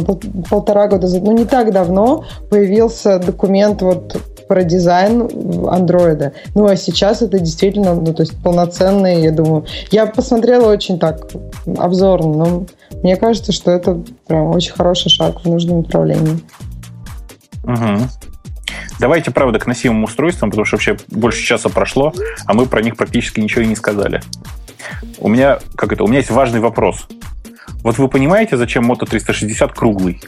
полтора 0.49 0.87
года, 0.87 1.07
ну, 1.07 1.31
не 1.31 1.45
так 1.45 1.71
давно 1.71 2.25
появился 2.49 3.19
документ 3.19 3.81
вот 3.81 4.17
про 4.47 4.63
дизайн 4.63 5.29
андроида. 5.67 6.33
Ну, 6.55 6.65
а 6.65 6.75
сейчас 6.75 7.21
это 7.21 7.39
действительно, 7.43 7.95
ну, 7.95 8.13
то 8.13 8.23
есть 8.23 8.41
полноценный, 8.41 9.21
я 9.21 9.31
думаю. 9.31 9.65
Я 9.91 10.05
посмотрела 10.05 10.71
очень 10.71 10.99
так 10.99 11.31
обзорно, 11.77 12.33
но 12.33 12.65
мне 13.03 13.15
кажется, 13.15 13.51
что 13.51 13.71
это 13.71 14.01
прям 14.27 14.47
очень 14.47 14.73
хороший 14.73 15.09
шаг 15.09 15.41
в 15.41 15.45
нужном 15.47 15.81
направлении. 15.81 16.39
Угу. 17.63 18.07
Давайте, 18.99 19.31
правда, 19.31 19.59
к 19.59 19.67
носимым 19.67 20.03
устройствам, 20.03 20.49
потому 20.49 20.65
что 20.65 20.75
вообще 20.75 20.97
больше 21.09 21.43
часа 21.43 21.69
прошло, 21.69 22.13
а 22.45 22.53
мы 22.53 22.65
про 22.65 22.81
них 22.81 22.95
практически 22.95 23.39
ничего 23.39 23.61
и 23.61 23.67
не 23.67 23.75
сказали. 23.75 24.21
У 25.17 25.27
меня, 25.27 25.59
как 25.75 25.93
это, 25.93 26.03
у 26.03 26.07
меня 26.07 26.19
есть 26.19 26.31
важный 26.31 26.59
вопрос. 26.59 27.07
Вот 27.83 27.97
вы 27.97 28.07
понимаете, 28.07 28.57
зачем 28.57 28.89
Moto 28.89 29.05
360 29.05 29.73
круглый? 29.73 30.21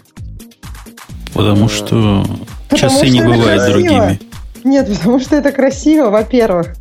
Потому 1.33 1.69
что 1.69 2.25
потому 2.69 2.91
часы 2.91 3.05
что 3.05 3.09
не 3.09 3.21
бывают 3.21 3.61
красиво. 3.61 3.73
другими. 3.73 4.19
Нет, 4.65 4.87
потому 4.97 5.19
что 5.19 5.35
это 5.35 5.51
красиво, 5.51 6.09
во-первых. 6.09 6.75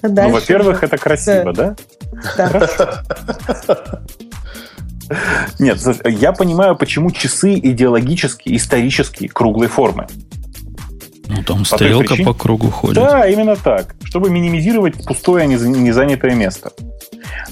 А 0.00 0.08
ну, 0.08 0.30
во-первых, 0.30 0.82
это 0.84 0.96
красиво, 0.96 1.52
да? 1.52 1.76
Да. 2.36 2.70
Нет, 5.58 5.78
я 6.04 6.32
понимаю, 6.32 6.76
почему 6.76 7.10
часы 7.10 7.54
идеологически, 7.54 8.54
исторически 8.56 9.26
круглой 9.26 9.68
формы. 9.68 10.06
Ну, 11.28 11.42
там 11.42 11.58
по 11.58 11.64
стрелка 11.64 12.16
по 12.24 12.32
кругу 12.32 12.70
ходит. 12.70 12.96
Да, 12.96 13.26
именно 13.28 13.56
так. 13.56 13.96
Чтобы 14.04 14.30
минимизировать 14.30 15.04
пустое 15.04 15.46
незанятое 15.46 16.34
место. 16.34 16.72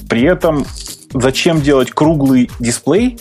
При 0.09 0.22
этом, 0.22 0.64
зачем 1.12 1.60
делать 1.60 1.90
круглый 1.90 2.51
дисплей, 2.60 3.18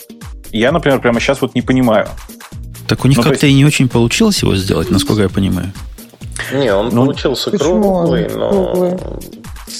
я, 0.52 0.70
например, 0.70 1.00
прямо 1.00 1.18
сейчас 1.18 1.40
вот 1.40 1.56
не 1.56 1.62
понимаю. 1.62 2.08
Так 2.86 3.04
у 3.04 3.08
них 3.08 3.16
ну, 3.16 3.24
как-то 3.24 3.46
есть... 3.46 3.54
и 3.54 3.58
не 3.58 3.64
очень 3.64 3.88
получилось 3.88 4.42
его 4.42 4.54
сделать, 4.54 4.90
насколько 4.90 5.22
я 5.22 5.28
понимаю. 5.28 5.72
Не, 6.52 6.74
он 6.74 6.90
ну, 6.90 7.06
получился 7.06 7.50
круглый, 7.56 8.28
но 8.28 8.50
круглый? 8.50 8.98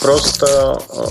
просто 0.01 0.81
э, 0.89 1.05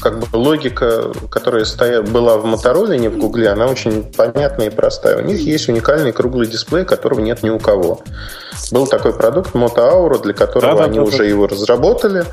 как 0.00 0.18
бы 0.18 0.36
логика, 0.36 1.12
которая 1.30 1.64
стояла, 1.64 2.02
была 2.02 2.36
в 2.36 2.44
Мотороле, 2.44 2.98
не 2.98 3.08
в 3.08 3.18
Гугле, 3.18 3.48
она 3.48 3.66
очень 3.66 4.04
понятная 4.04 4.66
и 4.66 4.70
простая. 4.70 5.18
У 5.18 5.22
них 5.22 5.40
есть 5.40 5.68
уникальный 5.68 6.12
круглый 6.12 6.46
дисплей, 6.46 6.84
которого 6.84 7.20
нет 7.20 7.42
ни 7.42 7.50
у 7.50 7.58
кого. 7.58 8.00
Был 8.70 8.86
такой 8.86 9.14
продукт 9.14 9.54
Aura, 9.54 10.22
для 10.22 10.34
которого 10.34 10.78
да, 10.78 10.84
они 10.84 10.98
да, 10.98 11.04
уже 11.04 11.18
да. 11.18 11.24
его 11.24 11.46
разработали. 11.46 12.24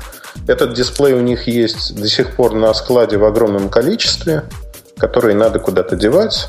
Этот 0.46 0.74
дисплей 0.74 1.14
у 1.14 1.20
них 1.20 1.46
есть 1.46 1.94
до 1.94 2.08
сих 2.08 2.36
пор 2.36 2.54
на 2.54 2.74
складе 2.74 3.16
в 3.16 3.24
огромном 3.24 3.68
количестве, 3.68 4.44
который 4.98 5.34
надо 5.34 5.58
куда-то 5.58 5.96
девать 5.96 6.48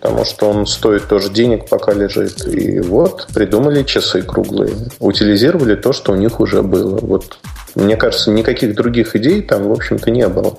потому 0.00 0.24
что 0.24 0.48
он 0.48 0.66
стоит 0.66 1.08
тоже 1.08 1.30
денег, 1.30 1.68
пока 1.68 1.92
лежит. 1.92 2.46
И 2.46 2.80
вот 2.80 3.28
придумали 3.34 3.82
часы 3.82 4.22
круглые, 4.22 4.72
утилизировали 4.98 5.74
то, 5.74 5.92
что 5.92 6.12
у 6.12 6.16
них 6.16 6.40
уже 6.40 6.62
было. 6.62 6.98
Вот 7.00 7.38
мне 7.74 7.96
кажется, 7.96 8.30
никаких 8.30 8.74
других 8.74 9.14
идей 9.14 9.42
там, 9.42 9.68
в 9.68 9.72
общем-то, 9.72 10.10
не 10.10 10.26
было. 10.28 10.56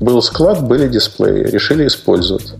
Был 0.00 0.20
склад, 0.22 0.66
были 0.66 0.88
дисплеи, 0.88 1.44
решили 1.44 1.86
использовать. 1.86 2.54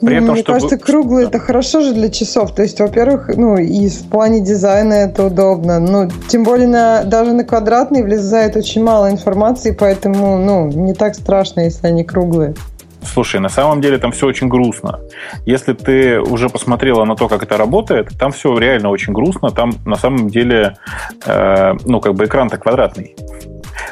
При 0.00 0.16
этом, 0.16 0.30
Мне 0.30 0.42
чтобы... 0.42 0.60
кажется, 0.60 0.78
круглый 0.78 1.24
это 1.24 1.40
хорошо 1.40 1.80
же 1.80 1.92
для 1.92 2.08
часов. 2.08 2.54
То 2.54 2.62
есть, 2.62 2.78
во-первых, 2.78 3.30
ну, 3.36 3.56
и 3.56 3.88
в 3.88 4.08
плане 4.08 4.40
дизайна 4.40 4.92
это 4.92 5.24
удобно. 5.24 5.80
Ну, 5.80 6.08
тем 6.28 6.44
более, 6.44 6.68
на, 6.68 7.02
даже 7.02 7.32
на 7.32 7.44
квадратный 7.44 8.04
влезает 8.04 8.54
очень 8.56 8.84
мало 8.84 9.10
информации, 9.10 9.76
поэтому, 9.78 10.38
ну, 10.38 10.68
не 10.68 10.94
так 10.94 11.16
страшно, 11.16 11.62
если 11.62 11.88
они 11.88 12.04
круглые. 12.04 12.54
Слушай, 13.02 13.40
на 13.40 13.48
самом 13.48 13.80
деле 13.80 13.98
там 13.98 14.12
все 14.12 14.26
очень 14.26 14.48
грустно. 14.48 15.00
Если 15.46 15.72
ты 15.72 16.20
уже 16.20 16.48
посмотрела 16.48 17.04
на 17.04 17.16
то, 17.16 17.28
как 17.28 17.42
это 17.42 17.56
работает, 17.56 18.10
там 18.18 18.32
все 18.32 18.56
реально 18.58 18.90
очень 18.90 19.12
грустно. 19.12 19.50
Там 19.50 19.72
на 19.84 19.96
самом 19.96 20.28
деле, 20.28 20.76
э, 21.24 21.74
ну, 21.84 22.00
как 22.00 22.14
бы 22.14 22.24
экран-то 22.24 22.58
квадратный. 22.58 23.16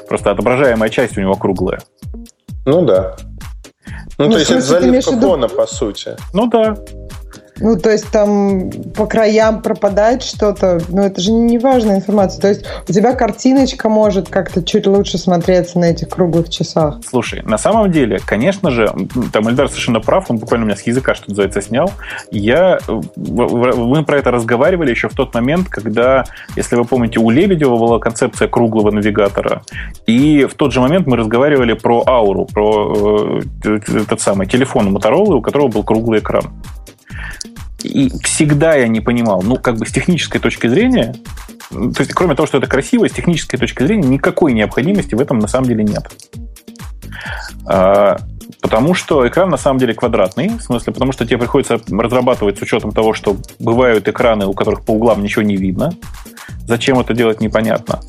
Просто 0.08 0.30
отображаемая 0.30 0.88
часть 0.88 1.16
у 1.18 1.20
него 1.20 1.34
круглая. 1.34 1.80
Ну 2.64 2.84
да. 2.84 3.16
Ну, 4.18 4.26
ну 4.26 4.32
то 4.32 4.38
есть 4.38 4.50
это 4.50 4.60
заливка 4.60 5.12
фона, 5.12 5.48
по 5.48 5.66
сути. 5.66 6.16
Ну 6.32 6.46
да. 6.48 6.76
Ну, 7.58 7.76
то 7.78 7.90
есть 7.90 8.08
там 8.10 8.70
по 8.94 9.06
краям 9.06 9.62
пропадает 9.62 10.22
что-то, 10.22 10.80
но 10.88 11.06
это 11.06 11.20
же 11.20 11.32
не 11.32 11.58
важная 11.58 11.96
информация. 11.96 12.40
То 12.40 12.48
есть 12.48 12.66
у 12.88 12.92
тебя 12.92 13.14
картиночка 13.14 13.88
может 13.88 14.28
как-то 14.28 14.62
чуть 14.62 14.86
лучше 14.86 15.18
смотреться 15.18 15.78
на 15.78 15.86
этих 15.86 16.08
круглых 16.08 16.48
часах. 16.50 16.98
Слушай, 17.08 17.42
на 17.42 17.58
самом 17.58 17.90
деле, 17.90 18.18
конечно 18.24 18.70
же, 18.70 18.92
там 19.32 19.48
Эльдар 19.48 19.68
совершенно 19.68 20.00
прав, 20.00 20.30
он 20.30 20.38
буквально 20.38 20.64
у 20.64 20.68
меня 20.68 20.76
с 20.76 20.82
языка, 20.82 21.14
что 21.14 21.30
называется, 21.30 21.62
снял. 21.62 21.90
Я, 22.30 22.78
мы 23.16 24.04
про 24.04 24.18
это 24.18 24.30
разговаривали 24.30 24.90
еще 24.90 25.08
в 25.08 25.14
тот 25.14 25.34
момент, 25.34 25.68
когда, 25.68 26.24
если 26.56 26.76
вы 26.76 26.84
помните, 26.84 27.20
у 27.20 27.30
Лебедева 27.30 27.76
была 27.76 27.98
концепция 27.98 28.48
круглого 28.48 28.90
навигатора, 28.90 29.62
и 30.06 30.44
в 30.44 30.54
тот 30.54 30.72
же 30.72 30.80
момент 30.80 31.06
мы 31.06 31.16
разговаривали 31.16 31.72
про 31.72 32.02
ауру, 32.06 32.46
про 32.46 33.40
э, 33.64 33.78
этот 33.88 34.20
самый 34.20 34.46
телефон 34.46 34.94
Motorola, 34.94 35.34
у 35.34 35.42
которого 35.42 35.68
был 35.68 35.82
круглый 35.84 36.20
экран. 36.20 36.52
И 37.86 38.10
всегда 38.22 38.74
я 38.74 38.88
не 38.88 39.00
понимал, 39.00 39.42
ну, 39.42 39.56
как 39.56 39.76
бы 39.78 39.86
с 39.86 39.92
технической 39.92 40.40
точки 40.40 40.66
зрения, 40.66 41.14
то 41.70 42.00
есть, 42.00 42.12
кроме 42.12 42.34
того, 42.34 42.46
что 42.46 42.58
это 42.58 42.66
красиво, 42.66 43.08
с 43.08 43.12
технической 43.12 43.58
точки 43.58 43.82
зрения 43.82 44.08
никакой 44.08 44.52
необходимости 44.52 45.14
в 45.14 45.20
этом 45.20 45.38
на 45.38 45.48
самом 45.48 45.68
деле 45.68 45.84
нет. 45.84 46.04
Потому 48.60 48.94
что 48.94 49.27
экран 49.27 49.48
на 49.51 49.56
самом 49.56 49.78
деле 49.78 49.94
квадратный, 49.94 50.48
в 50.48 50.62
смысле, 50.62 50.93
потому 50.93 51.12
что 51.12 51.27
тебе 51.27 51.39
приходится 51.39 51.81
разрабатывать 51.90 52.59
с 52.59 52.62
учетом 52.62 52.93
того, 52.93 53.14
что 53.14 53.36
бывают 53.59 54.09
экраны, 54.09 54.47
у 54.47 54.52
которых 54.52 54.85
по 54.85 54.93
углам 54.93 55.23
ничего 55.23 55.43
не 55.43 55.56
видно. 55.56 55.94
Зачем 56.66 56.98
это 56.98 57.14
делать, 57.14 57.40
непонятно. 57.40 58.01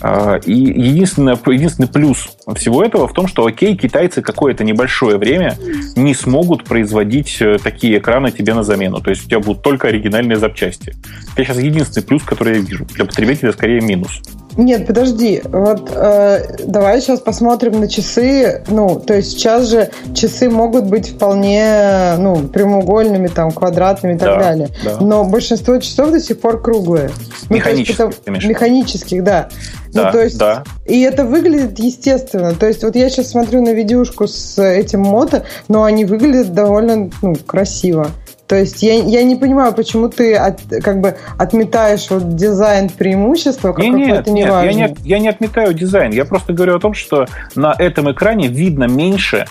А, 0.00 0.36
и 0.36 0.52
единственное, 0.52 1.36
единственный 1.46 1.88
плюс 1.88 2.28
всего 2.54 2.84
этого 2.84 3.08
в 3.08 3.12
том, 3.12 3.26
что, 3.26 3.44
окей, 3.44 3.76
китайцы 3.76 4.22
какое-то 4.22 4.62
небольшое 4.62 5.18
время 5.18 5.56
не 5.96 6.14
смогут 6.14 6.64
производить 6.64 7.36
э, 7.40 7.58
такие 7.62 7.98
экраны 7.98 8.30
тебе 8.30 8.54
на 8.54 8.62
замену. 8.62 9.00
То 9.00 9.10
есть 9.10 9.26
у 9.26 9.28
тебя 9.28 9.40
будут 9.40 9.62
только 9.62 9.88
оригинальные 9.88 10.36
запчасти. 10.36 10.94
Это 11.34 11.44
сейчас 11.44 11.58
единственный 11.58 12.04
плюс, 12.04 12.22
который 12.22 12.54
я 12.54 12.60
вижу. 12.60 12.84
Для 12.94 13.04
потребителя 13.04 13.52
скорее 13.52 13.80
минус. 13.80 14.22
Нет, 14.56 14.86
подожди. 14.86 15.42
Вот 15.44 15.90
э, 15.94 16.56
давай 16.64 17.00
сейчас 17.00 17.20
посмотрим 17.20 17.80
на 17.80 17.88
часы. 17.88 18.62
Ну, 18.68 18.98
то 18.98 19.14
есть 19.14 19.32
сейчас 19.32 19.68
же 19.68 19.90
часы 20.14 20.48
могут 20.48 20.84
быть 20.86 21.10
вполне 21.10 22.14
ну, 22.18 22.48
прямоугольными, 22.48 23.28
там, 23.28 23.50
квадратными 23.50 24.14
и 24.14 24.18
так 24.18 24.28
Да, 24.28 24.38
далее. 24.38 24.68
да. 24.84 24.96
Но 25.00 25.24
большинство 25.24 25.76
часов 25.78 26.10
до 26.10 26.20
сих 26.20 26.40
пор 26.40 26.60
круглые. 26.62 27.10
Ну, 27.50 27.56
Механических, 27.56 28.00
это- 28.00 28.10
в 28.10 28.34
виду? 28.34 28.48
Механических, 28.48 29.24
да. 29.24 29.48
Да, 29.92 30.06
ну, 30.06 30.12
то 30.12 30.22
есть, 30.22 30.38
да. 30.38 30.64
И 30.84 31.00
это 31.02 31.24
выглядит 31.24 31.78
естественно. 31.78 32.54
То 32.54 32.66
есть 32.66 32.82
вот 32.82 32.96
я 32.96 33.08
сейчас 33.08 33.30
смотрю 33.30 33.62
на 33.62 33.70
видюшку 33.70 34.26
с 34.26 34.58
этим 34.62 35.00
мото, 35.00 35.44
но 35.68 35.84
они 35.84 36.04
выглядят 36.04 36.52
довольно 36.52 37.10
ну, 37.22 37.34
красиво. 37.46 38.08
То 38.46 38.54
есть 38.54 38.82
я, 38.82 38.94
я 38.94 39.24
не 39.24 39.34
понимаю, 39.36 39.72
почему 39.72 40.08
ты 40.08 40.34
от- 40.36 40.60
как 40.82 41.00
бы 41.00 41.16
отметаешь 41.36 42.08
вот 42.10 42.36
дизайн 42.36 42.88
преимущества, 42.88 43.72
как 43.72 43.84
Не, 43.84 43.90
нет, 43.90 44.08
какое-то 44.08 44.30
нет, 44.30 44.46
я 44.46 44.46
неважное. 44.46 44.88
не, 44.88 44.96
я 45.08 45.18
не 45.18 45.28
отметаю 45.28 45.74
дизайн. 45.74 46.12
Я 46.12 46.24
просто 46.24 46.52
говорю 46.52 46.76
о 46.76 46.80
том, 46.80 46.94
что 46.94 47.26
на 47.56 47.74
этом 47.76 48.10
экране 48.12 48.46
видно 48.48 48.84
меньше 48.84 49.46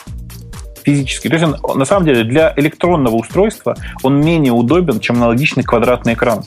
физически. 0.84 1.28
То 1.28 1.36
есть 1.36 1.46
он, 1.62 1.78
на 1.80 1.86
самом 1.86 2.06
деле 2.06 2.24
для 2.24 2.54
электронного 2.56 3.16
устройства 3.16 3.76
он 4.04 4.22
менее 4.22 4.54
удобен, 4.54 5.00
чем 5.00 5.18
аналогичный 5.18 5.64
квадратный 5.64 6.14
экран. 6.14 6.46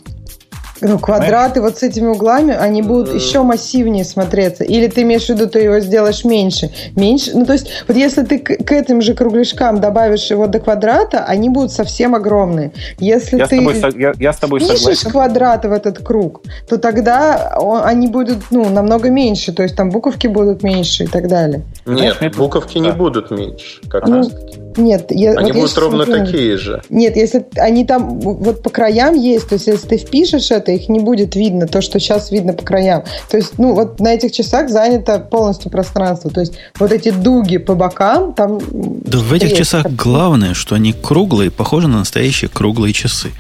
Ну, 0.81 0.99
квадраты 0.99 1.61
вот 1.61 1.79
с 1.79 1.83
этими 1.83 2.07
углами, 2.09 2.55
они 2.55 2.83
будут 2.83 3.15
еще 3.15 3.43
массивнее 3.43 4.05
смотреться. 4.05 4.65
Или 4.65 4.87
ты 4.87 5.03
имеешь 5.03 5.27
в 5.27 5.31
виду, 5.31 5.49
ты 5.49 5.61
его 5.61 5.81
сделаешь 5.81 6.25
меньше? 6.25 6.71
Меньше? 6.95 7.33
Ну, 7.35 7.45
то 7.47 7.53
есть, 7.55 7.69
вот 7.89 7.97
если 7.97 8.23
ты 8.23 8.39
к, 8.39 8.65
к 8.65 8.73
этим 8.73 9.01
же 9.03 9.15
кругляшкам 9.15 9.81
добавишь 9.81 10.31
его 10.31 10.47
до 10.47 10.61
квадрата, 10.61 11.25
они 11.25 11.49
будут 11.49 11.73
совсем 11.73 12.15
огромные. 12.15 12.73
Если 12.99 13.39
Я 13.39 13.47
с 13.47 13.49
ты 13.49 13.57
тобой, 13.59 13.75
со- 13.75 13.99
я, 13.99 14.13
я 14.19 14.33
с 14.33 14.37
тобой 14.37 14.61
согласен. 14.61 15.11
квадраты 15.11 15.69
в 15.69 15.73
этот 15.73 15.99
круг, 15.99 16.43
то 16.69 16.77
тогда 16.79 17.55
о- 17.57 17.83
они 17.85 18.07
будут 18.07 18.39
ну, 18.51 18.69
намного 18.69 19.11
меньше. 19.11 19.53
То 19.53 19.63
есть, 19.63 19.77
там 19.77 19.91
буковки 19.91 20.27
будут 20.27 20.63
меньше 20.63 21.05
и 21.05 21.07
так 21.07 21.29
далее. 21.29 21.63
Нет, 21.87 22.17
это- 22.21 22.37
буковки 22.39 22.79
не 22.79 22.91
да. 22.91 22.95
будут 22.97 23.31
меньше, 23.31 23.81
как 23.89 24.07
Ну, 24.07 24.17
раз 24.19 24.29
таки. 24.29 24.59
Нет, 24.79 25.07
я, 25.11 25.33
Они 25.33 25.41
вот 25.41 25.49
я 25.49 25.55
будут 25.55 25.71
щас 25.71 25.79
ровно 25.79 26.05
смотрю 26.05 26.25
такие 26.25 26.57
же. 26.57 26.83
Нет, 26.89 27.17
если 27.17 27.45
они 27.57 27.85
там 27.85 28.21
вот 28.21 28.63
по 28.63 28.71
краям 28.71 29.15
есть, 29.15 29.49
то 29.49 29.57
есть 29.57 29.67
если 29.67 29.89
ты 29.89 29.99
впишешь 29.99 30.51
это, 30.53 30.71
их 30.71 30.89
не 30.89 31.01
будет 31.01 31.35
видно, 31.35 31.67
то, 31.67 31.83
что 31.83 31.99
сейчас 31.99 32.31
видно 32.31 32.53
по 32.53 32.65
краям. 32.65 33.03
То 33.29 33.37
есть, 33.37 33.59
ну, 33.59 33.75
вот 33.75 33.99
на 33.99 34.15
этих 34.15 34.31
часах 34.33 34.71
занято 34.71 35.19
полностью 35.19 35.71
пространство. 35.71 36.31
То 36.31 36.41
есть 36.41 36.55
вот 36.79 36.93
эти 36.93 37.11
дуги 37.11 37.57
по 37.57 37.75
бокам, 37.75 38.33
там... 38.35 38.61
Да 38.71 39.19
в 39.19 39.33
этих 39.33 39.53
часах 39.55 39.87
главное, 39.87 40.55
что 40.55 40.77
они 40.77 40.93
круглые, 40.93 41.51
похожи 41.51 41.89
на 41.89 41.99
настоящие 41.99 42.49
круглые 42.49 42.93
часы. 42.93 43.33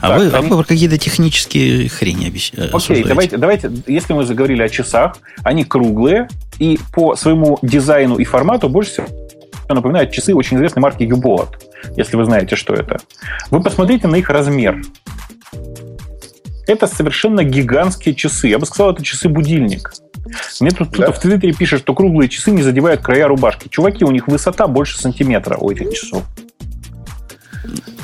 А 0.00 0.08
Так, 0.08 0.18
вы, 0.18 0.28
а 0.28 0.38
они- 0.38 0.48
вы 0.48 0.56
про 0.58 0.64
какие-то 0.64 0.98
технические 0.98 1.88
хрени 1.88 2.26
обещ... 2.26 2.52
Окей, 2.52 2.68
обсуждаете. 2.68 3.08
давайте, 3.08 3.36
давайте, 3.36 3.70
если 3.86 4.12
мы 4.12 4.24
заговорили 4.24 4.62
о 4.62 4.68
часах, 4.68 5.16
они 5.42 5.64
круглые 5.64 6.28
и 6.58 6.78
по 6.92 7.16
своему 7.16 7.58
дизайну 7.62 8.16
и 8.16 8.24
формату 8.24 8.68
больше 8.68 8.92
всего 8.92 9.06
напоминают 9.72 10.10
часы 10.12 10.34
очень 10.34 10.56
известной 10.58 10.82
марки 10.82 11.04
Hublot, 11.04 11.54
если 11.96 12.16
вы 12.16 12.24
знаете, 12.24 12.56
что 12.56 12.74
это. 12.74 13.00
Вы 13.50 13.62
посмотрите 13.62 14.06
на 14.08 14.16
их 14.16 14.28
размер. 14.28 14.82
Это 16.66 16.86
совершенно 16.86 17.44
гигантские 17.44 18.14
часы. 18.14 18.48
Я 18.48 18.58
бы 18.58 18.66
сказал, 18.66 18.92
это 18.92 19.02
часы-будильник. 19.02 19.92
Мне 20.60 20.70
тут 20.70 20.88
Да. 20.90 20.94
кто-то 20.94 21.12
в 21.12 21.20
Твиттере 21.20 21.52
пишет, 21.52 21.80
что 21.80 21.94
круглые 21.94 22.28
часы 22.28 22.50
не 22.50 22.62
задевают 22.62 23.02
края 23.02 23.28
рубашки. 23.28 23.68
Чуваки, 23.68 24.04
у 24.04 24.10
них 24.10 24.28
высота 24.28 24.66
больше 24.66 24.98
сантиметра 24.98 25.56
у 25.58 25.70
этих 25.70 25.92
часов. 25.92 26.22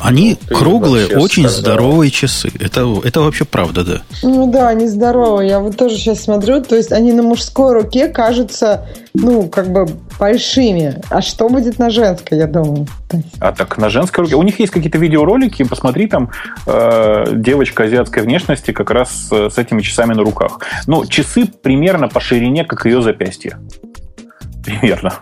Они 0.01 0.35
Ты 0.35 0.55
круглые, 0.55 1.06
очень 1.18 1.44
сказал. 1.44 1.60
здоровые 1.60 2.10
часы. 2.10 2.51
Это, 2.59 2.86
это 3.05 3.20
вообще 3.20 3.44
правда, 3.44 3.85
да. 3.85 4.02
Ну 4.22 4.51
да, 4.51 4.68
они 4.68 4.89
здоровые. 4.89 5.51
Я 5.51 5.60
вот 5.60 5.77
тоже 5.77 5.97
сейчас 5.97 6.20
смотрю, 6.22 6.62
то 6.62 6.77
есть 6.77 6.93
они 6.93 7.12
на 7.12 7.22
мужской 7.22 7.74
руке 7.74 8.09
кажутся, 8.09 8.86
ну, 9.14 9.48
как 9.48 9.70
бы 9.72 9.86
большими. 10.18 11.01
А 11.10 11.20
что 11.20 11.48
будет 11.48 11.78
на 11.78 11.90
женской, 11.90 12.39
я 12.39 12.47
думаю? 12.47 12.86
А 13.40 13.52
так 13.52 13.78
на 13.78 13.90
женской 13.90 14.24
руке. 14.24 14.36
У 14.36 14.43
них 14.43 14.59
есть 14.60 14.72
какие-то 14.72 14.98
видеоролики, 14.98 15.62
посмотри, 15.64 16.06
там 16.06 16.31
э, 16.66 17.24
девочка 17.35 17.85
азиатской 17.85 18.22
внешности 18.22 18.72
как 18.72 18.90
раз 18.90 19.28
с 19.31 19.59
этими 19.59 19.82
часами 19.82 20.14
на 20.14 20.22
руках. 20.22 20.60
Ну, 20.86 21.05
часы 21.06 21.47
примерно 21.47 22.09
по 22.09 22.20
ширине, 22.20 22.64
как 22.64 22.86
ее 22.86 23.02
запястье. 23.02 23.59
Примерно. 24.64 25.14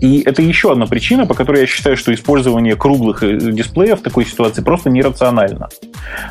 И 0.00 0.20
это 0.20 0.42
еще 0.42 0.72
одна 0.72 0.86
причина, 0.86 1.26
по 1.26 1.34
которой 1.34 1.60
я 1.62 1.66
считаю, 1.66 1.96
что 1.96 2.12
использование 2.12 2.76
круглых 2.76 3.22
э, 3.22 3.38
дисплеев 3.52 4.00
в 4.00 4.02
такой 4.02 4.26
ситуации 4.26 4.62
просто 4.62 4.90
нерационально. 4.90 5.68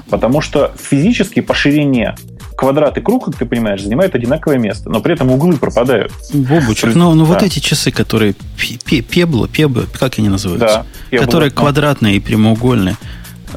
Потому 0.09 0.41
что 0.41 0.71
физически 0.79 1.39
по 1.39 1.53
ширине 1.53 2.15
квадрат 2.55 2.97
и 2.97 3.01
круг, 3.01 3.25
как 3.25 3.35
ты 3.37 3.45
понимаешь, 3.45 3.81
занимают 3.81 4.15
одинаковое 4.15 4.57
место, 4.57 4.89
но 4.89 5.01
при 5.01 5.13
этом 5.13 5.31
углы 5.31 5.57
пропадают. 5.57 6.11
Бобучек, 6.33 6.95
ну, 6.95 7.13
ну 7.15 7.25
вот 7.25 7.39
Да. 7.39 7.45
эти 7.45 7.59
часы, 7.59 7.91
которые 7.91 8.33
пе- 8.57 8.77
пе- 8.85 9.01
пебло, 9.01 9.47
пебло, 9.47 9.85
как 9.99 10.19
они 10.19 10.29
называются? 10.29 10.67
Да, 10.67 10.85
я 11.11 11.19
которые 11.19 11.49
ну, 11.49 11.55
квадратные 11.61 12.17
и 12.17 12.19
прямоугольные. 12.19 12.95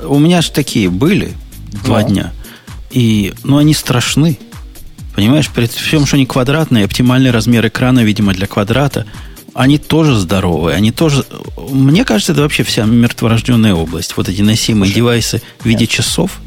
У 0.04 0.18
меня 0.18 0.40
же 0.42 0.50
такие 0.50 0.90
были 0.90 1.32
два 1.84 2.00
Ну. 2.02 2.08
дня. 2.08 2.32
И, 2.90 3.34
ну, 3.44 3.58
они 3.58 3.74
страшны. 3.74 4.38
Понимаешь, 5.14 5.48
при 5.48 5.66
всем, 5.66 6.06
что 6.06 6.16
они 6.16 6.26
квадратные, 6.26 6.84
оптимальный 6.84 7.30
размер 7.30 7.66
экрана, 7.66 8.00
видимо, 8.04 8.32
для 8.32 8.46
квадрата, 8.46 9.04
они 9.54 9.78
тоже 9.78 10.14
здоровые, 10.16 10.76
они 10.76 10.92
тоже... 10.92 11.24
Мне 11.70 12.04
кажется, 12.04 12.32
это 12.32 12.42
вообще 12.42 12.62
вся 12.62 12.84
мертворожденная 12.84 13.74
область. 13.74 14.16
Вот 14.16 14.28
эти 14.28 14.42
носимые 14.42 14.92
девайсы 14.92 15.42
в 15.60 15.66
виде 15.66 15.86
часов, 15.86 16.40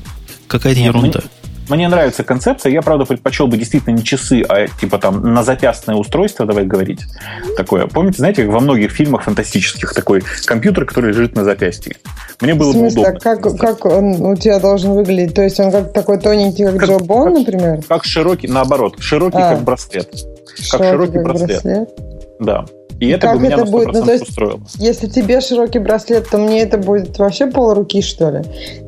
какая-то 0.48 0.80
Нет, 0.80 0.88
ерунда. 0.96 1.22
Мне 1.70 1.88
нравится 1.88 2.26
концепция. 2.26 2.72
Я, 2.74 2.82
правда, 2.82 3.06
предпочел 3.06 3.48
бы 3.48 3.56
действительно 3.56 3.96
не 3.96 4.04
часы, 4.04 4.44
а 4.50 4.68
типа 4.68 4.98
там 4.98 5.34
на 5.34 5.42
запястное 5.44 5.96
устройство, 5.96 6.46
давай 6.46 6.66
говорить. 6.66 7.02
Такое. 7.56 7.88
Помните, 7.88 8.18
знаете, 8.18 8.44
как 8.44 8.52
во 8.52 8.60
многих 8.60 8.92
фильмах 8.92 9.24
фантастических 9.24 9.94
такой 9.94 10.22
компьютер, 10.46 10.86
который 10.86 11.12
лежит 11.14 11.36
на 11.36 11.46
запястье. 11.46 11.96
Мне 12.42 12.56
было 12.56 12.74
бы 12.74 12.80
смысле, 12.80 13.02
удобно. 13.04 13.20
а 13.20 13.36
как, 13.36 13.58
как 13.58 13.86
он 13.86 14.22
у 14.22 14.36
тебя 14.36 14.60
должен 14.60 14.92
выглядеть? 14.92 15.34
То 15.34 15.44
есть 15.44 15.60
он 15.62 15.72
как 15.72 15.94
такой 15.94 16.20
тоненький, 16.20 16.66
как, 16.66 16.78
Как- 16.78 16.90
Джо 16.90 17.00
Бон, 17.00 17.36
как- 17.36 17.40
например? 17.40 17.82
Как 17.88 18.04
широкий, 18.04 18.48
наоборот, 18.50 18.96
широкий, 19.00 19.38
А. 19.38 19.56
как 19.56 19.64
браслет. 19.64 20.10
Широкий, 20.60 20.90
широкий 20.90 21.20
браслет. 21.20 21.90
Да. 22.42 22.66
И 23.02 23.10
это 23.10 23.28
как 23.28 23.38
бы 23.38 23.44
меня 23.44 23.56
это 23.56 23.66
на 23.66 23.70
100% 23.70 23.72
будет? 23.72 23.94
Ну, 23.94 24.06
то 24.06 24.12
есть- 24.12 24.30
устроило. 24.30 24.60
Если 24.78 25.08
тебе 25.08 25.42
широкий 25.42 25.80
браслет, 25.80 26.30
то 26.30 26.38
мне 26.38 26.62
это 26.62 26.78
будет 26.78 27.18
вообще 27.18 27.48
полруки, 27.48 28.02
что 28.02 28.30
ли? 28.30 28.42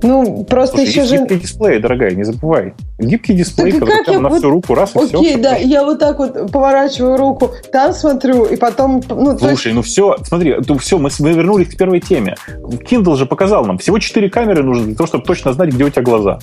Ну, 0.03 0.44
просто 0.44 0.77
Слушай, 0.77 0.90
еще 0.90 1.03
же... 1.06 1.18
гибкий 1.18 1.40
дисплей, 1.40 1.80
дорогая, 1.80 2.11
не 2.11 2.23
забывай. 2.23 2.76
Гибкий 2.99 3.34
дисплей, 3.34 3.72
Так 3.72 3.81
который 3.81 4.14
я 4.14 4.19
на 4.19 4.30
вот- 4.30 4.38
всю 4.38 4.49
руку, 4.52 4.76
раз 4.76 4.95
и 4.95 4.99
все. 5.07 5.19
Окей, 5.19 5.38
да, 5.38 5.56
я 5.56 5.84
вот 5.84 5.98
так 5.98 6.19
вот 6.19 6.52
поворачиваю 6.52 7.18
руку, 7.18 7.49
там 7.72 7.91
смотрю, 7.94 8.45
и 8.45 8.56
потом... 8.56 9.02
Ну, 9.10 9.26
то 9.26 9.31
есть- 9.31 9.40
Слушай, 9.40 9.73
ну 9.73 9.81
все, 9.81 10.15
смотри, 10.23 10.57
ну 10.68 10.77
все, 10.77 10.99
мы, 10.99 11.10
мы 11.18 11.34
вернулись 11.34 11.69
к 11.69 11.76
первой 11.77 11.99
теме. 11.99 12.35
Kindle 12.61 13.15
же 13.15 13.26
показал 13.26 13.65
нам, 13.65 13.80
всего 13.80 13.98
4 13.98 14.30
камеры 14.30 14.61
нужно 14.61 14.85
для 14.85 14.95
того, 14.95 15.07
чтобы 15.07 15.23
точно 15.26 15.53
знать, 15.53 15.69
где 15.73 15.84
у 15.85 15.90
тебя 15.90 16.03
глаза. 16.03 16.38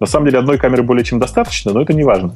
На 0.00 0.06
самом 0.06 0.24
деле 0.26 0.38
одной 0.38 0.56
камеры 0.56 0.82
более 0.82 1.04
чем 1.04 1.18
достаточно, 1.18 1.72
но 1.74 1.82
это 1.82 1.92
не 1.92 2.04
важно. 2.04 2.32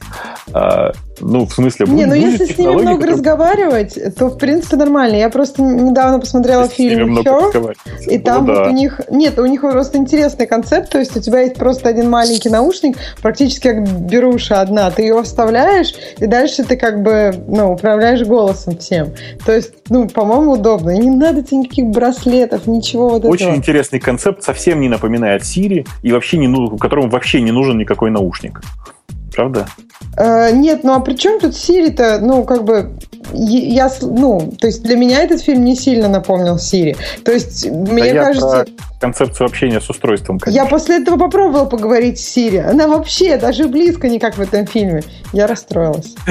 А, 0.52 0.92
ну, 1.20 1.46
в 1.46 1.52
смысле, 1.52 1.86
Не, 1.86 2.04
ну 2.04 2.12
если 2.12 2.44
с 2.44 2.58
ними 2.58 2.68
много 2.72 2.90
которая- 2.96 3.12
разговаривать, 3.12 3.98
то 4.18 4.28
в 4.28 4.36
принципе 4.36 4.76
нормально. 4.76 5.16
Я 5.16 5.30
просто 5.30 5.62
недавно 5.62 6.20
посмотрела 6.20 6.64
ними 6.64 6.70
фильм 6.74 7.16
разговаривать. 7.16 7.78
и 8.06 8.18
там 8.18 8.44
Ну 8.46 8.52
вот 8.54 8.64
да. 8.64 8.70
у 8.70 8.72
них... 8.74 9.00
Нет, 9.10 9.38
у 9.38 9.46
них 9.46 9.62
просто 9.62 9.96
интересный 9.96 10.46
концепт, 10.46 10.90
то 10.90 10.98
есть 10.98 11.16
у 11.16 11.20
тебя 11.20 11.40
есть 11.40 11.54
просто 11.54 11.88
один 11.88 12.10
маленький 12.10 12.50
наушник, 12.50 12.98
практически 13.22 13.68
как 13.68 13.88
беруша 13.88 14.60
одна. 14.60 14.90
Ты 14.90 15.04
его 15.04 15.22
вставляешь, 15.22 15.94
и 16.18 16.26
дальше 16.26 16.64
ты 16.64 16.76
как 16.76 17.02
бы, 17.02 17.32
ну, 17.48 17.72
управляешь 17.72 18.20
голосом 18.26 18.76
всем. 18.76 19.08
То 19.46 19.52
есть, 19.52 19.72
ну, 19.88 20.06
по-моему, 20.06 20.52
удобно. 20.52 20.90
И 20.90 20.98
не 20.98 21.08
надо 21.08 21.42
тебе 21.42 21.58
никаких 21.60 21.86
браслетов, 21.86 22.66
ничего 22.66 23.08
вот 23.08 23.24
Очень 23.24 23.46
этого. 23.46 23.56
интересный 23.56 24.00
концепт, 24.00 24.42
совсем 24.42 24.82
не 24.82 24.90
напоминает 24.90 25.42
Siri, 25.44 25.86
и 26.02 26.12
вообще 26.12 26.36
не, 26.36 26.46
ну, 26.46 26.76
которому 26.76 27.08
вообще 27.08 27.40
не 27.40 27.53
нужен 27.54 27.78
никакой 27.78 28.10
наушник. 28.10 28.60
Правда? 29.34 29.66
Э, 30.16 30.50
нет, 30.52 30.84
ну 30.84 30.92
а 30.92 31.00
при 31.00 31.14
чем 31.14 31.40
тут 31.40 31.56
Сири-то? 31.56 32.20
Ну, 32.20 32.44
как 32.44 32.64
бы, 32.64 32.96
я, 33.32 33.90
ну, 34.00 34.52
то 34.60 34.68
есть 34.68 34.82
для 34.84 34.96
меня 34.96 35.22
этот 35.22 35.40
фильм 35.40 35.64
не 35.64 35.74
сильно 35.74 36.08
напомнил 36.08 36.58
Сири. 36.58 36.96
То 37.24 37.32
есть, 37.32 37.66
мне 37.66 38.08
я 38.08 38.24
кажется, 38.24 38.66
концепцию 39.00 39.46
общения 39.46 39.80
с 39.80 39.90
устройством, 39.90 40.36
я 40.36 40.40
конечно. 40.44 40.66
после 40.66 41.02
этого 41.02 41.18
попробовала 41.18 41.64
поговорить 41.64 42.20
с 42.20 42.24
Сири. 42.24 42.58
Она 42.58 42.86
вообще 42.86 43.36
даже 43.36 43.66
близко 43.66 44.08
не 44.08 44.20
как 44.20 44.36
в 44.36 44.40
этом 44.40 44.66
фильме. 44.66 45.02
Я 45.32 45.46
расстроилась. 45.46 46.14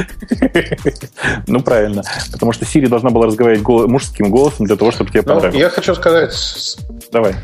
Ну, 1.48 1.62
правильно. 1.62 2.04
Потому 2.32 2.52
что 2.52 2.66
Siri 2.66 2.88
должна 2.88 3.10
была 3.10 3.28
разговаривать 3.28 3.68
мужским 3.90 4.30
голосом 4.30 4.66
для 4.66 4.76
того, 4.76 4.92
чтобы 4.92 5.10
тебе 5.10 5.22
Ну, 5.26 5.34
понравилось. 5.34 5.60
я 5.60 5.70
хочу 5.70 5.94
сказать 5.96 6.34
Давай. 7.12 7.36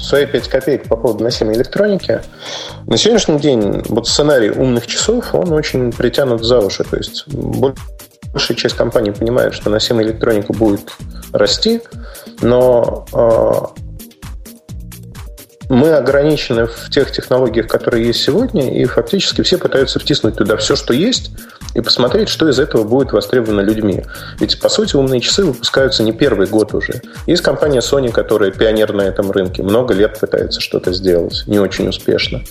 Свои 0.00 0.26
5 0.26 0.48
копеек 0.48 0.88
по 0.88 0.96
поводу 0.96 1.24
носимой 1.24 1.54
электроники. 1.54 2.20
На 2.86 2.96
сегодняшний 2.96 3.38
день 3.38 3.82
вот 3.88 4.08
сценарий 4.08 4.50
умных 4.50 4.86
часов, 4.86 5.34
он 5.34 5.52
очень 5.52 5.92
притянут 5.92 6.44
за 6.44 6.58
уши. 6.58 6.84
То 6.84 6.96
есть 6.96 7.26
большая 7.28 8.56
часть 8.56 8.76
компаний 8.76 9.10
понимает, 9.10 9.54
что 9.54 9.70
носимая 9.70 10.06
электроника 10.06 10.52
будет 10.52 10.92
расти, 11.32 11.80
но 12.40 13.06
э, 13.12 13.80
мы 15.70 15.92
ограничены 15.94 16.66
в 16.66 16.90
тех 16.90 17.12
технологиях, 17.12 17.68
которые 17.68 18.08
есть 18.08 18.22
сегодня, 18.22 18.74
и 18.74 18.84
фактически 18.86 19.42
все 19.42 19.56
пытаются 19.56 20.00
втиснуть 20.00 20.36
туда 20.36 20.56
все, 20.56 20.74
что 20.74 20.92
есть, 20.92 21.30
и 21.74 21.80
посмотреть, 21.80 22.28
что 22.28 22.48
из 22.48 22.58
этого 22.58 22.82
будет 22.82 23.12
востребовано 23.12 23.60
людьми. 23.60 24.02
Ведь, 24.40 24.60
по 24.60 24.68
сути, 24.68 24.96
умные 24.96 25.20
часы 25.20 25.44
выпускаются 25.44 26.02
не 26.02 26.12
первый 26.12 26.48
год 26.48 26.74
уже. 26.74 27.00
Есть 27.26 27.42
компания 27.42 27.78
Sony, 27.78 28.10
которая 28.10 28.50
пионер 28.50 28.92
на 28.92 29.02
этом 29.02 29.30
рынке, 29.30 29.62
много 29.62 29.94
лет 29.94 30.18
пытается 30.18 30.60
что-то 30.60 30.92
сделать, 30.92 31.44
не 31.46 31.60
очень 31.60 31.88
успешно. 31.88 32.42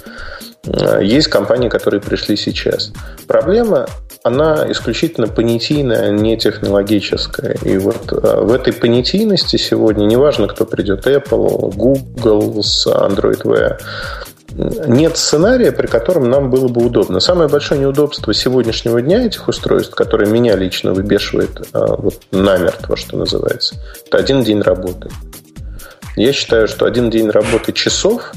Есть 1.01 1.27
компании, 1.27 1.69
которые 1.69 2.01
пришли 2.01 2.35
сейчас. 2.35 2.91
Проблема, 3.27 3.87
она 4.23 4.69
исключительно 4.69 5.27
понятийная, 5.27 6.09
а 6.09 6.11
не 6.11 6.37
технологическая. 6.37 7.57
И 7.63 7.77
вот 7.77 8.11
э, 8.11 8.41
в 8.41 8.51
этой 8.51 8.73
понятийности 8.73 9.55
сегодня, 9.55 10.05
неважно, 10.05 10.47
кто 10.47 10.65
придет, 10.65 11.07
Apple, 11.07 11.73
Google 11.73 12.61
с 12.61 12.85
Android 12.87 13.41
Wear, 13.43 13.79
нет 14.87 15.17
сценария, 15.17 15.71
при 15.71 15.87
котором 15.87 16.29
нам 16.29 16.49
было 16.49 16.67
бы 16.67 16.85
удобно. 16.85 17.19
Самое 17.19 17.49
большое 17.49 17.79
неудобство 17.79 18.33
сегодняшнего 18.33 19.01
дня 19.01 19.25
этих 19.25 19.47
устройств, 19.47 19.95
которые 19.95 20.29
меня 20.29 20.55
лично 20.55 20.93
выбешивает 20.93 21.67
а, 21.71 21.95
вот, 21.95 22.15
намертво, 22.31 22.97
что 22.97 23.17
называется, 23.17 23.75
это 24.05 24.17
один 24.17 24.43
день 24.43 24.61
работы. 24.61 25.09
Я 26.15 26.33
считаю, 26.33 26.67
что 26.67 26.85
один 26.85 27.09
день 27.09 27.29
работы 27.29 27.71
часов, 27.71 28.33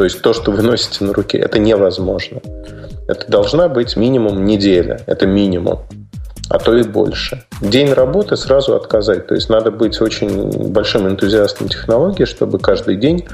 то 0.00 0.04
есть 0.04 0.22
то, 0.22 0.32
что 0.32 0.50
вы 0.50 0.62
носите 0.62 1.04
на 1.04 1.12
руке, 1.12 1.36
это 1.36 1.58
невозможно. 1.58 2.40
Это 3.06 3.30
должна 3.30 3.68
быть 3.68 3.96
минимум 3.96 4.46
неделя. 4.46 5.02
Это 5.06 5.26
минимум 5.26 5.80
а 6.48 6.58
то 6.58 6.74
и 6.74 6.82
больше. 6.84 7.44
День 7.60 7.92
работы 7.92 8.38
сразу 8.38 8.74
отказать. 8.74 9.26
То 9.26 9.34
есть 9.34 9.50
надо 9.50 9.70
быть 9.70 10.00
очень 10.00 10.70
большим 10.70 11.06
энтузиастом 11.06 11.68
технологии, 11.68 12.24
чтобы 12.24 12.58
каждый 12.58 12.96
день 12.96 13.26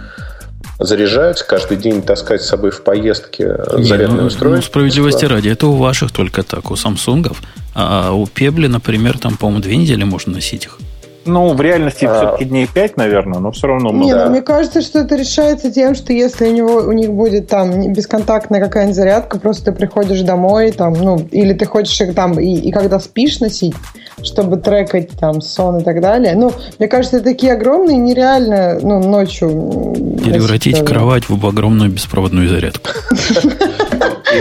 заряжать, 0.80 1.40
каждый 1.44 1.76
день 1.76 2.02
таскать 2.02 2.43
с 2.43 2.48
собой 2.48 2.72
в 2.72 2.82
поездке 2.82 3.60
Не, 3.76 3.84
зарядное 3.84 4.22
ну, 4.22 4.26
устройство. 4.26 4.56
Ну, 4.56 4.62
справедливости 4.62 5.24
ради, 5.24 5.51
это 5.51 5.68
у 5.68 5.76
ваших 5.76 6.10
только 6.10 6.43
так, 6.43 6.72
у 6.72 6.76
Самсунгов. 6.76 7.43
А 7.76 8.10
у 8.10 8.26
Пебли, 8.26 8.66
например, 8.66 9.20
там, 9.20 9.36
по-моему, 9.36 9.62
две 9.62 9.76
недели 9.76 10.02
можно 10.02 10.32
носить 10.32 10.64
их. 10.64 10.78
Ну, 11.27 11.55
в 11.55 11.61
реальности 11.61 12.05
а... 12.05 12.15
все-таки 12.15 12.44
дней 12.44 12.69
5, 12.73 12.97
наверное, 12.97 13.40
но 13.40 13.51
все 13.51 13.66
равно 13.66 13.90
много. 13.90 14.07
Не, 14.07 14.15
ну, 14.15 14.31
мне 14.31 14.43
кажется, 14.43 14.81
что 14.81 15.01
это 15.01 15.16
решается 15.16 15.70
тем, 15.70 15.94
что 15.94 16.12
если 16.12 16.47
у 16.47 16.53
него 16.53 16.77
у 16.77 16.93
них 16.93 17.12
будет 17.12 17.48
там 17.48 17.93
бесконтактная 17.93 18.61
какая-нибудь 18.61 18.97
зарядка, 18.97 19.39
просто 19.39 19.66
ты 19.66 19.73
приходишь 19.73 20.23
домой, 20.23 20.73
там, 20.73 20.94
ну, 20.94 21.19
или 21.31 21.53
ты 21.53 21.66
хочешь 21.66 22.01
их 22.01 22.15
там 22.15 22.39
и, 22.39 22.55
и 22.55 22.70
когда 22.70 22.98
спишь 23.01 23.40
носить, 23.40 23.74
чтобы 24.23 24.57
трекать 24.57 25.11
там 25.11 25.40
сон 25.40 25.78
и 25.78 25.85
так 25.85 26.01
далее. 26.01 26.35
Ну, 26.35 26.53
мне 26.78 26.89
кажется, 26.89 27.20
такие 27.20 27.53
огромные 27.53 27.97
нереально, 27.97 28.78
ну, 28.81 29.01
ночью. 29.01 29.94
Превратить 30.24 30.85
кровать 30.85 31.28
в 31.28 31.47
огромную 31.47 31.90
беспроводную 31.90 32.48
зарядку. 32.48 32.90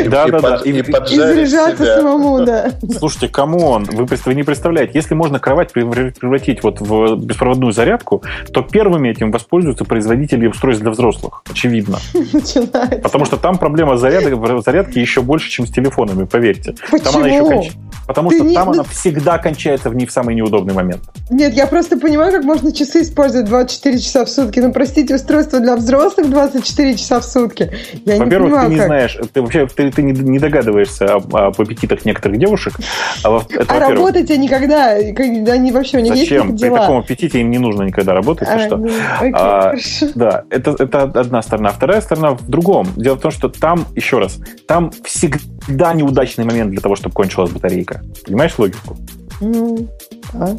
Да, 0.07 0.27
да, 0.27 0.39
да. 0.39 0.55
И 0.63 0.81
заряжаться 0.81 1.85
самому, 1.97 2.45
да. 2.45 2.71
Слушайте, 2.97 3.27
кому 3.29 3.67
он? 3.67 3.85
Вы 3.85 4.07
не 4.33 4.43
представляете, 4.43 4.91
если 4.95 5.13
можно 5.13 5.39
кровать 5.39 5.71
превратить 5.73 6.63
вот 6.63 6.81
в 6.81 7.15
беспроводную 7.15 7.71
зарядку, 7.71 8.23
то 8.51 8.61
первыми 8.61 9.09
этим 9.09 9.31
воспользуются 9.31 9.85
производители 9.85 10.47
устройств 10.47 10.81
для 10.81 10.91
взрослых. 10.91 11.43
Очевидно. 11.49 11.97
Начинается. 12.13 12.99
Потому 13.01 13.25
что 13.25 13.37
там 13.37 13.57
проблема 13.57 13.97
зарядки, 13.97 14.35
зарядки 14.63 14.99
еще 14.99 15.21
больше, 15.21 15.49
чем 15.49 15.67
с 15.67 15.71
телефонами, 15.71 16.25
поверьте. 16.25 16.75
Почему? 16.91 17.11
Там 17.11 17.15
она 17.17 17.27
еще 17.27 17.45
конч... 17.45 17.71
Потому 18.07 18.29
Ты 18.29 18.37
что 18.37 18.45
не... 18.45 18.55
там 18.55 18.69
она 18.69 18.83
всегда 18.83 19.37
кончается 19.37 19.89
в 19.89 19.95
не 19.95 20.05
в 20.05 20.11
самый 20.11 20.35
неудобный 20.35 20.73
момент. 20.73 21.01
Нет, 21.29 21.53
я 21.53 21.67
просто 21.67 21.97
понимаю, 21.97 22.31
как 22.31 22.43
можно 22.43 22.71
часы 22.71 23.01
использовать 23.01 23.47
24 23.47 23.99
часа 23.99 24.25
в 24.25 24.29
сутки. 24.29 24.59
Ну, 24.59 24.71
простите, 24.71 25.15
устройство 25.15 25.59
для 25.59 25.75
взрослых 25.75 26.29
24 26.29 26.95
часа 26.95 27.19
в 27.19 27.25
сутки. 27.25 27.71
Я 28.05 28.17
Во-первых, 28.17 28.29
не 28.29 28.55
понимаю, 28.55 28.67
ты 28.67 28.73
не 28.73 28.77
как. 28.77 28.85
знаешь, 28.87 29.17
ты 29.33 29.41
вообще 29.41 29.67
ты, 29.67 29.91
ты 29.91 30.03
не, 30.03 30.11
не 30.11 30.39
догадываешься 30.39 31.15
об, 31.15 31.35
об 31.35 31.59
аппетитах 31.59 32.05
некоторых 32.05 32.37
девушек. 32.37 32.75
А, 33.23 33.41
это, 33.49 33.73
а 33.73 33.79
работать 33.79 34.29
они 34.31 34.47
когда? 34.47 34.91
Они 34.91 35.71
вообще 35.71 35.97
у 35.97 36.01
них 36.01 36.15
Зачем? 36.15 36.51
есть 36.51 36.61
При 36.61 36.69
таком 36.69 36.99
аппетите 36.99 37.41
им 37.41 37.49
не 37.49 37.57
нужно 37.57 37.83
никогда 37.83 38.13
работать. 38.13 38.47
А, 38.49 38.59
что? 38.59 38.77
Ну, 38.77 38.89
окей, 39.19 39.33
а, 39.35 39.73
да, 40.15 40.43
это, 40.49 40.75
это 40.77 41.03
одна 41.03 41.41
сторона. 41.41 41.71
Вторая 41.71 42.01
сторона 42.01 42.31
в 42.31 42.47
другом. 42.47 42.87
Дело 42.95 43.15
в 43.15 43.21
том, 43.21 43.31
что 43.31 43.49
там, 43.49 43.85
еще 43.95 44.19
раз, 44.19 44.37
там 44.67 44.91
всегда 45.03 45.93
неудачный 45.93 46.45
момент 46.45 46.71
для 46.71 46.81
того, 46.81 46.95
чтобы 46.95 47.13
кончилась 47.13 47.51
батарейка. 47.51 47.94
Понимаешь 48.25 48.57
логику? 48.57 48.97
Ну, 49.41 49.87
да. 50.33 50.57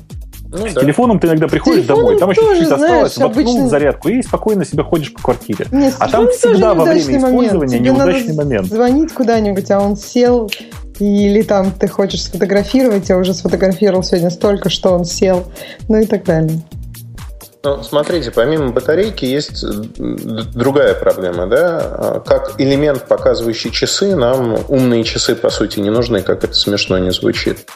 Ну, 0.49 0.69
с 0.69 0.75
да. 0.75 0.81
телефоном 0.81 1.19
ты 1.19 1.27
иногда 1.27 1.49
приходишь 1.49 1.87
домой, 1.87 2.19
там 2.19 2.31
еще 2.31 2.41
чуть-чуть 2.43 2.71
осталось, 2.71 3.17
воткнул 3.17 3.45
обычно... 3.45 3.69
зарядку 3.69 4.09
и 4.09 4.23
спокойно 4.23 4.65
себе 4.65 4.85
ходишь 4.85 5.13
по 5.13 5.21
квартире. 5.21 5.67
Нет, 5.73 5.95
а 5.99 6.09
там 6.09 6.29
всегда 6.29 6.75
во 6.75 6.85
время 6.85 7.19
использования 7.19 7.79
Тебе 7.79 7.91
неудачный 7.91 8.35
момент. 8.35 8.69
Звонить 8.69 9.13
куда-нибудь, 9.13 9.71
а 9.71 9.81
он 9.81 9.97
сел, 9.97 10.51
или 11.01 11.43
там 11.43 11.73
ты 11.73 11.89
хочешь 11.89 12.23
сфотографировать, 12.23 13.09
я 13.09 13.19
уже 13.19 13.35
сфотографировал 13.35 14.03
сегодня 14.03 14.31
столько, 14.31 14.71
что 14.71 14.93
он 14.93 15.05
сел, 15.05 15.45
ну 15.89 15.99
и 15.99 16.07
так 16.07 16.25
далее. 16.25 16.61
Ну, 17.67 17.83
смотрите, 17.83 18.31
помимо 18.31 18.71
батарейки 18.71 19.25
есть 19.25 19.65
другая 20.55 20.95
проблема, 20.95 21.49
да? 21.49 22.23
Как 22.25 22.61
элемент, 22.61 23.09
показывающий 23.09 23.73
часы, 23.73 24.15
нам 24.15 24.57
умные 24.69 25.03
часы, 25.03 25.35
по 25.35 25.51
сути, 25.51 25.81
не 25.81 25.91
нужны, 25.91 26.23
как 26.23 26.45
это 26.45 26.55
смешно 26.55 26.97
не 26.99 27.11
звучит. 27.11 27.69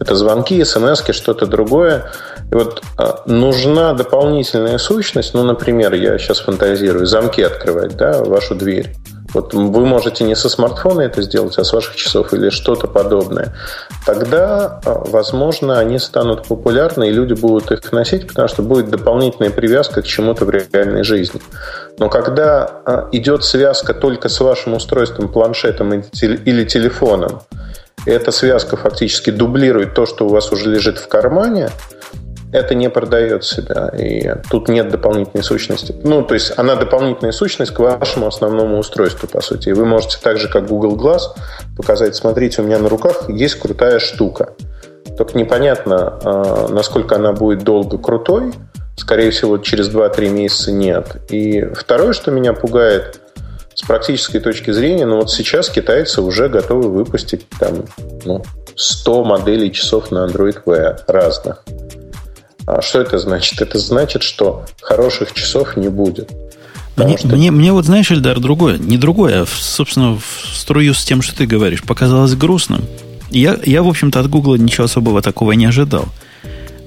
Это 0.00 0.16
звонки, 0.16 0.64
смс 0.64 1.04
что-то 1.12 1.46
другое. 1.46 2.10
И 2.50 2.54
вот 2.56 2.82
а, 2.98 3.22
нужна 3.26 3.92
дополнительная 3.92 4.78
сущность, 4.78 5.32
ну, 5.32 5.44
например, 5.44 5.94
я 5.94 6.18
сейчас 6.18 6.40
фантазирую, 6.40 7.06
замки 7.06 7.40
открывать, 7.40 7.96
да, 7.96 8.24
вашу 8.24 8.56
дверь. 8.56 8.96
Вот 9.36 9.52
вы 9.52 9.84
можете 9.84 10.24
не 10.24 10.34
со 10.34 10.48
смартфона 10.48 11.02
это 11.02 11.20
сделать, 11.20 11.58
а 11.58 11.64
с 11.64 11.70
ваших 11.74 11.94
часов 11.94 12.32
или 12.32 12.48
что-то 12.48 12.86
подобное. 12.86 13.52
Тогда, 14.06 14.80
а, 14.82 15.04
возможно, 15.10 15.78
они 15.78 15.98
станут 15.98 16.46
популярны, 16.46 17.10
и 17.10 17.12
люди 17.12 17.34
будут 17.34 17.70
их 17.70 17.92
носить, 17.92 18.26
потому 18.26 18.48
что 18.48 18.62
будет 18.62 18.88
дополнительная 18.88 19.50
привязка 19.50 20.00
к 20.00 20.06
чему-то 20.06 20.46
в 20.46 20.50
реальной 20.50 21.04
жизни. 21.04 21.42
Но 21.98 22.08
когда 22.08 22.64
а, 22.86 23.08
идет 23.12 23.44
связка 23.44 23.92
только 23.92 24.30
с 24.30 24.40
вашим 24.40 24.72
устройством, 24.72 25.28
планшетом 25.28 25.92
или 25.92 26.64
телефоном, 26.64 27.42
и 28.06 28.10
эта 28.10 28.32
связка 28.32 28.78
фактически 28.78 29.28
дублирует 29.28 29.92
то, 29.92 30.06
что 30.06 30.24
у 30.24 30.28
вас 30.30 30.50
уже 30.50 30.70
лежит 30.70 30.96
в 30.96 31.08
кармане, 31.08 31.68
это 32.52 32.74
не 32.74 32.88
продает 32.88 33.44
себя, 33.44 33.88
и 33.88 34.34
тут 34.50 34.68
нет 34.68 34.88
дополнительной 34.88 35.42
сущности. 35.42 35.94
Ну, 36.04 36.22
то 36.22 36.34
есть 36.34 36.52
она 36.56 36.76
дополнительная 36.76 37.32
сущность 37.32 37.72
к 37.72 37.78
вашему 37.78 38.26
основному 38.26 38.78
устройству, 38.78 39.28
по 39.28 39.40
сути. 39.40 39.70
И 39.70 39.72
вы 39.72 39.84
можете 39.84 40.18
так 40.22 40.38
же, 40.38 40.48
как 40.48 40.66
Google 40.66 40.96
Glass, 40.96 41.22
показать, 41.76 42.14
смотрите, 42.14 42.62
у 42.62 42.64
меня 42.64 42.78
на 42.78 42.88
руках 42.88 43.28
есть 43.28 43.56
крутая 43.56 43.98
штука. 43.98 44.54
Только 45.16 45.36
непонятно, 45.38 46.18
а, 46.22 46.68
насколько 46.68 47.16
она 47.16 47.32
будет 47.32 47.64
долго 47.64 47.98
крутой. 47.98 48.52
Скорее 48.96 49.30
всего, 49.30 49.58
через 49.58 49.88
2-3 49.88 50.30
месяца 50.30 50.72
нет. 50.72 51.16
И 51.30 51.62
второе, 51.74 52.12
что 52.12 52.30
меня 52.30 52.52
пугает, 52.52 53.20
с 53.74 53.82
практической 53.82 54.38
точки 54.38 54.70
зрения, 54.70 55.04
ну 55.04 55.16
вот 55.16 55.30
сейчас 55.30 55.68
китайцы 55.68 56.22
уже 56.22 56.48
готовы 56.48 56.88
выпустить 56.88 57.46
там, 57.60 57.84
ну, 58.24 58.42
100 58.74 59.24
моделей 59.24 59.70
часов 59.70 60.10
на 60.10 60.26
Android 60.26 60.64
Wear 60.64 60.98
разных. 61.06 61.62
А 62.66 62.82
что 62.82 63.00
это 63.00 63.18
значит? 63.18 63.60
Это 63.60 63.78
значит, 63.78 64.22
что 64.22 64.64
хороших 64.80 65.32
часов 65.32 65.76
не 65.76 65.88
будет. 65.88 66.30
Мне, 66.96 67.18
что... 67.18 67.28
мне, 67.28 67.50
мне 67.50 67.72
вот, 67.72 67.84
знаешь, 67.84 68.10
Эльдар, 68.10 68.40
другое, 68.40 68.78
не 68.78 68.96
другое, 68.96 69.42
а, 69.42 69.46
собственно, 69.46 70.14
в 70.16 70.56
струю 70.56 70.94
с 70.94 71.04
тем, 71.04 71.22
что 71.22 71.36
ты 71.36 71.46
говоришь, 71.46 71.82
показалось 71.82 72.34
грустным. 72.34 72.84
Я, 73.30 73.58
я 73.64 73.82
в 73.82 73.88
общем-то, 73.88 74.18
от 74.18 74.30
Гугла 74.30 74.56
ничего 74.56 74.84
особого 74.84 75.20
такого 75.20 75.52
не 75.52 75.66
ожидал. 75.66 76.06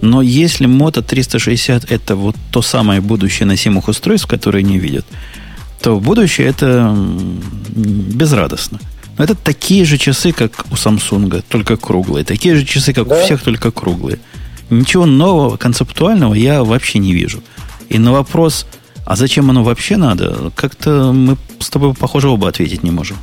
Но 0.01 0.21
если 0.21 0.67
Moto 0.67 1.03
360 1.03 1.91
это 1.91 2.15
вот 2.15 2.35
то 2.51 2.61
самое 2.61 3.01
будущее 3.01 3.45
носимых 3.45 3.87
устройств, 3.87 4.27
которые 4.27 4.63
не 4.63 4.79
видят, 4.79 5.05
то 5.81 5.99
будущее 5.99 6.47
это 6.47 6.95
безрадостно. 7.75 8.79
Но 9.17 9.25
это 9.25 9.35
такие 9.35 9.83
же 9.85 9.97
часы, 9.97 10.31
как 10.31 10.65
у 10.71 10.75
Samsung, 10.75 11.43
только 11.49 11.75
круглые. 11.75 12.23
Такие 12.23 12.55
же 12.55 12.65
часы, 12.65 12.93
как 12.93 13.07
да? 13.07 13.19
у 13.19 13.23
всех, 13.23 13.41
только 13.41 13.69
круглые. 13.71 14.19
Ничего 14.69 15.05
нового, 15.05 15.57
концептуального 15.57 16.33
я 16.33 16.63
вообще 16.63 16.99
не 16.99 17.13
вижу. 17.13 17.41
И 17.89 17.97
на 17.97 18.11
вопрос, 18.11 18.65
а 19.05 19.15
зачем 19.15 19.49
оно 19.49 19.63
вообще 19.63 19.97
надо, 19.97 20.51
как-то 20.55 21.11
мы 21.11 21.37
с 21.59 21.69
тобой, 21.69 21.93
похоже, 21.93 22.29
оба 22.29 22.49
ответить 22.49 22.83
не 22.83 22.91
можем. 22.91 23.17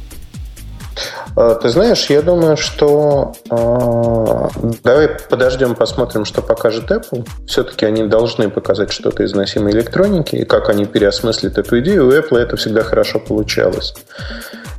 А, 1.37 1.55
ты 1.55 1.69
знаешь, 1.69 2.07
я 2.07 2.23
думаю, 2.23 2.57
что 2.57 3.35
э, 3.51 4.73
давай 4.83 5.09
подождем, 5.29 5.75
посмотрим, 5.75 6.25
что 6.25 6.41
покажет 6.41 6.91
Apple. 6.91 7.29
Все-таки 7.47 7.85
они 7.85 8.05
должны 8.05 8.49
показать 8.49 8.91
что-то 8.91 9.23
из 9.23 9.35
носимой 9.35 9.73
электроники, 9.73 10.37
и 10.37 10.45
как 10.45 10.71
они 10.71 10.87
переосмыслят 10.87 11.59
эту 11.59 11.79
идею. 11.81 12.09
У 12.09 12.13
Apple 12.13 12.39
это 12.39 12.57
всегда 12.57 12.83
хорошо 12.83 13.19
получалось. 13.19 13.95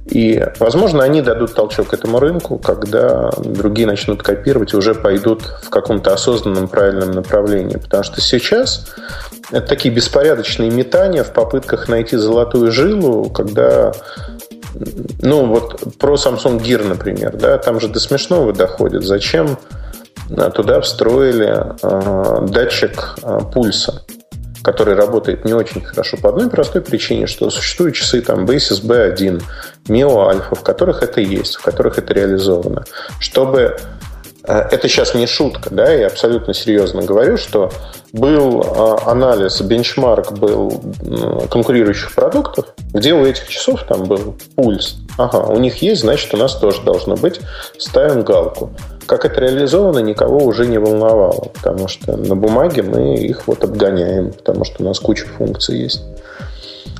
И, 0.09 0.41
возможно, 0.59 1.03
они 1.03 1.21
дадут 1.21 1.53
толчок 1.53 1.93
этому 1.93 2.19
рынку, 2.19 2.57
когда 2.57 3.29
другие 3.43 3.87
начнут 3.87 4.23
копировать 4.23 4.73
и 4.73 4.77
уже 4.77 4.95
пойдут 4.95 5.43
в 5.63 5.69
каком-то 5.69 6.13
осознанном 6.13 6.67
правильном 6.67 7.11
направлении. 7.11 7.77
Потому 7.77 8.03
что 8.03 8.21
сейчас 8.21 8.87
это 9.51 9.67
такие 9.67 9.93
беспорядочные 9.93 10.71
метания 10.71 11.23
в 11.23 11.33
попытках 11.33 11.89
найти 11.89 12.15
золотую 12.15 12.71
жилу, 12.71 13.29
когда 13.29 13.91
ну, 15.21 15.45
вот 15.45 15.97
про 15.97 16.15
Samsung 16.15 16.61
Gear, 16.61 16.87
например, 16.87 17.35
да, 17.35 17.57
там 17.57 17.79
же 17.79 17.87
до 17.87 17.99
смешного 17.99 18.53
доходит. 18.53 19.03
Зачем 19.03 19.57
туда 20.55 20.81
встроили 20.81 21.65
э, 21.81 22.47
датчик 22.47 23.15
э, 23.23 23.39
пульса? 23.53 24.03
Который 24.63 24.95
работает 24.95 25.45
не 25.45 25.53
очень 25.53 25.83
хорошо 25.83 26.17
по 26.17 26.29
одной 26.29 26.49
простой 26.49 26.81
причине, 26.81 27.27
что 27.27 27.49
существуют 27.49 27.95
часы 27.95 28.21
там 28.21 28.45
Basis 28.45 28.83
B1, 28.83 29.41
Mio 29.87 30.09
Alpha, 30.09 30.55
в 30.55 30.63
которых 30.63 31.03
это 31.03 31.21
есть, 31.21 31.55
в 31.55 31.61
которых 31.61 31.97
это 31.97 32.13
реализовано. 32.13 32.85
Чтобы 33.19 33.77
э, 34.43 34.53
это 34.71 34.87
сейчас 34.87 35.13
не 35.13 35.27
шутка, 35.27 35.69
да, 35.71 35.91
я 35.91 36.07
абсолютно 36.07 36.53
серьезно 36.53 37.03
говорю, 37.03 37.37
что 37.37 37.71
был 38.13 38.61
э, 38.61 39.09
анализ, 39.09 39.61
бенчмарк 39.61 40.33
был 40.33 40.81
конкурирующих 41.49 42.13
продуктов, 42.15 42.65
где 42.93 43.13
у 43.13 43.25
этих 43.25 43.47
часов 43.47 43.83
там 43.83 44.05
был 44.05 44.35
пульс. 44.55 44.97
Ага, 45.17 45.47
у 45.47 45.57
них 45.59 45.81
есть, 45.81 46.01
значит, 46.01 46.33
у 46.33 46.37
нас 46.37 46.55
тоже 46.55 46.81
должно 46.83 47.15
быть. 47.15 47.39
Ставим 47.77 48.23
галку. 48.23 48.71
Как 49.07 49.23
это 49.23 49.39
реализовано, 49.39 49.99
никого 49.99 50.39
уже 50.45 50.67
не 50.67 50.77
волновало, 50.77 51.49
потому 51.53 51.87
что 51.87 52.17
на 52.17 52.35
бумаге 52.35 52.83
мы 52.83 53.15
их 53.15 53.47
вот 53.47 53.63
обгоняем, 53.63 54.33
потому 54.33 54.65
что 54.65 54.83
у 54.83 54.85
нас 54.85 54.99
куча 54.99 55.25
функций 55.25 55.79
есть. 55.79 56.03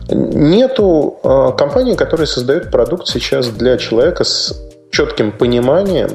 Нету 0.09 1.19
э, 1.21 1.51
компании, 1.57 1.95
которые 1.95 2.27
создают 2.27 2.71
продукт 2.71 3.07
сейчас 3.07 3.47
для 3.49 3.77
человека 3.77 4.23
с 4.23 4.57
четким 4.89 5.34
пониманием, 5.34 6.11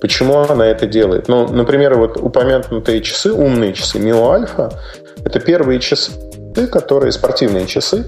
почему 0.00 0.38
она 0.38 0.66
это 0.66 0.86
делает. 0.86 1.28
Ну, 1.28 1.46
например, 1.46 1.96
вот 1.96 2.16
упомянутые 2.16 3.00
часы, 3.00 3.32
умные 3.32 3.74
часы 3.74 3.98
Mio 3.98 4.20
Alpha, 4.34 4.72
это 5.24 5.38
первые 5.38 5.78
часы, 5.78 6.10
которые 6.72 7.12
спортивные 7.12 7.66
часы, 7.66 8.06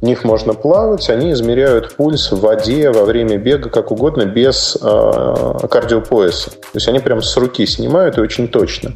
в 0.00 0.04
них 0.04 0.24
можно 0.24 0.54
плавать, 0.54 1.10
они 1.10 1.32
измеряют 1.32 1.94
пульс 1.96 2.32
в 2.32 2.40
воде 2.40 2.90
во 2.90 3.04
время 3.04 3.36
бега 3.36 3.68
как 3.68 3.90
угодно, 3.90 4.24
без 4.24 4.78
э, 4.80 5.68
кардиопояса. 5.70 6.50
То 6.50 6.74
есть 6.74 6.88
они 6.88 7.00
прям 7.00 7.22
с 7.22 7.36
руки 7.36 7.66
снимают 7.66 8.16
и 8.16 8.20
очень 8.20 8.48
точно. 8.48 8.92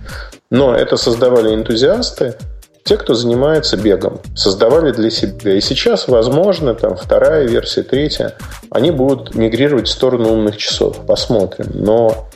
Но 0.51 0.75
это 0.75 0.97
создавали 0.97 1.55
энтузиасты, 1.55 2.37
те, 2.85 2.97
кто 2.97 3.15
занимается 3.15 3.77
бегом, 3.77 4.21
создавали 4.35 4.93
для 4.93 5.11
себя. 5.11 5.55
И 5.55 5.61
сейчас, 5.61 6.07
возможно, 6.09 6.75
там 6.75 6.97
вторая 6.97 7.47
версия, 7.47 7.83
третья, 7.83 8.35
они 8.71 8.91
будут 8.91 9.35
мигрировать 9.35 9.89
в 9.89 9.91
сторону 9.91 10.33
умных 10.33 10.57
часов. 10.59 10.99
Посмотрим. 11.07 11.67
Но 11.75 12.29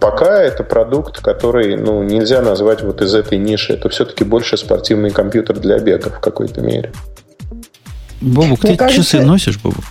пока 0.00 0.42
это 0.42 0.64
продукт, 0.64 1.20
который 1.20 1.76
ну, 1.76 2.02
нельзя 2.02 2.42
назвать 2.42 2.82
вот 2.82 3.00
из 3.00 3.14
этой 3.14 3.38
ниши. 3.38 3.74
Это 3.74 3.88
все-таки 3.88 4.24
больше 4.24 4.56
спортивный 4.56 5.10
компьютер 5.10 5.58
для 5.58 5.78
бега 5.78 6.10
в 6.10 6.20
какой-то 6.20 6.60
мере. 6.60 6.92
Бобук, 8.20 8.60
ты 8.60 8.76
кажется... 8.76 9.02
часы 9.02 9.24
носишь, 9.24 9.58
Бобук? 9.58 9.84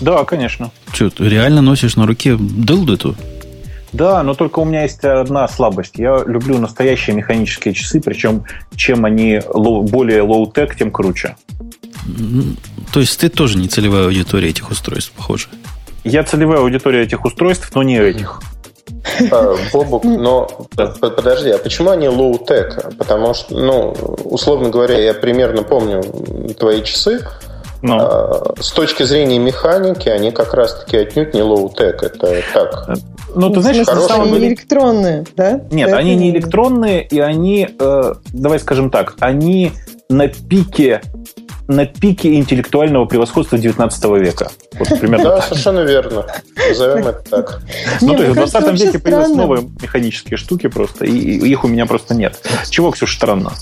Да, 0.00 0.24
конечно. 0.24 0.70
Что, 0.92 1.10
ты 1.10 1.28
реально 1.28 1.62
носишь 1.62 1.96
на 1.96 2.06
руке 2.06 2.36
дылду 2.36 2.94
эту? 2.94 3.16
Да, 3.92 4.22
но 4.22 4.34
только 4.34 4.60
у 4.60 4.64
меня 4.64 4.82
есть 4.82 5.04
одна 5.04 5.48
слабость. 5.48 5.94
Я 5.98 6.22
люблю 6.24 6.58
настоящие 6.58 7.16
механические 7.16 7.74
часы, 7.74 8.00
причем 8.00 8.44
чем 8.76 9.04
они 9.04 9.40
low, 9.52 9.82
более 9.82 10.22
low-tech, 10.22 10.76
тем 10.76 10.92
круче. 10.92 11.36
То 12.92 13.00
есть 13.00 13.18
ты 13.18 13.28
тоже 13.28 13.58
не 13.58 13.68
целевая 13.68 14.04
аудитория 14.04 14.48
этих 14.48 14.70
устройств, 14.70 15.12
похоже? 15.16 15.48
Я 16.04 16.22
целевая 16.22 16.60
аудитория 16.60 17.02
этих 17.02 17.24
устройств, 17.24 17.70
но 17.74 17.82
не 17.82 17.98
этих. 17.98 18.40
А, 19.30 19.56
Бобук, 19.72 20.04
но 20.04 20.48
подожди, 21.00 21.50
а 21.50 21.58
почему 21.58 21.90
они 21.90 22.06
low-tech? 22.06 22.96
Потому 22.96 23.34
что, 23.34 23.54
ну, 23.54 23.94
условно 24.24 24.70
говоря, 24.70 24.98
я 24.98 25.14
примерно 25.14 25.62
помню 25.62 26.02
твои 26.58 26.82
часы. 26.82 27.26
Ну. 27.82 27.96
А, 27.98 28.54
с 28.60 28.72
точки 28.72 29.04
зрения 29.04 29.38
механики, 29.38 30.08
они 30.08 30.32
как 30.32 30.54
раз-таки 30.54 30.98
отнюдь 30.98 31.34
не 31.34 31.40
low-tech. 31.40 31.96
Это 32.02 32.42
так. 32.52 32.88
Ну, 33.34 33.50
ты 33.50 33.60
знаешь, 33.60 33.86
на 33.86 34.00
самом 34.00 34.32
деле... 34.32 34.48
электронные, 34.48 35.24
да? 35.36 35.60
Нет, 35.70 35.92
они 35.92 36.16
не 36.16 36.30
электронные, 36.30 37.02
и 37.02 37.20
они, 37.20 37.68
э, 37.78 38.14
давай 38.32 38.58
скажем 38.58 38.90
так, 38.90 39.14
они 39.20 39.72
на 40.10 40.28
пике 40.28 41.00
на 41.68 41.86
пике 41.86 42.34
интеллектуального 42.34 43.04
превосходства 43.04 43.56
19 43.56 44.04
века. 44.20 44.50
Вот 44.72 44.88
примерно 45.00 45.24
да, 45.24 45.36
так. 45.36 45.44
совершенно 45.44 45.80
верно. 45.80 46.26
Назовем 46.68 47.06
это 47.06 47.22
так. 47.30 47.62
Ну, 48.00 48.16
то 48.16 48.24
есть 48.24 48.32
в 48.32 48.34
20 48.34 48.80
веке 48.80 48.98
появились 48.98 49.36
новые 49.36 49.70
механические 49.80 50.36
штуки 50.36 50.66
просто, 50.66 51.04
и 51.06 51.12
их 51.12 51.62
у 51.62 51.68
меня 51.68 51.86
просто 51.86 52.14
нет. 52.14 52.44
Чего, 52.68 52.90
Ксюша, 52.90 53.14
странно? 53.14 53.52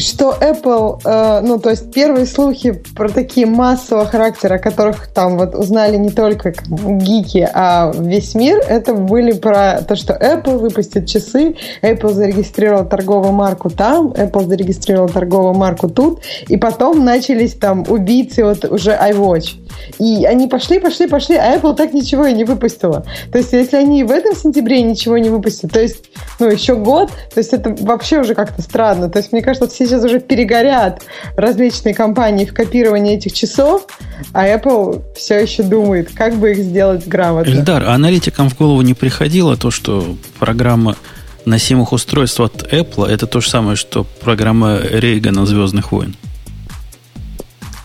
Что 0.00 0.36
Apple, 0.40 1.00
э, 1.04 1.40
ну, 1.42 1.58
то 1.58 1.70
есть 1.70 1.92
первые 1.92 2.26
слухи 2.26 2.72
про 2.94 3.08
такие 3.08 3.46
массового 3.46 4.06
характера, 4.06 4.58
которых 4.58 5.08
там 5.08 5.38
вот 5.38 5.54
узнали 5.54 5.96
не 5.96 6.10
только 6.10 6.54
гики, 6.68 7.48
а 7.52 7.92
весь 7.96 8.34
мир, 8.34 8.62
это 8.68 8.94
были 8.94 9.32
про 9.32 9.82
то, 9.82 9.96
что 9.96 10.14
Apple 10.14 10.58
выпустит 10.58 11.06
часы, 11.06 11.56
Apple 11.82 12.12
зарегистрировал 12.12 12.86
торговую 12.86 13.32
марку 13.32 13.70
там, 13.70 14.08
Apple 14.08 14.46
зарегистрировал 14.46 15.08
торговую 15.08 15.54
марку 15.54 15.88
тут, 15.88 16.20
и 16.48 16.56
потом 16.56 17.04
начались 17.04 17.54
там 17.54 17.84
убийцы 17.88 18.44
вот 18.44 18.64
уже 18.64 18.92
iWatch. 18.92 19.56
И 19.98 20.24
они 20.24 20.48
пошли, 20.48 20.78
пошли, 20.78 21.06
пошли, 21.06 21.36
а 21.36 21.56
Apple 21.56 21.74
так 21.74 21.92
ничего 21.92 22.26
и 22.26 22.32
не 22.32 22.44
выпустила. 22.44 23.04
То 23.32 23.38
есть, 23.38 23.52
если 23.52 23.76
они 23.76 24.04
в 24.04 24.10
этом 24.10 24.34
сентябре 24.34 24.82
ничего 24.82 25.18
не 25.18 25.30
выпустят, 25.30 25.72
то 25.72 25.80
есть, 25.80 26.04
ну, 26.38 26.48
еще 26.48 26.74
год, 26.74 27.10
то 27.32 27.38
есть, 27.38 27.52
это 27.52 27.74
вообще 27.80 28.20
уже 28.20 28.34
как-то 28.34 28.62
странно. 28.62 29.08
То 29.08 29.18
есть, 29.18 29.32
мне 29.32 29.42
кажется, 29.42 29.68
все 29.68 29.86
сейчас 29.90 30.04
уже 30.04 30.20
перегорят 30.20 31.02
различные 31.36 31.94
компании 31.94 32.44
в 32.44 32.54
копировании 32.54 33.16
этих 33.16 33.32
часов, 33.32 33.86
а 34.32 34.46
Apple 34.46 35.02
все 35.16 35.40
еще 35.40 35.62
думает, 35.62 36.10
как 36.14 36.34
бы 36.36 36.52
их 36.52 36.58
сделать 36.58 37.06
грамотно. 37.06 37.50
Эльдар, 37.50 37.84
а 37.84 37.94
аналитикам 37.94 38.48
в 38.48 38.56
голову 38.56 38.80
не 38.82 38.94
приходило 38.94 39.56
то, 39.56 39.70
что 39.70 40.16
программа 40.38 40.96
носимых 41.44 41.92
устройств 41.92 42.40
от 42.40 42.72
Apple 42.72 43.06
это 43.06 43.26
то 43.26 43.40
же 43.40 43.48
самое, 43.48 43.76
что 43.76 44.06
программа 44.20 44.78
Рейгана 44.78 45.46
«Звездных 45.46 45.92
войн»? 45.92 46.16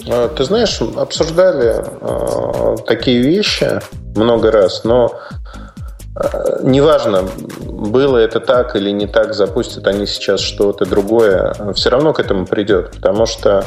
А, 0.08 0.28
ты 0.30 0.44
знаешь, 0.44 0.80
обсуждали 0.82 1.84
э, 1.84 2.76
такие 2.86 3.22
вещи 3.22 3.80
много 4.16 4.52
раз, 4.52 4.84
но 4.84 5.12
неважно, 6.62 7.24
было 7.60 8.18
это 8.18 8.40
так 8.40 8.76
или 8.76 8.92
не 8.92 9.08
так, 9.08 9.34
запустят 9.34 9.88
они 9.88 10.06
сейчас 10.06 10.40
что-то 10.40 10.86
другое, 10.86 11.56
все 11.74 11.90
равно 11.90 12.14
к 12.14 12.20
этому 12.20 12.46
придет, 12.46 12.92
потому 12.92 13.26
что 13.26 13.64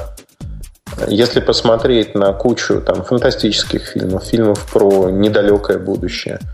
если 1.06 1.40
посмотреть 1.40 2.14
на 2.14 2.32
кучу 2.32 2.80
там, 2.80 3.04
фантастических 3.04 3.82
фильмов, 3.82 4.24
фильмов 4.24 4.66
про 4.72 5.10
недалекое 5.10 5.78
будущее– 5.78 6.38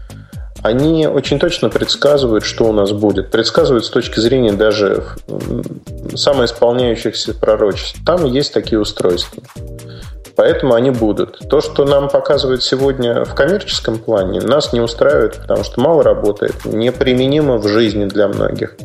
они 0.64 1.06
очень 1.06 1.38
точно 1.38 1.68
предсказывают, 1.68 2.42
что 2.42 2.64
у 2.64 2.72
нас 2.72 2.90
будет. 2.90 3.30
Предсказывают 3.30 3.84
с 3.84 3.90
точки 3.90 4.18
зрения 4.18 4.54
даже 4.54 5.04
самоисполняющихся 6.14 7.34
пророчеств. 7.34 8.02
Там 8.06 8.24
есть 8.24 8.54
такие 8.54 8.80
устройства. 8.80 9.42
Поэтому 10.36 10.74
они 10.74 10.90
будут. 10.90 11.48
То, 11.48 11.60
что 11.60 11.84
нам 11.84 12.08
показывают 12.08 12.62
сегодня 12.62 13.24
в 13.24 13.34
коммерческом 13.34 13.98
плане, 13.98 14.40
нас 14.40 14.72
не 14.72 14.80
устраивает, 14.80 15.36
потому 15.36 15.64
что 15.64 15.80
мало 15.80 16.02
работает, 16.02 16.64
неприменимо 16.64 17.58
в 17.58 17.68
жизни 17.68 18.06
для 18.06 18.28
многих. 18.28 18.76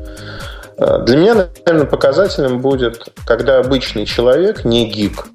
Для 0.78 1.18
меня, 1.18 1.48
наверное, 1.66 1.90
показательным 1.90 2.60
будет, 2.62 3.10
когда 3.26 3.60
обычный 3.60 4.06
человек, 4.06 4.64
не 4.64 4.90
гик, 4.90 5.26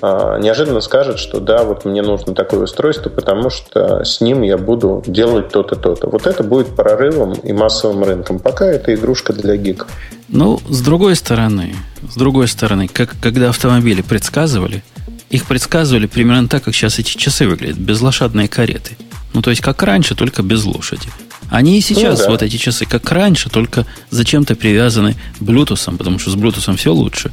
а, 0.00 0.38
неожиданно 0.38 0.80
скажет, 0.80 1.18
что 1.18 1.40
да, 1.40 1.64
вот 1.64 1.84
мне 1.84 2.02
нужно 2.02 2.34
такое 2.34 2.60
устройство, 2.60 3.10
потому 3.10 3.50
что 3.50 4.04
с 4.04 4.20
ним 4.20 4.42
я 4.42 4.56
буду 4.56 5.02
делать 5.06 5.50
то-то, 5.50 5.76
то-то. 5.76 6.08
Вот 6.08 6.26
это 6.26 6.42
будет 6.42 6.68
прорывом 6.68 7.32
и 7.32 7.52
массовым 7.52 8.04
рынком. 8.04 8.38
Пока 8.38 8.66
это 8.66 8.94
игрушка 8.94 9.32
для 9.32 9.56
гиков. 9.56 9.88
Ну, 10.28 10.60
с 10.68 10.82
другой 10.82 11.16
стороны, 11.16 11.74
с 12.08 12.16
другой 12.16 12.48
стороны, 12.48 12.86
как, 12.88 13.10
когда 13.20 13.48
автомобили 13.48 14.02
предсказывали, 14.02 14.84
их 15.30 15.46
предсказывали 15.46 16.06
примерно 16.06 16.48
так, 16.48 16.64
как 16.64 16.74
сейчас 16.74 16.98
эти 16.98 17.16
часы 17.16 17.46
выглядят, 17.46 17.78
без 17.78 18.00
лошадной 18.00 18.48
кареты. 18.48 18.96
Ну, 19.34 19.42
то 19.42 19.50
есть, 19.50 19.62
как 19.62 19.82
раньше, 19.82 20.14
только 20.14 20.42
без 20.42 20.64
лошади. 20.64 21.08
Они 21.50 21.78
и 21.78 21.80
сейчас, 21.80 22.18
ну, 22.20 22.24
да. 22.24 22.30
вот 22.30 22.42
эти 22.42 22.56
часы, 22.56 22.86
как 22.86 23.10
раньше, 23.10 23.50
только 23.50 23.86
зачем-то 24.10 24.54
привязаны 24.54 25.16
Bluetooth, 25.40 25.96
потому 25.96 26.18
что 26.18 26.30
с 26.30 26.34
Bluetooth 26.34 26.76
все 26.76 26.92
лучше 26.92 27.30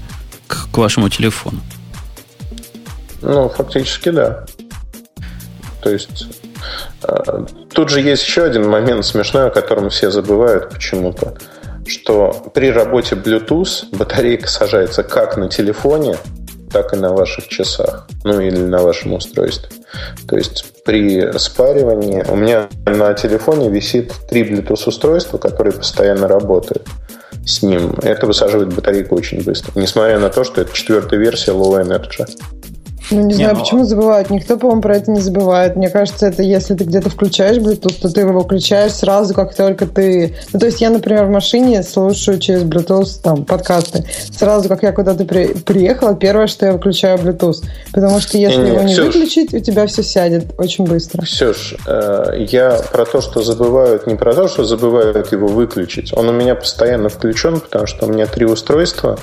к, 0.48 0.68
к 0.72 0.78
вашему 0.78 1.10
телефону. 1.10 1.62
Ну, 3.22 3.50
фактически, 3.50 4.10
да. 4.10 4.46
То 5.82 5.92
есть 5.92 6.28
э, 7.04 7.46
тут 7.74 7.90
же 7.90 8.02
есть 8.02 8.26
еще 8.26 8.44
один 8.44 8.70
момент 8.70 9.06
смешной, 9.06 9.48
о 9.48 9.50
котором 9.50 9.90
все 9.90 10.12
забывают 10.12 10.70
почему-то, 10.70 11.38
что 11.88 12.52
при 12.54 12.72
работе 12.72 13.16
Bluetooth 13.16 13.96
батарейка 13.96 14.48
сажается 14.48 15.04
как 15.04 15.38
на 15.38 15.50
телефоне, 15.50 16.18
так 16.76 16.94
и 16.94 16.98
на 16.98 17.14
ваших 17.14 17.48
часах, 17.48 18.06
ну 18.26 18.42
или 18.42 18.58
на 18.58 18.80
вашем 18.80 19.14
устройстве. 19.14 19.70
То 20.28 20.36
есть 20.36 20.84
при 20.84 21.32
спаривании 21.38 22.26
у 22.28 22.36
меня 22.36 22.68
на 22.86 23.14
телефоне 23.14 23.70
висит 23.70 24.12
три 24.30 24.44
Bluetooth 24.44 24.90
устройства, 24.90 25.38
которые 25.38 25.72
постоянно 25.72 26.28
работают 26.28 26.86
с 27.46 27.64
ним. 27.64 27.94
Это 28.04 28.28
высаживает 28.28 28.74
батарейку 28.74 29.16
очень 29.16 29.42
быстро. 29.42 29.72
Несмотря 29.80 30.20
на 30.20 30.30
то, 30.30 30.44
что 30.44 30.60
это 30.60 30.74
четвертая 30.74 31.18
версия 31.18 31.52
Low 31.52 31.82
Energy. 31.82 32.28
Ну, 33.12 33.22
не, 33.22 33.26
не 33.28 33.34
знаю, 33.36 33.56
но... 33.56 33.60
почему 33.62 33.84
забывают. 33.84 34.30
Никто, 34.30 34.58
по-моему, 34.58 34.82
про 34.82 34.98
это 34.98 35.12
не 35.12 35.20
забывает. 35.20 35.76
Мне 35.76 35.90
кажется, 35.90 36.28
это 36.28 36.44
если 36.44 36.76
ты 36.76 36.84
где-то 36.84 37.10
включаешь 37.10 37.58
Bluetooth, 37.58 38.02
то 38.02 38.10
ты 38.10 38.22
его 38.22 38.42
включаешь 38.42 38.94
сразу, 38.94 39.34
как 39.34 39.56
только 39.56 39.86
ты... 39.86 40.36
Ну, 40.54 40.60
то 40.60 40.66
есть 40.66 40.82
я, 40.82 40.90
например, 40.90 41.26
в 41.26 41.30
машине 41.30 41.84
слушаю 41.84 42.40
через 42.40 42.64
Bluetooth 42.64 43.22
там 43.22 43.46
подкасты. 43.46 44.06
Сразу, 44.32 44.70
как 44.70 44.84
я 44.84 44.92
куда-то 44.92 45.26
при... 45.26 45.54
приехала, 45.54 46.16
первое, 46.16 46.48
что 46.48 46.66
я 46.66 46.72
выключаю 46.74 47.18
Bluetooth. 47.18 47.64
Потому 47.94 48.20
что 48.20 48.38
если 48.38 48.62
не, 48.62 48.70
его 48.70 48.82
не 48.82 48.94
Ксюш, 48.94 49.06
выключить, 49.06 49.54
у 49.54 49.60
тебя 49.60 49.86
все 49.88 50.04
сядет 50.04 50.46
очень 50.58 50.86
быстро. 50.86 51.24
Ксюш, 51.24 51.76
э, 51.88 52.46
я 52.50 52.82
про 52.92 53.06
то, 53.06 53.22
что 53.22 53.42
забывают, 53.42 54.08
не 54.08 54.16
про 54.16 54.34
то, 54.34 54.48
что 54.48 54.64
забывают 54.64 55.32
его 55.32 55.48
выключить. 55.48 56.14
Он 56.14 56.30
у 56.30 56.34
меня 56.34 56.56
постоянно 56.56 57.10
включен, 57.10 57.60
потому 57.60 57.88
что 57.88 58.06
у 58.06 58.10
меня 58.10 58.26
три 58.26 58.46
устройства, 58.46 59.18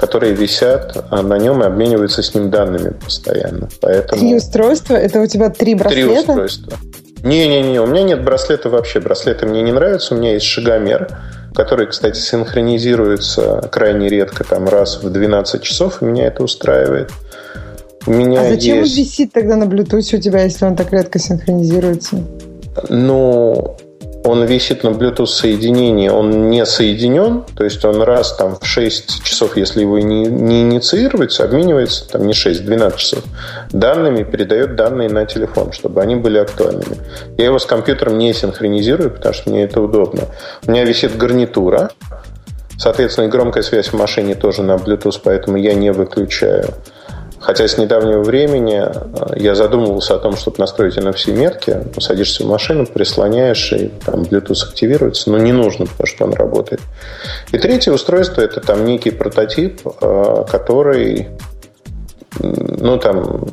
которые 0.00 0.32
висят 0.32 0.96
а 1.10 1.20
на 1.20 1.36
нем 1.36 1.62
и 1.62 1.66
обмениваются 1.66 2.22
с 2.22 2.34
ним 2.34 2.50
данными 2.50 2.94
постоянно. 3.04 3.68
Поэтому... 3.82 4.22
Три 4.22 4.34
устройства? 4.34 4.94
Это 4.94 5.20
у 5.20 5.26
тебя 5.26 5.50
три 5.50 5.74
браслета? 5.74 6.08
Три 6.08 6.18
устройства. 6.18 6.72
Не-не-не, 7.22 7.82
у 7.82 7.86
меня 7.86 8.02
нет 8.02 8.24
браслета 8.24 8.70
вообще. 8.70 9.00
Браслеты 9.00 9.44
мне 9.44 9.60
не 9.60 9.72
нравятся. 9.72 10.14
У 10.14 10.16
меня 10.16 10.32
есть 10.32 10.46
шагомер, 10.46 11.18
который, 11.54 11.86
кстати, 11.86 12.18
синхронизируется 12.18 13.68
крайне 13.70 14.08
редко, 14.08 14.42
там 14.42 14.66
раз 14.66 15.02
в 15.02 15.10
12 15.10 15.62
часов, 15.62 16.00
и 16.00 16.06
меня 16.06 16.28
это 16.28 16.44
устраивает. 16.44 17.10
У 18.06 18.12
меня 18.12 18.40
а 18.40 18.48
зачем 18.48 18.78
есть... 18.78 18.96
он 18.96 19.04
висит 19.04 19.32
тогда 19.34 19.56
на 19.56 19.64
Bluetooth 19.64 20.16
у 20.16 20.18
тебя, 20.18 20.44
если 20.44 20.64
он 20.64 20.76
так 20.76 20.90
редко 20.94 21.18
синхронизируется? 21.18 22.24
Ну, 22.88 23.76
он 24.24 24.44
висит 24.44 24.84
на 24.84 24.88
Bluetooth 24.88 25.26
соединении, 25.26 26.08
он 26.08 26.50
не 26.50 26.66
соединен, 26.66 27.44
то 27.56 27.64
есть 27.64 27.84
он 27.84 28.02
раз 28.02 28.36
там 28.36 28.58
в 28.60 28.66
6 28.66 29.24
часов, 29.24 29.56
если 29.56 29.80
его 29.80 29.98
не, 29.98 30.26
не 30.26 30.62
инициируется, 30.62 31.44
обменивается, 31.44 32.08
там 32.08 32.26
не 32.26 32.34
6, 32.34 32.64
12 32.64 32.98
часов, 32.98 33.24
данными, 33.70 34.22
передает 34.22 34.76
данные 34.76 35.08
на 35.08 35.24
телефон, 35.24 35.72
чтобы 35.72 36.02
они 36.02 36.16
были 36.16 36.38
актуальными. 36.38 36.96
Я 37.38 37.46
его 37.46 37.58
с 37.58 37.64
компьютером 37.64 38.18
не 38.18 38.34
синхронизирую, 38.34 39.10
потому 39.10 39.34
что 39.34 39.50
мне 39.50 39.64
это 39.64 39.80
удобно. 39.80 40.22
У 40.66 40.70
меня 40.70 40.84
висит 40.84 41.16
гарнитура, 41.16 41.90
соответственно, 42.76 43.26
и 43.26 43.28
громкая 43.28 43.62
связь 43.62 43.88
в 43.88 43.94
машине 43.94 44.34
тоже 44.34 44.62
на 44.62 44.72
Bluetooth, 44.72 45.20
поэтому 45.24 45.56
я 45.56 45.72
не 45.74 45.92
выключаю. 45.92 46.74
Хотя 47.40 47.66
с 47.66 47.78
недавнего 47.78 48.22
времени 48.22 48.82
э, 48.84 49.40
я 49.40 49.54
задумывался 49.54 50.14
о 50.14 50.18
том, 50.18 50.36
чтобы 50.36 50.58
настроить 50.58 50.98
NFC 50.98 51.32
метки. 51.32 51.78
Садишься 51.98 52.44
в 52.44 52.48
машину, 52.48 52.86
прислоняешь, 52.86 53.72
и 53.72 53.88
там 54.04 54.22
Bluetooth 54.22 54.62
активируется, 54.68 55.30
но 55.30 55.38
не 55.38 55.52
нужно, 55.52 55.86
потому 55.86 56.06
что 56.06 56.24
он 56.26 56.34
работает. 56.34 56.80
И 57.52 57.58
третье 57.58 57.92
устройство– 57.92 58.40
это 58.42 58.60
там 58.60 58.84
некий 58.84 59.10
прототип, 59.10 59.80
э, 60.02 60.44
который 60.50 61.28
ну, 62.42 62.98
там, 62.98 63.44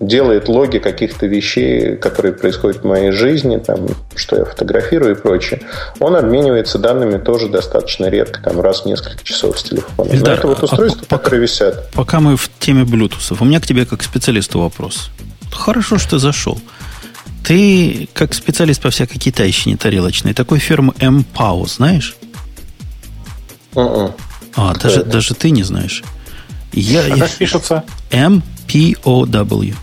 делает 0.00 0.48
логи 0.48 0.78
каких-то 0.78 1.26
вещей, 1.26 1.96
которые 1.96 2.32
происходят 2.34 2.82
в 2.82 2.84
моей 2.84 3.12
жизни, 3.12 3.58
там, 3.58 3.88
что 4.14 4.36
я 4.36 4.44
фотографирую 4.44 5.16
и 5.16 5.18
прочее, 5.18 5.62
он 6.00 6.16
обменивается 6.16 6.78
данными 6.78 7.18
тоже 7.18 7.48
достаточно 7.48 8.06
редко, 8.06 8.42
там, 8.42 8.60
раз 8.60 8.82
в 8.82 8.86
несколько 8.86 9.22
часов 9.24 9.58
с 9.58 9.62
телефона. 9.62 10.10
Ильдар, 10.10 10.38
это 10.38 10.48
вот 10.48 10.62
устройства, 10.62 11.06
а, 11.08 11.18
которые 11.18 11.42
висят. 11.42 11.90
Пока 11.92 12.20
мы 12.20 12.36
в 12.36 12.50
теме 12.58 12.82
Bluetooth, 12.82 13.36
у 13.38 13.44
меня 13.44 13.60
к 13.60 13.66
тебе 13.66 13.86
как 13.86 14.02
специалисту 14.02 14.60
вопрос. 14.60 15.10
Хорошо, 15.52 15.98
что 15.98 16.18
зашел. 16.18 16.60
Ты, 17.44 18.08
как 18.12 18.34
специалист 18.34 18.80
по 18.80 18.90
всякой 18.90 19.18
китайщине 19.18 19.76
тарелочной, 19.76 20.32
такой 20.32 20.58
фирмы 20.58 20.94
MPOW 20.98 21.68
знаешь? 21.68 22.16
Uh-uh. 23.74 24.12
А, 24.54 24.74
даже, 24.74 25.02
даже 25.04 25.34
ты 25.34 25.50
не 25.50 25.62
знаешь. 25.62 26.02
Я, 26.72 27.04
а 27.04 27.18
как 27.18 27.30
пишется? 27.32 27.84
MPOW. 28.10 29.74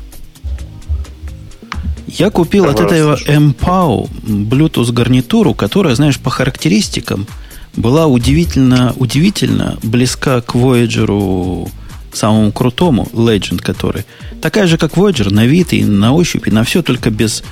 Я 2.08 2.32
купил 2.32 2.66
Первый 2.66 2.86
от 2.86 2.92
этого 2.92 3.16
MPOW 3.16 4.10
Bluetooth 4.24 4.92
гарнитуру, 4.92 5.54
которая, 5.54 5.94
знаешь, 5.96 6.20
по 6.20 6.30
характеристикам 6.32 7.28
была 7.76 8.08
удивительно, 8.08 8.94
удивительно 8.98 9.78
близка 9.84 10.42
к 10.42 10.56
Voyager 10.56 11.70
самому 12.12 12.52
крутому, 12.52 13.08
Legend 13.14 13.62
который. 13.62 14.06
Такая 14.42 14.66
же, 14.66 14.78
как 14.78 14.94
Voyager, 14.94 15.32
на 15.32 15.46
вид 15.46 15.74
и 15.74 15.86
на 15.86 16.14
ощупь, 16.14 16.48
и 16.48 16.52
на 16.52 16.64
все, 16.64 16.82
только 16.82 17.12
без 17.12 17.44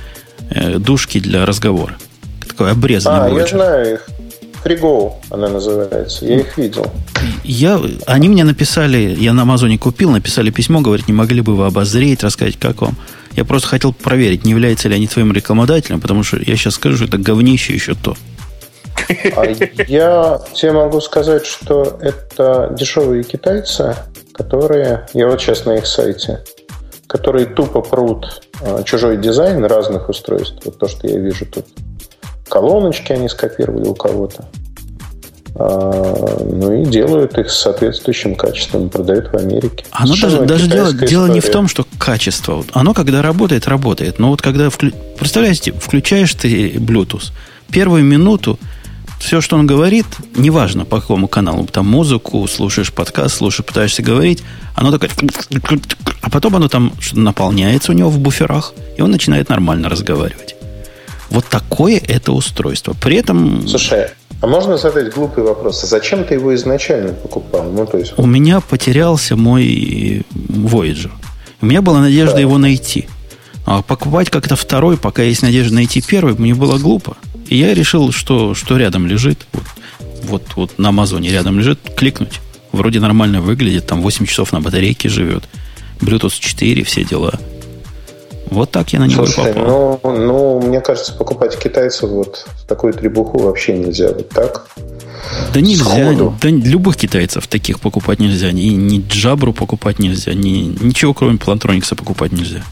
э, 0.50 0.78
душки 0.78 1.20
для 1.20 1.46
разговора. 1.46 1.96
Такой 2.46 2.72
обрезанный 2.72 3.26
а, 3.26 3.30
Voyager. 3.30 3.38
я 3.38 3.46
знаю 3.46 3.94
их. 3.94 4.08
FreeGo 4.64 5.12
она 5.30 5.48
называется. 5.48 6.24
Я 6.24 6.40
их 6.40 6.56
видел. 6.58 6.86
Я, 7.44 7.80
они 8.06 8.28
мне 8.28 8.44
написали, 8.44 9.16
я 9.18 9.32
на 9.32 9.42
Амазоне 9.42 9.78
купил, 9.78 10.10
написали 10.10 10.50
письмо, 10.50 10.80
говорят, 10.80 11.08
не 11.08 11.14
могли 11.14 11.40
бы 11.40 11.56
вы 11.56 11.66
обозреть, 11.66 12.22
рассказать, 12.22 12.58
как 12.58 12.82
вам. 12.82 12.96
Я 13.36 13.44
просто 13.44 13.68
хотел 13.68 13.92
проверить, 13.92 14.44
не 14.44 14.50
является 14.50 14.88
ли 14.88 14.94
они 14.96 15.06
твоим 15.06 15.32
рекламодателем, 15.32 16.00
потому 16.00 16.22
что 16.22 16.38
я 16.38 16.56
сейчас 16.56 16.74
скажу, 16.74 16.96
что 16.96 17.04
это 17.06 17.18
говнище 17.18 17.72
еще 17.72 17.94
то. 17.94 18.16
А 19.36 19.46
я 19.86 20.40
тебе 20.54 20.72
могу 20.72 21.00
сказать, 21.00 21.46
что 21.46 21.98
это 22.00 22.74
дешевые 22.76 23.22
китайцы, 23.22 23.96
которые, 24.32 25.06
я 25.14 25.28
вот 25.28 25.40
сейчас 25.40 25.64
на 25.64 25.76
их 25.76 25.86
сайте, 25.86 26.44
которые 27.06 27.46
тупо 27.46 27.80
прут 27.80 28.42
а, 28.60 28.82
чужой 28.82 29.16
дизайн 29.16 29.64
разных 29.64 30.08
устройств. 30.08 30.60
Вот 30.64 30.78
то, 30.78 30.88
что 30.88 31.06
я 31.06 31.18
вижу 31.18 31.46
тут. 31.46 31.66
Колоночки 32.48 33.12
они 33.12 33.28
скопировали 33.28 33.86
у 33.88 33.94
кого-то. 33.94 34.44
А, 35.54 36.38
ну 36.44 36.72
и 36.72 36.84
делают 36.84 37.36
их 37.36 37.50
с 37.50 37.58
соответствующим 37.58 38.36
качеством, 38.36 38.88
продают 38.88 39.32
в 39.32 39.36
Америке. 39.36 39.84
Оно 39.90 40.14
даже, 40.14 40.42
даже 40.42 40.68
дело, 40.68 40.92
дело 40.92 41.26
не 41.26 41.40
в 41.40 41.50
том, 41.50 41.66
что 41.66 41.84
качество. 41.98 42.64
Оно 42.72 42.94
когда 42.94 43.22
работает, 43.22 43.66
работает. 43.66 44.18
Но 44.18 44.30
вот 44.30 44.40
когда, 44.40 44.70
вклю... 44.70 44.92
представляете, 45.18 45.72
включаешь 45.72 46.32
ты 46.34 46.74
Bluetooth, 46.74 47.32
первую 47.70 48.04
минуту 48.04 48.58
все, 49.18 49.40
что 49.40 49.56
он 49.56 49.66
говорит, 49.66 50.06
неважно 50.36 50.84
по 50.84 51.00
какому 51.00 51.26
каналу, 51.26 51.66
там 51.66 51.88
музыку, 51.88 52.46
слушаешь 52.46 52.92
подкаст, 52.92 53.36
слушаешь, 53.36 53.66
пытаешься 53.66 54.02
говорить, 54.02 54.44
оно 54.76 54.96
такое... 54.96 55.10
А 56.20 56.30
потом 56.30 56.54
оно 56.56 56.68
там 56.68 56.92
наполняется 57.12 57.90
у 57.90 57.94
него 57.94 58.10
в 58.10 58.18
буферах, 58.18 58.74
и 58.96 59.02
он 59.02 59.10
начинает 59.10 59.48
нормально 59.48 59.88
разговаривать. 59.88 60.54
Вот 61.30 61.46
такое 61.46 62.00
это 62.06 62.32
устройство. 62.32 62.94
При 63.00 63.16
этом... 63.16 63.66
Слушай, 63.68 64.08
а 64.40 64.46
можно 64.46 64.76
задать 64.78 65.12
глупый 65.12 65.44
вопрос? 65.44 65.82
А 65.84 65.86
зачем 65.86 66.24
ты 66.24 66.34
его 66.34 66.54
изначально 66.54 67.12
покупал? 67.12 67.64
Ну, 67.70 67.86
то 67.86 67.98
есть... 67.98 68.14
У 68.16 68.26
меня 68.26 68.60
потерялся 68.60 69.36
мой 69.36 70.24
Voyager. 70.32 71.10
У 71.60 71.66
меня 71.66 71.82
была 71.82 72.00
надежда 72.00 72.36
да. 72.36 72.40
его 72.40 72.56
найти. 72.58 73.08
А 73.66 73.82
покупать 73.82 74.30
как-то 74.30 74.56
второй, 74.56 74.96
пока 74.96 75.22
есть 75.22 75.42
надежда 75.42 75.74
найти 75.74 76.00
первый, 76.00 76.34
мне 76.34 76.54
было 76.54 76.78
глупо. 76.78 77.16
И 77.48 77.56
я 77.56 77.74
решил, 77.74 78.12
что, 78.12 78.54
что 78.54 78.76
рядом 78.76 79.06
лежит. 79.06 79.46
Вот, 79.52 79.64
вот, 80.22 80.42
вот 80.54 80.78
на 80.78 80.90
Амазоне 80.90 81.30
рядом 81.30 81.58
лежит, 81.58 81.80
кликнуть. 81.96 82.40
Вроде 82.72 83.00
нормально 83.00 83.40
выглядит, 83.40 83.86
там 83.86 84.02
8 84.02 84.26
часов 84.26 84.52
на 84.52 84.60
батарейке 84.60 85.08
живет. 85.08 85.48
Bluetooth 86.00 86.38
4, 86.38 86.84
все 86.84 87.04
дела. 87.04 87.40
Вот 88.50 88.70
так 88.70 88.92
я 88.92 89.00
на 89.00 89.06
него 89.06 89.26
Слушай, 89.26 89.52
попал. 89.52 90.00
Ну, 90.02 90.16
ну, 90.16 90.60
мне 90.60 90.80
кажется, 90.80 91.12
покупать 91.12 91.58
китайцев 91.58 92.10
вот 92.10 92.46
в 92.56 92.66
такую 92.66 92.94
требуху 92.94 93.38
вообще 93.38 93.76
нельзя. 93.76 94.08
Вот 94.08 94.28
так? 94.30 94.66
Да 95.52 95.60
нельзя. 95.60 96.12
Да, 96.40 96.48
любых 96.48 96.96
китайцев 96.96 97.46
таких 97.46 97.80
покупать 97.80 98.20
нельзя. 98.20 98.52
Ни, 98.52 98.68
ни 98.70 99.04
Джабру 99.06 99.52
покупать 99.52 99.98
нельзя. 99.98 100.32
Ни, 100.32 100.76
ничего, 100.82 101.14
кроме 101.14 101.38
Плантроникса, 101.38 101.96
покупать 101.96 102.32
нельзя. 102.32 102.62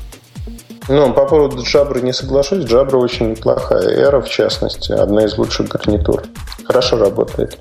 Ну, 0.89 1.13
по 1.13 1.27
поводу 1.27 1.63
Джабры 1.63 2.01
не 2.01 2.13
соглашусь. 2.13 2.65
Джабра 2.65 2.97
очень 2.97 3.31
неплохая. 3.31 3.89
Эра, 3.89 4.21
в 4.21 4.29
частности, 4.29 4.93
одна 4.93 5.25
из 5.25 5.37
лучших 5.37 5.69
гарнитур. 5.69 6.23
Хорошо 6.65 6.97
работает. 6.97 7.59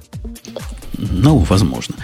Ну, 0.98 1.38
возможно. 1.40 1.96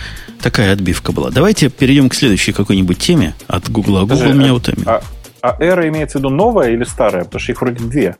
Такая 0.42 0.74
отбивка 0.74 1.12
была. 1.12 1.30
Давайте 1.30 1.70
перейдем 1.70 2.10
к 2.10 2.16
следующей 2.16 2.52
какой-нибудь 2.52 2.98
теме 2.98 3.36
от 3.48 3.70
Гугла. 3.70 4.02
Google 4.02 4.34
меня 4.34 4.54
утомил. 4.54 4.84
А, 4.88 5.02
а 5.42 5.56
эра 5.60 5.88
имеется 5.88 6.18
в 6.18 6.22
виду 6.22 6.30
новая 6.30 6.70
или 6.70 6.84
старая? 6.84 7.24
Потому 7.26 7.40
что 7.40 7.52
их 7.52 7.62
вроде 7.62 7.84
две. 7.84 8.16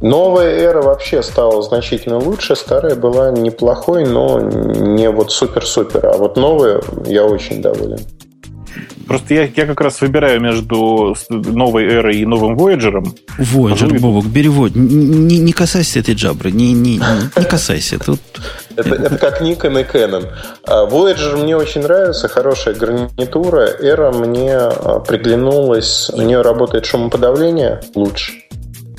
Новая 0.00 0.50
эра 0.58 0.82
вообще 0.82 1.22
стала 1.22 1.62
значительно 1.62 2.18
лучше. 2.18 2.56
Старая 2.56 2.94
была 2.94 3.30
неплохой, 3.30 4.06
но 4.06 4.40
не 4.40 5.08
вот 5.10 5.32
супер-супер. 5.32 6.06
А 6.06 6.16
вот 6.18 6.36
новая 6.36 6.82
я 7.06 7.24
очень 7.24 7.62
доволен. 7.62 8.00
Просто 9.06 9.34
я, 9.34 9.42
я 9.44 9.66
как 9.66 9.80
раз 9.80 10.00
выбираю 10.00 10.40
между 10.40 11.14
новой 11.28 11.84
эрой 11.84 12.16
и 12.16 12.26
новым 12.26 12.56
Voyager. 12.56 13.04
Voyager, 13.38 13.98
Бобок, 13.98 14.26
бери 14.26 14.48
Не, 14.48 15.38
не 15.38 15.52
касайся 15.52 16.00
этой 16.00 16.14
джабры. 16.14 16.50
Не, 16.50 16.72
не, 16.72 16.96
не, 16.96 17.44
касайся. 17.44 17.98
Тут 17.98 18.20
Это, 18.76 18.94
это 18.94 19.18
как 19.18 19.42
Nikon 19.42 19.80
и 19.80 19.84
Canon. 19.84 20.28
А 20.66 20.86
Voyager 20.86 21.42
мне 21.42 21.56
очень 21.56 21.82
нравится, 21.82 22.28
хорошая 22.28 22.74
гарнитура. 22.74 23.68
Era 23.80 24.12
мне 24.12 24.54
а, 24.54 25.00
приглянулась, 25.00 26.10
у 26.14 26.22
нее 26.22 26.42
работает 26.42 26.86
шумоподавление 26.86 27.80
лучше 27.94 28.32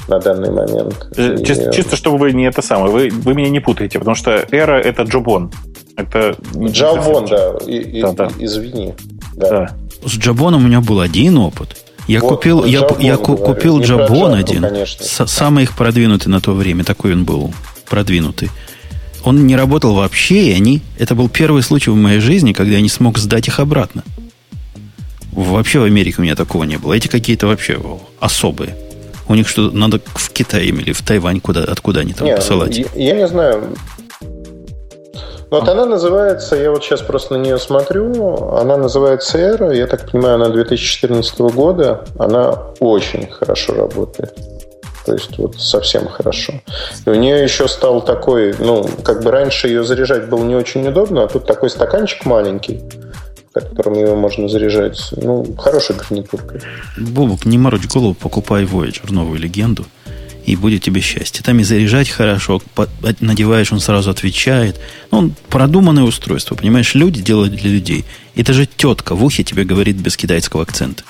на 0.07 0.19
данный 0.19 0.51
момент. 0.51 1.07
Э, 1.17 1.37
чисто, 1.43 1.69
и... 1.69 1.73
чисто 1.73 1.95
чтобы 1.95 2.17
вы 2.17 2.33
не 2.33 2.45
это 2.45 2.61
самое, 2.61 2.91
вы, 2.91 3.09
вы 3.09 3.33
меня 3.33 3.49
не 3.49 3.59
путаете, 3.59 3.99
потому 3.99 4.15
что 4.15 4.31
Era 4.51 4.77
это 4.77 5.03
Джобон. 5.03 5.51
Это 5.97 6.35
Джабон, 6.55 7.25
да. 7.25 7.55
И, 7.65 7.77
и, 7.77 8.01
да, 8.01 8.11
да. 8.11 8.29
Извини. 8.39 8.93
Да. 9.35 9.49
да. 9.49 9.75
С 10.07 10.13
Джабоном 10.13 10.63
у 10.63 10.67
меня 10.67 10.81
был 10.81 10.99
один 10.99 11.37
опыт. 11.37 11.77
Я 12.07 12.19
вот, 12.19 12.29
купил, 12.29 12.65
я, 12.65 12.87
я 12.99 13.17
купил 13.17 13.81
Джабон 13.81 14.35
один, 14.35 14.61
конечно. 14.61 15.27
самый 15.27 15.63
их 15.63 15.75
продвинутый 15.75 16.31
на 16.31 16.39
то 16.39 16.53
время, 16.53 16.83
такой 16.83 17.13
он 17.13 17.23
был 17.23 17.53
продвинутый. 17.89 18.51
Он 19.23 19.47
не 19.47 19.55
работал 19.55 19.95
вообще, 19.95 20.49
и 20.49 20.51
они... 20.51 20.81
Это 20.99 21.15
был 21.15 21.29
первый 21.29 21.63
случай 21.63 21.89
в 21.89 21.95
моей 21.95 22.19
жизни, 22.19 22.53
когда 22.53 22.75
я 22.75 22.81
не 22.81 22.89
смог 22.89 23.17
сдать 23.17 23.47
их 23.47 23.59
обратно. 23.59 24.03
Вообще 25.31 25.79
в 25.79 25.83
Америке 25.83 26.17
у 26.19 26.21
меня 26.21 26.35
такого 26.35 26.63
не 26.63 26.77
было. 26.77 26.93
Эти 26.93 27.07
какие-то 27.07 27.47
вообще 27.47 27.79
особые. 28.19 28.77
У 29.27 29.33
них 29.33 29.47
что 29.49 29.71
надо 29.71 29.99
в 30.13 30.29
Китай 30.29 30.67
или 30.67 30.91
в 30.91 31.01
Тайвань, 31.01 31.39
куда, 31.39 31.63
откуда 31.63 32.01
они 32.01 32.13
там 32.13 32.27
не, 32.27 32.35
посылать? 32.35 32.77
Я, 32.77 32.85
я 32.93 33.13
не 33.15 33.27
знаю. 33.27 33.75
Вот 35.49 35.69
она 35.69 35.85
называется, 35.85 36.55
я 36.55 36.71
вот 36.71 36.83
сейчас 36.83 37.01
просто 37.01 37.37
на 37.37 37.43
нее 37.43 37.57
смотрю, 37.57 38.55
она 38.55 38.77
называется 38.77 39.37
Эра, 39.37 39.71
я 39.71 39.87
так 39.87 40.09
понимаю, 40.09 40.35
она 40.35 40.49
2014 40.49 41.39
года, 41.39 42.05
она 42.17 42.63
очень 42.79 43.27
хорошо 43.27 43.73
работает. 43.73 44.35
То 45.05 45.13
есть 45.13 45.37
вот 45.37 45.55
совсем 45.61 46.07
хорошо. 46.07 46.53
И 47.05 47.09
у 47.09 47.13
нее 47.13 47.43
еще 47.43 47.67
стал 47.67 48.01
такой, 48.01 48.55
ну, 48.57 48.89
как 49.03 49.23
бы 49.23 49.29
раньше 49.29 49.67
ее 49.67 49.83
заряжать 49.83 50.29
было 50.29 50.43
не 50.43 50.55
очень 50.55 50.87
удобно, 50.87 51.23
а 51.23 51.27
тут 51.27 51.45
такой 51.45 51.69
стаканчик 51.69 52.25
маленький, 52.25 52.81
которым 53.53 53.93
его 53.93 54.15
можно 54.15 54.49
заряжать. 54.49 54.99
Ну, 55.11 55.45
хорошая 55.57 55.97
гарнитурка. 55.97 56.59
Бобок, 56.97 57.45
не 57.45 57.59
морочь 57.59 57.87
голову, 57.87 58.15
покупай 58.15 58.63
Voyager, 58.63 59.13
новую 59.13 59.39
легенду, 59.39 59.85
и 60.45 60.55
будет 60.55 60.83
тебе 60.83 61.01
счастье. 61.01 61.43
Там 61.43 61.59
и 61.59 61.63
заряжать 61.63 62.09
хорошо, 62.09 62.61
надеваешь, 63.19 63.71
он 63.71 63.79
сразу 63.79 64.11
отвечает. 64.11 64.79
Ну, 65.11 65.17
он 65.17 65.35
продуманное 65.49 66.03
устройство, 66.03 66.55
понимаешь, 66.55 66.93
люди 66.95 67.21
делают 67.21 67.55
для 67.55 67.71
людей. 67.71 68.05
Это 68.35 68.53
же 68.53 68.65
тетка 68.65 69.15
в 69.15 69.23
ухе 69.23 69.43
тебе 69.43 69.63
говорит 69.63 69.95
без 69.97 70.15
китайского 70.17 70.63
акцента. 70.63 71.03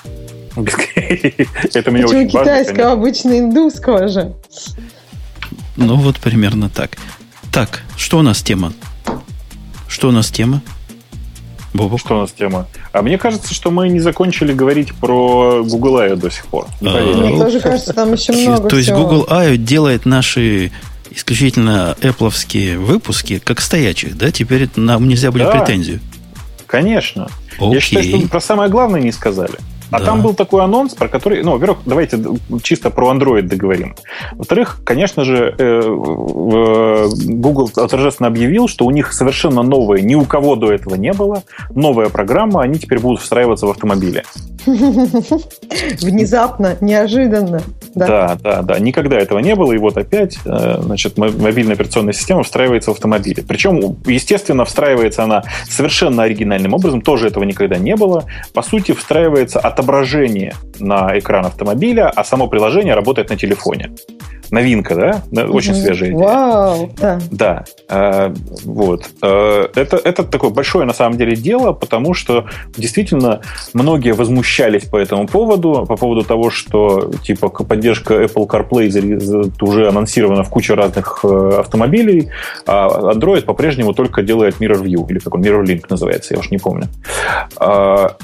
Это 0.56 1.90
меня 1.90 2.06
очень 2.06 2.28
китайского, 2.28 2.92
обычно 2.92 3.38
индусского 3.38 4.08
же. 4.08 4.32
Ну, 5.76 5.96
вот 5.96 6.18
примерно 6.18 6.70
так. 6.70 6.96
Так, 7.52 7.82
что 7.96 8.18
у 8.18 8.22
нас 8.22 8.42
тема? 8.42 8.72
Что 9.86 10.08
у 10.08 10.12
нас 10.12 10.30
тема? 10.30 10.62
Бобок? 11.76 12.00
Что 12.00 12.16
у 12.16 12.20
нас 12.20 12.32
тема? 12.32 12.66
А 12.92 13.02
мне 13.02 13.18
кажется, 13.18 13.54
что 13.54 13.70
мы 13.70 13.88
не 13.88 14.00
закончили 14.00 14.52
говорить 14.52 14.94
про 14.94 15.62
Google 15.62 15.98
I.O. 15.98 16.16
до 16.16 16.30
сих 16.30 16.46
пор. 16.46 16.66
Не 16.80 16.90
Мне 16.90 17.38
тоже 17.38 17.60
кажется, 17.60 17.92
там 17.92 18.12
еще 18.12 18.32
много 18.32 18.68
То 18.68 18.76
есть 18.76 18.90
Google 18.90 19.26
I.O. 19.28 19.56
делает 19.56 20.06
наши 20.06 20.72
исключительно 21.10 21.96
Apple 22.00 22.76
выпуски 22.76 23.40
как 23.42 23.60
стоячих, 23.60 24.16
да? 24.16 24.30
Теперь 24.30 24.68
нам 24.76 25.08
нельзя 25.08 25.30
будет 25.30 25.50
претензию. 25.52 26.00
Конечно. 26.66 27.28
Я 27.58 27.80
считаю, 27.80 28.04
что 28.04 28.28
про 28.28 28.40
самое 28.40 28.70
главное 28.70 29.00
не 29.00 29.12
сказали. 29.12 29.54
А 29.90 30.00
да. 30.00 30.06
там 30.06 30.22
был 30.22 30.34
такой 30.34 30.64
анонс, 30.64 30.94
про 30.94 31.08
который, 31.08 31.42
ну, 31.42 31.52
во-первых, 31.52 31.78
давайте 31.86 32.18
чисто 32.62 32.90
про 32.90 33.12
Android 33.12 33.42
договорим. 33.42 33.94
Во-вторых, 34.32 34.80
конечно 34.84 35.24
же, 35.24 35.54
э, 35.56 35.80
Google 37.24 37.68
торжественно 37.68 38.28
объявил, 38.28 38.68
что 38.68 38.84
у 38.84 38.90
них 38.90 39.12
совершенно 39.12 39.62
новая, 39.62 40.00
ни 40.00 40.14
у 40.14 40.24
кого 40.24 40.56
до 40.56 40.72
этого 40.72 40.96
не 40.96 41.12
было, 41.12 41.42
новая 41.70 42.08
программа, 42.08 42.62
они 42.62 42.78
теперь 42.78 42.98
будут 42.98 43.20
встраиваться 43.20 43.66
в 43.66 43.70
автомобиле. 43.70 44.24
Внезапно, 46.00 46.76
неожиданно. 46.80 47.62
Да. 47.94 48.06
да, 48.06 48.38
да, 48.42 48.62
да. 48.62 48.78
Никогда 48.78 49.16
этого 49.16 49.38
не 49.38 49.54
было, 49.54 49.72
и 49.72 49.78
вот 49.78 49.96
опять, 49.96 50.38
э, 50.44 50.78
значит, 50.82 51.16
мобильная 51.16 51.74
операционная 51.74 52.12
система 52.12 52.42
встраивается 52.42 52.90
в 52.90 52.94
автомобиле. 52.94 53.44
Причем, 53.46 53.96
естественно, 54.06 54.64
встраивается 54.64 55.22
она 55.22 55.44
совершенно 55.68 56.24
оригинальным 56.24 56.74
образом, 56.74 57.00
тоже 57.00 57.28
этого 57.28 57.44
никогда 57.44 57.78
не 57.78 57.96
было. 57.96 58.24
По 58.52 58.62
сути, 58.62 58.92
встраивается 58.92 59.60
отображение 59.76 60.54
на 60.80 61.18
экран 61.18 61.44
автомобиля, 61.44 62.08
а 62.08 62.24
само 62.24 62.48
приложение 62.48 62.94
работает 62.94 63.28
на 63.30 63.36
телефоне 63.36 63.90
новинка, 64.50 64.94
да? 64.94 65.44
Очень 65.44 65.72
mm-hmm. 65.72 65.82
свежая 65.82 66.10
идея. 66.10 66.24
Вау, 66.24 66.90
да. 67.00 67.18
Да. 67.30 67.64
Э, 67.88 68.34
вот. 68.64 69.08
Э, 69.22 69.66
это, 69.74 69.96
это 69.96 70.24
такое 70.24 70.50
большое 70.50 70.84
на 70.84 70.92
самом 70.92 71.18
деле 71.18 71.36
дело, 71.36 71.72
потому 71.72 72.14
что 72.14 72.46
действительно 72.76 73.40
многие 73.72 74.12
возмущались 74.12 74.84
по 74.84 74.96
этому 74.96 75.26
поводу, 75.26 75.84
по 75.86 75.96
поводу 75.96 76.22
того, 76.22 76.50
что 76.50 77.10
типа 77.22 77.48
поддержка 77.48 78.22
Apple 78.22 78.46
CarPlay 78.46 79.52
уже 79.60 79.88
анонсирована 79.88 80.44
в 80.44 80.48
куче 80.48 80.74
разных 80.74 81.24
э, 81.24 81.56
автомобилей, 81.60 82.30
а 82.66 83.12
Android 83.14 83.42
по-прежнему 83.42 83.94
только 83.94 84.22
делает 84.22 84.60
Mirror 84.60 84.82
View, 84.82 85.06
или 85.08 85.18
как 85.18 85.34
он, 85.34 85.42
Mirror 85.42 85.64
Link 85.64 85.86
называется, 85.88 86.34
я 86.34 86.40
уж 86.40 86.50
не 86.50 86.58
помню. 86.58 86.88
А, 87.56 88.16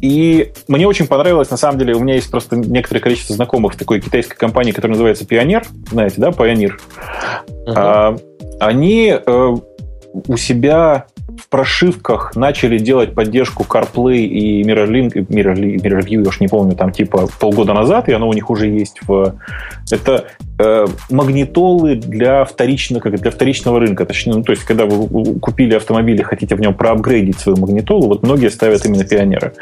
и 0.00 0.52
мне 0.68 0.86
очень 0.86 1.06
понравилось, 1.06 1.50
на 1.50 1.56
самом 1.56 1.78
деле, 1.78 1.94
у 1.94 2.00
меня 2.00 2.14
есть 2.14 2.30
просто 2.30 2.56
некоторое 2.56 3.00
количество 3.00 3.34
знакомых 3.34 3.74
в 3.74 3.76
такой 3.76 4.00
китайской 4.00 4.36
компании, 4.36 4.72
которая 4.72 4.94
называется 4.94 5.26
Пионер, 5.26 5.64
знаете, 5.90 6.16
да, 6.18 6.32
Пионер. 6.32 6.78
Uh-huh. 7.66 7.72
А, 7.74 8.16
они 8.60 9.14
э, 9.14 9.56
у 10.28 10.36
себя 10.36 11.06
в 11.38 11.48
прошивках 11.48 12.34
начали 12.36 12.78
делать 12.78 13.14
поддержку 13.14 13.64
CarPlay 13.64 14.18
и 14.18 14.62
MirrorLink, 14.62 15.12
Mirror, 15.28 15.76
MirrorView, 15.76 16.22
я 16.22 16.28
уж 16.28 16.40
не 16.40 16.48
помню, 16.48 16.76
там 16.76 16.92
типа 16.92 17.28
полгода 17.38 17.72
назад, 17.72 18.08
и 18.08 18.12
оно 18.12 18.28
у 18.28 18.32
них 18.32 18.50
уже 18.50 18.68
есть 18.68 19.00
в... 19.06 19.34
Это 19.90 20.26
э, 20.58 20.86
магнитолы 21.10 21.96
для 21.96 22.44
вторичного, 22.44 23.02
как 23.02 23.20
для 23.20 23.30
вторичного 23.30 23.80
рынка. 23.80 24.04
Точнее, 24.06 24.34
ну, 24.34 24.42
то 24.42 24.52
есть, 24.52 24.64
когда 24.64 24.86
вы 24.86 25.38
купили 25.38 25.74
автомобиль 25.74 26.20
и 26.20 26.22
хотите 26.22 26.54
в 26.54 26.60
нем 26.60 26.74
проапгрейдить 26.74 27.38
свою 27.38 27.58
магнитолу, 27.58 28.08
вот 28.08 28.22
многие 28.22 28.50
ставят 28.50 28.84
именно 28.86 29.04
пионеры. 29.04 29.52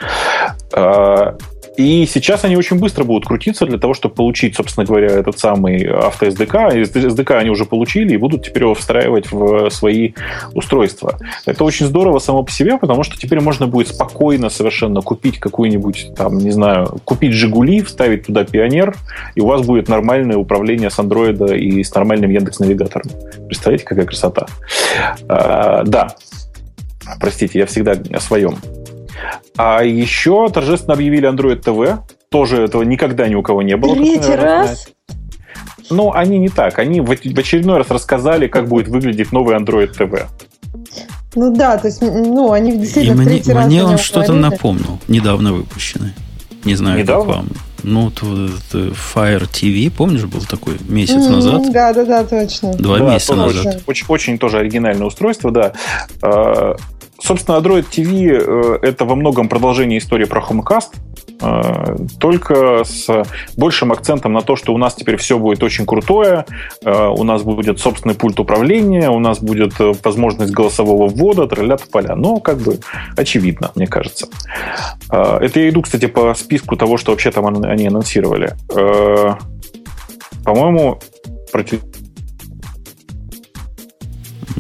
Э, 0.75 1.35
и 1.77 2.07
сейчас 2.07 2.45
они 2.45 2.57
очень 2.57 2.79
быстро 2.79 3.05
будут 3.05 3.27
крутиться 3.27 3.67
для 3.67 3.79
того, 3.79 3.95
чтобы 3.95 4.15
получить, 4.15 4.55
собственно 4.55 4.87
говоря, 4.87 5.09
этот 5.09 5.39
самый 5.39 5.85
авто 5.85 6.27
SDK. 6.27 6.83
SDK 6.83 7.37
они 7.37 7.51
уже 7.51 7.65
получили 7.65 8.15
и 8.15 8.17
будут 8.17 8.45
теперь 8.45 8.63
его 8.63 8.75
встраивать 8.75 9.33
в 9.33 9.71
свои 9.71 10.13
устройства. 10.53 11.19
Это 11.47 11.65
очень 11.65 11.87
здорово 11.87 12.21
само 12.21 12.45
по 12.45 12.53
себе, 12.53 12.79
потому 12.79 13.03
что 13.03 13.17
теперь 13.19 13.41
можно 13.41 13.67
будет 13.67 13.89
спокойно 13.89 14.51
совершенно 14.51 15.01
купить 15.01 15.39
какую-нибудь, 15.41 16.13
там, 16.17 16.39
не 16.39 16.53
знаю, 16.53 17.01
купить 17.05 17.33
Жигули, 17.33 17.83
вставить 17.83 18.27
туда 18.27 18.45
Пионер, 18.45 18.97
и 19.35 19.41
у 19.41 19.47
вас 19.47 19.63
будет 19.63 19.89
нормальное 19.89 20.37
управление 20.37 20.91
с 20.91 20.99
Андроида 20.99 21.55
и 21.55 21.83
с 21.83 21.93
нормальным 21.95 22.31
Яндекс 22.31 22.61
Навигатором. 22.61 23.11
Представляете, 23.47 23.85
какая 23.85 24.07
красота? 24.07 24.47
А, 25.29 25.83
да. 25.85 26.15
Простите, 27.21 27.59
я 27.59 27.67
всегда 27.67 27.97
о 28.13 28.21
своем. 28.21 28.57
А 29.57 29.83
еще 29.83 30.49
торжественно 30.51 30.95
объявили 30.95 31.29
Android 31.29 31.63
TV. 31.63 31.99
Тоже 32.31 32.65
этого 32.65 32.83
никогда 32.83 33.29
ни 33.29 33.35
у 33.35 33.43
кого 33.43 33.63
не 33.63 33.77
было. 33.77 33.95
Третий 33.95 34.35
раз? 34.35 34.89
Ну, 35.91 36.13
они 36.13 36.39
не 36.39 36.49
так. 36.49 36.79
Они 36.79 37.01
в 37.01 37.11
очередной 37.11 37.79
раз 37.79 37.91
рассказали, 37.91 38.49
как 38.49 38.69
будет 38.69 38.89
выглядеть 38.89 39.33
новый 39.33 39.57
Android 39.57 39.97
TV. 39.97 40.27
Ну 41.37 41.55
да, 41.55 41.79
то 41.79 41.89
есть, 41.89 42.01
ну, 42.01 42.53
они 42.53 42.77
действительно 42.77 43.23
И 43.23 43.25
мне, 43.25 43.27
третий 43.27 43.53
раз 43.53 43.67
Мне 43.67 43.85
он 43.85 43.99
что-то 43.99 44.33
напомнил, 44.33 45.01
недавно 45.09 45.53
выпущенный. 45.53 46.13
Не 46.65 46.77
знаю, 46.77 47.01
недавно? 47.01 47.25
как 47.25 47.37
вам. 47.37 47.49
Ну, 47.83 48.09
Fire 48.09 49.43
TV, 49.43 49.91
помнишь, 49.91 50.25
был 50.25 50.41
такой 50.41 50.77
месяц 50.89 51.17
mm-hmm, 51.17 51.31
назад? 51.31 51.73
Да, 51.73 51.93
да, 51.93 52.05
да, 52.05 52.25
точно. 52.25 52.73
Два 52.75 52.99
да, 52.99 53.13
месяца 53.13 53.35
назад. 53.35 53.83
Очень, 53.87 54.07
очень 54.09 54.39
тоже 54.39 54.59
оригинальное 54.59 55.07
устройство, 55.07 55.51
да. 55.51 55.73
Собственно, 57.21 57.57
Android 57.57 57.87
TV 57.89 58.39
э, 58.41 58.79
это 58.83 59.05
во 59.05 59.15
многом 59.15 59.49
продолжение 59.49 59.99
истории 59.99 60.25
про 60.25 60.41
Homecast, 60.41 60.95
э, 61.41 61.97
только 62.19 62.83
с 62.85 63.25
большим 63.57 63.93
акцентом 63.93 64.33
на 64.33 64.41
то, 64.43 64.57
что 64.57 64.75
у 64.75 64.79
нас 64.79 64.95
теперь 64.95 65.17
все 65.17 65.39
будет 65.39 65.63
очень 65.63 65.87
крутое, 65.87 66.45
э, 66.85 67.07
у 67.07 67.23
нас 67.23 67.43
будет 67.43 67.79
собственный 67.79 68.15
пульт 68.15 68.41
управления, 68.41 69.11
у 69.11 69.21
нас 69.21 69.39
будет 69.39 69.75
возможность 70.05 70.53
голосового 70.53 71.09
ввода, 71.09 71.47
тролля 71.47 71.77
поля. 71.91 72.17
Но 72.17 72.41
как 72.41 72.59
бы 72.59 72.79
очевидно, 73.17 73.71
мне 73.75 73.87
кажется. 73.87 74.27
Это 75.09 75.61
я 75.61 75.69
иду, 75.69 75.83
кстати, 75.83 76.07
по 76.07 76.35
списку 76.35 76.77
того, 76.77 76.97
что 76.97 77.13
вообще 77.13 77.31
там 77.31 77.47
они 77.47 77.87
анонсировали. 77.87 78.55
По-моему, 80.45 80.99
против... 81.53 81.81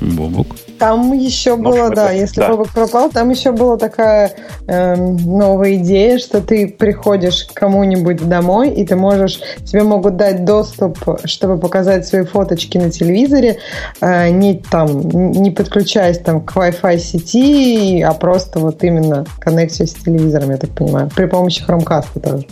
Бобок. 0.01 0.47
Там 0.79 1.13
еще 1.13 1.57
было, 1.57 1.91
да, 1.91 2.11
если 2.11 2.41
да. 2.41 2.49
Бобок 2.51 2.71
пропал, 2.71 3.11
там 3.11 3.31
еще 3.31 3.53
была 3.53 3.77
такая 3.77 4.33
э, 4.67 4.97
новая 4.97 5.75
идея, 5.75 6.19
что 6.19 6.41
ты 6.41 6.69
приходишь 6.69 7.45
к 7.45 7.55
кому-нибудь 7.55 8.29
домой, 8.29 8.71
и 8.71 8.85
ты 8.87 8.97
можешь, 8.97 9.41
тебе 9.65 9.83
могут 9.83 10.17
дать 10.17 10.45
доступ, 10.45 10.99
чтобы 11.25 11.59
показать 11.59 12.07
свои 12.07 12.25
фоточки 12.25 12.79
на 12.79 12.91
телевизоре, 12.91 13.59
э, 14.01 14.31
не 14.31 14.55
там, 14.59 15.09
не 15.09 15.51
подключаясь 15.51 16.19
там 16.19 16.41
к 16.41 16.57
Wi-Fi 16.57 16.99
сети, 16.99 18.03
а 18.03 18.13
просто 18.15 18.59
вот 18.59 18.83
именно 18.83 19.25
коннекция 19.39 19.87
с 19.87 19.95
телевизором, 19.95 20.51
я 20.51 20.57
так 20.57 20.71
понимаю, 20.71 21.11
при 21.15 21.27
помощи 21.27 21.63
Chromecast 21.67 22.21
тоже. 22.23 22.47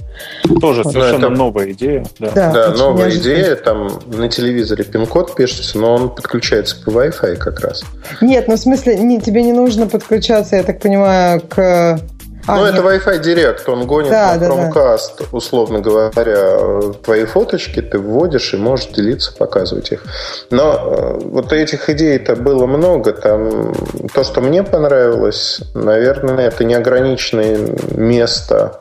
Тоже 0.61 0.83
вот. 0.83 0.93
совершенно 0.93 1.27
это... 1.27 1.35
новая 1.35 1.73
идея. 1.73 2.05
Да, 2.19 2.31
да, 2.33 2.53
да 2.53 2.69
новая 2.77 3.07
неожиданно. 3.07 3.35
идея. 3.35 3.57
Там 3.57 4.01
на 4.07 4.29
телевизоре 4.29 4.85
пин-код 4.85 5.35
пишется, 5.35 5.79
но 5.79 5.95
он 5.95 6.11
подключается 6.11 6.77
по 6.85 6.91
Wi-Fi 6.91 7.37
как 7.37 7.61
раз. 7.61 7.85
Нет, 8.21 8.49
ну 8.49 8.57
в 8.57 8.59
смысле, 8.59 8.97
не, 8.97 9.21
тебе 9.21 9.43
не 9.43 9.53
нужно 9.53 9.87
подключаться, 9.87 10.57
я 10.57 10.63
так 10.63 10.81
понимаю, 10.81 11.41
к 11.41 12.01
а, 12.47 12.57
ну, 12.57 12.65
нет. 12.65 12.75
это 12.75 12.83
Wi-Fi 12.83 13.23
Direct, 13.23 13.71
он 13.71 13.87
гонит 13.87 14.11
да, 14.11 14.35
на 14.37 14.45
Chromecast, 14.45 15.11
да, 15.19 15.25
условно 15.31 15.81
говоря, 15.81 16.93
твои 17.05 17.25
фоточки 17.25 17.81
ты 17.81 17.99
вводишь 17.99 18.53
и 18.53 18.57
можешь 18.57 18.89
делиться, 18.89 19.33
показывать 19.33 19.93
их. 19.93 20.03
Но 20.51 20.73
э, 20.73 21.25
вот 21.25 21.53
этих 21.53 21.89
идей-то 21.89 22.35
было 22.35 22.67
много. 22.67 23.13
Там 23.13 23.73
то, 24.13 24.25
что 24.25 24.41
мне 24.41 24.65
понравилось, 24.65 25.61
наверное, 25.75 26.49
это 26.49 26.65
неограниченное 26.65 27.59
место 27.93 28.81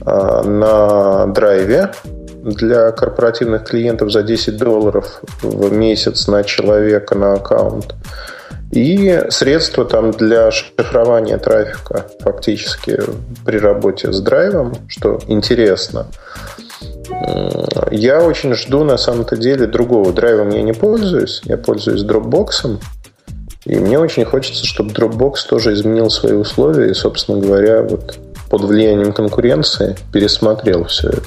э, 0.00 0.42
на 0.44 1.26
драйве 1.26 1.90
для 2.42 2.92
корпоративных 2.92 3.64
клиентов 3.64 4.10
за 4.10 4.22
10 4.22 4.56
долларов 4.56 5.20
в 5.42 5.70
месяц 5.72 6.26
на 6.26 6.42
человека 6.42 7.14
на 7.14 7.34
аккаунт. 7.34 7.94
И 8.72 9.24
средства 9.30 9.84
там 9.84 10.10
для 10.10 10.50
шифрования 10.50 11.38
трафика 11.38 12.06
фактически 12.20 13.00
при 13.44 13.58
работе 13.58 14.12
с 14.12 14.20
драйвом, 14.20 14.76
что 14.88 15.18
интересно. 15.26 16.06
Я 17.90 18.22
очень 18.22 18.54
жду 18.54 18.84
на 18.84 18.98
самом-то 18.98 19.36
деле 19.36 19.66
другого. 19.66 20.12
Драйвом 20.12 20.50
я 20.50 20.62
не 20.62 20.74
пользуюсь, 20.74 21.40
я 21.44 21.56
пользуюсь 21.56 22.04
Dropbox. 22.04 22.78
И 23.64 23.78
мне 23.78 23.98
очень 23.98 24.24
хочется, 24.24 24.66
чтобы 24.66 24.92
Dropbox 24.92 25.34
тоже 25.48 25.72
изменил 25.72 26.10
свои 26.10 26.34
условия 26.34 26.90
и, 26.90 26.94
собственно 26.94 27.40
говоря, 27.40 27.82
вот 27.82 28.18
под 28.50 28.62
влиянием 28.62 29.12
конкуренции 29.12 29.96
пересмотрел 30.12 30.84
все 30.84 31.08
это 31.08 31.22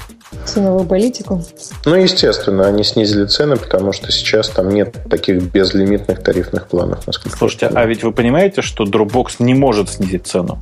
ценовую 0.46 0.84
политику? 0.86 1.42
Ну, 1.84 1.94
естественно, 1.94 2.66
они 2.66 2.84
снизили 2.84 3.26
цены, 3.26 3.56
потому 3.56 3.92
что 3.92 4.10
сейчас 4.10 4.48
там 4.48 4.70
нет 4.70 4.96
таких 5.08 5.42
безлимитных 5.42 6.22
тарифных 6.22 6.66
планов. 6.66 7.06
Насколько 7.06 7.36
Слушайте, 7.36 7.70
а 7.72 7.84
ведь 7.86 8.02
вы 8.02 8.12
понимаете, 8.12 8.62
что 8.62 8.84
Dropbox 8.84 9.36
не 9.40 9.54
может 9.54 9.90
снизить 9.90 10.26
цену? 10.26 10.58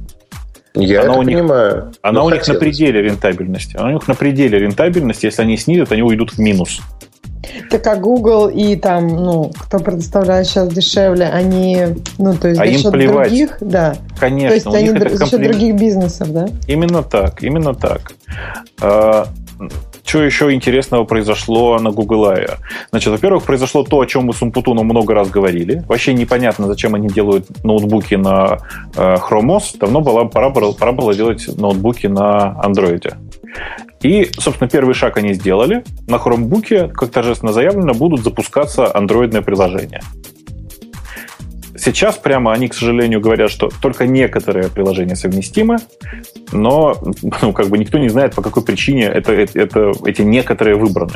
Я 0.74 1.02
она 1.02 1.10
это 1.10 1.18
у 1.18 1.22
них, 1.22 1.38
понимаю. 1.38 1.92
Она 2.02 2.22
у 2.22 2.30
них 2.30 2.46
на 2.46 2.54
пределе 2.54 3.02
рентабельности. 3.02 3.76
Она 3.76 3.88
у 3.88 3.92
них 3.92 4.06
на 4.06 4.14
пределе 4.14 4.58
рентабельности. 4.58 5.26
Если 5.26 5.42
они 5.42 5.56
снизят, 5.56 5.90
они 5.90 6.02
уйдут 6.02 6.32
в 6.32 6.38
минус. 6.38 6.80
Так 7.70 7.82
как 7.82 8.00
Google 8.00 8.48
и 8.48 8.76
там, 8.76 9.08
ну, 9.08 9.50
кто 9.58 9.78
предоставляет 9.78 10.46
сейчас 10.46 10.68
дешевле, 10.68 11.26
они, 11.26 11.86
ну, 12.18 12.34
то 12.34 12.48
есть 12.48 12.60
а 12.60 12.66
за 12.66 12.72
счет 12.72 12.92
плевать. 12.92 13.28
других, 13.28 13.56
да. 13.60 13.96
Конечно. 14.18 14.48
То 14.48 14.54
есть 14.54 14.66
они 14.66 15.16
за 15.16 15.26
счет 15.26 15.42
других 15.42 15.74
бизнесов, 15.76 16.32
да? 16.32 16.48
Именно 16.66 17.02
так, 17.02 17.42
именно 17.42 17.74
так. 17.74 18.12
А, 18.82 19.26
что 20.04 20.22
еще 20.22 20.52
интересного 20.52 21.04
произошло 21.04 21.78
на 21.78 21.90
Google 21.90 22.26
I? 22.26 22.48
Значит, 22.90 23.12
во-первых, 23.12 23.44
произошло 23.44 23.84
то, 23.84 24.00
о 24.00 24.06
чем 24.06 24.24
мы 24.24 24.32
с 24.32 24.42
Умпутуном 24.42 24.86
много 24.86 25.14
раз 25.14 25.30
говорили. 25.30 25.84
Вообще 25.86 26.14
непонятно, 26.14 26.66
зачем 26.66 26.94
они 26.94 27.08
делают 27.08 27.64
ноутбуки 27.64 28.16
на 28.16 28.58
э, 28.96 29.16
Chrome 29.16 29.58
OS. 29.58 29.78
Давно 29.78 30.00
была, 30.00 30.24
пора, 30.24 30.50
пора 30.50 30.92
было 30.92 31.14
делать 31.14 31.46
ноутбуки 31.56 32.08
на 32.08 32.60
Android. 32.64 33.14
И, 34.02 34.30
собственно, 34.38 34.68
первый 34.68 34.94
шаг 34.94 35.18
они 35.18 35.34
сделали. 35.34 35.84
На 36.06 36.16
Chromebook, 36.16 36.92
как 36.92 37.10
торжественно 37.10 37.52
заявлено, 37.52 37.92
будут 37.92 38.22
запускаться 38.22 38.94
андроидные 38.94 39.42
приложения. 39.42 40.00
Сейчас 41.76 42.16
прямо 42.18 42.52
они, 42.52 42.68
к 42.68 42.74
сожалению, 42.74 43.20
говорят, 43.20 43.50
что 43.50 43.70
только 43.80 44.06
некоторые 44.06 44.68
приложения 44.68 45.16
совместимы, 45.16 45.78
но 46.52 46.94
ну, 47.42 47.52
как 47.52 47.68
бы 47.68 47.78
никто 47.78 47.98
не 47.98 48.10
знает, 48.10 48.34
по 48.34 48.42
какой 48.42 48.62
причине 48.62 49.04
это, 49.04 49.32
это, 49.32 49.92
эти 50.04 50.20
некоторые 50.20 50.76
выбраны. 50.76 51.14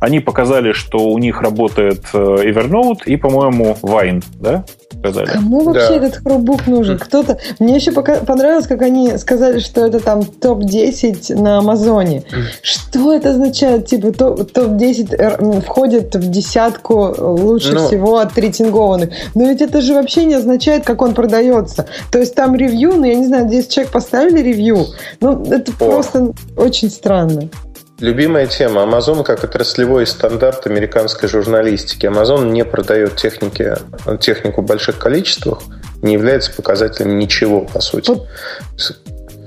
Они 0.00 0.18
показали, 0.18 0.72
что 0.72 0.98
у 0.98 1.18
них 1.18 1.40
работает 1.40 2.04
э, 2.12 2.18
Evernote 2.18 3.04
и, 3.06 3.16
по-моему, 3.16 3.76
Wine, 3.82 4.24
да? 4.40 4.64
Сказали. 5.02 5.26
Кому 5.26 5.64
вообще 5.64 5.98
да. 5.98 6.06
этот 6.06 6.22
Chromebook 6.22 6.70
нужен? 6.70 6.96
Кто-то... 6.96 7.38
Мне 7.58 7.74
еще 7.74 7.90
пока... 7.90 8.16
понравилось, 8.18 8.68
как 8.68 8.82
они 8.82 9.18
сказали, 9.18 9.58
что 9.58 9.84
это 9.84 9.98
там 9.98 10.24
топ-10 10.24 11.40
на 11.40 11.58
Амазоне. 11.58 12.22
Что 12.62 13.12
это 13.12 13.30
означает? 13.30 13.86
Типа 13.86 14.12
топ-10 14.12 15.62
входит 15.62 16.14
в 16.14 16.30
десятку 16.30 17.14
лучше 17.18 17.72
ну... 17.72 17.86
всего 17.86 18.18
отрейтингованных. 18.18 19.10
Но 19.34 19.48
ведь 19.48 19.60
это 19.60 19.80
же 19.80 19.94
вообще 19.94 20.24
не 20.24 20.34
означает, 20.34 20.84
как 20.84 21.02
он 21.02 21.14
продается. 21.14 21.86
То 22.12 22.20
есть 22.20 22.36
там 22.36 22.54
ревью, 22.54 22.92
ну 22.92 23.04
я 23.04 23.16
не 23.16 23.26
знаю, 23.26 23.48
10 23.48 23.70
человек 23.70 23.92
поставили 23.92 24.38
ревью. 24.38 24.86
Ну 25.20 25.42
это 25.50 25.72
О. 25.80 25.90
просто 25.90 26.32
очень 26.56 26.90
странно. 26.90 27.48
Любимая 28.02 28.48
тема. 28.48 28.82
Amazon 28.82 29.22
как 29.22 29.44
отраслевой 29.44 30.08
стандарт 30.08 30.66
американской 30.66 31.28
журналистики. 31.28 32.06
Amazon 32.06 32.50
не 32.50 32.64
продает 32.64 33.14
техники, 33.14 33.74
технику 34.18 34.60
в 34.62 34.64
больших 34.64 34.98
количествах, 34.98 35.60
не 36.02 36.14
является 36.14 36.52
показателем 36.52 37.16
ничего, 37.16 37.60
по 37.60 37.80
сути. 37.80 38.08
Вот. 38.08 38.26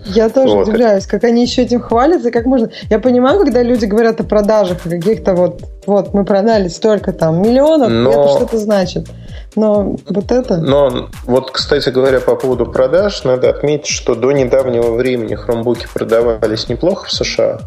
Я 0.06 0.30
тоже 0.30 0.54
вот. 0.54 0.68
удивляюсь, 0.70 1.06
как 1.06 1.26
они 1.26 1.42
еще 1.42 1.64
этим 1.64 1.82
хвалятся, 1.82 2.32
как 2.32 2.46
можно... 2.46 2.70
Я 2.90 3.00
понимаю, 3.00 3.40
когда 3.40 3.62
люди 3.62 3.86
говорят 3.86 4.22
о 4.22 4.24
продажах, 4.24 4.84
каких-то 4.84 5.34
вот, 5.34 5.62
вот, 5.86 6.14
мы 6.14 6.24
продали 6.24 6.70
столько 6.70 7.12
там 7.12 7.42
миллионов, 7.42 7.90
Но... 7.90 8.10
это 8.12 8.30
что-то 8.38 8.58
значит. 8.58 9.10
Но 9.58 9.98
вот 10.08 10.32
это... 10.32 10.58
Но 10.58 11.10
вот, 11.26 11.52
кстати 11.52 11.90
говоря, 11.90 12.22
по 12.22 12.36
поводу 12.36 12.68
продаж, 12.68 13.26
надо 13.26 13.50
отметить, 13.50 13.88
что 13.88 14.16
до 14.16 14.32
недавнего 14.32 14.94
времени 14.94 15.36
хромбуки 15.36 15.88
продавались 15.94 16.70
неплохо 16.70 17.08
в 17.08 17.12
США. 17.12 17.60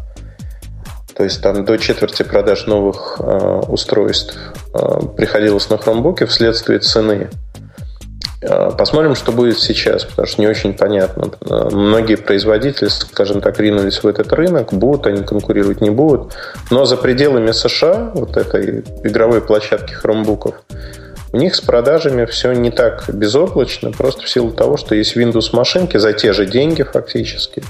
То 1.19 1.25
есть 1.25 1.41
там 1.41 1.65
до 1.65 1.77
четверти 1.77 2.23
продаж 2.23 2.65
новых 2.65 3.17
э, 3.19 3.61
устройств 3.67 4.37
э, 4.73 4.79
приходилось 5.17 5.69
на 5.69 5.77
хромбуке 5.77 6.25
вследствие 6.25 6.79
цены. 6.79 7.29
Э, 8.41 8.71
посмотрим, 8.71 9.15
что 9.15 9.33
будет 9.33 9.59
сейчас, 9.59 10.05
потому 10.05 10.25
что 10.29 10.39
не 10.39 10.47
очень 10.47 10.73
понятно. 10.73 11.31
Э, 11.41 11.75
многие 11.75 12.15
производители, 12.15 12.87
скажем 12.87 13.41
так, 13.41 13.59
ринулись 13.59 14.01
в 14.01 14.07
этот 14.07 14.31
рынок, 14.31 14.71
будут 14.71 15.07
они 15.07 15.23
конкурировать, 15.23 15.81
не 15.81 15.89
будут. 15.89 16.37
Но 16.71 16.85
за 16.85 16.95
пределами 16.95 17.51
США, 17.51 18.11
вот 18.13 18.37
этой 18.37 18.85
игровой 19.03 19.41
площадки 19.41 19.91
хромбуков, 19.91 20.55
у 21.33 21.37
них 21.37 21.53
с 21.53 21.59
продажами 21.59 22.23
все 22.23 22.53
не 22.53 22.71
так 22.71 23.09
безоблачно, 23.09 23.91
просто 23.91 24.21
в 24.21 24.29
силу 24.29 24.51
того, 24.51 24.77
что 24.77 24.95
есть 24.95 25.17
Windows 25.17 25.49
машинки 25.51 25.97
за 25.97 26.13
те 26.13 26.31
же 26.31 26.45
деньги 26.45 26.83
фактически 26.83 27.61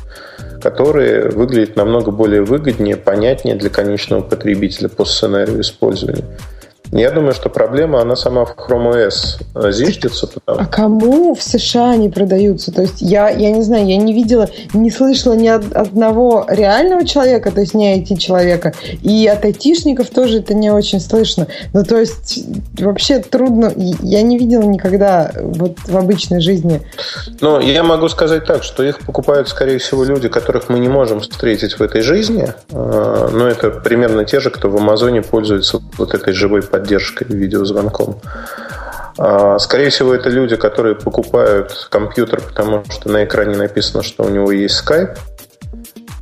которые 0.61 1.29
выглядят 1.29 1.75
намного 1.75 2.11
более 2.11 2.43
выгоднее, 2.43 2.97
понятнее 2.97 3.55
для 3.55 3.69
конечного 3.69 4.21
потребителя 4.21 4.89
по 4.89 5.05
сценарию 5.05 5.61
использования. 5.61 6.25
Я 6.91 7.11
думаю, 7.11 7.33
что 7.33 7.49
проблема, 7.49 8.01
она 8.01 8.15
сама 8.15 8.45
в 8.45 8.55
Chrome 8.55 9.07
OS 9.55 9.71
зиждется. 9.71 10.27
Потому... 10.27 10.59
А 10.61 10.65
кому 10.65 11.35
в 11.35 11.43
США 11.43 11.91
они 11.91 12.09
продаются? 12.09 12.71
То 12.71 12.81
есть 12.81 13.01
я, 13.01 13.29
я 13.29 13.51
не 13.51 13.61
знаю, 13.61 13.87
я 13.87 13.97
не 13.97 14.13
видела, 14.13 14.49
не 14.73 14.89
слышала 14.89 15.33
ни 15.33 15.47
от 15.47 15.71
одного 15.73 16.45
реального 16.47 17.05
человека, 17.05 17.51
то 17.51 17.61
есть 17.61 17.75
не 17.75 17.99
IT-человека, 17.99 18.73
и 19.01 19.27
от 19.27 19.45
айтишников 19.45 20.09
тоже 20.09 20.39
это 20.39 20.55
не 20.55 20.71
очень 20.71 20.99
слышно. 20.99 21.47
Ну, 21.73 21.83
то 21.83 21.99
есть 21.99 22.43
вообще 22.79 23.19
трудно, 23.19 23.71
я 23.75 24.21
не 24.23 24.39
видела 24.39 24.63
никогда 24.63 25.31
вот 25.39 25.77
в 25.85 25.95
обычной 25.95 26.41
жизни. 26.41 26.81
Ну, 27.39 27.59
я 27.59 27.83
могу 27.83 28.09
сказать 28.09 28.45
так, 28.45 28.63
что 28.63 28.83
их 28.83 28.99
покупают, 28.99 29.47
скорее 29.47 29.77
всего, 29.77 30.03
люди, 30.03 30.27
которых 30.27 30.69
мы 30.69 30.79
не 30.79 30.89
можем 30.89 31.19
встретить 31.19 31.73
в 31.73 31.81
этой 31.81 32.01
жизни, 32.01 32.47
а, 32.71 33.29
но 33.31 33.47
это 33.47 33.69
примерно 33.69 34.25
те 34.25 34.39
же, 34.39 34.49
кто 34.49 34.69
в 34.69 34.77
Амазоне 34.77 35.21
пользуется 35.21 35.81
вот 35.97 36.15
этой 36.15 36.33
живой 36.33 36.63
поддержкой 36.63 36.78
видеозвонком. 36.87 38.19
А, 39.17 39.59
скорее 39.59 39.89
всего, 39.89 40.13
это 40.13 40.29
люди, 40.29 40.55
которые 40.55 40.95
покупают 40.95 41.87
компьютер, 41.89 42.41
потому 42.41 42.83
что 42.89 43.09
на 43.09 43.25
экране 43.25 43.57
написано, 43.57 44.01
что 44.01 44.23
у 44.23 44.29
него 44.29 44.51
есть 44.51 44.81
Skype, 44.81 45.17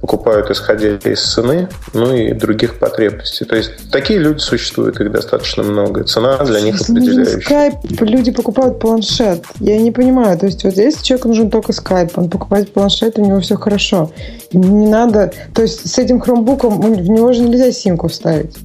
покупают 0.01 0.49
исходя 0.49 0.95
из 0.95 1.21
цены, 1.21 1.69
ну 1.93 2.13
и 2.13 2.33
других 2.33 2.79
потребностей. 2.79 3.45
То 3.45 3.55
есть 3.55 3.91
такие 3.91 4.19
люди 4.19 4.39
существуют, 4.39 4.99
их 4.99 5.11
достаточно 5.11 5.63
много. 5.63 6.03
Цена 6.05 6.37
для 6.37 6.61
них 6.61 6.81
определяющая. 6.81 7.71
Skype 7.71 8.05
люди 8.05 8.31
покупают 8.31 8.79
планшет. 8.79 9.43
Я 9.59 9.77
не 9.77 9.91
понимаю. 9.91 10.37
То 10.37 10.45
есть 10.45 10.63
вот 10.63 10.75
если 10.75 11.03
человеку 11.03 11.27
нужен 11.27 11.49
только 11.49 11.73
Skype, 11.73 12.11
он 12.15 12.29
покупает 12.29 12.73
планшет, 12.73 13.19
у 13.19 13.25
него 13.25 13.39
все 13.41 13.55
хорошо. 13.55 14.11
Не 14.53 14.87
надо... 14.87 15.33
То 15.53 15.63
есть 15.63 15.87
с 15.87 15.97
этим 15.99 16.19
хромбуком 16.19 16.79
в 16.79 17.09
него 17.09 17.33
же 17.33 17.41
нельзя 17.41 17.71
симку 17.71 18.07
вставить. 18.07 18.55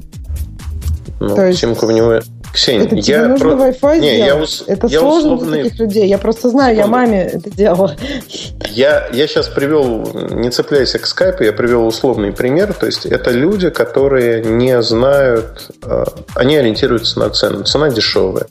Ну, 1.29 1.37
То 1.37 1.47
есть... 1.47 1.61
симку 1.61 1.87
в 1.87 1.93
него 1.93 2.21
Ксения, 2.53 2.85
это 2.85 3.01
тебе 3.01 3.17
я 3.17 3.29
нужно 3.29 3.57
про... 3.57 3.69
Wi-Fi 3.69 3.99
не, 4.01 4.19
я 4.19 4.37
ус... 4.37 4.65
Это 4.67 4.87
я 4.89 4.99
сложно 4.99 5.35
условный... 5.35 5.55
для 5.55 5.63
таких 5.65 5.81
людей. 5.81 6.07
Я 6.07 6.19
просто 6.19 6.51
знаю, 6.51 6.77
я 6.77 6.83
Секунду. 6.83 6.99
маме 6.99 7.23
это 7.23 7.51
делала. 7.51 7.97
Я, 8.69 9.09
я 9.13 9.27
сейчас 9.27 9.49
привел, 9.49 10.09
не 10.31 10.51
цепляйся 10.51 10.99
к 10.99 11.07
скайпу, 11.07 11.43
я 11.43 11.53
привел 11.53 11.87
условный 11.87 12.33
пример. 12.33 12.73
То 12.73 12.87
есть 12.87 13.05
это 13.05 13.31
люди, 13.31 13.69
которые 13.69 14.43
не 14.43 14.81
знают, 14.81 15.71
э, 15.85 16.05
они 16.35 16.57
ориентируются 16.57 17.19
на 17.19 17.29
цену. 17.29 17.65
Цена 17.65 17.91
дешевая. 17.91 18.47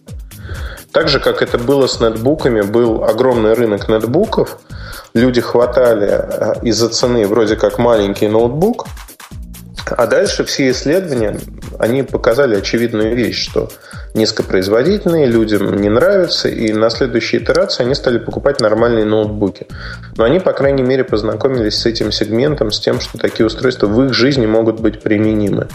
Так 0.91 1.07
же, 1.07 1.19
как 1.19 1.41
это 1.41 1.57
было 1.57 1.88
с 1.88 1.99
нетбуками, 1.99 2.61
был 2.61 3.03
огромный 3.03 3.53
рынок 3.53 3.89
нетбуков. 3.89 4.60
Люди 5.15 5.41
хватали 5.41 6.10
э, 6.11 6.53
из-за 6.61 6.89
цены 6.89 7.26
вроде 7.26 7.56
как 7.56 7.80
маленький 7.80 8.27
ноутбук, 8.27 8.85
а 9.87 10.07
дальше 10.07 10.43
все 10.43 10.69
исследования, 10.71 11.37
они 11.79 12.03
показали 12.03 12.55
очевидную 12.55 13.15
вещь, 13.15 13.49
что 13.49 13.69
низкопроизводительные, 14.13 15.25
людям 15.25 15.75
не 15.75 15.89
нравятся, 15.89 16.49
и 16.49 16.71
на 16.73 16.89
следующей 16.89 17.37
итерации 17.37 17.83
они 17.83 17.95
стали 17.95 18.19
покупать 18.19 18.59
нормальные 18.59 19.05
ноутбуки. 19.05 19.67
Но 20.17 20.23
они, 20.23 20.39
по 20.39 20.53
крайней 20.53 20.83
мере, 20.83 21.03
познакомились 21.03 21.79
с 21.79 21.85
этим 21.85 22.11
сегментом, 22.11 22.71
с 22.71 22.79
тем, 22.79 22.99
что 22.99 23.17
такие 23.17 23.45
устройства 23.45 23.87
в 23.87 24.05
их 24.05 24.13
жизни 24.13 24.45
могут 24.45 24.79
быть 24.79 25.01
применимы. 25.01 25.67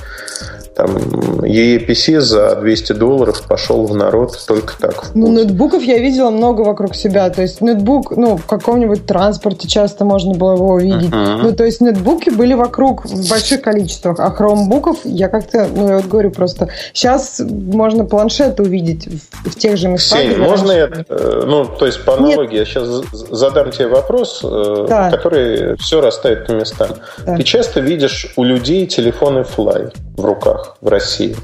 Там 0.76 0.94
EEPC 0.94 2.20
за 2.20 2.54
200 2.56 2.92
долларов 2.92 3.42
пошел 3.48 3.86
в 3.86 3.96
народ 3.96 4.38
только 4.46 4.74
так. 4.78 5.06
Ну, 5.14 5.28
путь. 5.28 5.36
нетбуков 5.36 5.82
я 5.82 5.98
видела 5.98 6.28
много 6.28 6.60
вокруг 6.60 6.94
себя. 6.94 7.30
То 7.30 7.40
есть 7.40 7.62
нетбук, 7.62 8.14
ну, 8.14 8.36
в 8.36 8.44
каком-нибудь 8.44 9.06
транспорте 9.06 9.68
часто 9.68 10.04
можно 10.04 10.34
было 10.34 10.52
его 10.52 10.68
увидеть. 10.74 11.08
Мгм. 11.08 11.42
Ну, 11.44 11.52
то 11.52 11.64
есть 11.64 11.80
нетбуки 11.80 12.28
были 12.28 12.52
вокруг 12.52 13.06
в 13.06 13.30
больших 13.30 13.62
количествах, 13.62 14.20
а 14.20 14.30
хромбуков 14.30 14.98
я 15.04 15.28
как-то, 15.28 15.66
ну, 15.74 15.88
я 15.88 15.96
вот 15.96 16.06
говорю 16.06 16.30
просто, 16.30 16.68
сейчас 16.92 17.40
можно 17.40 18.04
планшеты 18.04 18.62
увидеть 18.62 19.06
в, 19.06 19.50
в 19.50 19.54
тех 19.56 19.78
же 19.78 19.88
местах. 19.88 20.20
Где 20.22 20.36
можно 20.36 20.72
я, 20.72 20.90
э, 21.08 21.42
ну, 21.46 21.64
то 21.64 21.86
есть 21.86 22.04
по 22.04 22.10
Нет. 22.10 22.20
аналогии, 22.20 22.58
я 22.58 22.64
сейчас 22.66 22.86
задам 23.30 23.70
тебе 23.70 23.88
вопрос, 23.88 24.42
э, 24.44 24.86
Да. 24.86 25.10
который 25.10 25.78
все 25.78 26.02
расставит 26.02 26.46
по 26.46 26.52
местам. 26.52 26.90
Да. 27.24 27.36
Ты 27.36 27.44
часто 27.44 27.80
видишь 27.80 28.30
у 28.36 28.44
людей 28.44 28.86
телефоны 28.86 29.40
Fly 29.40 29.90
в 30.16 30.24
руках 30.24 30.76
в 30.80 30.88
России? 30.88 31.36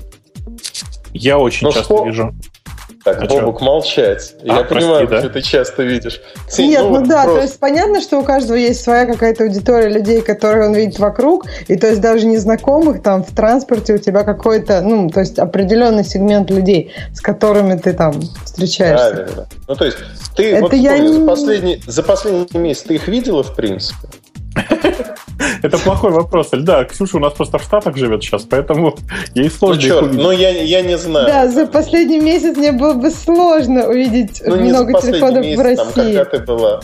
Я 1.12 1.38
очень 1.38 1.66
Ну, 1.66 1.72
часто 1.72 1.84
что? 1.94 2.04
вижу. 2.04 2.34
Так, 3.04 3.20
А 3.20 3.26
Бобук, 3.26 3.60
молчать. 3.60 4.34
А, 4.42 4.46
я 4.46 4.54
прости, 4.62 4.74
понимаю, 4.86 5.08
да? 5.08 5.18
что 5.18 5.28
ты 5.30 5.42
часто 5.42 5.82
видишь. 5.82 6.20
Ксения, 6.46 6.78
Нет, 6.78 6.82
ну, 6.82 7.00
вот 7.00 7.08
да, 7.08 7.22
просто- 7.24 7.34
то 7.34 7.42
есть 7.42 7.58
понятно, 7.58 8.00
что 8.00 8.20
у 8.20 8.22
каждого 8.22 8.56
есть 8.56 8.80
своя 8.84 9.06
какая-то 9.06 9.42
аудитория 9.42 9.88
людей, 9.88 10.22
которые 10.22 10.68
он 10.68 10.74
видит 10.74 11.00
вокруг, 11.00 11.46
и 11.66 11.74
то 11.76 11.88
есть 11.88 12.00
даже 12.00 12.26
незнакомых 12.26 13.02
там 13.02 13.24
в 13.24 13.34
транспорте 13.34 13.94
у 13.94 13.98
тебя 13.98 14.22
какой-то, 14.22 14.82
ну, 14.82 15.10
то 15.10 15.18
есть 15.18 15.40
определенный 15.40 16.04
сегмент 16.04 16.48
людей, 16.50 16.92
с 17.12 17.20
которыми 17.20 17.76
ты 17.76 17.92
там 17.92 18.20
встречаешься. 18.44 19.10
Правильно. 19.10 19.48
Ну, 19.66 19.74
то 19.74 19.84
есть, 19.84 19.96
ты 20.36 20.52
Это 20.52 20.62
вот 20.62 20.72
я 20.72 20.92
вспомни, 20.92 21.08
не- 21.10 21.20
за, 21.22 21.26
последний, 21.26 21.82
за 21.84 22.02
последний 22.04 22.60
месяц 22.60 22.82
ты 22.82 22.94
их 22.94 23.08
видела, 23.08 23.42
в 23.42 23.56
принципе? 23.56 24.08
Это 25.62 25.78
плохой 25.78 26.10
вопрос. 26.10 26.48
Да, 26.52 26.84
Ксюша 26.84 27.16
у 27.16 27.20
нас 27.20 27.32
просто 27.32 27.58
в 27.58 27.62
Штатах 27.62 27.96
живет 27.96 28.22
сейчас, 28.22 28.42
поэтому 28.42 28.94
ей 29.34 29.44
Ну, 29.44 29.50
сложно 29.50 29.80
их 29.80 29.86
черт, 29.86 30.12
ну, 30.12 30.30
я, 30.30 30.50
я 30.50 30.82
не 30.82 30.98
знаю. 30.98 31.26
Да, 31.26 31.48
за 31.48 31.66
последний 31.66 32.20
месяц 32.20 32.56
мне 32.56 32.72
было 32.72 32.94
бы 32.94 33.10
сложно 33.10 33.86
увидеть 33.88 34.42
ну, 34.44 34.56
не 34.56 34.70
за 34.72 34.82
много 34.84 35.00
телефонов 35.00 35.44
месяц, 35.44 35.58
в 35.60 35.62
там, 35.62 35.86
России. 35.86 36.14
когда 36.16 36.24
ты 36.24 36.38
была 36.38 36.80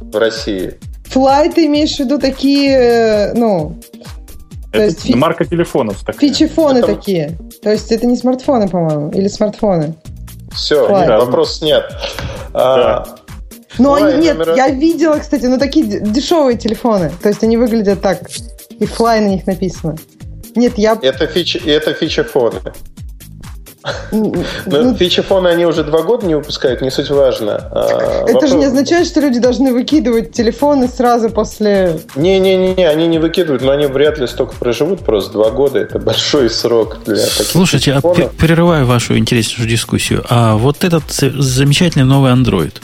в 0.00 0.16
России. 0.16 0.74
Флай 1.06 1.50
ты 1.50 1.66
имеешь 1.66 1.96
в 1.96 2.00
виду 2.00 2.18
такие, 2.18 2.70
э, 2.72 3.34
ну, 3.34 3.76
то 4.72 4.78
Это 4.78 4.84
есть 4.86 5.02
фи- 5.02 5.14
марка 5.14 5.44
телефонов 5.44 6.00
такая. 6.04 6.18
фичефоны 6.18 6.78
Это- 6.78 6.88
такие. 6.88 7.38
То 7.62 7.70
есть 7.70 7.92
это 7.92 8.06
не 8.06 8.16
смартфоны, 8.16 8.68
по-моему, 8.68 9.10
или 9.12 9.28
смартфоны. 9.28 9.94
Все, 10.52 10.86
Ладно. 10.88 11.18
вопрос 11.18 11.58
снят. 11.58 11.84
А, 12.52 13.06
Но 13.78 13.96
Флай 13.96 14.14
они, 14.14 14.26
нет, 14.26 14.38
я 14.56 14.68
видела, 14.68 15.18
кстати, 15.18 15.46
ну 15.46 15.58
такие 15.58 16.00
дешевые 16.00 16.56
телефоны. 16.56 17.10
То 17.22 17.28
есть 17.28 17.42
они 17.42 17.56
выглядят 17.56 18.00
так. 18.00 18.20
И 18.78 18.86
флай 18.86 19.20
на 19.20 19.28
них 19.28 19.46
написано. 19.46 19.96
Нет, 20.56 20.72
я... 20.76 20.98
это, 21.00 21.26
фичи, 21.26 21.58
это 21.64 21.92
фичефоны. 21.94 22.60
м, 24.12 24.32
Но 24.66 24.82
ну, 24.82 24.94
фичефоны 24.96 25.48
они 25.48 25.66
уже 25.66 25.84
два 25.84 26.02
года 26.02 26.26
не 26.26 26.34
выпускают, 26.34 26.80
не 26.80 26.90
суть 26.90 27.10
важно. 27.10 27.68
А, 27.70 28.24
это 28.24 28.32
вопрос- 28.34 28.48
же 28.50 28.56
не 28.56 28.64
означает, 28.64 29.06
что 29.06 29.20
люди 29.20 29.38
должны 29.40 29.72
выкидывать 29.72 30.32
телефоны 30.32 30.88
сразу 30.88 31.28
после... 31.30 32.00
Не-не-не, 32.16 32.88
они 32.88 33.06
не 33.08 33.18
выкидывают, 33.18 33.62
но 33.62 33.72
они 33.72 33.86
вряд 33.86 34.18
ли 34.18 34.26
столько 34.26 34.54
проживут, 34.54 35.00
просто 35.00 35.32
два 35.32 35.50
года. 35.50 35.80
Это 35.80 35.98
большой 35.98 36.48
срок 36.50 36.98
для 37.04 37.16
таких 37.16 37.46
Слушайте, 37.46 37.92
а 37.92 37.94
телефонов. 38.00 38.16
пе- 38.32 38.46
прерываю 38.46 38.86
вашу 38.86 39.18
интереснейшую 39.18 39.68
дискуссию. 39.68 40.24
А 40.30 40.56
вот 40.56 40.82
этот 40.84 41.10
за- 41.10 41.42
замечательный 41.42 42.04
новый 42.04 42.32
Android, 42.32 42.74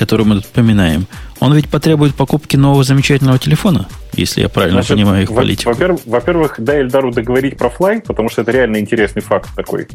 который 0.00 0.24
мы 0.26 0.36
тут 0.36 0.46
поминаем, 0.46 1.06
он 1.40 1.54
ведь 1.54 1.68
потребует 1.68 2.14
покупки 2.14 2.56
нового 2.56 2.82
замечательного 2.84 3.38
телефона, 3.38 3.86
если 4.14 4.40
я 4.40 4.48
правильно 4.48 4.82
Значит, 4.82 4.96
понимаю 4.96 5.22
их 5.24 5.30
во- 5.30 5.36
политику. 5.36 5.70
Во-первых, 5.70 6.00
во-первых, 6.06 6.54
дай 6.58 6.80
Эльдару 6.80 7.12
договорить 7.12 7.56
про 7.58 7.68
Fly, 7.68 8.00
потому 8.06 8.28
что 8.30 8.42
это 8.42 8.50
реально 8.50 8.78
интересный 8.78 9.22
факт 9.22 9.50
такой. 9.54 9.86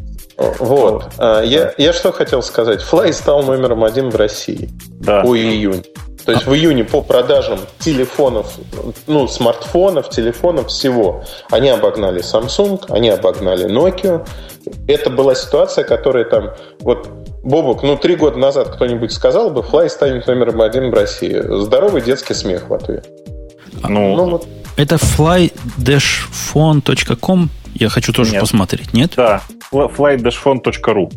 Вот. 0.58 1.12
А, 1.18 1.42
Я, 1.42 1.72
я 1.78 1.92
что 1.92 2.12
хотел 2.12 2.42
сказать. 2.42 2.80
Fly 2.88 3.12
стал 3.12 3.42
номером 3.42 3.82
один 3.84 4.10
в 4.10 4.16
России 4.16 4.70
Да. 5.00 5.22
по 5.22 5.36
июнь. 5.36 5.82
То 6.26 6.32
есть 6.32 6.46
в 6.46 6.54
июне 6.54 6.84
по 6.84 7.00
продажам 7.02 7.60
телефонов, 7.78 8.58
ну, 9.06 9.28
смартфонов, 9.28 10.10
телефонов 10.10 10.66
всего, 10.68 11.22
они 11.50 11.68
обогнали 11.68 12.20
Samsung, 12.20 12.84
они 12.88 13.10
обогнали 13.10 13.70
Nokia. 13.70 14.26
Это 14.88 15.08
была 15.08 15.36
ситуация, 15.36 15.84
которая 15.84 16.24
там, 16.24 16.50
вот, 16.80 17.08
Бобок, 17.44 17.84
ну, 17.84 17.96
три 17.96 18.16
года 18.16 18.38
назад 18.38 18.70
кто-нибудь 18.74 19.12
сказал 19.12 19.50
бы, 19.50 19.60
Fly 19.60 19.88
станет 19.88 20.26
номером 20.26 20.60
один 20.62 20.90
в 20.90 20.94
России. 20.94 21.40
Здоровый 21.62 22.02
детский 22.02 22.34
смех 22.34 22.68
в 22.68 22.74
ответ. 22.74 23.06
Ну, 23.88 24.16
Ну, 24.16 24.30
вот, 24.30 24.48
Это 24.76 24.96
fly-phone.com. 24.96 27.50
Я 27.74 27.88
хочу 27.88 28.12
тоже 28.12 28.32
Нет. 28.32 28.40
посмотреть, 28.40 28.92
нет? 28.92 29.12
да. 29.14 29.42
flight-phone.ru. 29.70 31.12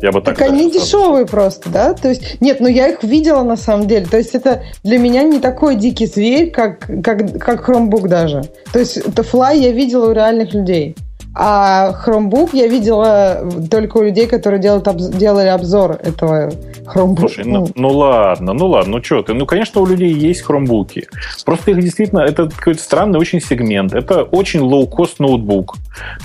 Я 0.00 0.12
бы 0.12 0.20
так 0.20 0.36
Так 0.36 0.48
они 0.48 0.70
сказал. 0.70 0.86
дешевые 0.86 1.26
просто, 1.26 1.70
да? 1.70 1.94
То 1.94 2.08
есть, 2.08 2.40
нет, 2.40 2.60
ну 2.60 2.68
я 2.68 2.88
их 2.88 3.02
видела 3.02 3.42
на 3.42 3.56
самом 3.56 3.88
деле. 3.88 4.06
То 4.06 4.16
есть 4.16 4.34
это 4.34 4.62
для 4.84 4.98
меня 4.98 5.22
не 5.22 5.40
такой 5.40 5.74
дикий 5.74 6.06
зверь, 6.06 6.50
как, 6.50 6.80
как, 7.02 7.38
как 7.38 7.68
Chromebook 7.68 8.08
даже. 8.08 8.42
То 8.72 8.78
есть 8.78 8.96
это 8.96 9.22
Fly 9.22 9.56
я 9.58 9.72
видела 9.72 10.10
у 10.10 10.12
реальных 10.12 10.54
людей. 10.54 10.96
А 11.34 11.92
Chromebook 12.04 12.50
я 12.52 12.66
видела 12.66 13.48
только 13.70 13.98
у 13.98 14.02
людей, 14.02 14.26
которые 14.26 14.60
делают 14.60 14.86
обз- 14.88 15.16
делали 15.16 15.46
обзор 15.48 15.92
этого 16.02 16.50
Chromebook. 16.84 17.18
Слушай, 17.20 17.44
ну, 17.44 17.68
ну 17.76 17.90
ладно, 17.90 18.54
ну 18.54 18.66
ладно, 18.66 18.96
ну 18.96 19.04
что 19.04 19.22
ты? 19.22 19.34
Ну, 19.34 19.46
конечно, 19.46 19.80
у 19.80 19.86
людей 19.86 20.12
есть 20.12 20.42
хромбуки. 20.42 21.06
Просто 21.44 21.70
их 21.70 21.80
действительно, 21.80 22.20
это 22.20 22.48
какой-то 22.48 22.82
странный 22.82 23.20
очень 23.20 23.40
сегмент. 23.40 23.92
Это 23.94 24.22
очень 24.24 24.60
лоу-кост 24.60 25.20
ноутбук, 25.20 25.76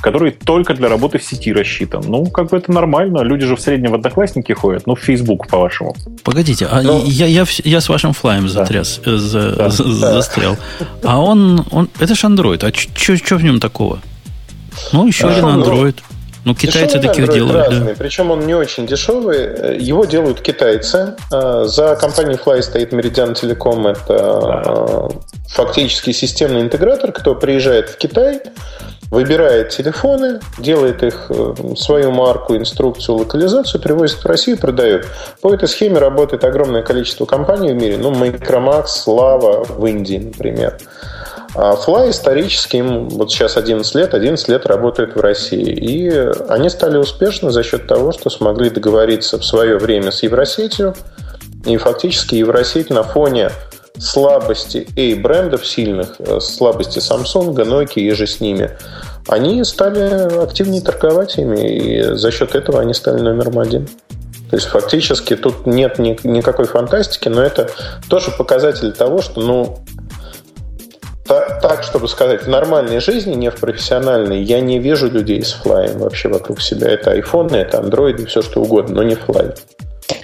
который 0.02 0.32
только 0.32 0.74
для 0.74 0.90
работы 0.90 1.20
в 1.20 1.24
сети 1.24 1.54
рассчитан. 1.54 2.04
Ну, 2.08 2.26
как 2.28 2.50
бы 2.50 2.58
это 2.58 2.72
нормально. 2.72 3.20
Люди 3.20 3.46
же 3.46 3.56
в 3.56 3.62
среднем 3.62 3.92
в 3.92 3.96
одноклассники 3.96 4.54
ходят. 4.54 4.88
Ну, 4.88 4.96
в 4.96 5.00
Facebook, 5.00 5.48
по-вашему. 5.48 5.96
Погодите, 6.24 6.66
а 6.72 6.82
Ну- 6.82 7.04
я, 7.06 7.28
я, 7.28 7.46
я 7.64 7.82
с 7.82 7.90
вашим 7.90 8.14
флаем 8.14 8.50
затряс, 8.50 9.00
э, 9.06 9.18
за- 9.18 9.56
Да. 9.56 9.70
за- 9.70 9.84
Да. 9.84 10.14
застрял. 10.14 10.58
А 11.04 11.22
он, 11.22 11.66
он 11.72 11.90
это 12.00 12.16
же 12.16 12.26
Android. 12.26 12.66
А 12.66 12.72
что 12.96 13.36
в 13.36 13.44
нем 13.44 13.60
такого? 13.60 14.00
Ну, 14.92 15.08
еще 15.08 15.28
А, 15.28 15.32
один 15.32 15.46
Android. 15.46 15.96
Ну, 16.46 16.54
китайцы 16.56 17.00
Дешевый 17.00 17.08
таких 17.08 17.26
Android 17.30 17.34
делают, 17.34 17.54
да. 17.54 17.66
разный, 17.66 17.96
причем 17.96 18.32
он 18.32 18.46
не 18.46 18.54
очень 18.54 18.86
дешевый. 18.86 19.78
Его 19.80 20.04
делают 20.06 20.42
китайцы. 20.42 21.16
А, 21.32 21.66
За 21.66 21.96
компанией 21.96 22.38
Fly 22.38 22.62
стоит 22.62 22.92
Meridian 22.92 23.34
Telecom. 23.34 23.90
Это 23.90 24.18
а, 24.18 25.10
фактически 25.48 26.12
системный 26.12 26.62
интегратор, 26.62 27.12
кто 27.12 27.36
приезжает 27.36 27.90
в 27.90 27.98
Китай, 27.98 28.42
выбирает 29.10 29.70
телефоны, 29.70 30.40
делает 30.58 31.04
их 31.04 31.28
э, 31.30 31.54
свою 31.78 32.12
марку, 32.12 32.56
инструкцию, 32.56 33.18
локализацию, 33.20 33.80
привозит 33.80 34.18
в 34.24 34.26
Россию 34.26 34.58
продает. 34.58 35.06
По 35.42 35.54
этой 35.54 35.68
схеме 35.68 36.00
работает 36.00 36.44
огромное 36.44 36.82
количество 36.82 37.26
компаний 37.26 37.74
в 37.74 37.76
мире. 37.76 37.98
Ну, 37.98 38.12
Micromax, 38.12 38.86
Lava 39.06 39.72
в 39.72 39.86
Индии, 39.86 40.18
например. 40.18 40.78
А 41.56 41.76
Fly 41.76 42.10
исторически, 42.10 42.78
им 42.78 43.10
вот 43.10 43.32
сейчас 43.32 43.58
11 43.58 43.94
лет, 43.96 44.14
11 44.14 44.48
лет 44.48 44.66
работает 44.66 45.16
в 45.16 45.20
России. 45.20 45.70
И 45.70 46.10
они 46.50 46.70
стали 46.70 46.98
успешны 46.98 47.52
за 47.52 47.64
счет 47.64 47.88
того, 47.88 48.12
что 48.12 48.30
смогли 48.30 48.70
договориться 48.70 49.38
в 49.38 49.46
свое 49.46 49.78
время 49.78 50.12
с 50.12 50.24
Евросетью. 50.24 50.96
И 51.66 51.78
фактически 51.78 52.36
Евросеть 52.36 52.90
на 52.90 53.04
фоне 53.04 53.52
слабости 54.00 54.88
A-брендов 54.98 55.66
сильных, 55.66 56.16
э, 56.20 56.40
слабости 56.40 56.98
Samsung, 57.00 57.54
Nokia 57.54 58.02
и 58.02 58.12
же 58.12 58.26
с 58.26 58.40
ними, 58.40 58.72
они 59.28 59.64
стали 59.64 60.42
активнее 60.42 60.82
торговать 60.82 61.38
ими, 61.38 61.78
и 61.78 62.16
за 62.16 62.32
счет 62.32 62.56
этого 62.56 62.82
они 62.82 62.94
стали 62.94 63.22
номером 63.22 63.60
один. 63.60 63.88
То 64.50 64.58
есть 64.58 64.68
фактически 64.68 65.36
тут 65.36 65.66
нет 65.66 66.00
ни- 66.00 66.20
никакой 66.24 66.66
фантастики, 66.66 67.28
но 67.28 67.42
это 67.42 67.70
тоже 68.10 68.32
показатель 68.32 68.92
того, 68.92 69.22
что 69.22 69.42
ну, 69.42 69.80
так, 71.26 71.62
так, 71.62 71.84
чтобы 71.84 72.08
сказать, 72.08 72.44
в 72.44 72.50
нормальной 72.50 73.00
жизни, 73.00 73.34
не 73.36 73.50
в 73.50 73.60
профессиональной, 73.60 74.42
я 74.44 74.60
не 74.60 74.80
вижу 74.80 75.10
людей 75.10 75.44
с 75.44 75.54
флаем 75.54 76.00
вообще 76.00 76.30
вокруг 76.30 76.62
себя. 76.62 76.90
Это 76.90 77.12
айфоны, 77.12 77.56
это 77.56 77.80
андроиды, 77.80 78.26
все 78.26 78.42
что 78.42 78.62
угодно, 78.62 78.96
но 78.96 79.04
не 79.04 79.16
флай. 79.16 79.54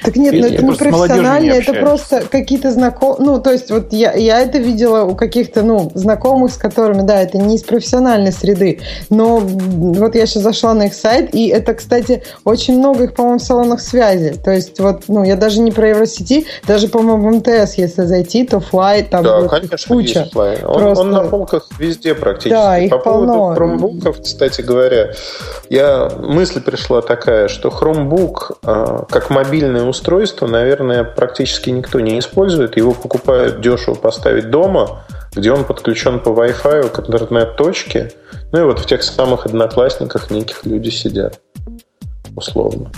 Так 0.03 0.15
нет, 0.15 0.33
ну 0.33 0.47
это 0.47 0.63
не 0.63 0.73
профессионально, 0.73 1.53
это 1.53 1.73
просто 1.73 2.23
какие-то 2.29 2.71
знакомые. 2.71 3.19
Ну, 3.19 3.41
то 3.41 3.51
есть, 3.51 3.71
вот 3.71 3.91
я, 3.91 4.13
я 4.13 4.39
это 4.41 4.57
видела 4.57 5.03
у 5.03 5.15
каких-то, 5.15 5.61
ну, 5.61 5.91
знакомых, 5.93 6.51
с 6.51 6.57
которыми, 6.57 7.01
да, 7.01 7.21
это 7.21 7.37
не 7.37 7.55
из 7.55 7.63
профессиональной 7.63 8.31
среды. 8.31 8.79
Но 9.09 9.39
вот 9.39 10.15
я 10.15 10.25
сейчас 10.25 10.43
зашла 10.43 10.73
на 10.73 10.87
их 10.87 10.93
сайт, 10.93 11.33
и 11.33 11.47
это, 11.47 11.73
кстати, 11.73 12.23
очень 12.43 12.77
много 12.77 13.05
их, 13.05 13.13
по-моему, 13.13 13.39
в 13.39 13.43
салонах 13.43 13.81
связи. 13.81 14.35
То 14.43 14.51
есть, 14.51 14.79
вот, 14.79 15.03
ну, 15.07 15.23
я 15.23 15.35
даже 15.35 15.61
не 15.61 15.71
про 15.71 15.89
Евросети, 15.89 16.45
даже, 16.67 16.87
по-моему, 16.87 17.29
в 17.29 17.35
МТС, 17.37 17.75
если 17.75 18.03
зайти, 18.03 18.45
то 18.45 18.57
Fly 18.57 19.09
там 19.09 19.23
да, 19.23 19.47
конечно, 19.47 19.95
куча. 19.95 20.19
Есть 20.19 20.33
Fly. 20.33 20.65
Он, 20.65 20.81
просто... 20.81 21.03
он 21.03 21.11
на 21.11 21.23
полках 21.23 21.67
везде 21.77 22.13
практически. 22.15 22.49
Да, 22.49 22.77
их 22.77 22.89
По 22.89 22.97
полно. 22.99 23.33
поводу 23.33 23.55
хромбуков, 23.55 24.21
кстати 24.21 24.61
говоря, 24.61 25.11
я 25.69 26.09
мысль 26.17 26.61
пришла 26.61 27.01
такая, 27.01 27.47
что 27.47 27.69
хромбук 27.69 28.59
а, 28.63 29.05
как 29.09 29.29
мобильный 29.29 29.78
устройство, 29.87 30.47
наверное, 30.47 31.03
практически 31.03 31.69
никто 31.69 31.99
не 31.99 32.19
использует. 32.19 32.77
Его 32.77 32.93
покупают 32.93 33.61
дешево 33.61 33.95
поставить 33.95 34.49
дома, 34.49 35.03
где 35.35 35.51
он 35.51 35.63
подключен 35.63 36.19
по 36.19 36.29
Wi-Fi 36.29 36.89
к 36.89 36.99
интернет-точке. 36.99 38.11
Ну 38.51 38.59
и 38.59 38.63
вот 38.63 38.79
в 38.79 38.85
тех 38.85 39.03
самых 39.03 39.45
одноклассниках 39.45 40.31
неких 40.31 40.65
люди 40.65 40.89
сидят, 40.89 41.39
условно. 42.35 42.91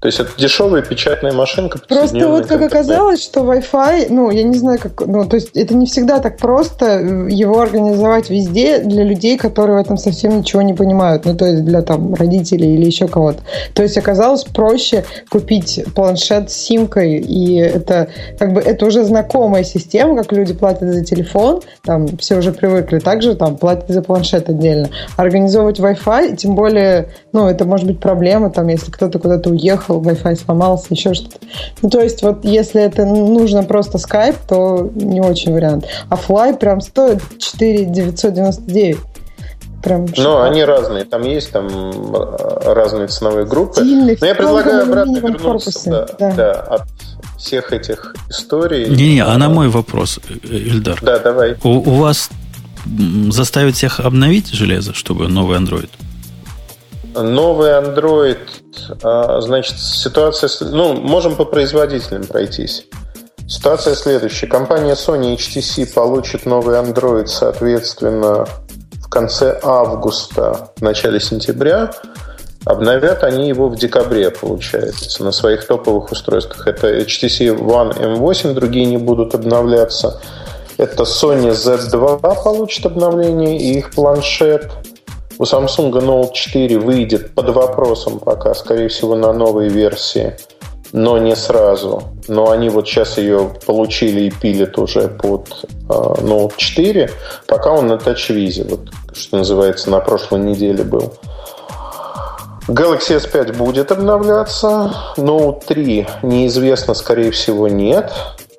То 0.00 0.06
есть 0.06 0.20
это 0.20 0.30
дешевая 0.38 0.82
печатная 0.82 1.32
машинка. 1.32 1.80
Просто 1.88 2.28
вот 2.28 2.46
как 2.46 2.62
оказалось, 2.62 3.22
что 3.22 3.40
Wi-Fi, 3.40 4.06
ну, 4.10 4.30
я 4.30 4.44
не 4.44 4.56
знаю, 4.56 4.78
как, 4.78 5.04
ну, 5.04 5.28
то 5.28 5.34
есть 5.34 5.56
это 5.56 5.74
не 5.74 5.86
всегда 5.86 6.20
так 6.20 6.36
просто 6.36 7.00
э, 7.00 7.28
его 7.30 7.60
организовать 7.60 8.30
везде 8.30 8.78
для 8.78 9.02
людей, 9.02 9.36
которые 9.36 9.76
в 9.76 9.80
этом 9.80 9.96
совсем 9.96 10.38
ничего 10.38 10.62
не 10.62 10.72
понимают. 10.72 11.24
Ну, 11.24 11.36
то 11.36 11.46
есть 11.46 11.64
для 11.64 11.82
там 11.82 12.14
родителей 12.14 12.74
или 12.74 12.86
еще 12.86 13.08
кого-то. 13.08 13.40
То 13.74 13.82
есть 13.82 13.98
оказалось 13.98 14.44
проще 14.44 15.04
купить 15.30 15.84
планшет 15.96 16.50
с 16.52 16.54
симкой, 16.54 17.16
и 17.16 17.56
это 17.56 18.08
как 18.38 18.52
бы 18.52 18.60
это 18.60 18.86
уже 18.86 19.04
знакомая 19.04 19.64
система, 19.64 20.16
как 20.16 20.30
люди 20.32 20.54
платят 20.54 20.92
за 20.92 21.04
телефон, 21.04 21.62
там 21.84 22.06
все 22.18 22.36
уже 22.36 22.52
привыкли, 22.52 23.00
также 23.00 23.34
там 23.34 23.56
платят 23.56 23.88
за 23.88 24.02
планшет 24.02 24.48
отдельно. 24.48 24.90
Организовывать 25.16 25.80
Wi-Fi, 25.80 26.36
тем 26.36 26.54
более, 26.54 27.08
ну, 27.32 27.48
это 27.48 27.64
может 27.64 27.86
быть 27.86 27.98
проблема, 27.98 28.50
там, 28.50 28.68
если 28.68 28.92
кто-то 28.92 29.18
куда-то 29.18 29.50
уехал, 29.50 29.87
приехал, 29.88 30.02
Wi-Fi 30.02 30.36
сломался, 30.36 30.86
еще 30.90 31.14
что-то. 31.14 31.38
Ну, 31.82 31.90
то 31.90 32.00
есть, 32.00 32.22
вот 32.22 32.44
если 32.44 32.82
это 32.82 33.04
нужно 33.04 33.62
просто 33.62 33.98
Skype, 33.98 34.36
то 34.48 34.90
не 34.94 35.20
очень 35.20 35.52
вариант. 35.52 35.86
А 36.08 36.16
Fly 36.16 36.58
прям 36.58 36.80
стоит 36.80 37.22
4 37.38 37.84
999. 37.86 38.98
Прям 39.82 40.06
Но 40.16 40.42
они 40.42 40.64
разные. 40.64 41.04
Там 41.04 41.22
есть 41.22 41.52
там 41.52 41.68
э, 41.68 42.72
разные 42.74 43.06
ценовые 43.06 43.46
группы. 43.46 43.74
Стильных, 43.74 44.20
Но 44.20 44.26
я 44.26 44.34
предлагаю 44.34 44.82
обратно 44.82 45.18
вернуться 45.18 45.90
да, 45.90 46.06
да. 46.18 46.34
Да, 46.34 46.52
от 46.52 46.82
всех 47.38 47.72
этих 47.72 48.14
историй. 48.28 48.88
Не-не, 48.88 49.20
а 49.20 49.38
на 49.38 49.48
мой 49.48 49.68
вопрос, 49.68 50.18
э, 50.28 50.56
Ильдар. 50.56 50.98
Да, 51.00 51.20
давай. 51.20 51.56
У, 51.62 51.68
у 51.68 51.94
вас 51.94 52.28
заставить 53.30 53.76
всех 53.76 54.00
обновить 54.00 54.48
железо, 54.48 54.94
чтобы 54.94 55.28
новый 55.28 55.56
Android? 55.56 55.90
Новый 57.14 57.70
Android, 57.70 58.38
а, 59.02 59.40
значит, 59.40 59.78
ситуация... 59.78 60.50
Ну, 60.60 60.94
можем 60.94 61.36
по 61.36 61.44
производителям 61.44 62.24
пройтись. 62.24 62.86
Ситуация 63.46 63.94
следующая. 63.94 64.46
Компания 64.46 64.92
Sony 64.92 65.34
HTC 65.36 65.92
получит 65.94 66.44
новый 66.44 66.76
Android, 66.76 67.26
соответственно, 67.26 68.46
в 68.92 69.08
конце 69.08 69.58
августа, 69.62 70.70
в 70.76 70.82
начале 70.82 71.18
сентября. 71.18 71.90
Обновят 72.66 73.24
они 73.24 73.48
его 73.48 73.68
в 73.68 73.76
декабре, 73.76 74.30
получается, 74.30 75.24
на 75.24 75.32
своих 75.32 75.66
топовых 75.66 76.12
устройствах. 76.12 76.66
Это 76.66 76.98
HTC 76.98 77.58
One 77.58 77.96
M8, 77.98 78.52
другие 78.52 78.84
не 78.84 78.98
будут 78.98 79.34
обновляться. 79.34 80.20
Это 80.76 81.04
Sony 81.04 81.52
Z2 81.52 82.42
получит 82.44 82.84
обновление 82.84 83.58
и 83.58 83.78
их 83.78 83.90
планшет– 83.92 84.70
у 85.38 85.44
Samsung 85.44 85.92
Note 85.92 86.32
4 86.32 86.78
выйдет 86.78 87.34
под 87.34 87.50
вопросом 87.50 88.18
пока, 88.18 88.54
скорее 88.54 88.88
всего, 88.88 89.14
на 89.14 89.32
новой 89.32 89.68
версии, 89.68 90.36
но 90.92 91.18
не 91.18 91.36
сразу. 91.36 92.02
Но 92.26 92.50
они 92.50 92.68
вот 92.68 92.88
сейчас 92.88 93.18
ее 93.18 93.52
получили 93.66 94.22
и 94.22 94.30
пилят 94.30 94.78
уже 94.78 95.08
под 95.08 95.64
э, 95.64 95.92
Note 95.92 96.54
4, 96.56 97.10
пока 97.46 97.70
он 97.70 97.86
на 97.86 97.94
TouchWiz, 97.94 98.68
вот, 98.68 98.80
что 99.16 99.38
называется, 99.38 99.90
на 99.90 100.00
прошлой 100.00 100.40
неделе 100.40 100.82
был. 100.82 101.14
Galaxy 102.66 103.16
S5 103.16 103.56
будет 103.56 103.92
обновляться, 103.92 104.92
Note 105.16 105.62
3 105.66 106.06
неизвестно, 106.22 106.94
скорее 106.94 107.30
всего, 107.30 107.68
нет. 107.68 108.12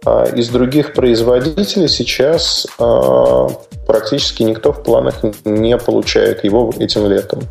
А 0.06 0.26
из 0.26 0.50
других 0.50 0.94
производителей 0.94 1.88
сейчас 1.88 2.68
а, 2.80 3.48
практически 3.86 4.44
никто 4.44 4.72
в 4.72 4.84
планах 4.84 5.16
не 5.44 5.78
получает 5.78 6.44
его 6.44 6.72
этим 6.78 7.08
летом. 7.08 7.42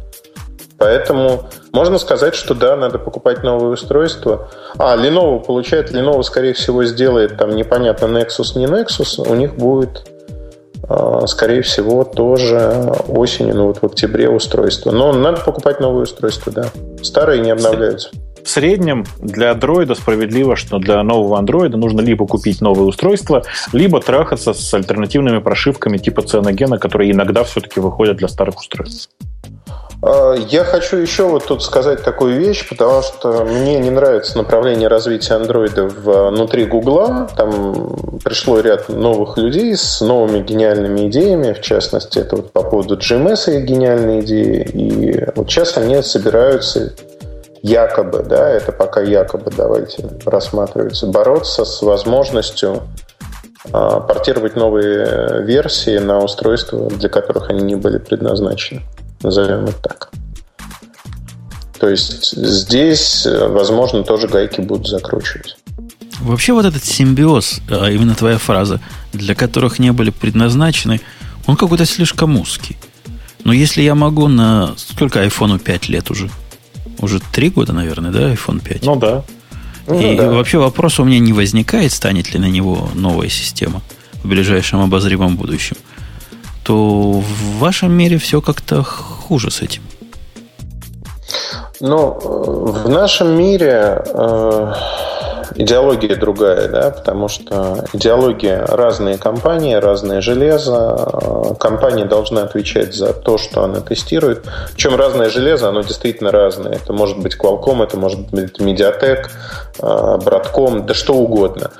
Поэтому 0.79 1.49
можно 1.73 1.99
сказать, 1.99 2.35
что 2.35 2.55
да, 2.55 2.77
надо 2.77 2.99
покупать 2.99 3.43
новое 3.43 3.73
устройство. 3.73 4.49
А, 4.79 4.97
Lenovo 4.97 5.45
получает, 5.45 5.91
Lenovo, 5.91 6.23
скорее 6.23 6.55
всего, 6.55 6.85
сделает 6.85 7.37
там 7.37 7.55
непонятно 7.57 8.07
Nexus, 8.07 8.57
не 8.57 8.67
Nexus, 8.67 9.29
у 9.29 9.35
них 9.35 9.57
будет, 9.57 10.09
а, 10.89 11.27
скорее 11.27 11.63
всего, 11.63 12.05
тоже 12.05 12.95
осенью, 13.09 13.57
ну 13.57 13.67
вот 13.67 13.79
в 13.79 13.85
октябре 13.85 14.31
устройство. 14.31 14.93
Но 14.93 15.13
надо 15.13 15.41
покупать 15.41 15.81
новое 15.81 16.05
устройство, 16.05 16.53
да. 16.53 16.67
Старые 17.03 17.41
не 17.41 17.51
обновляются. 17.51 18.11
В 18.49 18.51
среднем 18.51 19.05
для 19.21 19.51
андроида 19.51 19.95
справедливо, 19.95 20.57
что 20.57 20.79
для 20.79 21.03
нового 21.03 21.39
андроида 21.39 21.77
нужно 21.77 22.01
либо 22.01 22.27
купить 22.27 22.63
новое 22.63 22.87
устройство, 22.87 23.43
либо 23.75 24.01
трахаться 24.01 24.55
с 24.55 24.73
альтернативными 24.73 25.41
прошивками 25.41 25.99
типа 25.99 26.23
Цианогена, 26.23 26.79
которые 26.79 27.13
иногда 27.13 27.45
все-таки 27.45 27.79
выходят 27.79 28.17
для 28.17 28.27
старых 28.27 28.57
устройств. 28.57 29.11
А, 30.03 30.33
я 30.33 30.65
хочу 30.65 30.97
еще 30.97 31.25
вот 31.25 31.45
тут 31.45 31.63
сказать 31.63 32.03
такую 32.03 32.39
вещь, 32.39 32.67
потому 32.67 33.03
что 33.03 33.45
мне 33.45 33.79
не 33.81 33.91
нравится 33.91 34.39
направление 34.39 34.89
развития 34.89 35.35
андроида 35.35 35.85
внутри 35.85 36.65
Гугла. 36.65 37.29
Там 37.37 38.19
пришло 38.25 38.61
ряд 38.61 38.89
новых 38.89 39.37
людей 39.37 39.77
с 39.77 40.01
новыми 40.01 40.43
гениальными 40.43 41.09
идеями, 41.09 41.53
в 41.53 41.61
частности, 41.61 42.21
это 42.21 42.37
вот 42.37 42.53
по 42.53 42.63
поводу 42.63 42.97
GMS 42.97 43.55
и 43.55 43.61
гениальные 43.61 44.23
идеи. 44.23 44.71
И 44.73 45.27
вот 45.37 45.51
сейчас 45.51 45.77
они 45.77 46.01
собираются 46.03 46.95
якобы, 47.63 48.23
да, 48.23 48.49
это 48.49 48.73
пока 48.73 49.01
якобы, 49.01 49.51
давайте 49.57 50.09
рассматривается, 50.25 51.07
бороться 51.07 51.65
с 51.65 51.83
возможностью 51.83 52.83
а, 53.73 54.01
портировать 54.01 54.57
новые 54.57 55.45
версии 55.45 55.99
на 55.99 56.19
устройства, 56.19 56.89
для 56.89 57.09
которых 57.09 57.51
они 57.51 57.63
не 57.63 57.75
были 57.77 57.99
предназначены. 57.99 58.83
Назовем 59.23 59.65
это 59.65 59.83
так. 59.83 60.11
То 61.79 61.89
есть 61.89 62.33
здесь, 62.37 63.27
возможно, 63.27 64.03
тоже 64.03 64.29
гайки 64.29 64.61
будут 64.61 64.89
закручивать. 64.89 65.57
Вообще 66.21 66.53
вот 66.53 66.65
этот 66.65 66.85
симбиоз, 66.85 67.61
а 67.71 67.89
именно 67.91 68.15
твоя 68.15 68.39
фраза, 68.39 68.81
для 69.13 69.35
которых 69.35 69.79
не 69.79 69.93
были 69.93 70.11
предназначены, 70.11 71.01
он 71.47 71.57
какой-то 71.57 71.87
слишком 71.87 72.39
узкий. 72.39 72.77
Но 73.45 73.53
если 73.53 73.83
я 73.83 73.95
могу 73.95 74.29
на... 74.29 74.75
Сколько 74.77 75.21
айфону 75.21 75.59
5 75.59 75.89
лет 75.89 76.11
уже? 76.11 76.29
Уже 77.01 77.21
три 77.21 77.51
года, 77.51 77.73
наверное, 77.73 78.11
да, 78.11 78.33
iPhone 78.33 78.63
5? 78.63 78.85
Ну 78.85 78.97
да. 78.97 79.25
Ну, 79.87 79.99
и 79.99 80.17
да. 80.17 80.31
вообще 80.31 80.59
вопрос 80.59 81.01
у 81.01 81.05
меня 81.05 81.19
не 81.19 81.33
возникает, 81.33 81.93
станет 81.93 82.33
ли 82.35 82.39
на 82.39 82.47
него 82.47 82.91
новая 82.95 83.29
система 83.29 83.81
в 84.23 84.29
ближайшем 84.29 84.81
обозримом 84.81 85.37
будущем. 85.37 85.77
То 86.63 87.21
в 87.21 87.59
вашем 87.59 87.93
мире 87.93 88.19
все 88.19 88.41
как-то 88.41 88.83
хуже 88.83 89.51
с 89.51 89.63
этим. 89.63 89.83
Ну, 91.81 92.19
в 92.21 92.89
нашем 92.89 93.39
мире 93.39 94.03
э, 94.05 94.73
идеология 95.55 96.17
другая, 96.17 96.69
да, 96.69 96.91
потому 96.91 97.29
что 97.29 97.85
идеология 97.93 98.65
разные 98.67 99.19
компании, 99.19 99.75
разное 99.75 100.21
железо. 100.21 101.57
Компания 101.59 102.05
должна 102.05 102.43
отвечать 102.43 102.95
за 102.95 103.13
то, 103.13 103.39
что 103.39 103.65
она 103.65 103.81
тестирует. 103.81 104.45
Причем 104.73 104.97
разное 104.97 105.31
железо, 105.31 105.69
оно 105.69 105.83
действительно 105.83 106.31
разное. 106.31 106.73
Это 106.73 106.93
может 106.93 107.19
быть 107.19 107.37
Qualcomm, 107.37 107.85
это 107.85 107.97
может 107.97 108.31
быть 108.31 108.59
Mediatek, 108.61 109.27
Broadcom, 109.81 110.85
да 110.85 110.95
что 110.95 111.15
угодно. 111.15 111.71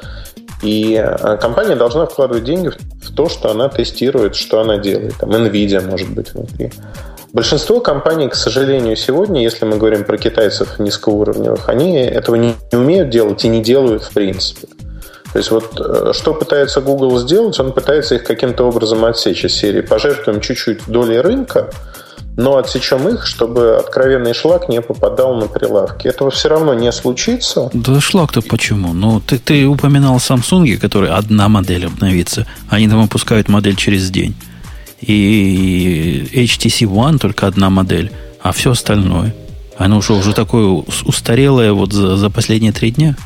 И 0.63 0.95
э, 0.95 1.37
компания 1.37 1.77
должна 1.77 2.07
вкладывать 2.07 2.45
деньги 2.45 2.69
в 2.69 3.15
то, 3.15 3.29
что 3.29 3.51
она 3.51 3.69
тестирует, 3.69 4.35
что 4.35 4.61
она 4.61 4.79
делает. 4.79 5.15
Там 5.19 5.31
NVIDIA 5.31 5.89
может 5.89 6.11
быть 6.11 6.35
внутри. 6.35 6.73
Большинство 7.33 7.81
компаний, 7.81 8.29
к 8.29 8.35
сожалению, 8.35 8.97
сегодня, 8.97 9.43
если 9.43 9.67
мы 9.67 9.77
говорим 9.77 10.05
про 10.05 10.17
китайцев 10.17 10.79
низкоуровневых, 10.79 11.69
они 11.69 11.99
этого 11.99 12.37
не 12.37 12.55
умеют 12.73 13.11
делать 13.11 13.45
и 13.45 13.49
не 13.49 13.63
делают 13.63 14.03
в 14.03 14.11
принципе. 14.13 14.69
То 15.33 15.39
есть 15.39 15.51
вот 15.51 15.79
э, 15.79 16.13
что 16.15 16.33
пытается 16.33 16.81
Google 16.81 17.19
сделать, 17.19 17.61
он 17.61 17.73
пытается 17.73 18.15
их 18.15 18.25
каким-то 18.25 18.65
образом 18.65 19.05
отсечь 19.05 19.45
из 19.45 19.55
серии. 19.55 19.83
Пожертвуем 19.83 20.41
чуть-чуть 20.41 20.87
доли 20.87 21.17
рынка, 21.17 21.71
но 22.39 22.57
отсечем 22.57 23.07
их, 23.09 23.27
чтобы 23.27 23.77
откровенный 23.77 24.33
шлак 24.33 24.71
не 24.71 24.81
попадал 24.81 25.35
на 25.35 25.49
прилавки. 25.49 26.09
Этого 26.09 26.31
все 26.31 26.49
равно 26.49 26.73
не 26.73 26.91
случится. 26.93 27.69
Да 27.75 28.01
шлак-то 28.01 28.41
почему? 28.41 28.95
Ну, 28.95 29.21
ты, 29.21 29.39
ты 29.39 29.67
упоминал 29.67 30.17
Samsung, 30.17 30.79
который 30.79 31.11
одна 31.11 31.49
модель 31.49 31.87
обновится. 31.87 32.47
Они 32.71 32.89
там 32.89 33.03
выпускают 33.03 33.49
модель 33.49 33.77
через 33.77 34.09
день. 34.11 34.35
И 35.01 36.29
HTC 36.33 36.87
One 36.87 37.19
только 37.19 37.47
одна 37.47 37.71
модель, 37.71 38.11
а 38.41 38.53
все 38.53 38.73
остальное. 38.73 39.35
Оно 39.77 39.99
уже, 39.99 40.13
уже 40.13 40.35
такое 40.35 40.85
устарелое 41.05 41.73
вот 41.73 41.93
за, 41.93 42.17
за 42.17 42.31
последние 42.31 42.73
три 42.73 42.91
дня. 42.91 43.17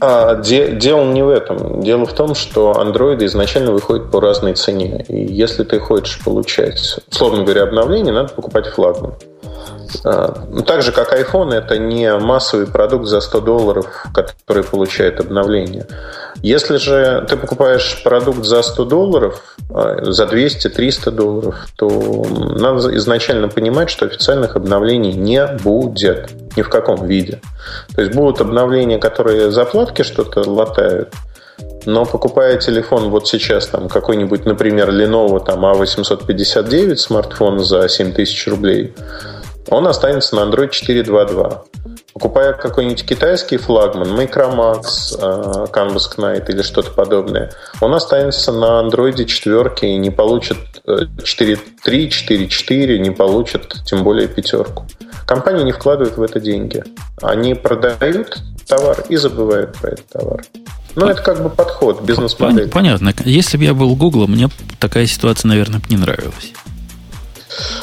А, 0.00 0.36
де, 0.36 0.72
дело 0.72 1.12
не 1.12 1.22
в 1.22 1.28
этом. 1.28 1.82
Дело 1.82 2.06
в 2.06 2.12
том, 2.12 2.34
что 2.34 2.78
андроиды 2.80 3.26
изначально 3.26 3.72
выходят 3.72 4.10
по 4.10 4.20
разной 4.20 4.54
цене. 4.54 5.04
И 5.08 5.32
если 5.32 5.64
ты 5.64 5.78
хочешь 5.78 6.18
получать, 6.24 6.98
условно 7.10 7.44
говоря, 7.44 7.62
обновление, 7.64 8.12
надо 8.12 8.32
покупать 8.32 8.66
флагман. 8.66 9.14
А, 10.04 10.46
ну, 10.50 10.62
так 10.62 10.82
же, 10.82 10.92
как 10.92 11.12
iPhone, 11.12 11.52
это 11.52 11.78
не 11.78 12.12
массовый 12.16 12.66
продукт 12.66 13.06
за 13.06 13.20
100 13.20 13.40
долларов, 13.40 14.06
который 14.14 14.64
получает 14.64 15.20
обновление. 15.20 15.86
Если 16.42 16.76
же 16.76 17.24
ты 17.28 17.36
покупаешь 17.36 18.02
продукт 18.02 18.44
за 18.44 18.62
100 18.62 18.84
долларов, 18.84 19.56
а, 19.70 20.04
за 20.04 20.26
200-300 20.26 21.10
долларов, 21.10 21.66
то 21.76 21.88
надо 22.56 22.96
изначально 22.96 23.48
понимать, 23.48 23.90
что 23.90 24.06
официальных 24.06 24.56
обновлений 24.56 25.12
не 25.12 25.46
будет 25.62 26.30
ни 26.56 26.62
в 26.62 26.68
каком 26.68 27.06
виде. 27.06 27.40
То 27.94 28.02
есть 28.02 28.14
будут 28.14 28.40
обновления, 28.40 28.98
которые 28.98 29.50
заплатки 29.50 30.02
что-то 30.02 30.48
латают, 30.48 31.14
но 31.86 32.04
покупая 32.04 32.58
телефон 32.58 33.10
вот 33.10 33.28
сейчас, 33.28 33.66
там 33.66 33.88
какой-нибудь, 33.88 34.44
например, 34.44 34.90
Lenovo 34.90 35.44
там 35.44 35.64
A859 35.64 36.96
смартфон 36.96 37.58
за 37.60 37.88
7000 37.88 38.46
рублей, 38.48 38.94
он 39.68 39.86
останется 39.86 40.36
на 40.36 40.40
Android 40.40 40.70
4.2.2. 40.70 41.58
Покупая 42.14 42.52
какой-нибудь 42.52 43.06
китайский 43.06 43.56
флагман, 43.56 44.08
Micromax, 44.08 45.16
э, 45.18 45.66
Canvas 45.72 46.16
Knight 46.16 46.50
или 46.50 46.62
что-то 46.62 46.90
подобное, 46.90 47.52
он 47.80 47.94
останется 47.94 48.52
на 48.52 48.82
Android 48.82 49.24
4 49.24 49.72
и 49.82 49.96
не 49.96 50.10
получит 50.10 50.58
4.3, 50.86 52.06
э, 52.06 52.08
4.4, 52.08 52.98
не 52.98 53.10
получит 53.10 53.76
тем 53.86 54.04
более 54.04 54.28
пятерку. 54.28 54.86
Компании 55.26 55.64
не 55.64 55.72
вкладывают 55.72 56.18
в 56.18 56.22
это 56.22 56.40
деньги. 56.40 56.84
Они 57.22 57.54
продают 57.54 58.38
товар 58.66 59.04
и 59.08 59.16
забывают 59.16 59.76
про 59.78 59.92
этот 59.92 60.08
товар. 60.08 60.44
Ну, 60.94 61.06
это 61.06 61.22
как 61.22 61.42
бы 61.42 61.48
подход, 61.48 62.02
бизнес-модель. 62.02 62.68
Понятно. 62.68 63.14
Если 63.24 63.56
бы 63.56 63.64
я 63.64 63.72
был 63.72 63.96
Google, 63.96 64.26
мне 64.26 64.50
такая 64.78 65.06
ситуация, 65.06 65.48
наверное, 65.48 65.80
не 65.88 65.96
нравилась. 65.96 66.52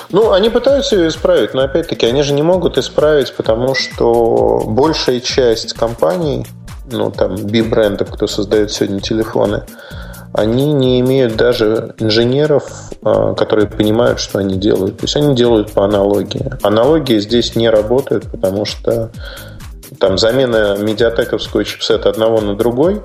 Ну, 0.09 0.31
они 0.31 0.49
пытаются 0.49 0.95
ее 0.95 1.09
исправить, 1.09 1.53
но 1.53 1.61
опять-таки 1.61 2.05
они 2.05 2.23
же 2.23 2.33
не 2.33 2.41
могут 2.41 2.77
исправить, 2.77 3.33
потому 3.35 3.75
что 3.75 4.63
большая 4.65 5.19
часть 5.19 5.73
компаний, 5.73 6.45
ну, 6.91 7.11
там, 7.11 7.35
B-брендов, 7.35 8.09
кто 8.11 8.27
создает 8.27 8.71
сегодня 8.71 8.99
телефоны, 8.99 9.63
они 10.33 10.73
не 10.73 10.99
имеют 10.99 11.35
даже 11.35 11.95
инженеров, 11.97 12.63
а, 13.01 13.33
которые 13.33 13.67
понимают, 13.67 14.19
что 14.19 14.39
они 14.39 14.55
делают. 14.57 14.97
То 14.97 15.05
есть 15.05 15.15
они 15.15 15.35
делают 15.35 15.71
по 15.71 15.85
аналогии. 15.85 16.51
Аналогии 16.61 17.19
здесь 17.19 17.55
не 17.55 17.69
работают, 17.69 18.29
потому 18.29 18.65
что 18.65 19.11
там 19.99 20.17
замена 20.17 20.77
медиатековского 20.77 21.65
чипсета 21.65 22.09
одного 22.09 22.41
на 22.41 22.55
другой 22.55 23.01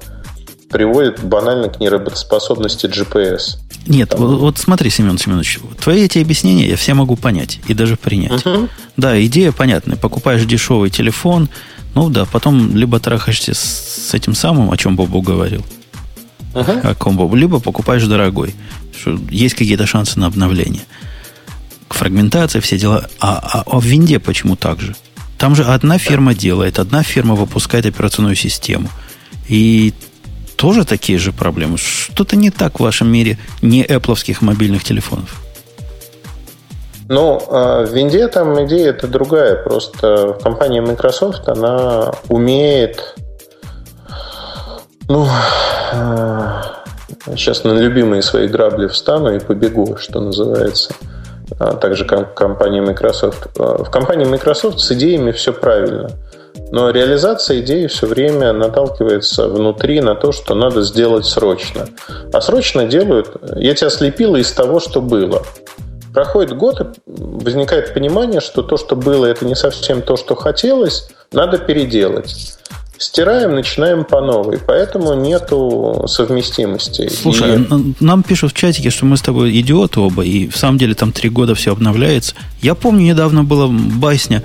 приводит 0.74 1.22
банально 1.22 1.68
к 1.68 1.78
неработоспособности 1.78 2.86
GPS. 2.86 3.59
Нет, 3.86 4.12
вот, 4.18 4.40
вот 4.40 4.59
смотри, 4.59 4.90
Семен 4.90 5.18
Семенович, 5.18 5.60
твои 5.80 6.02
эти 6.02 6.18
объяснения 6.18 6.68
я 6.68 6.74
все 6.74 6.94
могу 6.94 7.14
понять 7.14 7.60
и 7.68 7.74
даже 7.74 7.96
принять. 7.96 8.44
Угу. 8.44 8.68
Да, 8.96 9.24
идея 9.24 9.52
понятная. 9.52 9.96
Покупаешь 9.96 10.44
дешевый 10.44 10.90
телефон, 10.90 11.48
ну 11.94 12.10
да, 12.10 12.24
потом 12.24 12.74
либо 12.74 12.98
трахаешься 12.98 13.55
с 13.55 14.12
этим 14.14 14.34
самым, 14.34 14.72
о 14.72 14.76
чем 14.76 14.96
Бобу 14.96 15.22
говорил, 15.22 15.64
угу. 16.55 16.72
о 16.82 16.94
ком 16.96 17.16
Бобу, 17.16 17.36
либо 17.36 17.60
покупаешь 17.60 18.05
дорогой. 18.06 18.52
Что 19.01 19.16
есть 19.30 19.55
какие-то 19.55 19.86
шансы 19.86 20.18
на 20.18 20.26
обновление. 20.26 20.82
Фрагментация, 21.88 22.60
все 22.60 22.78
дела. 22.78 23.09
А, 23.20 23.36
а, 23.36 23.62
а 23.64 23.78
в 23.78 23.84
винде 23.84 24.18
почему 24.18 24.56
так 24.56 24.80
же? 24.80 24.96
Там 25.38 25.55
же 25.55 25.62
одна 25.62 25.98
фирма 25.98 26.34
делает, 26.34 26.80
одна 26.80 27.05
фирма 27.05 27.36
выпускает 27.36 27.86
операционную 27.86 28.34
систему. 28.34 28.88
И 29.48 29.94
тоже 30.65 30.86
такие 30.86 31.19
же 31.19 31.31
проблемы. 31.31 31.77
Что-то 31.77 32.36
не 32.36 32.49
так 32.49 32.81
в 32.81 32.82
вашем 32.82 33.12
мире 33.12 33.36
не 33.61 33.85
эпловских 33.85 34.41
мобильных 34.41 34.82
телефонов. 34.82 35.43
Ну, 37.11 37.39
а 37.51 37.85
в 37.85 37.93
винде 37.93 38.28
там 38.28 38.65
идея 38.65 38.89
это 38.89 39.07
другая. 39.07 39.62
Просто 39.62 40.39
компания 40.43 40.81
Microsoft, 40.81 41.47
она 41.51 42.12
умеет 42.31 43.15
ну, 45.07 45.28
сейчас 47.36 47.65
на 47.65 47.73
любимые 47.73 48.23
свои 48.23 48.49
грабли 48.49 48.86
встану 48.86 49.36
и 49.36 49.41
побегу, 49.41 49.99
что 49.99 50.23
называется. 50.23 50.95
А 51.59 51.74
так 51.74 51.95
же, 51.95 52.07
как 52.07 52.32
компания 52.32 52.81
Microsoft. 52.81 53.49
В 53.55 53.91
компании 53.91 54.24
Microsoft 54.24 54.81
с 54.81 54.91
идеями 54.93 55.32
все 55.32 55.53
правильно. 55.53 56.12
Но 56.70 56.90
реализация 56.90 57.60
идеи 57.60 57.86
все 57.86 58.06
время 58.06 58.52
наталкивается 58.52 59.48
внутри 59.48 60.01
на 60.01 60.14
то, 60.14 60.32
что 60.32 60.55
надо 60.55 60.82
сделать 60.82 61.24
срочно. 61.24 61.89
А 62.32 62.40
срочно 62.40 62.85
делают... 62.86 63.36
Я 63.56 63.74
тебя 63.74 63.90
слепила 63.90 64.36
из 64.36 64.51
того, 64.52 64.81
что 64.81 65.01
было. 65.01 65.43
Проходит 66.12 66.56
год, 66.56 66.81
и 66.81 66.85
возникает 67.06 67.93
понимание, 67.93 68.40
что 68.40 68.62
то, 68.62 68.76
что 68.76 68.94
было, 68.94 69.26
это 69.26 69.44
не 69.44 69.56
совсем 69.56 70.02
то, 70.02 70.16
что 70.16 70.36
хотелось, 70.36 71.09
надо 71.32 71.59
переделать. 71.59 72.56
Стираем, 72.97 73.56
начинаем 73.56 74.05
по 74.05 74.20
новой, 74.20 74.59
поэтому 74.64 75.14
нету 75.14 76.05
совместимости. 76.06 77.09
Слушай, 77.09 77.62
и... 77.62 77.94
нам 77.98 78.22
пишут 78.22 78.52
в 78.52 78.55
чатике, 78.55 78.90
что 78.90 79.05
мы 79.05 79.16
с 79.16 79.22
тобой 79.22 79.51
идиоты 79.60 79.98
оба, 79.98 80.24
и 80.24 80.48
в 80.48 80.56
самом 80.56 80.78
деле 80.78 80.94
там 80.94 81.10
три 81.10 81.28
года 81.28 81.56
все 81.56 81.72
обновляется. 81.72 82.36
Я 82.62 82.76
помню, 82.76 83.06
недавно 83.06 83.43
была 83.43 83.66
басня, 83.68 84.44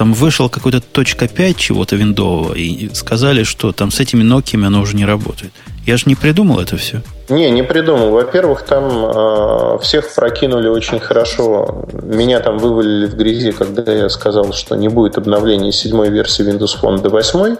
там 0.00 0.14
вышел 0.14 0.48
какой-то 0.48 0.80
точка 0.80 1.28
5 1.28 1.56
чего-то 1.58 1.94
виндового, 1.94 2.54
и 2.54 2.88
сказали, 2.94 3.42
что 3.42 3.70
там 3.70 3.90
с 3.90 4.00
этими 4.00 4.24
Nokia 4.24 4.64
оно 4.64 4.80
уже 4.80 4.96
не 4.96 5.04
работает. 5.04 5.52
Я 5.84 5.98
же 5.98 6.04
не 6.06 6.14
придумал 6.14 6.58
это 6.58 6.78
все. 6.78 7.02
Не, 7.28 7.50
не 7.50 7.62
придумал. 7.62 8.10
Во-первых, 8.12 8.62
там 8.62 8.84
э, 8.84 9.78
всех 9.82 10.14
прокинули 10.14 10.68
очень 10.68 11.00
хорошо. 11.00 11.84
Меня 12.02 12.40
там 12.40 12.56
вывалили 12.56 13.04
в 13.04 13.14
грязи, 13.14 13.52
когда 13.52 13.92
я 13.92 14.08
сказал, 14.08 14.54
что 14.54 14.74
не 14.74 14.88
будет 14.88 15.18
обновления 15.18 15.70
седьмой 15.70 16.08
версии 16.08 16.50
Windows 16.50 16.80
Phone 16.80 17.02
до 17.02 17.10
восьмой. 17.10 17.58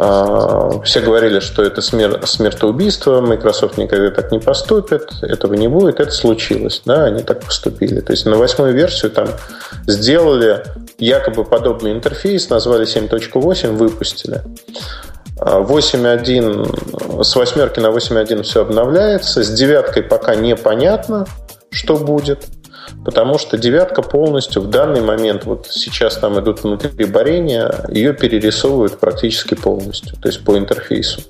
А, 0.00 0.80
все 0.84 1.00
говорили, 1.00 1.40
что 1.40 1.64
это 1.64 1.80
смер- 1.80 2.24
смертоубийство, 2.24 3.20
Microsoft 3.20 3.78
никогда 3.78 4.10
так 4.10 4.30
не 4.30 4.38
поступит, 4.38 5.10
этого 5.22 5.54
не 5.54 5.66
будет. 5.66 5.98
Это 5.98 6.12
случилось, 6.12 6.82
да, 6.84 7.06
они 7.06 7.24
так 7.24 7.44
поступили. 7.44 8.00
То 8.00 8.12
есть 8.12 8.24
на 8.24 8.36
восьмую 8.36 8.74
версию 8.74 9.10
там 9.10 9.28
сделали 9.88 10.62
якобы 10.98 11.44
подобный 11.44 11.90
интерфейс, 11.90 12.48
назвали 12.48 12.86
7.8, 12.86 13.76
выпустили. 13.76 14.42
8.1, 15.36 17.20
а, 17.20 17.24
с 17.24 17.34
восьмерки 17.34 17.80
на 17.80 17.88
8.1 17.88 18.42
все 18.42 18.62
обновляется, 18.62 19.42
с 19.42 19.50
девяткой 19.50 20.04
пока 20.04 20.36
непонятно, 20.36 21.26
что 21.70 21.96
будет– 21.96 22.46
потому 23.04 23.38
что 23.38 23.56
девятка 23.56 24.02
полностью 24.02 24.62
в 24.62 24.70
данный 24.70 25.00
момент, 25.00 25.44
вот 25.44 25.66
сейчас 25.70 26.16
там 26.16 26.38
идут 26.40 26.62
внутри 26.62 27.04
борения, 27.04 27.84
ее 27.88 28.12
перерисовывают 28.12 28.98
практически 28.98 29.54
полностью, 29.54 30.16
то 30.20 30.28
есть 30.28 30.44
по 30.44 30.56
интерфейсу. 30.58 31.20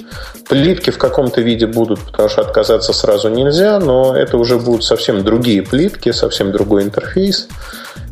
Плитки 0.49 0.91
в 0.91 0.99
каком-то 0.99 1.41
виде 1.41 1.67
будут, 1.67 2.01
потому 2.01 2.29
что 2.29 2.43
отказаться 2.43 2.93
сразу 2.93 3.29
нельзя, 3.29 3.79
но 3.79 4.17
это 4.17 4.37
уже 4.37 4.59
будут 4.59 4.85
совсем 4.85 5.23
другие 5.25 5.63
плитки, 5.63 6.13
совсем 6.13 6.53
другой 6.53 6.83
интерфейс, 6.85 7.49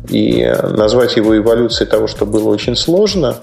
и 0.09 0.53
назвать 0.63 1.15
его 1.15 1.37
эволюцией 1.37 1.89
того, 1.89 2.07
что 2.07 2.25
было 2.25 2.49
очень 2.49 2.75
сложно. 2.75 3.37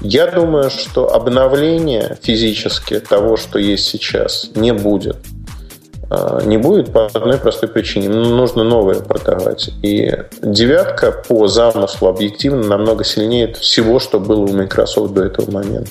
Я 0.00 0.26
думаю, 0.28 0.70
что 0.70 1.14
обновление 1.14 2.16
физически 2.22 3.00
того, 3.00 3.36
что 3.36 3.58
есть 3.58 3.84
сейчас, 3.84 4.50
не 4.54 4.72
будет. 4.72 5.16
А, 6.10 6.42
не 6.44 6.58
будет 6.58 6.92
по 6.92 7.06
одной 7.06 7.38
простой 7.38 7.68
причине. 7.68 8.08
Нужно 8.08 8.64
новое 8.64 9.00
продавать. 9.00 9.70
И 9.82 10.12
девятка 10.42 11.12
по 11.12 11.46
замыслу 11.46 12.08
объективно 12.08 12.66
намного 12.66 13.04
сильнее 13.04 13.54
всего, 13.54 14.00
что 14.00 14.18
было 14.18 14.40
у 14.40 14.52
Microsoft 14.52 15.14
до 15.14 15.24
этого 15.24 15.50
момента. 15.50 15.90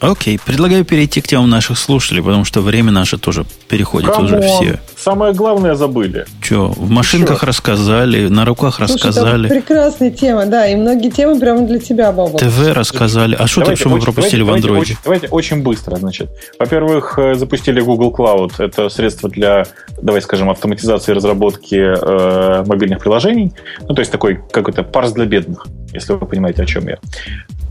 Окей, 0.00 0.38
предлагаю 0.44 0.84
перейти 0.84 1.22
к 1.22 1.26
темам 1.26 1.48
наших 1.48 1.78
слушателей, 1.78 2.22
потому 2.22 2.44
что 2.44 2.60
время 2.60 2.92
наше 2.92 3.16
тоже 3.16 3.46
переходит 3.68 4.10
Come 4.10 4.18
on, 4.18 4.24
уже 4.26 4.40
все. 4.42 4.80
Самое 4.96 5.32
главное 5.32 5.74
забыли. 5.74 6.26
Че, 6.42 6.66
в 6.68 6.90
машинках 6.90 7.38
Еще. 7.38 7.46
рассказали, 7.46 8.28
на 8.28 8.44
руках 8.44 8.76
Слушай, 8.76 8.92
рассказали, 8.94 9.48
там 9.48 9.56
прекрасная 9.58 10.10
тема, 10.10 10.44
да, 10.46 10.68
и 10.68 10.76
многие 10.76 11.10
темы 11.10 11.40
прямо 11.40 11.66
для 11.66 11.78
тебя, 11.78 12.12
Баба. 12.12 12.38
ТВ 12.38 12.72
рассказали. 12.74 13.34
А 13.38 13.46
что 13.46 13.62
Давайте 13.62 13.80
что 13.80 13.88
мы 13.88 14.00
пропустили 14.00 14.42
в 14.42 14.46
давайте- 14.46 14.68
андроиде? 14.68 14.96
Давайте, 15.02 15.28
давайте 15.28 15.28
очень 15.28 15.62
быстро, 15.62 15.96
значит. 15.96 16.28
Во-первых, 16.58 17.18
э, 17.18 17.34
запустили 17.34 17.80
Google 17.80 18.12
Cloud. 18.12 18.52
Это 18.58 18.90
средство 18.90 19.30
для, 19.30 19.64
давай 20.02 20.20
скажем, 20.20 20.50
автоматизации 20.50 21.12
разработки 21.12 21.74
э, 21.74 22.64
мобильных 22.66 22.98
приложений. 23.00 23.54
Ну, 23.88 23.94
то 23.94 24.00
есть 24.00 24.12
такой 24.12 24.40
какой-то 24.52 24.82
парс 24.82 25.12
для 25.12 25.24
бедных, 25.24 25.66
если 25.94 26.12
вы 26.12 26.26
понимаете, 26.26 26.62
о 26.62 26.66
чем 26.66 26.86
я. 26.86 26.98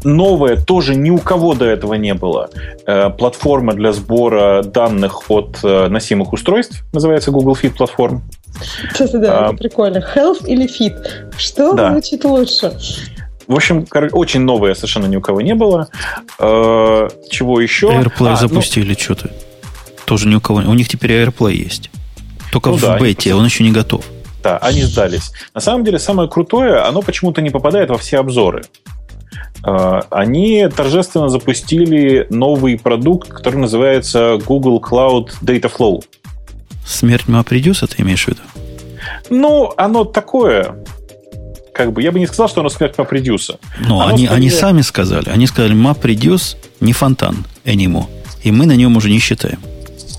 Новое 0.05 0.55
тоже 0.55 0.95
ни 0.95 1.09
у 1.09 1.17
кого 1.17 1.55
до 1.55 1.65
этого 1.65 1.95
не 1.95 2.13
было. 2.13 2.49
Э, 2.85 3.09
платформа 3.09 3.73
для 3.73 3.91
сбора 3.91 4.61
данных 4.63 5.29
от 5.31 5.57
э, 5.63 5.87
носимых 5.87 6.31
устройств, 6.31 6.83
называется 6.93 7.31
Google 7.31 7.57
Fit 7.61 7.71
платформ. 7.71 8.23
Сейчас, 8.93 9.11
да, 9.11 9.39
А. 9.39 9.47
это 9.47 9.57
прикольно. 9.57 10.05
Health 10.15 10.45
или 10.45 10.65
fit? 10.67 11.33
Что 11.37 11.73
Да. 11.73 11.91
звучит 11.91 12.23
лучше? 12.23 12.71
В 13.47 13.55
общем, 13.55 13.85
очень 14.13 14.41
новое 14.41 14.73
совершенно 14.75 15.07
ни 15.07 15.15
у 15.17 15.21
кого 15.21 15.41
не 15.41 15.55
было. 15.55 15.87
Э, 16.39 17.09
чего 17.29 17.59
еще? 17.59 17.87
AirPlay 17.87 18.27
А, 18.27 18.31
ну, 18.31 18.35
запустили 18.37 18.93
что-то. 18.93 19.31
Тоже 20.05 20.27
ни 20.27 20.35
у 20.35 20.41
кого. 20.41 20.59
У 20.59 20.73
них 20.73 20.87
теперь 20.87 21.11
AirPlay 21.11 21.53
есть. 21.53 21.89
Только 22.51 22.69
Ну 22.69 22.75
в 22.77 22.81
да, 22.81 22.93
они 22.95 23.03
бете, 23.05 23.33
он 23.33 23.43
еще 23.43 23.63
не 23.63 23.71
готов. 23.71 24.05
Да, 24.43 24.57
они 24.59 24.83
сдались. 24.83 25.31
На 25.55 25.61
самом 25.61 25.83
деле, 25.83 25.97
самое 25.97 26.29
крутое, 26.29 26.79
оно 26.81 27.01
почему-то 27.01 27.41
не 27.41 27.49
попадает 27.49 27.89
во 27.89 27.97
все 27.97 28.19
обзоры. 28.19 28.63
Э, 29.65 30.01
Они 30.11 30.67
торжественно 30.67 31.29
запустили 31.29 32.27
новый 32.29 32.77
продукт, 32.77 33.29
который 33.29 33.57
называется 33.57 34.37
Google 34.45 34.79
Cloud 34.79 35.29
Data 35.41 35.71
Flow. 35.75 36.03
Смерть 36.85 37.25
MapReduce, 37.27 37.87
ты 37.87 38.01
имеешь 38.03 38.25
в 38.25 38.27
виду? 38.29 38.41
Ну, 39.29 39.73
оно 39.77 40.03
такое. 40.05 40.75
Как 41.73 41.91
бы, 41.91 42.01
я 42.01 42.11
бы 42.11 42.19
не 42.19 42.27
сказал, 42.27 42.47
что 42.47 42.61
оно 42.61 42.69
смерть 42.69 42.95
MapReduce. 42.97 43.57
Но 43.79 44.01
Оно 44.01 44.13
они, 44.13 44.25
скорее- 44.25 44.37
они 44.37 44.49
сами 44.49 44.81
сказали. 44.81 45.29
Они 45.29 45.47
сказали, 45.47 45.73
MapReduce 45.75 46.55
не 46.79 46.93
фонтан 46.93 47.43
anymore. 47.65 48.05
И 48.43 48.51
мы 48.51 48.65
на 48.67 48.73
нем 48.75 48.95
уже 48.97 49.09
не 49.09 49.19
считаем. 49.19 49.59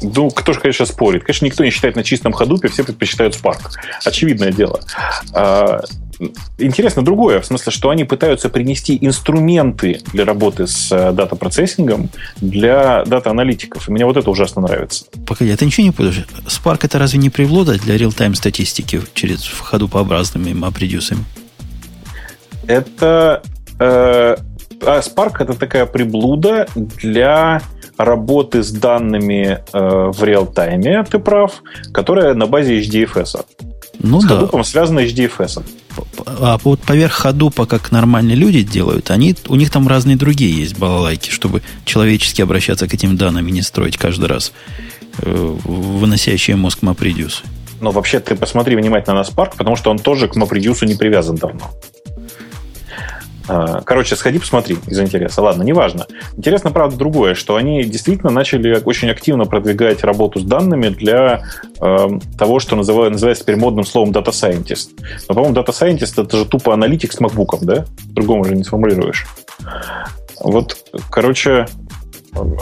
Ну, 0.02 0.28
кто 0.30 0.52
же, 0.52 0.60
конечно, 0.60 0.84
спорит. 0.84 1.22
Конечно, 1.24 1.46
никто 1.46 1.64
не 1.64 1.70
считает 1.70 1.96
на 1.96 2.02
чистом 2.04 2.32
ходупе, 2.32 2.68
все 2.68 2.84
предпочитают 2.84 3.34
Spark. 3.34 3.60
Очевидное 4.04 4.52
дело. 4.52 4.80
Интересно 6.58 7.02
другое, 7.02 7.40
в 7.40 7.46
смысле, 7.46 7.72
что 7.72 7.90
они 7.90 8.04
пытаются 8.04 8.48
принести 8.48 8.96
инструменты 9.00 10.00
для 10.12 10.24
работы 10.24 10.66
с 10.66 10.90
э, 10.90 11.12
дата-процессингом 11.12 12.08
для 12.36 13.04
дата-аналитиков. 13.04 13.88
И 13.88 13.92
мне 13.92 14.04
вот 14.06 14.16
это 14.16 14.30
ужасно 14.30 14.62
нравится. 14.62 15.04
Погоди, 15.26 15.50
а 15.50 15.56
ты 15.56 15.66
ничего 15.66 15.84
не 15.84 15.92
путаешь? 15.92 16.24
Spark 16.46 16.80
это 16.82 16.98
разве 16.98 17.18
не 17.18 17.30
приблуда 17.30 17.78
для 17.78 17.96
реал-тайм 17.96 18.34
статистики 18.34 19.00
через 19.14 19.42
входупообразными 19.44 20.50
MapReduce? 20.50 21.16
Это... 22.66 23.42
э, 23.78 24.36
а 24.84 25.00
Spark 25.00 25.36
это 25.40 25.54
такая 25.54 25.86
приблуда 25.86 26.66
для 26.74 27.62
работы 27.96 28.62
с 28.62 28.70
данными 28.70 29.58
э, 29.72 30.10
в 30.12 30.22
реал-тайме, 30.22 31.04
ты 31.04 31.18
прав, 31.18 31.62
которая 31.92 32.34
на 32.34 32.46
базе 32.46 32.80
HDFS. 32.80 33.44
Ну 34.00 34.20
с 34.20 34.24
да. 34.24 34.40
Hadoop 34.40 34.64
связана 34.64 35.00
HDFS. 35.00 35.62
А 36.26 36.58
вот 36.62 36.80
поверх 36.80 37.12
ходупа, 37.12 37.66
как 37.66 37.90
нормальные 37.90 38.36
люди 38.36 38.62
делают, 38.62 39.10
они, 39.10 39.34
у 39.48 39.56
них 39.56 39.70
там 39.70 39.88
разные 39.88 40.16
другие 40.16 40.52
есть 40.52 40.78
балалайки, 40.78 41.30
чтобы 41.30 41.62
человечески 41.84 42.42
обращаться 42.42 42.86
к 42.88 42.94
этим 42.94 43.16
данным 43.16 43.46
и 43.48 43.52
не 43.52 43.62
строить 43.62 43.96
каждый 43.96 44.26
раз 44.26 44.52
э, 45.18 45.56
выносящие 45.64 46.56
мозг 46.56 46.80
MapReduce. 46.82 47.44
Но 47.80 47.90
вообще 47.90 48.20
ты 48.20 48.34
посмотри 48.36 48.76
внимательно 48.76 49.16
на 49.16 49.20
Spark, 49.22 49.52
потому 49.56 49.76
что 49.76 49.90
он 49.90 49.98
тоже 49.98 50.28
к 50.28 50.36
MapReduce 50.36 50.86
не 50.86 50.94
привязан 50.94 51.36
давно. 51.36 51.70
А, 53.48 53.80
Короче, 53.82 54.16
сходи, 54.16 54.38
посмотри 54.38 54.76
из 54.86 54.98
интереса. 54.98 55.42
Ладно, 55.42 55.62
неважно. 55.62 56.06
Интересно, 56.36 56.70
правда, 56.70 56.96
другое, 56.96 57.34
что 57.34 57.56
они 57.56 57.84
действительно 57.84 58.30
начали 58.30 58.80
очень 58.84 59.10
активно 59.10 59.44
продвигать 59.44 60.04
работу 60.04 60.40
с 60.40 60.44
данными 60.44 60.88
для 60.88 61.44
э, 61.80 62.08
того, 62.38 62.58
что 62.58 62.76
называют, 62.76 63.12
называется 63.12 63.44
теперь 63.44 63.56
модным 63.56 63.84
словом 63.84 64.10
Data 64.12 64.30
Scientist. 64.30 64.90
Но, 65.28 65.34
по-моему, 65.34 65.56
Data 65.56 65.68
Scientist 65.68 66.22
это 66.22 66.36
же 66.36 66.44
тупо 66.44 66.74
аналитик 66.74 67.12
с 67.12 67.20
макбуком, 67.20 67.60
да? 67.62 67.84
Другому 68.08 68.44
же 68.44 68.56
не 68.56 68.64
сформулируешь. 68.64 69.26
Вот, 70.40 70.76
короче, 71.10 71.66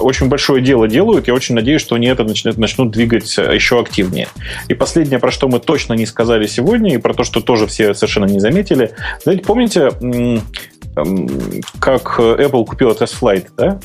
очень 0.01 0.28
большое 0.28 0.62
дело 0.62 0.89
делают. 0.89 1.27
Я 1.27 1.35
очень 1.35 1.55
надеюсь, 1.55 1.81
что 1.81 1.97
они 1.97 2.06
это 2.06 2.24
начнут, 2.24 2.56
начнут 2.59 2.90
двигать 2.90 3.36
еще 3.36 3.81
активнее. 3.81 4.28
И 4.69 4.74
последнее, 4.74 5.19
про 5.19 5.31
что 5.31 5.48
мы 5.48 5.61
точно 5.61 5.94
не 5.94 6.06
сказали 6.06 6.47
сегодня, 6.47 6.94
и 6.94 6.98
про 6.98 7.15
то, 7.15 7.24
что 7.24 7.40
тоже 7.40 7.66
все 7.66 7.94
совершенно 7.94 8.27
не 8.27 8.40
заметили. 8.40 8.93
Знаете, 9.23 9.44
помните, 9.44 9.90
как 11.81 12.19
Apple 12.21 12.65
купила 12.65 12.93
TestFlight, 12.93 13.47
да? 13.57 13.79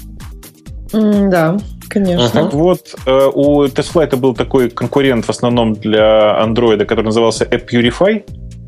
М, 0.94 1.30
Да, 1.30 1.58
конечно. 1.90 2.30
Так 2.30 2.54
вот, 2.54 2.96
э, 3.06 3.30
у 3.34 3.66
TestFlight 3.66 4.16
был 4.16 4.34
такой 4.36 4.70
конкурент 4.70 5.26
в 5.26 5.30
основном 5.30 5.74
для 5.74 6.40
Android, 6.44 6.84
который 6.86 7.06
назывался 7.06 7.46
App 7.46 7.68
Purify. 7.70 8.24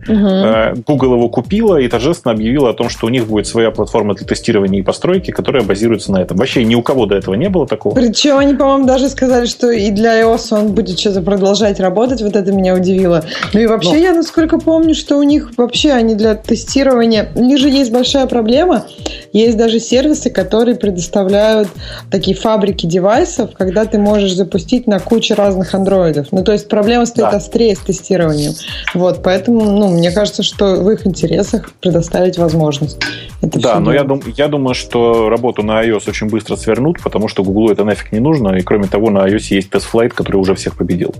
Э, 0.08 0.74
Google 0.88 1.14
его 1.16 1.30
купила 1.30 1.78
и 1.78 1.88
торжественно 1.88 2.34
объявила 2.34 2.70
о 2.70 2.74
том, 2.74 2.90
что 2.90 3.06
у 3.08 3.10
них 3.10 3.28
будет 3.28 3.48
своя 3.48 3.72
платформа 3.72 4.16
для 4.16 4.26
тестирования 4.26 4.80
и 4.80 4.84
постройки, 4.84 5.32
которая 5.32 5.64
базируется 5.64 6.12
на 6.12 6.18
этом. 6.22 6.38
Вообще 6.38 6.64
ни 6.64 6.76
у 6.76 6.82
кого 6.82 7.06
до 7.06 7.16
этого 7.16 7.36
не 7.36 7.50
было 7.50 7.68
такого. 7.68 7.94
Причем 7.94 8.38
они, 8.38 8.54
по-моему, 8.54 8.86
даже 8.86 9.10
сказали, 9.10 9.46
что 9.46 9.70
и 9.72 9.92
для 9.92 10.22
iOS 10.22 10.48
он 10.52 10.74
будет 10.74 11.00
что-то 11.00 11.22
продолжать 11.22 11.80
работать. 11.80 12.22
Вот 12.22 12.36
это 12.36 12.52
меня 12.52 12.76
удивило. 12.76 13.24
Ну 13.54 13.60
и 13.60 13.68
вообще, 13.68 13.94
Ну. 13.94 13.98
я 13.98 14.14
насколько 14.14 14.58
помню, 14.60 14.96
что 14.96 15.18
у 15.18 15.24
них 15.24 15.52
вообще 15.58 15.92
они 15.92 16.16
для 16.16 16.36
тестирования... 16.36 17.30
У 17.36 17.44
них 17.44 17.60
же 17.60 17.70
есть 17.70 17.92
большая 17.92 18.28
проблема. 18.28 18.86
Есть 19.34 19.58
даже 19.58 19.80
сервисы, 19.80 20.30
которые 20.30 20.76
предоставляют 20.76 21.70
такие 22.10 22.36
фабрики 22.36 22.86
девайсов, 22.86 23.52
когда 23.58 23.86
ты 23.86 23.98
можешь 23.98 24.34
запустить 24.34 24.88
на 24.88 25.00
куче 25.00 25.34
разных 25.34 25.74
андроидов. 25.74 26.28
Ну, 26.32 26.44
то 26.44 26.52
есть 26.52 26.68
проблема 26.68 27.06
стоит 27.06 27.32
Да. 27.32 27.38
острее 27.38 27.76
с 27.76 27.80
тестированием. 27.80 28.54
Вот, 28.94 29.22
поэтому, 29.24 29.64
ну, 29.64 29.91
мне 29.92 30.12
кажется, 30.12 30.44
что 30.44 30.76
в 30.76 30.90
их 30.90 31.06
интересах 31.06 31.72
предоставить 31.82 32.38
возможность. 32.38 33.02
Это 33.42 33.60
Да, 33.60 33.80
но 33.80 33.94
я, 33.94 34.04
дум, 34.04 34.22
я 34.38 34.48
думаю, 34.48 34.74
что 34.76 35.30
работу 35.30 35.64
на 35.64 35.84
iOS 35.84 36.10
очень 36.10 36.28
быстро 36.28 36.56
свернут, 36.56 37.02
потому 37.02 37.28
что 37.28 37.44
Google 37.44 37.72
это 37.72 37.84
нафиг 37.84 38.12
не 38.12 38.20
нужно, 38.20 38.56
и 38.56 38.62
кроме 38.62 38.88
того, 38.88 39.10
на 39.10 39.28
iOS 39.28 39.48
есть 39.50 39.70
TestFlight, 39.70 40.10
который 40.10 40.38
уже 40.38 40.56
всех 40.56 40.78
победил. 40.78 41.14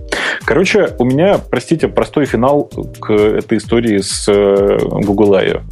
Короче, 0.44 0.94
у 0.98 1.04
меня, 1.04 1.38
простите, 1.38 1.88
простой 1.88 2.26
финал 2.26 2.70
к 3.00 3.10
этой 3.10 3.58
истории 3.58 3.98
с 3.98 4.28
э, 4.28 4.78
Google 4.80 5.34
I.O. 5.34 5.62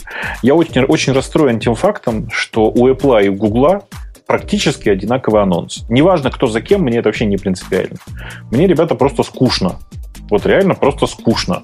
Я 0.43 0.55
очень, 0.55 0.85
очень 0.85 1.13
расстроен 1.13 1.61
тем 1.61 1.75
фактом, 1.75 2.29
что 2.31 2.71
у 2.71 2.89
Apple 2.89 3.25
и 3.25 3.29
у 3.29 3.35
Google 3.35 3.83
практически 4.31 4.89
одинаковый 4.89 5.43
анонс. 5.43 5.85
Неважно, 5.89 6.31
кто 6.31 6.47
за 6.47 6.61
кем, 6.61 6.83
мне 6.83 6.99
это 6.99 7.09
вообще 7.09 7.27
не 7.27 7.37
принципиально. 7.37 7.97
Мне, 8.53 8.69
ребята, 8.69 8.95
просто 8.95 9.25
скучно. 9.25 9.81
Вот 10.31 10.47
реально 10.47 10.75
просто 10.75 11.07
скучно. 11.07 11.63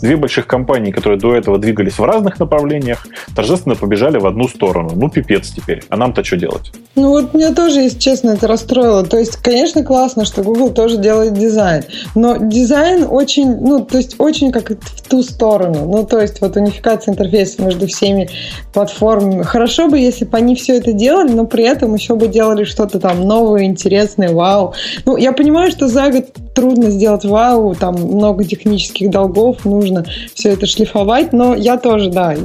Две 0.00 0.16
больших 0.16 0.46
компании, 0.46 0.90
которые 0.92 1.18
до 1.18 1.34
этого 1.34 1.58
двигались 1.58 1.98
в 1.98 2.04
разных 2.04 2.38
направлениях, 2.38 3.06
торжественно 3.34 3.74
побежали 3.74 4.18
в 4.18 4.26
одну 4.26 4.48
сторону. 4.48 4.90
Ну, 4.94 5.08
пипец 5.08 5.50
теперь. 5.50 5.82
А 5.88 5.96
нам-то 5.96 6.24
что 6.24 6.36
делать? 6.36 6.72
Ну 6.94 7.08
вот 7.10 7.34
меня 7.34 7.54
тоже, 7.54 7.80
если 7.80 7.98
честно, 7.98 8.30
это 8.30 8.46
расстроило. 8.46 9.04
То 9.04 9.18
есть, 9.18 9.36
конечно, 9.36 9.82
классно, 9.82 10.24
что 10.24 10.42
Google 10.42 10.70
тоже 10.70 10.98
делает 10.98 11.34
дизайн, 11.34 11.84
но 12.14 12.36
дизайн 12.36 13.06
очень, 13.08 13.56
ну, 13.60 13.84
то 13.84 13.98
есть 13.98 14.16
очень 14.18 14.52
как 14.52 14.70
в 14.70 15.08
ту 15.08 15.22
сторону. 15.22 15.86
Ну, 15.86 16.04
то 16.04 16.20
есть 16.20 16.40
вот 16.40 16.56
унификация 16.56 17.12
интерфейса 17.12 17.62
между 17.62 17.86
всеми 17.86 18.28
платформами. 18.72 19.42
Хорошо 19.42 19.88
бы, 19.88 19.98
если 19.98 20.24
бы 20.24 20.36
они 20.36 20.54
все 20.54 20.76
это 20.76 20.92
делали, 20.92 21.32
но 21.32 21.46
при 21.46 21.64
этом 21.64 21.94
еще 21.94 22.14
бы 22.14 22.28
делали 22.28 22.64
что-то 22.64 23.00
там 23.00 23.26
новое, 23.26 23.64
интересное, 23.64 24.32
вау. 24.32 24.74
Ну, 25.06 25.16
я 25.16 25.32
понимаю, 25.32 25.70
что 25.70 25.88
за 25.88 26.10
год 26.10 26.26
трудно 26.54 26.90
сделать 26.90 27.24
вау, 27.24 27.74
там 27.74 28.01
много 28.02 28.44
технических 28.44 29.10
долгов, 29.10 29.64
нужно 29.64 30.04
все 30.34 30.50
это 30.50 30.66
шлифовать, 30.66 31.32
но 31.32 31.54
я 31.54 31.76
тоже, 31.76 32.10
да, 32.10 32.36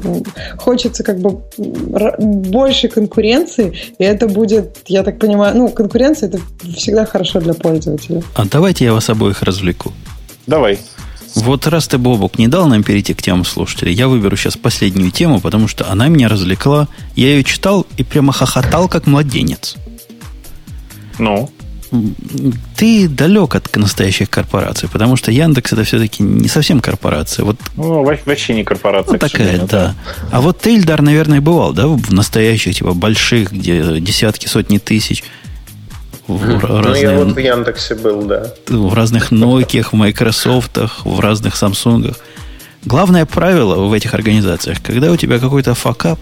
хочется 0.58 1.04
как 1.04 1.20
бы 1.20 1.42
больше 1.58 2.88
конкуренции, 2.88 3.78
и 3.98 4.04
это 4.04 4.28
будет, 4.28 4.78
я 4.88 5.04
так 5.04 5.20
понимаю, 5.20 5.58
ну, 5.58 5.70
конкуренция 5.70 6.30
это 6.30 6.40
всегда 6.76 7.06
хорошо 7.06 7.40
для 7.40 7.54
пользователя. 7.54 8.24
А 8.36 8.46
давайте 8.46 8.86
я 8.86 8.94
вас 8.94 9.10
обоих 9.10 9.42
развлеку. 9.44 9.92
Давай. 10.46 10.80
Вот 11.36 11.68
раз 11.68 11.88
ты, 11.88 11.98
Бобок, 11.98 12.40
не 12.40 12.48
дал 12.48 12.68
нам 12.68 12.84
перейти 12.84 13.14
к 13.14 13.22
темам 13.22 13.46
слушателей, 13.46 13.94
я 13.94 14.08
выберу 14.08 14.36
сейчас 14.36 14.58
последнюю 14.58 15.12
тему, 15.12 15.40
потому 15.40 15.68
что 15.68 15.90
она 15.90 16.08
меня 16.08 16.30
развлекла. 16.30 16.88
Я 17.16 17.28
ее 17.28 17.44
читал 17.44 17.86
и 17.98 18.04
прямо 18.04 18.34
хохотал, 18.34 18.88
как 18.88 19.06
младенец. 19.06 19.76
Ну, 21.20 21.50
ты 22.76 23.08
далек 23.08 23.56
от 23.56 23.76
настоящих 23.76 24.30
корпораций, 24.30 24.90
потому 24.90 25.16
что 25.16 25.32
Яндекс 25.32 25.74
это 25.74 25.84
все-таки 25.84 26.24
не 26.24 26.48
совсем 26.48 26.80
корпорация. 26.80 27.46
Вот, 27.46 27.58
ну, 27.76 28.04
вообще 28.04 28.54
не 28.54 28.64
корпорация. 28.64 29.14
Вот 29.14 29.20
такая, 29.22 29.58
да. 29.60 29.66
да. 29.68 29.96
А 30.32 30.42
вот 30.42 30.60
Тейльдар, 30.60 31.02
наверное, 31.02 31.42
бывал, 31.42 31.74
да, 31.74 31.88
в 31.88 32.14
настоящих, 32.14 32.76
типа, 32.76 32.94
больших, 32.94 33.52
где 33.52 34.00
десятки, 34.00 34.48
сотни 34.48 34.78
тысяч. 34.78 35.24
В 36.28 36.46
ну, 36.46 36.60
разные, 36.60 37.02
я 37.02 37.18
вот 37.18 37.34
в 37.34 37.38
Яндексе 37.38 37.96
был, 37.96 38.24
да. 38.24 38.54
В 38.68 38.94
разных 38.94 39.32
Nokia, 39.32 39.84
в 39.84 39.94
Microsoft, 39.94 40.78
в 41.06 41.20
разных 41.20 41.56
Samsung. 41.56 42.16
Главное 42.84 43.26
правило 43.26 43.88
в 43.88 43.94
этих 43.94 44.14
организациях, 44.14 44.82
когда 44.84 45.12
у 45.12 45.16
тебя 45.16 45.40
какой-то 45.40 45.74
факап, 45.74 46.20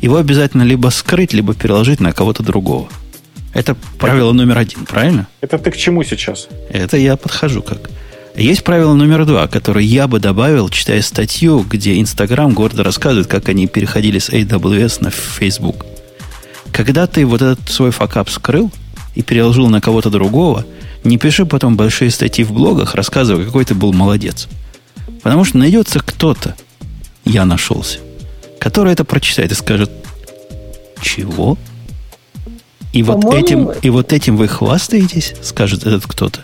его 0.00 0.16
обязательно 0.16 0.62
либо 0.62 0.88
скрыть, 0.88 1.32
либо 1.32 1.54
переложить 1.54 2.00
на 2.00 2.12
кого-то 2.12 2.42
другого. 2.42 2.88
Это 3.54 3.76
правило 3.98 4.30
это, 4.30 4.36
номер 4.36 4.58
один, 4.58 4.86
правильно? 4.86 5.26
Это 5.40 5.58
ты 5.58 5.70
к 5.70 5.76
чему 5.76 6.02
сейчас? 6.04 6.48
Это 6.70 6.96
я 6.96 7.16
подхожу 7.16 7.62
как. 7.62 7.90
Есть 8.34 8.64
правило 8.64 8.94
номер 8.94 9.26
два, 9.26 9.46
которое 9.46 9.84
я 9.84 10.08
бы 10.08 10.18
добавил, 10.18 10.70
читая 10.70 11.02
статью, 11.02 11.66
где 11.68 12.00
Инстаграм 12.00 12.54
гордо 12.54 12.82
рассказывает, 12.82 13.26
как 13.26 13.48
они 13.50 13.66
переходили 13.66 14.18
с 14.18 14.30
AWS 14.30 15.02
на 15.02 15.10
Facebook. 15.10 15.84
Когда 16.72 17.06
ты 17.06 17.26
вот 17.26 17.42
этот 17.42 17.68
свой 17.68 17.90
факап 17.90 18.30
скрыл 18.30 18.70
и 19.14 19.22
переложил 19.22 19.68
на 19.68 19.82
кого-то 19.82 20.08
другого, 20.08 20.64
не 21.04 21.18
пиши 21.18 21.44
потом 21.44 21.76
большие 21.76 22.10
статьи 22.10 22.42
в 22.44 22.52
блогах, 22.52 22.94
рассказывая, 22.94 23.44
какой 23.44 23.66
ты 23.66 23.74
был 23.74 23.92
молодец. 23.92 24.48
Потому 25.22 25.44
что 25.44 25.58
найдется 25.58 26.00
кто-то, 26.00 26.54
я 27.26 27.44
нашелся, 27.44 27.98
который 28.58 28.94
это 28.94 29.04
прочитает 29.04 29.52
и 29.52 29.54
скажет, 29.54 29.90
чего? 31.02 31.58
И 32.92 33.02
вот, 33.02 33.24
этим, 33.32 33.70
и 33.70 33.90
вот 33.90 34.12
этим 34.12 34.36
вы 34.36 34.48
хвастаетесь, 34.48 35.34
скажет 35.42 35.84
этот 35.84 36.06
кто-то. 36.06 36.40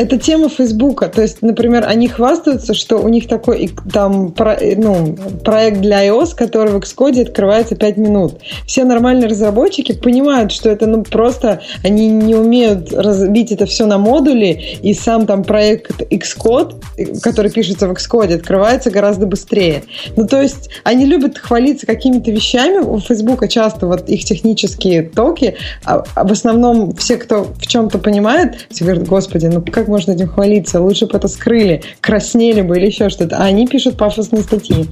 Это 0.00 0.16
тема 0.16 0.48
Фейсбука. 0.48 1.08
То 1.08 1.20
есть, 1.20 1.42
например, 1.42 1.84
они 1.86 2.08
хвастаются, 2.08 2.72
что 2.72 2.96
у 2.96 3.08
них 3.08 3.28
такой 3.28 3.70
там, 3.92 4.32
про, 4.32 4.56
ну, 4.76 5.14
проект 5.44 5.82
для 5.82 6.08
iOS, 6.08 6.34
который 6.34 6.72
в 6.72 6.76
Xcode 6.76 7.20
открывается 7.20 7.76
5 7.76 7.98
минут. 7.98 8.40
Все 8.64 8.84
нормальные 8.84 9.28
разработчики 9.28 9.92
понимают, 9.92 10.52
что 10.52 10.70
это 10.70 10.86
ну, 10.86 11.02
просто 11.02 11.60
они 11.84 12.08
не 12.08 12.34
умеют 12.34 12.94
разбить 12.94 13.52
это 13.52 13.66
все 13.66 13.84
на 13.84 13.98
модули, 13.98 14.78
и 14.80 14.94
сам 14.94 15.26
там 15.26 15.44
проект 15.44 16.00
Xcode, 16.00 16.82
который 17.20 17.50
пишется 17.50 17.86
в 17.86 17.92
Xcode, 17.92 18.36
открывается 18.36 18.90
гораздо 18.90 19.26
быстрее. 19.26 19.82
Ну, 20.16 20.26
то 20.26 20.40
есть, 20.40 20.70
они 20.82 21.04
любят 21.04 21.36
хвалиться 21.36 21.84
какими-то 21.84 22.30
вещами. 22.30 22.78
У 22.78 23.00
Фейсбука 23.00 23.48
часто 23.48 23.86
вот 23.86 24.08
их 24.08 24.24
технические 24.24 25.02
токи, 25.02 25.56
а, 25.84 26.04
а 26.14 26.26
в 26.26 26.32
основном 26.32 26.94
все, 26.94 27.18
кто 27.18 27.44
в 27.44 27.66
чем-то 27.66 27.98
понимает, 27.98 28.66
все 28.70 28.84
говорят, 28.84 29.06
господи, 29.06 29.44
ну 29.44 29.60
как 29.60 29.89
можно 29.90 30.12
этим 30.12 30.28
хвалиться? 30.28 30.80
Лучше 30.80 31.06
бы 31.06 31.16
это 31.16 31.28
скрыли, 31.28 31.82
краснели 32.00 32.62
бы 32.62 32.78
или 32.78 32.86
еще 32.86 33.10
что-то. 33.10 33.36
А 33.36 33.44
они 33.44 33.66
пишут 33.66 33.96
пафосные 33.96 34.42
статьи. 34.42 34.86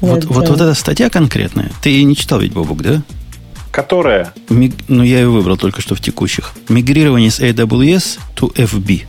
Вот, 0.00 0.24
вот, 0.24 0.48
вот 0.48 0.60
эта 0.60 0.74
статья 0.74 1.10
конкретная. 1.10 1.70
Ты 1.82 2.02
не 2.02 2.16
читал 2.16 2.40
ведь, 2.40 2.52
Бобук, 2.52 2.82
да? 2.82 3.02
Которая? 3.70 4.32
Миг... 4.48 4.74
Ну, 4.88 5.02
я 5.02 5.20
ее 5.20 5.28
выбрал 5.28 5.56
только 5.56 5.80
что 5.80 5.94
в 5.94 6.00
текущих. 6.00 6.52
Мигрирование 6.68 7.30
с 7.30 7.40
AWS 7.40 8.18
to 8.36 8.52
FB 8.54 9.02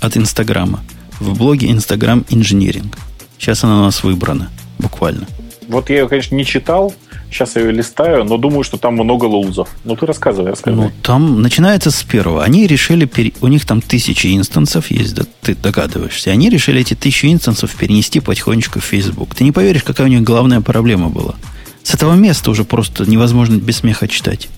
от 0.00 0.16
Инстаграма 0.16 0.82
в 1.20 1.38
блоге 1.38 1.68
Instagram 1.68 2.24
Engineering. 2.28 2.94
Сейчас 3.38 3.64
она 3.64 3.80
у 3.80 3.84
нас 3.84 4.02
выбрана, 4.02 4.50
буквально. 4.78 5.26
Вот 5.68 5.90
я 5.90 6.00
ее, 6.00 6.08
конечно, 6.08 6.34
не 6.34 6.44
читал, 6.44 6.94
Сейчас 7.30 7.56
я 7.56 7.62
ее 7.62 7.72
листаю, 7.72 8.24
но 8.24 8.36
думаю, 8.38 8.62
что 8.62 8.76
там 8.76 8.94
много 8.94 9.24
лоузов. 9.24 9.68
Ну, 9.84 9.96
ты 9.96 10.06
рассказывай, 10.06 10.50
рассказывай. 10.50 10.86
Ну, 10.86 10.92
там 11.02 11.42
начинается 11.42 11.90
с 11.90 12.02
первого. 12.02 12.44
Они 12.44 12.66
решили, 12.66 13.04
пере... 13.04 13.32
у 13.40 13.48
них 13.48 13.64
там 13.66 13.80
тысячи 13.80 14.34
инстансов 14.36 14.90
есть, 14.90 15.14
да, 15.14 15.24
ты 15.42 15.54
догадываешься. 15.54 16.30
Они 16.30 16.48
решили 16.48 16.80
эти 16.80 16.94
тысячи 16.94 17.26
инстансов 17.26 17.74
перенести 17.74 18.20
потихонечку 18.20 18.80
в 18.80 18.84
Facebook. 18.84 19.34
Ты 19.34 19.44
не 19.44 19.52
поверишь, 19.52 19.82
какая 19.82 20.06
у 20.06 20.10
них 20.10 20.22
главная 20.22 20.60
проблема 20.60 21.08
была. 21.08 21.34
С 21.82 21.94
этого 21.94 22.14
места 22.14 22.50
уже 22.50 22.64
просто 22.64 23.08
невозможно 23.08 23.56
без 23.56 23.78
смеха 23.78 24.08
читать. 24.08 24.48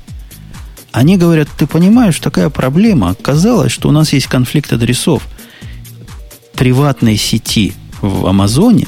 Они 0.92 1.16
говорят, 1.16 1.48
ты 1.56 1.66
понимаешь, 1.66 2.18
такая 2.18 2.48
проблема. 2.48 3.10
Оказалось, 3.10 3.72
что 3.72 3.88
у 3.88 3.92
нас 3.92 4.12
есть 4.12 4.26
конфликт 4.26 4.72
адресов 4.72 5.26
приватной 6.54 7.16
сети 7.16 7.72
в 8.00 8.26
Амазоне 8.26 8.86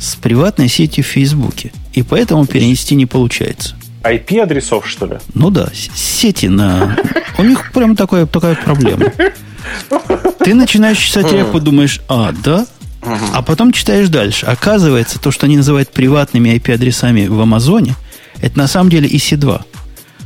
с 0.00 0.16
приватной 0.16 0.68
сетью 0.68 1.04
в 1.04 1.06
Фейсбуке. 1.06 1.72
И 1.96 2.02
поэтому 2.02 2.46
перенести 2.46 2.94
не 2.94 3.06
получается. 3.06 3.74
IP-адресов, 4.02 4.86
что 4.86 5.06
ли? 5.06 5.16
Ну 5.34 5.50
да, 5.50 5.70
сети 5.72 6.46
на... 6.46 6.96
У 7.38 7.42
них 7.42 7.72
прям 7.72 7.96
такая, 7.96 8.26
такая 8.26 8.54
проблема. 8.54 9.10
Ты 10.44 10.54
начинаешь 10.54 10.98
читать 10.98 11.32
репу, 11.32 11.58
думаешь, 11.58 12.00
а, 12.06 12.32
да? 12.44 12.66
А 13.00 13.40
потом 13.40 13.72
читаешь 13.72 14.10
дальше. 14.10 14.44
Оказывается, 14.44 15.18
то, 15.18 15.30
что 15.30 15.46
они 15.46 15.56
называют 15.56 15.90
приватными 15.90 16.50
IP-адресами 16.50 17.28
в 17.28 17.40
Амазоне, 17.40 17.94
это 18.42 18.58
на 18.58 18.68
самом 18.68 18.90
деле 18.90 19.08
EC2. 19.08 19.62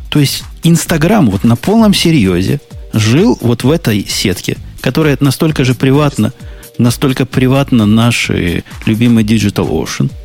То 0.09 0.19
есть 0.19 0.43
Инстаграм 0.65 1.31
вот 1.31 1.45
на 1.45 1.55
полном 1.55 1.95
серьезе 1.95 2.61
жил 2.93 3.39
вот 3.41 3.63
в 3.63 3.71
этой 3.71 4.05
сетке, 4.09 4.57
которая 4.81 5.17
настолько 5.21 5.65
же 5.65 5.75
приватна, 5.75 6.33
настолько 6.79 7.27
приватна 7.27 7.87
наши 7.87 8.65
любимые 8.87 9.25
Digital 9.25 9.71
Ocean– 9.71 10.11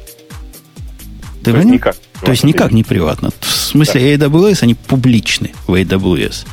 ты 1.46 1.52
То 1.52 1.58
есть 1.58 1.70
никак. 1.70 1.96
То 2.22 2.32
есть 2.32 2.44
никак 2.44 2.72
не 2.72 2.84
приватно. 2.84 3.30
В 3.40 3.46
смысле, 3.46 4.18
да. 4.18 4.26
AWS, 4.26 4.64
они 4.64 4.74
публичны 4.74 5.52
в 5.68 5.74
AWS. 5.74 6.46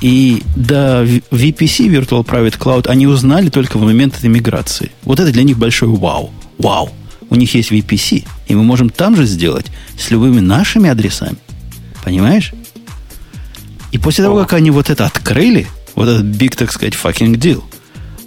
И 0.00 0.42
до 0.56 1.04
VPC, 1.04 1.86
Virtual 1.86 2.24
Private 2.24 2.58
Cloud, 2.58 2.88
они 2.88 3.06
узнали 3.06 3.48
только 3.50 3.78
в 3.78 3.82
момент 3.82 4.18
этой 4.18 4.28
миграции. 4.28 4.90
Вот 5.02 5.20
это 5.20 5.30
для 5.30 5.44
них 5.44 5.58
большой 5.58 5.88
вау. 5.88 6.32
Вау. 6.58 6.90
У 7.30 7.36
них 7.36 7.54
есть 7.54 7.70
VPC, 7.70 8.26
и 8.48 8.54
мы 8.54 8.64
можем 8.64 8.90
там 8.90 9.16
же 9.16 9.24
сделать 9.24 9.66
с 9.96 10.10
любыми 10.10 10.40
нашими 10.40 10.90
адресами. 10.90 11.36
Понимаешь? 12.04 12.52
И 13.92 13.98
после 13.98 14.24
того, 14.24 14.40
как 14.40 14.54
они 14.54 14.70
вот 14.70 14.90
это 14.90 15.06
открыли, 15.06 15.68
вот 15.94 16.08
этот 16.08 16.26
big, 16.26 16.56
так 16.56 16.72
сказать, 16.72 16.94
fucking 16.94 17.36
deal, 17.36 17.62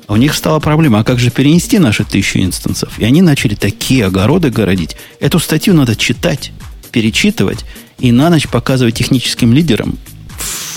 у 0.08 0.16
них 0.18 0.34
стала 0.36 0.60
проблема, 0.60 1.00
а 1.00 1.04
как 1.04 1.20
же 1.20 1.32
перенести 1.32 1.80
наши 1.80 2.04
тысячу 2.04 2.40
инстансов? 2.40 3.00
И 3.00 3.06
они 3.06 3.22
начали 3.22 3.56
такие 3.56 4.06
огороды 4.06 4.50
городить. 4.50 4.96
Эту 5.20 5.40
статью 5.40 5.74
надо 5.74 5.96
читать, 5.96 6.52
перечитывать 6.92 7.66
и 7.98 8.12
на 8.12 8.30
ночь 8.30 8.48
показывать 8.48 8.96
техническим 8.96 9.54
лидерам 9.54 9.98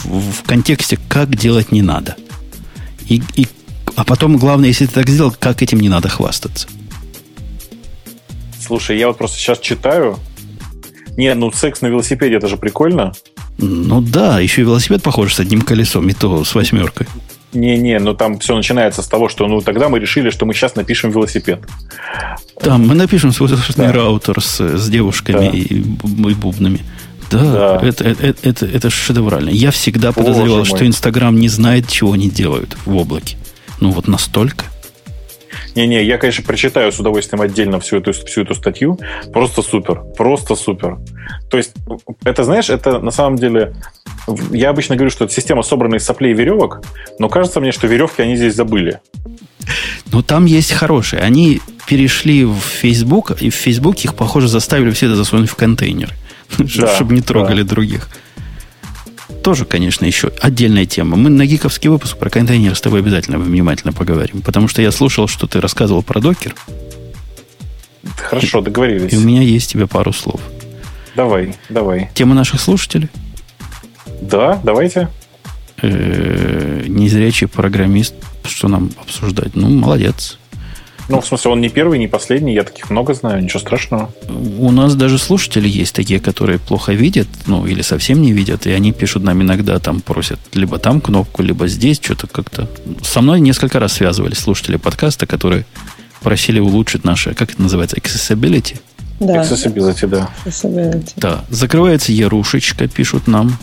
в, 0.05 0.33
в 0.33 0.43
контексте, 0.45 0.99
как 1.09 1.37
делать 1.37 1.73
не 1.73 1.83
надо. 1.83 2.17
И, 3.07 3.23
и, 3.35 3.47
а 3.97 4.05
потом, 4.05 4.37
главное, 4.39 4.69
если 4.69 4.87
ты 4.87 4.93
так 4.93 5.09
сделал, 5.09 5.35
как 5.39 5.63
этим 5.63 5.81
не 5.81 5.89
надо 5.89 6.09
хвастаться. 6.09 6.69
Слушай, 8.61 8.99
я 8.99 9.09
вот 9.09 9.19
просто 9.19 9.39
сейчас 9.39 9.61
читаю. 9.61 10.19
Не, 11.17 11.35
ну 11.35 11.51
секс 11.53 11.81
на 11.81 11.89
велосипеде, 11.89 12.37
это 12.37 12.49
же 12.49 12.57
прикольно. 12.57 13.13
Ну 13.59 14.01
да, 14.01 14.39
еще 14.41 14.63
и 14.63 14.65
велосипед 14.65 15.03
похож 15.03 15.35
с 15.35 15.41
одним 15.41 15.63
колесом, 15.63 16.09
и 16.09 16.13
то 16.13 16.45
с 16.45 16.55
восьмеркой. 16.55 17.09
Не-не, 17.53 17.99
ну 17.99 18.15
там 18.15 18.39
все 18.41 18.55
начинается 18.55 19.03
с 19.03 19.07
того, 19.07 19.29
что 19.29 19.47
ну 19.47 19.61
тогда 19.61 19.89
мы 19.89 19.99
решили, 19.99 20.31
что 20.31 20.45
мы 20.45 20.53
сейчас 20.53 20.77
напишем 20.77 21.11
велосипед. 21.11 21.61
Там 22.61 22.87
мы 22.87 22.95
напишем 22.95 23.33
свой 23.33 23.49
собственный 23.49 23.89
да. 23.89 23.95
раутер 23.95 24.41
с, 24.41 24.61
с 24.61 24.89
девушками 24.89 25.39
да. 25.39 25.57
и, 25.57 25.61
и 25.61 26.35
бубнами. 26.35 26.81
Да, 27.31 27.79
да. 27.79 27.87
Это, 27.87 28.05
это, 28.05 28.35
это, 28.43 28.66
это 28.66 28.91
шедеврально. 28.91 29.51
Я 29.51 29.70
всегда 29.70 30.12
подозревал, 30.12 30.65
что 30.65 30.87
Инстаграм 30.87 31.35
не 31.35 31.49
знает, 31.49 31.89
чего 31.89 32.12
они 32.12 32.29
делают 32.29 32.77
в 32.85 32.97
облаке. 32.97 33.37
Ну 33.81 33.91
вот 33.91 34.09
настолько. 34.09 34.66
Не-не, 35.74 36.05
я, 36.05 36.19
конечно, 36.19 36.45
прочитаю 36.45 36.93
с 36.93 36.99
удовольствием 36.99 37.40
отдельно 37.43 37.81
всю 37.81 37.99
эту, 37.99 38.12
всю 38.12 38.43
эту 38.43 38.55
статью. 38.55 38.99
Просто 39.32 39.62
супер. 39.62 40.03
Просто 40.16 40.55
супер. 40.55 40.99
То 41.51 41.57
есть, 41.57 41.74
это, 42.24 42.45
знаешь, 42.45 42.70
это 42.70 42.99
на 42.99 43.11
самом 43.11 43.36
деле... 43.36 43.74
Я 44.51 44.70
обычно 44.70 44.97
говорю, 44.97 45.11
что 45.11 45.24
это 45.24 45.35
система 45.35 45.62
собрана 45.62 45.97
из 45.97 46.05
соплей 46.05 46.32
и 46.32 46.35
веревок, 46.35 46.82
но 47.19 47.28
кажется 47.28 47.61
мне, 47.61 47.73
что 47.73 47.86
веревки 47.86 48.20
они 48.20 48.36
здесь 48.36 48.55
забыли. 48.55 49.01
Ну, 50.12 50.23
там 50.23 50.45
есть 50.45 50.73
хорошие. 50.73 51.23
Они 51.23 51.61
перешли 51.86 52.45
в 52.45 52.61
Facebook, 52.61 53.40
и 53.40 53.51
в 53.51 53.55
Facebook 53.55 53.99
их, 54.05 54.15
похоже, 54.15 54.49
заставили 54.49 54.90
все 54.90 55.07
это 55.07 55.16
засунуть 55.16 55.49
в 55.49 55.55
контейнер, 55.55 56.12
чтобы 56.66 57.15
не 57.15 57.23
трогали 57.23 57.62
других 57.62 58.09
тоже, 59.43 59.65
конечно, 59.65 60.05
еще 60.05 60.31
отдельная 60.41 60.87
тема. 60.87 61.17
Мы 61.17 61.31
на 61.31 61.47
гиковский 61.47 61.91
выпуск 61.91 62.17
про 62.17 62.31
контейнер 62.31 62.75
с 62.75 62.81
тобой 62.81 63.01
обязательно 63.01 63.39
внимательно 63.39 63.93
поговорим. 63.93 64.43
Потому 64.43 64.69
что 64.69 64.83
я 64.83 64.91
слушал, 64.91 65.29
что 65.29 65.47
ты 65.47 65.61
рассказывал 65.61 66.03
про 66.03 66.21
докер. 66.21 66.55
Хорошо, 68.17 68.61
договорились. 68.61 69.13
И 69.13 69.17
у 69.17 69.21
меня 69.21 69.43
есть 69.43 69.71
тебе 69.71 69.87
пару 69.87 70.13
слов. 70.13 70.41
Давай, 71.15 71.55
давай. 71.69 72.11
Тема 72.15 72.35
наших 72.35 72.61
слушателей? 72.61 73.09
Да, 74.21 74.61
давайте. 74.63 75.09
Незрячий 75.83 77.47
программист, 77.47 78.15
что 78.45 78.69
нам 78.69 78.91
обсуждать? 79.01 79.55
Ну, 79.55 79.69
молодец. 79.69 80.38
Ну, 81.09 81.21
в 81.21 81.27
смысле, 81.27 81.53
он 81.53 81.61
не 81.61 81.71
первый, 81.71 81.99
не 81.99 82.07
последний, 82.07 82.55
я 82.55 82.65
таких 82.65 82.91
много 82.91 83.15
знаю, 83.15 83.43
ничего 83.43 83.61
страшного. 83.61 84.11
У 84.59 84.71
нас 84.71 84.95
даже 84.95 85.19
слушатели 85.19 85.67
есть 85.69 85.95
такие, 85.95 86.21
которые 86.21 86.59
плохо 86.59 86.93
видят, 86.93 87.29
ну, 87.47 87.67
или 87.67 87.81
совсем 87.83 88.21
не 88.21 88.33
видят, 88.33 88.67
и 88.67 88.71
они 88.71 88.93
пишут 88.93 89.23
нам 89.23 89.43
иногда, 89.43 89.79
там, 89.79 90.01
просят 90.01 90.39
либо 90.53 90.79
там 90.79 91.01
кнопку, 91.01 91.43
либо 91.43 91.67
здесь, 91.67 91.99
что-то 92.03 92.27
как-то. 92.27 92.69
Со 93.03 93.23
мной 93.23 93.41
несколько 93.41 93.79
раз 93.81 93.95
связывались 93.95 94.39
слушатели 94.39 94.77
подкаста, 94.77 95.27
которые 95.27 95.65
просили 96.21 96.61
улучшить 96.61 97.05
наше, 97.05 97.35
как 97.35 97.53
это 97.53 97.63
называется, 97.63 97.97
accessibility? 97.97 98.79
Да. 99.21 99.43
Accessibility, 99.43 100.07
да. 100.07 100.31
Accessibility. 100.45 101.13
Да. 101.17 101.45
Закрывается 101.49 102.13
Ярушечка, 102.13 102.87
пишут 102.87 103.27
нам. 103.27 103.57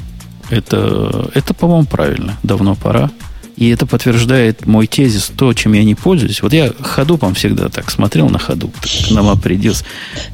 Это, 0.50 1.30
это 1.34 1.54
по-моему, 1.54 1.86
правильно. 1.86 2.38
Давно 2.44 2.76
пора. 2.76 3.10
И 3.58 3.70
это 3.70 3.86
подтверждает 3.86 4.66
мой 4.66 4.88
тезис, 4.88 5.32
то, 5.36 5.54
чем 5.54 5.74
я 5.74 5.84
не 5.84 5.96
пользуюсь. 5.96 6.42
Вот 6.42 6.54
я 6.54 6.74
ходупом 6.82 7.34
всегда 7.34 7.70
так 7.70 7.90
смотрел 7.90 8.30
на 8.30 8.40
ходу, 8.40 8.72
на 9.12 9.20
MapReduce, 9.20 9.86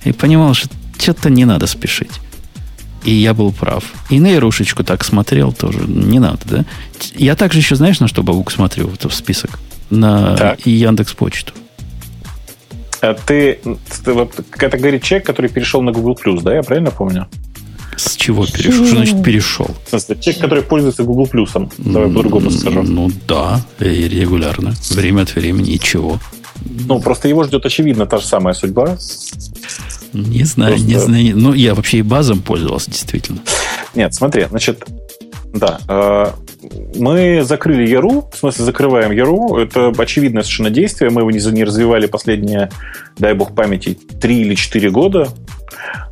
и 0.04 0.12
понимал, 0.12 0.54
что 0.54 0.70
что-то 0.98 1.30
не 1.30 1.46
надо 1.46 1.68
спешить. 1.68 2.12
И 3.04 3.14
я 3.14 3.34
был 3.34 3.52
прав. 3.52 3.84
И 4.10 4.20
на 4.20 4.28
Ярушечку 4.28 4.84
так 4.84 5.04
смотрел 5.04 5.52
тоже. 5.52 5.80
Не 5.88 6.20
надо, 6.20 6.40
да? 6.46 6.66
Я 7.16 7.36
также 7.36 7.60
еще, 7.60 7.76
знаешь, 7.76 8.00
на 8.00 8.08
что, 8.08 8.22
Бабук, 8.22 8.52
смотрю 8.52 8.88
вот 8.88 9.04
в 9.04 9.14
список? 9.14 9.60
На 9.90 10.36
Так. 10.38 10.66
Яндекс 10.66 11.14
Почту. 11.14 11.54
А 13.02 13.16
ты, 13.16 13.60
ты 14.06 14.14
вот, 14.14 14.40
это 14.56 14.78
говорит 14.78 15.02
человек, 15.02 15.26
который 15.26 15.50
перешел 15.50 15.82
на 15.82 15.92
Google 15.92 16.16
да, 16.42 16.54
я 16.54 16.62
правильно 16.62 16.92
помню? 16.92 17.28
С 17.96 18.16
чего 18.16 18.46
перешел? 18.46 18.86
Что 18.86 18.96
значит 18.96 19.24
перешел? 19.24 19.70
В 19.86 19.90
смысле, 19.90 20.18
человек, 20.20 20.42
который 20.42 20.64
пользуется 20.64 21.04
Google 21.04 21.28
Plus. 21.32 21.72
Давай 21.78 22.08
по-другому 22.10 22.50
скажу. 22.50 22.84
Ну 22.84 23.12
да, 23.28 23.62
и 23.80 24.08
регулярно. 24.08 24.74
Время 24.92 25.22
от 25.24 25.36
времени 25.36 25.72
ничего. 25.72 26.20
Ну, 26.64 27.00
просто 27.02 27.28
его 27.28 27.44
ждет, 27.44 27.66
очевидно, 27.66 28.06
та 28.06 28.18
же 28.18 28.26
самая 28.26 28.54
судьба. 28.54 28.98
Не 30.14 30.44
знаю, 30.44 30.78
не 30.78 30.94
Просто- 30.94 31.08
знаю. 31.08 31.38
Ну, 31.38 31.54
я 31.54 31.74
вообще 31.74 31.98
и 32.00 32.02
базом 32.02 32.42
пользовался, 32.42 32.92
действительно. 32.92 33.40
Нет, 33.96 34.14
смотри, 34.14 34.46
значит, 34.50 34.84
да, 35.54 35.80
э, 35.88 36.26
мы 36.96 37.44
закрыли 37.44 37.88
Яру, 37.90 38.30
в 38.34 38.38
смысле 38.38 38.66
закрываем 38.66 39.12
Яру, 39.12 39.58
это 39.58 39.94
очевидное 39.98 40.44
совершенно 40.44 40.70
действие, 40.70 41.12
мы 41.12 41.22
его 41.22 41.32
не, 41.32 41.40
не 41.52 41.64
развивали 41.64 42.08
последние, 42.08 42.70
дай 43.18 43.34
бог 43.34 43.56
памяти, 43.56 43.98
3 44.22 44.42
или 44.42 44.56
4 44.56 44.90
года, 44.92 45.30
Э, 45.74 46.11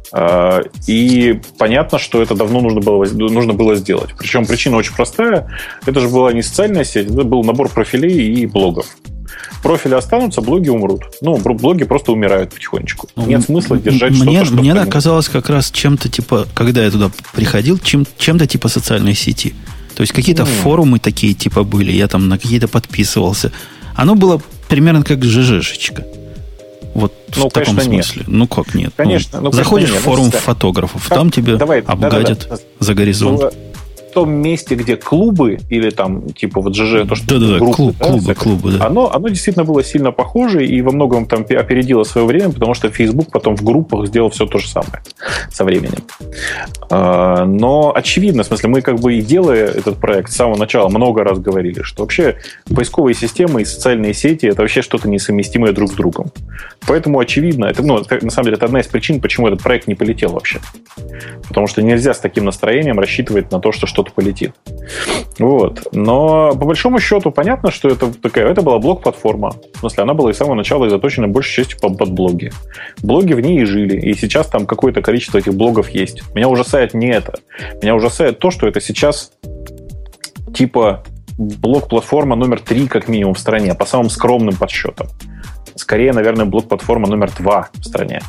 и 0.87 1.39
понятно, 1.57 1.99
что 1.99 2.21
это 2.21 2.35
давно 2.35 2.61
нужно 2.61 2.81
было, 2.81 3.05
нужно 3.05 3.53
было 3.53 3.75
сделать. 3.75 4.11
Причем 4.17 4.45
причина 4.45 4.77
очень 4.77 4.93
простая, 4.95 5.47
это 5.85 5.99
же 5.99 6.07
была 6.09 6.33
не 6.33 6.41
социальная 6.41 6.83
сеть, 6.83 7.07
это 7.07 7.23
был 7.23 7.43
набор 7.43 7.69
профилей 7.69 8.33
и 8.33 8.45
блогов. 8.45 8.85
Профили 9.61 9.93
останутся, 9.93 10.41
блоги 10.41 10.69
умрут. 10.69 11.01
Ну, 11.21 11.37
блоги 11.37 11.83
просто 11.83 12.11
умирают 12.11 12.53
потихонечку. 12.53 13.09
Ну, 13.15 13.25
Нет 13.27 13.43
смысла 13.43 13.77
держать 13.77 14.11
мне, 14.11 14.21
что-то, 14.39 14.45
что 14.45 14.55
Мне 14.55 14.73
они- 14.73 14.89
казалось 14.89 15.27
как 15.29 15.49
раз 15.49 15.69
чем-то 15.69 16.09
типа, 16.09 16.47
когда 16.55 16.83
я 16.83 16.89
туда 16.91 17.11
приходил, 17.33 17.77
чем, 17.77 18.07
чем-то 18.17 18.47
типа 18.47 18.69
социальной 18.69 19.13
сети. 19.15 19.53
То 19.95 20.01
есть 20.01 20.13
какие-то 20.13 20.43
М. 20.43 20.47
форумы 20.47 20.99
такие 20.99 21.33
типа 21.33 21.63
были, 21.63 21.91
я 21.91 22.07
там 22.07 22.29
на 22.29 22.37
какие-то 22.39 22.67
подписывался. 22.69 23.51
Оно 23.95 24.15
было 24.15 24.41
примерно 24.69 25.03
как 25.03 25.23
ЖЖшечка. 25.23 26.05
Вот 26.95 27.13
Ну, 27.35 27.49
в 27.49 27.53
таком 27.53 27.75
конечно, 27.75 27.89
нет. 27.91 28.05
смысле. 28.05 28.23
Ну, 28.27 28.47
как 28.47 28.73
нет? 28.75 28.93
Конечно, 28.95 29.39
Ну, 29.39 29.45
ну, 29.45 29.51
конечно, 29.51 29.63
заходишь 29.63 29.91
нет. 29.91 29.99
в 29.99 30.03
форум 30.03 30.25
Ну, 30.25 30.31
да. 30.31 30.37
фотографов, 30.39 31.07
Как- 31.07 31.17
там 31.17 31.29
тебе 31.29 31.55
давай, 31.55 31.81
обгадят 31.81 32.39
да-да-да. 32.49 32.61
за 32.79 32.93
горизонт. 32.93 33.41
в 33.41 33.68
том 34.09 34.31
месте, 34.31 34.75
где 34.75 34.95
клубы 34.95 35.59
или 35.69 35.89
там 35.89 36.29
типа 36.31 36.61
вот 36.61 36.75
ЖЖ, 36.75 37.07
то, 37.07 37.15
что 37.15 37.27
Да-да-да, 37.27 37.57
группы, 37.57 37.75
клуб, 37.75 37.95
да, 37.99 38.05
клубы, 38.05 38.35
клубы, 38.35 38.71
да. 38.77 38.85
Оно, 38.87 39.11
оно 39.13 39.29
действительно 39.29 39.65
было 39.65 39.83
сильно 39.83 40.11
похоже 40.11 40.65
и 40.65 40.81
во 40.81 40.91
многом 40.91 41.25
там 41.25 41.43
пе- 41.43 41.57
опередило 41.57 42.03
свое 42.03 42.25
время, 42.27 42.51
потому 42.51 42.73
что 42.73 42.89
Facebook 42.89 43.31
потом 43.31 43.55
в 43.55 43.63
группах 43.63 44.07
сделал 44.07 44.29
все 44.29 44.45
то 44.45 44.59
же 44.59 44.67
самое 44.67 45.01
со 45.51 45.63
временем. 45.63 46.03
А, 46.89 47.45
Но 47.45 47.93
очевидно, 47.95 48.43
в 48.43 48.47
смысле, 48.47 48.69
мы 48.69 48.81
как 48.81 48.99
бы 48.99 49.15
и 49.15 49.21
делая 49.21 49.65
этот 49.65 49.97
проект 49.97 50.31
с 50.31 50.35
самого 50.35 50.57
начала 50.57 50.89
много 50.89 51.23
раз 51.23 51.39
говорили, 51.39 51.81
что 51.83 52.03
вообще 52.03 52.37
поисковые 52.73 53.13
системы 53.15 53.61
и 53.61 53.65
социальные 53.65 54.13
сети 54.13 54.45
это 54.45 54.61
вообще 54.61 54.81
что-то 54.81 55.09
несовместимое 55.09 55.71
друг 55.71 55.91
с 55.91 55.93
другом. 55.93 56.31
Поэтому 56.87 57.19
очевидно, 57.19 57.65
это, 57.65 57.83
ну, 57.83 57.99
это, 57.99 58.23
на 58.23 58.31
самом 58.31 58.45
деле, 58.45 58.57
это 58.57 58.65
одна 58.65 58.79
из 58.79 58.87
причин, 58.87 59.21
почему 59.21 59.47
этот 59.47 59.61
проект 59.61 59.87
не 59.87 59.95
полетел 59.95 60.31
вообще. 60.31 60.59
Потому 61.47 61.67
что 61.67 61.81
нельзя 61.81 62.13
с 62.13 62.19
таким 62.19 62.45
настроением 62.45 62.99
рассчитывать 62.99 63.51
на 63.51 63.59
то, 63.59 63.71
что 63.71 63.87
что-то 63.99 64.13
полетит. 64.13 64.53
Вот. 65.39 65.87
Но 65.91 66.51
по 66.51 66.65
большому 66.65 66.99
счету 66.99 67.31
понятно, 67.31 67.71
что 67.71 67.89
это 67.89 68.11
такая, 68.13 68.47
это 68.47 68.61
была 68.61 68.79
блог-платформа. 68.79 69.53
В 69.73 69.79
смысле, 69.79 70.03
она 70.03 70.13
была 70.13 70.31
и 70.31 70.33
с 70.33 70.37
самого 70.37 70.55
начала 70.55 70.89
заточена 70.89 71.27
большей 71.27 71.63
частью 71.63 71.79
под 71.79 72.11
блоги. 72.11 72.51
Блоги 73.03 73.33
в 73.33 73.41
ней 73.41 73.61
и 73.61 73.65
жили. 73.65 73.99
И 73.99 74.13
сейчас 74.13 74.47
там 74.47 74.65
какое-то 74.65 75.01
количество 75.01 75.37
этих 75.37 75.53
блогов 75.53 75.89
есть. 75.89 76.23
Меня 76.33 76.47
ужасает 76.47 76.93
не 76.93 77.09
это. 77.09 77.39
Меня 77.81 77.95
ужасает 77.95 78.39
то, 78.39 78.51
что 78.51 78.67
это 78.67 78.79
сейчас 78.79 79.33
типа 80.53 81.03
блок-платформа 81.37 82.35
номер 82.35 82.59
три, 82.59 82.87
как 82.87 83.07
минимум, 83.07 83.33
в 83.33 83.39
стране, 83.39 83.73
по 83.73 83.85
самым 83.85 84.09
скромным 84.09 84.55
подсчетам. 84.55 85.07
Скорее, 85.79 86.11
наверное, 86.11 86.45
блок-платформа 86.45 87.07
номер 87.07 87.31
два 87.39 87.69
в 87.73 87.85
стране. 87.85 88.21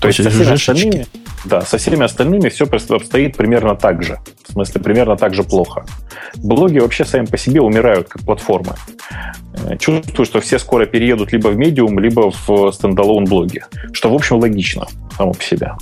То 0.00 0.08
есть 0.08 0.22
со 0.22 0.28
всеми 0.28 0.52
остальными, 0.52 1.06
да, 1.46 1.62
со 1.62 1.78
всеми 1.78 2.04
остальными 2.04 2.50
все 2.50 2.66
обстоит 2.66 3.38
примерно 3.38 3.74
так 3.74 4.02
же. 4.02 4.18
В 4.46 4.52
смысле, 4.52 4.82
примерно 4.82 5.16
так 5.16 5.32
же 5.34 5.42
плохо. 5.42 5.86
Блоги 6.36 6.78
вообще 6.78 7.06
сами 7.06 7.24
по 7.24 7.38
себе 7.38 7.62
умирают 7.62 8.08
как 8.08 8.22
платформы. 8.22 8.74
Э, 9.54 9.78
Чувствую, 9.78 10.26
что 10.26 10.40
все 10.42 10.58
скоро 10.58 10.84
переедут 10.84 11.32
либо 11.32 11.48
в 11.48 11.56
медиум, 11.56 11.98
либо 11.98 12.30
в 12.46 12.70
стендалон 12.70 13.24
блоги. 13.24 13.64
Что, 13.94 14.10
в 14.10 14.14
общем, 14.14 14.36
логично 14.36 14.86
само 15.16 15.32
по 15.32 15.42
себе. 15.42 15.72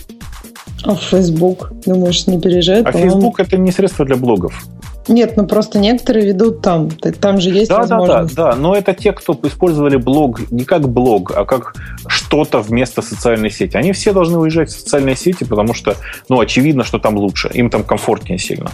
А 0.85 0.95
в 0.95 1.03
Facebook, 1.03 1.73
думаешь, 1.85 2.29
не 2.29 2.41
переезжает? 2.41 2.87
А 2.87 2.93
По-моему, 2.93 3.15
Facebook 3.15 3.41
это 3.41 3.57
не 3.57 3.73
средство 3.73 4.05
для 4.05 4.15
блогов. 4.15 4.65
Нет, 5.09 5.37
ну 5.37 5.47
просто 5.47 5.79
некоторые 5.79 6.27
ведут 6.27 6.61
там. 6.63 6.91
Там 6.91 7.41
же 7.41 7.51
есть 7.51 7.69
Да, 7.69 7.83
да, 7.83 7.87
да, 7.87 7.97
возможность. 7.99 8.35
да. 8.37 8.55
Но 8.57 8.75
это 8.75 8.93
те, 8.95 9.13
кто 9.13 9.39
использовали 9.43 9.97
блог 9.97 10.51
не 10.51 10.65
как 10.65 10.89
блог, 10.89 11.33
а 11.37 11.45
как 11.45 11.75
что-то 12.07 12.61
вместо 12.61 13.03
социальной 13.03 13.51
сети. 13.51 13.77
Они 13.77 13.93
все 13.93 14.13
должны 14.13 14.39
уезжать 14.39 14.69
в 14.69 14.79
социальные 14.79 15.17
сети, 15.17 15.45
потому 15.45 15.75
что, 15.75 15.97
ну, 16.29 16.41
очевидно, 16.41 16.85
что 16.85 16.99
там 16.99 17.17
лучше. 17.17 17.51
Им 17.55 17.71
там 17.71 17.83
комфортнее 17.85 18.39
сильно. 18.39 18.71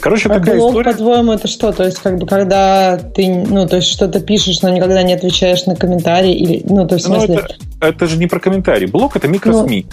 Короче, 0.00 0.28
А 0.28 0.34
такая 0.40 0.56
блог, 0.56 0.70
история. 0.70 0.90
по-твоему, 0.90 1.32
это 1.32 1.46
что? 1.46 1.70
То 1.70 1.84
есть, 1.84 1.98
как 2.00 2.18
бы, 2.18 2.26
когда 2.26 2.96
ты, 2.98 3.28
ну, 3.48 3.68
то 3.68 3.76
есть, 3.76 3.86
что-то 3.88 4.18
пишешь, 4.20 4.60
но 4.60 4.68
никогда 4.70 5.04
не 5.04 5.12
отвечаешь 5.14 5.64
на 5.66 5.76
комментарии, 5.76 6.34
или, 6.34 6.62
ну, 6.68 6.88
то 6.88 6.96
есть, 6.96 7.06
в 7.06 7.10
Ну, 7.10 7.16
смысле, 7.20 7.36
это, 7.36 7.54
это 7.86 8.06
же 8.08 8.18
не 8.18 8.26
про 8.26 8.40
комментарий. 8.40 8.88
Блог 8.88 9.14
это 9.14 9.28
микросми. 9.28 9.86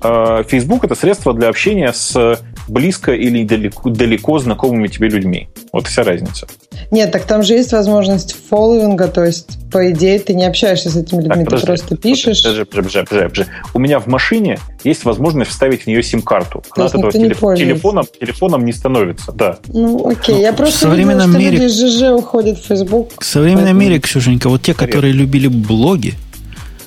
А, 0.00 0.42
Facebook 0.42 0.84
это 0.84 0.96
средство 0.96 1.32
для 1.32 1.48
общения 1.48 1.92
с 1.92 2.40
близко 2.68 3.12
или 3.12 3.44
далеко, 3.44 3.90
далеко 3.90 4.38
знакомыми 4.38 4.88
тебе 4.88 5.08
людьми. 5.08 5.48
Вот 5.72 5.86
вся 5.86 6.02
разница. 6.02 6.46
нет, 6.90 7.10
так 7.12 7.24
там 7.24 7.42
же 7.42 7.54
есть 7.54 7.72
возможность 7.72 8.34
фолловинга, 8.48 9.08
то 9.08 9.24
есть, 9.24 9.58
по 9.70 9.90
идее, 9.90 10.18
ты 10.18 10.34
не 10.34 10.44
общаешься 10.46 10.90
с 10.90 10.96
этими 10.96 11.22
людьми, 11.22 11.44
Так, 11.44 11.60
ты 11.60 11.66
просто 11.66 11.96
пишешь. 11.96 12.42
Подожди, 12.42 12.64
подожди, 12.64 12.98
подожди, 13.08 13.28
подожди. 13.28 13.52
У 13.74 13.78
меня 13.78 13.98
в 14.00 14.06
машине 14.06 14.58
есть 14.84 15.04
возможность 15.04 15.50
вставить 15.50 15.82
в 15.82 15.86
нее 15.86 16.02
сим-карту. 16.02 16.62
Она 16.76 16.86
от 16.86 16.94
этого 16.94 17.12
телеф- 17.12 17.38
телефоном, 17.56 18.06
телефоном 18.20 18.64
не 18.64 18.72
становится, 18.72 19.32
да. 19.32 19.58
Ну, 19.68 20.08
окей, 20.08 20.40
я 20.40 20.52
в 20.52 20.56
просто 20.56 20.78
современном 20.80 21.30
видела, 21.32 21.40
что 21.42 21.50
мире- 21.52 21.58
люди 21.58 21.72
из 21.72 21.96
ЖЖ 21.98 22.02
уходят 22.18 22.58
в 22.58 22.66
Facebook. 22.66 23.10
В 23.20 23.24
современном 23.24 23.64
Поэтому- 23.64 23.80
мире, 23.80 24.00
Ксюшенька, 24.00 24.48
вот 24.48 24.62
те, 24.62 24.74
которые 24.74 25.12
любили 25.12 25.48
блоги, 25.48 26.14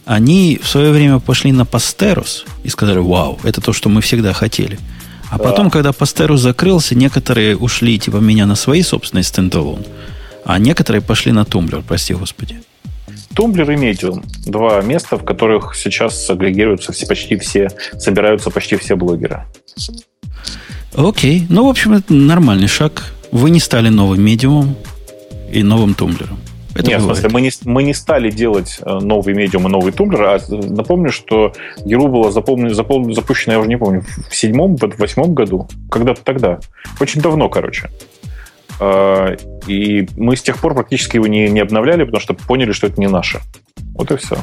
они 0.06 0.60
в 0.62 0.68
свое 0.68 0.92
время 0.92 1.20
пошли 1.20 1.52
на 1.52 1.66
Пастерус 1.66 2.46
и 2.64 2.70
сказали, 2.70 2.98
вау, 2.98 3.40
это 3.44 3.62
то, 3.62 3.72
что 3.74 3.88
мы 3.90 4.02
всегда 4.02 4.34
хотели. 4.34 4.80
А 5.32 5.38
Да. 5.38 5.44
потом, 5.46 5.70
когда 5.72 5.92
Posterous 5.94 6.42
закрылся, 6.42 6.94
некоторые 6.94 7.56
ушли 7.58 7.98
типа 7.98 8.18
меня 8.18 8.46
на 8.46 8.56
свои 8.56 8.84
собственные 8.84 9.24
standalone, 9.24 9.84
а 10.46 10.60
некоторые 10.60 11.02
пошли 11.02 11.32
на 11.32 11.46
Tumblr, 11.46 11.82
прости 11.88 12.14
господи. 12.14 12.62
Tumblr 13.34 13.72
и 13.72 13.76
Medium. 13.76 14.24
Два 14.46 14.82
места, 14.82 15.18
в 15.18 15.24
которых 15.24 15.74
сейчас 15.76 16.30
агрегируются 16.30 16.92
все, 16.92 17.08
почти 17.08 17.38
все, 17.38 17.70
собираются 17.98 18.50
почти 18.50 18.76
все 18.76 18.96
блогеры. 18.96 19.46
Окей, 20.94 21.46
ну, 21.50 21.66
в 21.66 21.70
общем, 21.70 21.94
это 21.94 22.14
нормальный 22.14 22.68
шаг. 22.68 23.14
Вы 23.32 23.50
не 23.50 23.62
стали 23.62 23.88
новым 23.88 24.22
Medium 24.22 24.62
ом 24.62 24.76
и 25.50 25.64
новым 25.64 25.94
Tumblr 25.94 26.23
ом. 26.23 26.38
Это 26.74 26.88
Нет, 26.88 27.00
в 27.00 27.02
бывает. 27.02 27.20
смысле, 27.20 27.30
мы 27.34 27.42
не, 27.42 27.52
мы 27.66 27.84
не 27.84 27.94
стали 27.94 28.32
делать 28.32 28.78
э, 28.82 29.00
новый 29.00 29.34
Medium 29.34 29.68
и 29.68 29.70
новый 29.70 29.92
Tumblr, 29.92 30.22
а 30.24 30.40
напомню, 30.50 31.12
что 31.12 31.54
Геру 31.86 32.08
была 32.08 32.32
запомнена, 32.32 32.70
запом- 32.74 33.12
запущена, 33.14 33.54
я 33.54 33.60
уже 33.60 33.68
не 33.70 33.78
помню, 33.78 34.06
в 34.30 34.36
седьмом, 34.36 34.78
в 34.78 34.98
восьмом 34.98 35.34
году, 35.34 35.68
когда-то 35.90 36.22
тогда. 36.24 36.60
Очень 37.00 37.22
давно, 37.22 37.50
короче. 37.50 37.90
Э, 38.80 39.36
И 39.68 40.08
мы 40.16 40.36
с 40.36 40.42
тех 40.42 40.58
пор 40.60 40.74
практически 40.74 41.18
его 41.18 41.28
не, 41.28 41.50
не 41.50 41.60
обновляли, 41.60 42.04
потому 42.04 42.22
что 42.22 42.34
поняли, 42.34 42.72
что 42.72 42.88
это 42.88 43.00
не 43.00 43.08
наше. 43.08 43.42
Вот 43.94 44.12
и 44.12 44.18
все. 44.18 44.38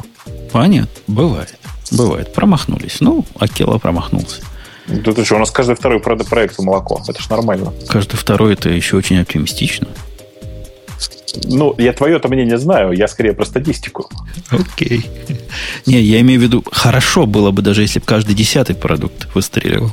Понятно, 0.52 0.88
бывает. 1.06 1.58
Бывает. 1.90 2.32
Промахнулись. 2.34 2.98
Ну, 3.00 3.24
Акела 3.38 3.78
промахнулся. 3.78 4.42
Да 4.86 5.12
ты 5.12 5.24
что, 5.24 5.36
у 5.36 5.38
нас 5.38 5.50
каждый 5.50 5.74
второй 5.76 6.00
про- 6.00 6.16
проект 6.16 6.58
молоко. 6.58 7.00
Это 7.08 7.20
ж 7.22 7.28
нормально. 7.30 7.72
Каждый 7.88 8.16
второй 8.16 8.52
это 8.54 8.68
еще 8.70 8.96
очень 8.96 9.18
оптимистично. 9.20 9.88
Ну, 11.44 11.74
я 11.78 11.92
твое-то 11.92 12.28
мнение 12.28 12.58
знаю, 12.58 12.92
я 12.92 13.06
скорее 13.08 13.32
про 13.32 13.44
статистику. 13.44 14.10
Окей. 14.50 15.04
Не, 15.86 16.00
я 16.00 16.20
имею 16.20 16.40
в 16.40 16.42
виду, 16.42 16.64
хорошо 16.70 17.26
было 17.26 17.50
бы 17.50 17.62
даже, 17.62 17.82
если 17.82 18.00
бы 18.00 18.06
каждый 18.06 18.34
десятый 18.34 18.74
продукт 18.74 19.28
выстреливал. 19.34 19.92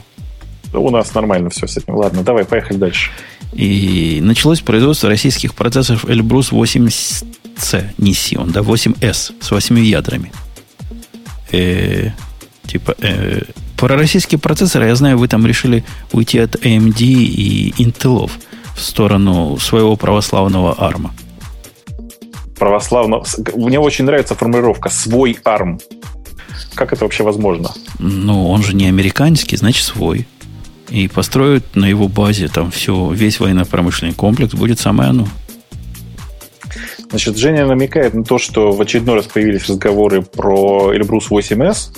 У 0.74 0.90
нас 0.90 1.14
нормально 1.14 1.50
все 1.50 1.68
с 1.68 1.78
этим. 1.78 1.96
Ладно, 1.96 2.24
давай, 2.24 2.46
поехали 2.46 2.78
дальше. 2.78 3.12
И 3.54 4.20
началось 4.22 4.62
производство 4.62 5.10
российских 5.10 5.54
процессоров 5.56 6.06
Elbrus 6.06 6.52
8C, 6.52 7.86
не 7.98 8.12
Xeon, 8.12 8.52
да, 8.52 8.62
8S 8.62 9.34
с 9.40 9.52
8 9.52 9.80
ядрами. 9.80 10.32
Э, 11.52 12.12
типа, 12.66 12.96
э, 13.00 13.44
про 13.78 13.96
российские 13.96 14.40
процессоры, 14.40 14.88
я 14.88 14.96
знаю, 14.96 15.18
вы 15.18 15.28
там 15.28 15.46
решили 15.46 15.86
уйти 16.12 16.40
от 16.40 16.56
AMD 16.56 17.02
и 17.02 17.74
Intel 17.78 18.30
в 18.76 18.82
сторону 18.82 19.58
своего 19.58 19.96
православного 19.96 20.74
арма. 20.74 21.14
Православно. 22.58 23.24
Мне 23.56 23.80
очень 23.80 24.06
нравится 24.06 24.36
формулировка 24.36 24.90
«свой 24.90 25.38
арм». 25.44 25.80
Как 26.74 26.94
это 26.94 27.06
вообще 27.06 27.24
возможно? 27.24 27.72
Ну, 28.00 28.50
он 28.50 28.64
же 28.64 28.74
не 28.74 28.88
американский, 28.88 29.58
значит, 29.58 29.84
свой. 29.84 30.28
И 30.90 31.08
построят 31.08 31.76
на 31.76 31.86
его 31.86 32.08
базе 32.08 32.48
там 32.48 32.70
все, 32.72 33.12
весь 33.12 33.40
военно-промышленный 33.40 34.14
комплекс, 34.14 34.54
будет 34.54 34.80
самое 34.80 35.10
оно. 35.10 35.28
Значит, 37.16 37.38
Женя 37.38 37.66
намекает 37.66 38.14
на 38.14 38.26
то, 38.26 38.38
что 38.38 38.74
в 38.74 38.82
очередной 38.82 39.16
раз 39.16 39.28
появились 39.28 39.70
разговоры 39.70 40.22
про 40.22 40.94
Elbrus 40.94 41.30
8S. 41.30 41.96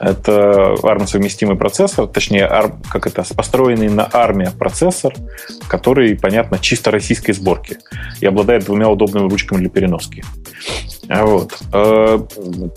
Это 0.00 0.74
ARM-совместимый 0.82 1.56
процессор, 1.56 2.08
точнее, 2.08 2.48
ARM, 2.50 2.84
как 2.90 3.06
это, 3.06 3.24
построенный 3.36 3.88
на 3.88 4.08
ARM 4.12 4.58
процессор, 4.58 5.14
который, 5.68 6.16
понятно, 6.16 6.58
чисто 6.58 6.90
российской 6.90 7.34
сборки 7.34 7.78
и 8.20 8.26
обладает 8.26 8.64
двумя 8.64 8.88
удобными 8.88 9.30
ручками 9.30 9.60
для 9.60 9.68
переноски. 9.68 10.24
Вот. 11.08 11.56
Э, 11.72 12.18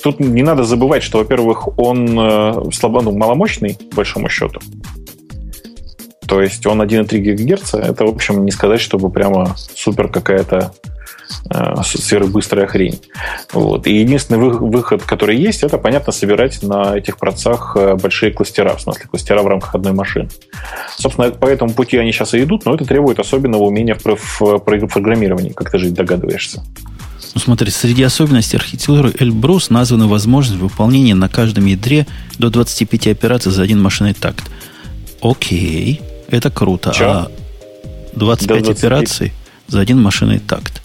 тут 0.04 0.20
не 0.20 0.44
надо 0.44 0.64
забывать, 0.66 1.02
что, 1.02 1.18
во-первых, 1.18 1.80
он 1.80 2.16
э, 2.16 2.72
слабо, 2.74 3.02
ну, 3.02 3.12
маломощный, 3.12 3.76
по 3.90 3.96
большому 3.96 4.30
счету. 4.30 4.60
То 6.28 6.44
есть 6.44 6.64
он 6.68 6.80
1,3 6.80 7.18
ГГц. 7.18 7.74
Это, 7.74 8.06
в 8.06 8.10
общем, 8.10 8.46
не 8.46 8.52
сказать, 8.52 8.82
чтобы 8.82 9.10
прямо 9.10 9.56
супер 9.74 10.10
какая-то 10.10 10.74
сверхбыстрая 11.84 12.68
хрень. 12.68 13.00
Вот. 13.54 13.88
И 13.88 13.96
единственный 14.00 14.40
выход, 14.40 15.04
который 15.04 15.38
есть, 15.38 15.64
это, 15.64 15.78
понятно, 15.78 16.12
собирать 16.12 16.62
на 16.64 16.98
этих 16.98 17.18
процессах 17.18 17.76
э, 17.76 17.96
большие 17.96 18.32
кластера, 18.32 18.76
в 18.76 18.82
смысле 18.82 19.06
кластера 19.10 19.42
в 19.42 19.48
рамках 19.48 19.76
одной 19.76 19.94
машины. 19.94 20.30
Собственно, 20.98 21.32
по 21.32 21.46
этому 21.46 21.74
пути 21.74 21.98
они 21.98 22.12
сейчас 22.12 22.34
и 22.34 22.44
идут, 22.44 22.66
но 22.66 22.76
это 22.76 22.86
требует 22.86 23.20
особенного 23.20 23.64
умения 23.64 23.96
в 23.96 24.60
программировании, 24.60 25.52
как 25.52 25.72
ты 25.72 25.78
же 25.78 25.90
догадываешься. 25.90 26.64
Ну, 27.34 27.40
смотри, 27.40 27.72
среди 27.72 28.04
особенностей 28.04 28.58
архитектуры 28.58 29.14
Эльбрус 29.18 29.70
названа 29.70 30.08
возможность 30.08 30.60
выполнения 30.60 31.16
на 31.16 31.30
каждом 31.30 31.66
ядре 31.66 32.06
до 32.38 32.50
25 32.50 33.08
операций 33.08 33.52
за 33.52 33.62
один 33.62 33.82
машинный 33.82 34.14
такт. 34.14 34.44
Окей. 35.22 36.02
Это 36.28 36.50
круто. 36.50 36.92
Че? 36.92 37.06
А 37.06 37.32
25 38.14 38.64
да, 38.64 38.72
операций 38.72 39.34
за 39.68 39.80
один 39.80 40.02
машинный 40.02 40.40
такт. 40.40 40.82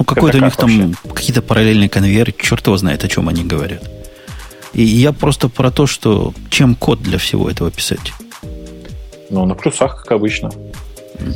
Ну, 0.00 0.04
какой-то 0.04 0.38
у 0.38 0.40
них 0.40 0.56
там 0.56 0.94
какие-то 1.14 1.42
параллельные 1.42 1.90
конвейеры, 1.90 2.34
черт 2.36 2.66
его 2.66 2.76
знает, 2.78 3.04
о 3.04 3.08
чем 3.08 3.28
они 3.28 3.44
говорят. 3.44 3.82
И 4.72 4.82
я 4.82 5.12
просто 5.12 5.50
про 5.50 5.70
то, 5.70 5.86
что 5.86 6.32
чем 6.48 6.74
код 6.74 7.02
для 7.02 7.18
всего 7.18 7.50
этого 7.50 7.70
писать. 7.70 8.14
Ну, 9.28 9.44
на 9.44 9.54
плюсах, 9.54 10.02
как 10.02 10.12
обычно. 10.12 10.50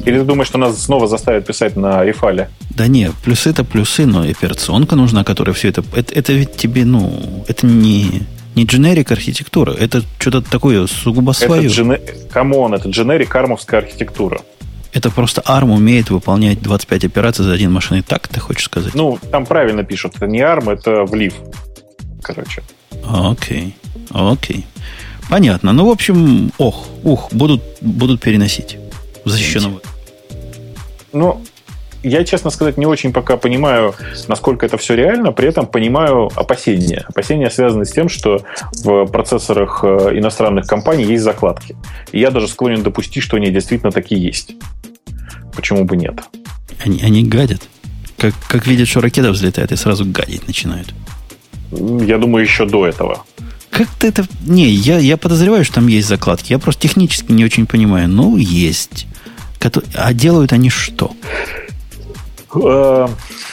Или 0.06 0.18
ты 0.18 0.24
думаешь, 0.24 0.48
что 0.48 0.56
нас 0.56 0.82
снова 0.82 1.06
заставят 1.06 1.46
писать 1.46 1.76
на 1.76 2.10
Эфале? 2.10 2.48
Да 2.70 2.86
не, 2.86 3.10
плюсы 3.22 3.50
это 3.50 3.64
плюсы, 3.64 4.06
но 4.06 4.22
операционка 4.22 4.96
нужна, 4.96 5.24
которая 5.24 5.54
все 5.54 5.68
это... 5.68 5.84
Это, 5.94 6.14
это 6.14 6.32
ведь 6.32 6.56
тебе, 6.56 6.86
ну, 6.86 7.44
это 7.46 7.66
не 7.66 8.22
не 8.54 8.64
дженерик 8.64 9.10
архитектура, 9.10 9.72
это 9.72 10.02
что-то 10.18 10.40
такое 10.40 10.86
сугубо 10.86 11.32
свое. 11.32 11.66
Это 11.66 11.74
джене... 11.74 12.00
Come 12.30 12.56
on, 12.56 12.74
это 12.74 12.88
дженерик 12.88 13.34
армовская 13.34 13.80
архитектура. 13.80 14.42
Это 14.94 15.10
просто 15.10 15.42
ARM 15.44 15.74
умеет 15.74 16.10
выполнять 16.10 16.62
25 16.62 17.04
операций 17.04 17.44
за 17.44 17.52
один 17.52 17.72
машинный 17.72 18.02
такт, 18.02 18.28
ты 18.28 18.38
хочешь 18.38 18.64
сказать? 18.64 18.94
Ну, 18.94 19.18
там 19.30 19.44
правильно 19.44 19.82
пишут. 19.82 20.14
Это 20.16 20.28
не 20.28 20.38
ARM, 20.38 20.72
это 20.72 21.02
влив. 21.02 21.34
Короче. 22.22 22.62
Окей. 23.04 23.76
Окей. 24.10 24.64
Понятно. 25.28 25.72
Ну, 25.72 25.86
в 25.86 25.90
общем, 25.90 26.52
ох, 26.58 26.86
ух, 27.02 27.32
будут, 27.32 27.60
будут 27.80 28.20
переносить. 28.20 28.78
Защищенного. 29.24 29.80
Ну, 31.12 31.42
я, 32.04 32.22
честно 32.22 32.50
сказать, 32.50 32.76
не 32.76 32.86
очень 32.86 33.12
пока 33.12 33.36
понимаю, 33.36 33.94
насколько 34.28 34.66
это 34.66 34.76
все 34.76 34.94
реально, 34.94 35.32
при 35.32 35.48
этом 35.48 35.66
понимаю 35.66 36.30
опасения. 36.36 37.04
Опасения 37.08 37.50
связаны 37.50 37.86
с 37.86 37.92
тем, 37.92 38.08
что 38.08 38.44
в 38.84 39.06
процессорах 39.06 39.80
э, 39.82 40.10
иностранных 40.18 40.66
компаний 40.66 41.04
есть 41.04 41.24
закладки. 41.24 41.74
И 42.12 42.20
я 42.20 42.30
даже 42.30 42.46
склонен 42.46 42.82
допустить, 42.82 43.22
что 43.22 43.38
они 43.38 43.50
действительно 43.50 43.90
такие 43.90 44.22
есть. 44.22 44.54
Почему 45.54 45.84
бы 45.84 45.96
нет? 45.96 46.20
Они, 46.84 47.00
они 47.02 47.24
гадят. 47.24 47.62
Как, 48.18 48.34
как 48.48 48.66
видят, 48.66 48.88
что 48.88 49.00
ракета 49.00 49.30
взлетает, 49.30 49.72
и 49.72 49.76
сразу 49.76 50.04
гадить 50.04 50.46
начинают. 50.46 50.94
Я 51.72 52.18
думаю, 52.18 52.44
еще 52.44 52.66
до 52.66 52.86
этого. 52.86 53.24
Как-то 53.70 54.06
это... 54.06 54.24
Не, 54.46 54.68
я, 54.68 54.98
я 54.98 55.16
подозреваю, 55.16 55.64
что 55.64 55.74
там 55.74 55.88
есть 55.88 56.08
закладки. 56.08 56.52
Я 56.52 56.58
просто 56.58 56.82
технически 56.82 57.32
не 57.32 57.44
очень 57.44 57.66
понимаю. 57.66 58.08
Ну, 58.08 58.36
есть. 58.36 59.06
А 59.94 60.12
делают 60.12 60.52
они 60.52 60.70
что? 60.70 61.12
Э, 62.54 63.08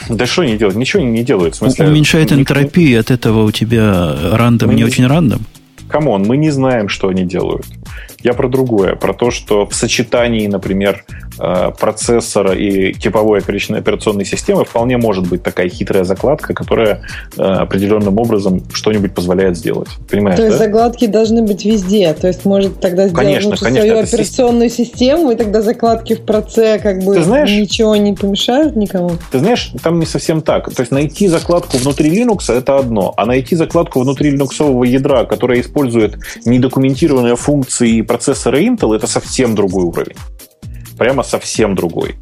да 0.08 0.26
что 0.26 0.42
они 0.42 0.56
делают? 0.56 0.76
Ничего 0.76 1.02
не 1.02 1.24
делают. 1.24 1.54
В 1.54 1.58
смысле, 1.58 1.88
Уменьшает 1.88 2.32
энтропию, 2.32 2.90
и 2.90 2.94
от 2.94 3.10
этого 3.10 3.44
у 3.44 3.50
тебя 3.50 4.14
рандом 4.32 4.70
не, 4.70 4.76
не 4.76 4.84
очень 4.84 5.06
рандом? 5.06 5.44
Come 5.88 6.07
on, 6.07 6.22
мы 6.22 6.36
не 6.36 6.50
знаем, 6.50 6.88
что 6.88 7.08
они 7.08 7.24
делают. 7.24 7.66
Я 8.22 8.34
про 8.34 8.48
другое, 8.48 8.94
про 8.94 9.12
то, 9.12 9.30
что 9.30 9.66
в 9.66 9.74
сочетании, 9.74 10.46
например, 10.46 11.04
процессора 11.78 12.54
и 12.54 12.92
типовой 12.92 13.40
операционной 13.40 14.24
системы 14.24 14.64
вполне 14.64 14.96
может 14.96 15.28
быть 15.28 15.42
такая 15.42 15.68
хитрая 15.68 16.04
закладка, 16.04 16.54
которая 16.54 17.02
э, 17.36 17.42
определенным 17.42 18.18
образом 18.18 18.62
что-нибудь 18.72 19.14
позволяет 19.14 19.56
сделать. 19.56 19.88
Понимаешь, 20.08 20.36
то 20.36 20.44
есть 20.44 20.58
да? 20.58 20.64
закладки 20.66 21.06
должны 21.06 21.42
быть 21.42 21.64
везде. 21.64 22.12
То 22.14 22.28
есть 22.28 22.44
может 22.44 22.80
тогда 22.80 23.08
сделать 23.08 23.26
конечно, 23.26 23.50
лучше 23.50 23.64
конечно, 23.64 23.88
свою 23.88 24.02
операционную 24.04 24.70
систему, 24.70 25.30
и 25.30 25.36
тогда 25.36 25.62
закладки 25.62 26.14
в 26.14 26.22
проце 26.22 26.78
как 26.78 27.02
бы 27.02 27.14
ты 27.14 27.22
знаешь, 27.22 27.50
ничего 27.50 27.96
не 27.96 28.12
помешают 28.12 28.76
никому. 28.76 29.12
Ты 29.30 29.38
знаешь, 29.38 29.72
там 29.82 29.98
не 29.98 30.06
совсем 30.06 30.42
так. 30.42 30.72
То 30.72 30.82
есть 30.82 30.92
найти 30.92 31.28
закладку 31.28 31.76
внутри 31.78 32.10
Linux 32.10 32.52
это 32.52 32.78
одно, 32.78 33.14
а 33.16 33.26
найти 33.26 33.56
закладку 33.56 34.00
внутри 34.00 34.30
линуксового 34.30 34.84
ядра, 34.84 35.24
которая 35.24 35.60
использует 35.60 36.16
недокументированные 36.44 37.36
функции 37.36 38.00
процессора 38.02 38.60
Intel 38.60 38.94
это 38.94 39.06
совсем 39.06 39.54
другой 39.54 39.84
уровень. 39.84 40.16
Прямо 41.02 41.24
совсем 41.24 41.74
другой. 41.74 42.14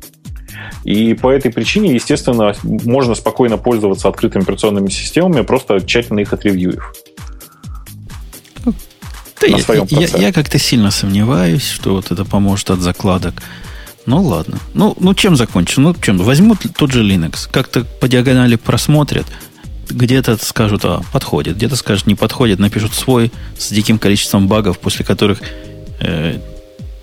И 0.84 1.12
по 1.12 1.30
этой 1.30 1.52
причине, 1.52 1.92
естественно, 1.92 2.54
можно 2.62 3.14
спокойно 3.14 3.58
пользоваться 3.58 4.08
открытыми 4.08 4.42
операционными 4.42 4.88
системами, 4.88 5.42
просто 5.42 5.82
тщательно 5.82 6.20
их 6.20 6.32
отревьюив. 6.32 6.94
Да 8.64 9.46
я, 9.46 9.58
я, 9.90 10.06
я 10.16 10.32
как-то 10.32 10.58
сильно 10.58 10.90
сомневаюсь, 10.90 11.68
что 11.68 11.96
вот 11.96 12.10
это 12.10 12.24
поможет 12.24 12.70
от 12.70 12.80
закладок. 12.80 13.34
Ну 14.06 14.22
ладно. 14.22 14.56
Ну, 14.72 14.96
ну 14.98 15.12
чем 15.12 15.36
закончим? 15.36 15.82
Ну 15.82 15.94
чем? 16.00 16.16
Возьмут 16.16 16.60
тот 16.74 16.90
же 16.90 17.02
Linux, 17.04 17.50
как-то 17.52 17.84
по 17.84 18.08
диагонали 18.08 18.56
просмотрят, 18.56 19.26
где-то 19.90 20.42
скажут, 20.42 20.86
а, 20.86 21.02
подходит, 21.12 21.56
где-то 21.56 21.76
скажут, 21.76 22.06
не 22.06 22.14
подходит, 22.14 22.58
напишут 22.58 22.94
свой 22.94 23.30
с 23.58 23.70
диким 23.70 23.98
количеством 23.98 24.48
багов, 24.48 24.78
после 24.78 25.04
которых 25.04 25.42
э, 26.00 26.38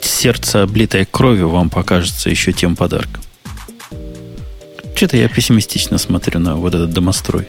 сердце, 0.06 0.64
облитое 0.64 1.06
кровью, 1.10 1.49
вам 1.49 1.69
покажется 1.69 2.30
еще 2.30 2.52
тем 2.53 2.76
подарком. 2.76 3.24
Что-то 4.95 5.18
я 5.18 5.30
пессимистично 5.30 5.98
смотрю 5.98 6.40
на 6.40 6.56
вот 6.56 6.74
этот 6.74 6.91
домострой. 6.91 7.48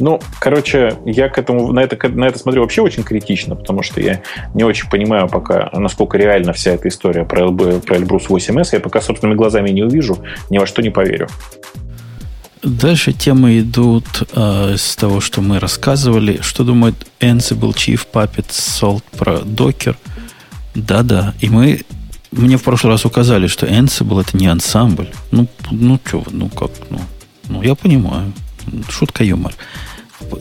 Ну, 0.00 0.20
короче, 0.40 0.96
я 1.06 1.28
к 1.28 1.38
этому, 1.38 1.72
на 1.72 1.80
это, 1.80 2.08
на 2.08 2.24
это 2.24 2.38
смотрю 2.38 2.62
вообще 2.62 2.82
очень 2.82 3.04
критично, 3.04 3.54
потому 3.54 3.82
что 3.82 4.00
я 4.00 4.22
не 4.52 4.64
очень 4.64 4.90
понимаю 4.90 5.28
пока, 5.28 5.70
насколько 5.72 6.18
реальна 6.18 6.52
вся 6.52 6.72
эта 6.72 6.88
история 6.88 7.24
про, 7.24 7.46
LB, 7.46 7.86
про 7.86 7.96
Elbrus 7.96 8.26
8S. 8.28 8.70
Я 8.72 8.80
пока 8.80 9.00
собственными 9.00 9.36
глазами 9.36 9.70
не 9.70 9.84
увижу, 9.84 10.18
ни 10.50 10.58
во 10.58 10.66
что 10.66 10.82
не 10.82 10.90
поверю. 10.90 11.28
Дальше 12.64 13.12
темы 13.12 13.60
идут 13.60 14.06
э, 14.32 14.76
с 14.78 14.96
того, 14.96 15.20
что 15.20 15.42
мы 15.42 15.60
рассказывали. 15.60 16.40
Что 16.40 16.64
думает 16.64 16.94
Ansible 17.20 17.74
Chief 17.74 18.00
Puppet 18.10 18.48
Salt 18.48 19.02
про 19.16 19.40
Docker? 19.40 19.96
Да-да. 20.74 21.34
И 21.40 21.50
мы 21.50 21.82
мне 22.32 22.56
в 22.56 22.62
прошлый 22.62 22.92
раз 22.92 23.04
указали, 23.04 23.48
что 23.48 23.66
Ansible 23.66 24.22
это 24.22 24.36
не 24.36 24.46
ансамбль. 24.46 25.10
Ну, 25.30 25.46
ну 25.70 26.00
что 26.04 26.24
ну 26.30 26.48
как, 26.48 26.70
ну, 26.88 27.00
ну 27.48 27.62
я 27.62 27.74
понимаю. 27.74 28.32
Шутка 28.88 29.24
юмор. 29.24 29.54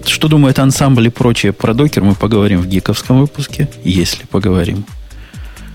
Что 0.05 0.29
думает 0.29 0.59
ансамбль 0.59 1.07
и 1.07 1.09
прочее 1.09 1.51
про 1.51 1.73
докер, 1.73 2.03
мы 2.03 2.15
поговорим 2.15 2.61
в 2.61 2.67
гиковском 2.67 3.19
выпуске, 3.19 3.67
если 3.83 4.25
поговорим. 4.25 4.85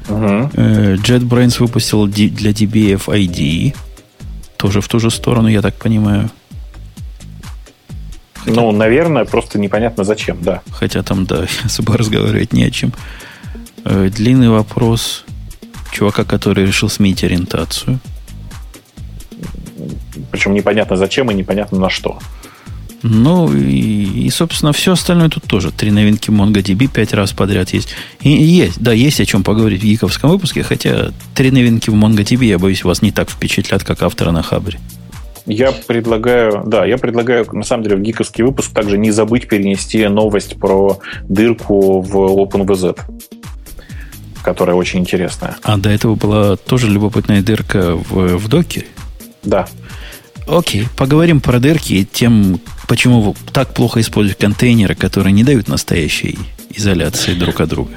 Угу. 0.09 0.17
JetBrains 0.17 1.61
выпустил 1.61 2.07
для 2.07 2.53
DBF 2.53 3.05
ID. 3.07 3.75
Тоже 4.59 4.81
в 4.81 4.89
ту 4.89 4.99
же 4.99 5.11
сторону, 5.11 5.49
я 5.49 5.63
так 5.63 5.75
понимаю. 5.75 6.31
Хотя, 8.35 8.61
ну, 8.61 8.73
наверное, 8.73 9.25
просто 9.25 9.59
непонятно 9.59 10.05
зачем, 10.05 10.39
да. 10.43 10.63
Хотя 10.71 11.03
там, 11.03 11.25
да, 11.25 11.47
особо 11.65 11.97
разговаривать 11.97 12.53
не 12.53 12.65
о 12.65 12.71
чем. 12.71 12.93
Э, 13.85 14.11
длинный 14.11 14.49
вопрос 14.49 15.25
чувака, 15.93 16.25
который 16.25 16.67
решил 16.67 16.89
сменить 16.89 17.25
ориентацию. 17.25 18.01
Причем 20.31 20.55
непонятно 20.55 20.97
зачем 20.97 21.31
и 21.31 21.35
непонятно 21.35 21.79
на 21.79 21.91
что. 21.91 22.19
Ну, 23.03 23.53
и, 23.53 24.27
и, 24.27 24.31
собственно, 24.31 24.73
все 24.73 24.93
остальное 24.93 25.29
тут 25.29 25.45
тоже. 25.45 25.71
Три 25.71 25.91
новинки 25.91 26.31
MongoDB 26.31 26.89
пять 26.89 27.13
раз 27.13 27.33
подряд 27.33 27.71
есть. 27.71 27.91
И, 28.21 28.31
есть, 28.31 28.81
да, 28.81 28.93
есть 28.93 29.21
о 29.21 29.27
чем 29.27 29.45
поговорить 29.45 29.83
в 29.83 29.85
гиковском 29.85 30.31
выпуске, 30.31 30.63
хотя 30.63 31.13
три 31.35 31.51
новинки 31.51 31.91
в 31.91 31.95
MongoDB, 31.95 32.45
я 32.45 32.59
боюсь, 32.59 32.85
вас 32.85 33.03
не 33.03 33.13
так 33.13 33.31
впечатлят, 33.31 33.85
как 33.85 34.03
автора 34.03 34.33
на 34.33 34.43
Хабре. 34.43 34.79
Я 35.47 35.73
предлагаю, 35.73 36.63
да, 36.67 36.85
я 36.85 36.99
предлагаю, 36.99 37.47
на 37.53 37.63
самом 37.63 37.85
деле, 37.85 37.97
в 37.97 38.03
гиковский 38.03 38.45
выпуск 38.45 38.73
также 38.75 38.99
не 38.99 39.11
забыть 39.11 39.49
перенести 39.49 40.07
новость 40.09 40.59
про 40.59 40.99
дырку 41.23 42.03
в 42.03 42.15
OpenVZ, 42.15 43.01
которая 44.43 44.77
очень 44.77 45.01
интересная. 45.01 45.57
А 45.63 45.79
до 45.79 45.89
этого 45.89 46.17
была 46.17 46.57
тоже 46.57 46.89
любопытная 46.91 47.43
дырка 47.43 47.97
в, 47.97 48.37
в 48.37 48.49
докере? 48.49 48.87
Да. 49.43 49.67
Окей, 50.47 50.87
поговорим 50.97 51.41
про 51.41 51.59
дырки 51.61 51.95
и 51.95 52.05
тем, 52.05 52.61
почему 52.89 53.37
так 53.53 53.75
плохо 53.75 54.01
используют 54.01 54.41
контейнеры, 54.41 54.97
которые 54.97 55.33
не 55.33 55.45
дают 55.45 55.69
настоящей 55.69 56.39
изоляции 56.71 57.35
друг 57.35 57.61
от 57.61 57.69
друга. 57.69 57.93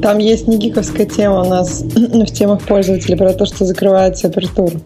Там 0.00 0.18
есть 0.18 0.46
не 0.46 0.58
гиковская 0.58 1.06
тема 1.06 1.42
у 1.42 1.48
нас 1.48 1.82
в 1.82 2.26
темах 2.26 2.62
пользователей 2.62 3.16
про 3.16 3.34
то, 3.34 3.44
что 3.44 3.66
закрывается 3.66 4.28
апертура. 4.28 4.80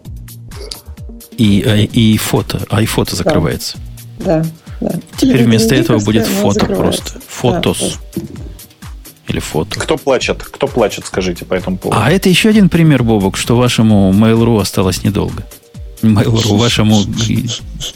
И, 1.37 1.63
а, 1.65 1.77
и 1.77 2.17
фото, 2.17 2.61
а 2.69 2.81
и 2.81 2.85
фото 2.85 3.15
закрывается. 3.15 3.77
Да, 4.19 4.43
да. 4.81 4.91
Теперь 5.17 5.43
вместо 5.43 5.75
этого 5.75 5.99
будет 5.99 6.25
фото 6.25 6.65
просто. 6.65 7.19
Фотос. 7.27 7.99
Да, 8.15 8.21
Или 9.27 9.39
фото. 9.39 9.79
Кто 9.79 9.97
плачет? 9.97 10.43
Кто 10.43 10.67
плачет, 10.67 11.05
скажите 11.05 11.45
по 11.45 11.53
этому 11.53 11.77
поводу. 11.77 12.01
А 12.01 12.11
это 12.11 12.29
еще 12.29 12.49
один 12.49 12.69
пример, 12.69 13.03
Бобок, 13.03 13.37
что 13.37 13.55
вашему 13.55 14.11
Mail.ru 14.11 14.59
осталось 14.59 15.03
недолго. 15.03 15.43
Mail.ru, 16.03 16.57
вашему 16.57 17.01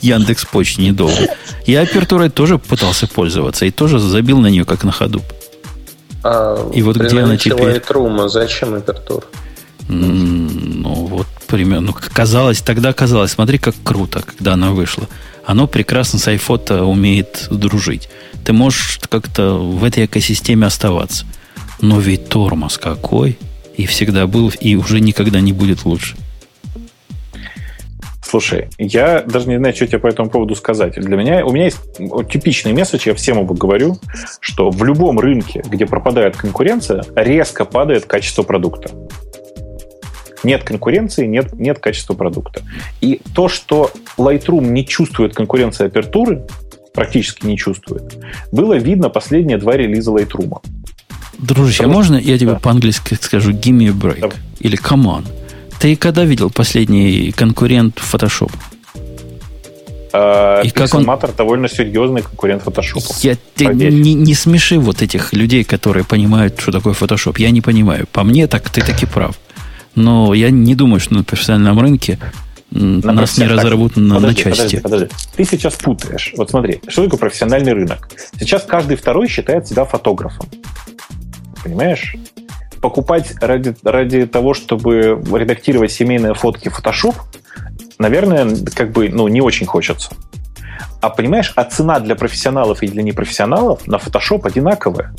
Яндекс 0.00 0.46
Почте 0.46 0.82
недолго. 0.82 1.28
Я 1.66 1.82
апертурой 1.82 2.30
тоже 2.30 2.58
пытался 2.58 3.06
пользоваться 3.06 3.66
и 3.66 3.70
тоже 3.70 3.98
забил 3.98 4.38
на 4.38 4.48
нее 4.48 4.64
как 4.64 4.84
на 4.84 4.92
ходу. 4.92 5.22
А 6.24 6.70
и 6.72 6.82
вот 6.82 6.96
где 6.96 7.20
она 7.20 7.36
теперь? 7.36 7.76
Lightroom, 7.76 8.28
зачем 8.28 8.74
апертура? 8.74 9.24
Ну, 9.88 11.06
вот 11.06 11.26
примерно. 11.46 11.88
Ну, 11.88 11.96
казалось, 12.12 12.60
тогда 12.60 12.92
казалось, 12.92 13.32
смотри, 13.32 13.58
как 13.58 13.74
круто, 13.82 14.22
когда 14.22 14.54
она 14.54 14.72
вышла. 14.72 15.08
Оно 15.46 15.66
прекрасно 15.66 16.18
с 16.18 16.28
iPhone 16.28 16.82
умеет 16.82 17.48
дружить. 17.50 18.08
Ты 18.44 18.52
можешь 18.52 19.00
как-то 19.08 19.54
в 19.54 19.84
этой 19.84 20.04
экосистеме 20.06 20.66
оставаться. 20.66 21.24
Но 21.80 22.00
ведь 22.00 22.28
тормоз 22.28 22.76
какой. 22.78 23.38
И 23.76 23.86
всегда 23.86 24.26
был, 24.26 24.52
и 24.60 24.74
уже 24.74 25.00
никогда 25.00 25.40
не 25.40 25.52
будет 25.52 25.84
лучше. 25.84 26.16
Слушай, 28.28 28.68
я 28.76 29.22
даже 29.22 29.48
не 29.48 29.56
знаю, 29.56 29.74
что 29.74 29.86
тебе 29.86 30.00
по 30.00 30.06
этому 30.06 30.28
поводу 30.28 30.54
сказать. 30.54 30.94
Для 30.96 31.16
меня, 31.16 31.46
у 31.46 31.50
меня 31.50 31.64
есть 31.64 31.78
типичный 32.30 32.74
месседж, 32.74 33.04
я 33.06 33.14
всем 33.14 33.38
ему 33.38 33.54
говорю, 33.54 33.96
что 34.40 34.68
в 34.68 34.84
любом 34.84 35.18
рынке, 35.18 35.62
где 35.66 35.86
пропадает 35.86 36.36
конкуренция, 36.36 37.04
резко 37.16 37.64
падает 37.64 38.04
качество 38.04 38.42
продукта. 38.42 38.90
Нет 40.44 40.62
конкуренции, 40.62 41.26
нет, 41.26 41.54
нет 41.54 41.78
качества 41.78 42.12
продукта. 42.12 42.60
И 43.00 43.22
то, 43.34 43.48
что 43.48 43.90
Lightroom 44.18 44.66
не 44.66 44.86
чувствует 44.86 45.34
конкуренции 45.34 45.86
апертуры, 45.86 46.44
практически 46.92 47.46
не 47.46 47.56
чувствует, 47.56 48.18
было 48.52 48.74
видно 48.74 49.08
последние 49.08 49.56
два 49.56 49.74
релиза 49.74 50.10
Lightroom. 50.10 50.58
Дружище, 51.38 51.84
а 51.84 51.88
можно 51.88 52.16
я 52.16 52.36
тебе 52.36 52.52
да. 52.52 52.58
по-английски 52.58 53.14
скажу 53.14 53.52
«give 53.52 53.72
me 53.72 53.88
a 53.88 53.92
break» 53.92 54.20
да. 54.20 54.30
или 54.60 54.78
«come 54.78 55.04
on»? 55.04 55.24
Ты 55.78 55.96
когда 55.96 56.24
видел 56.24 56.50
последний 56.50 57.32
конкурент 57.32 57.98
Photoshop? 57.98 58.52
Uh, 60.10 60.66
и 60.66 60.70
как 60.70 60.94
он... 60.94 61.06
довольно 61.36 61.68
серьезный 61.68 62.22
конкурент 62.22 62.62
Photoshop. 62.64 63.02
Я, 63.20 63.36
ты 63.54 63.66
не, 63.66 64.14
не 64.14 64.34
смеши 64.34 64.78
вот 64.78 65.02
этих 65.02 65.32
людей, 65.34 65.64
которые 65.64 66.04
понимают, 66.04 66.58
что 66.58 66.72
такое 66.72 66.94
Photoshop. 66.94 67.36
Я 67.38 67.50
не 67.50 67.60
понимаю. 67.60 68.06
По 68.10 68.24
мне, 68.24 68.46
так 68.46 68.70
ты 68.70 68.80
таки 68.80 69.06
прав. 69.06 69.38
Но 69.94 70.32
я 70.32 70.50
не 70.50 70.74
думаю, 70.74 71.00
что 71.00 71.14
на 71.14 71.24
профессиональном 71.24 71.78
рынке 71.78 72.18
на 72.70 73.12
нас 73.12 73.38
не 73.38 73.46
разорвут 73.46 73.96
на, 73.96 74.16
подожди, 74.16 74.44
на 74.44 74.50
части. 74.50 74.76
Подожди, 74.76 75.06
подожди. 75.06 75.08
Ты 75.36 75.44
сейчас 75.44 75.74
путаешь. 75.74 76.32
Вот 76.36 76.50
смотри, 76.50 76.80
что 76.88 77.04
такое 77.04 77.18
профессиональный 77.18 77.72
рынок? 77.72 78.08
Сейчас 78.38 78.64
каждый 78.64 78.96
второй 78.96 79.28
считает 79.28 79.66
себя 79.66 79.84
фотографом. 79.84 80.48
Понимаешь? 81.62 82.14
Покупать 82.80 83.34
ради, 83.40 83.74
ради 83.82 84.26
того, 84.26 84.54
чтобы 84.54 85.22
редактировать 85.32 85.92
семейные 85.92 86.34
фотки 86.34 86.68
в 86.68 86.78
Photoshop, 86.78 87.14
наверное, 87.98 88.48
как 88.74 88.92
бы 88.92 89.08
ну, 89.08 89.28
не 89.28 89.40
очень 89.40 89.66
хочется. 89.66 90.10
А 91.00 91.10
понимаешь, 91.10 91.52
а 91.54 91.64
цена 91.64 92.00
для 92.00 92.16
профессионалов 92.16 92.82
и 92.82 92.88
для 92.88 93.02
непрофессионалов 93.02 93.86
на 93.86 93.96
Photoshop 93.96 94.46
одинаковая. 94.46 95.14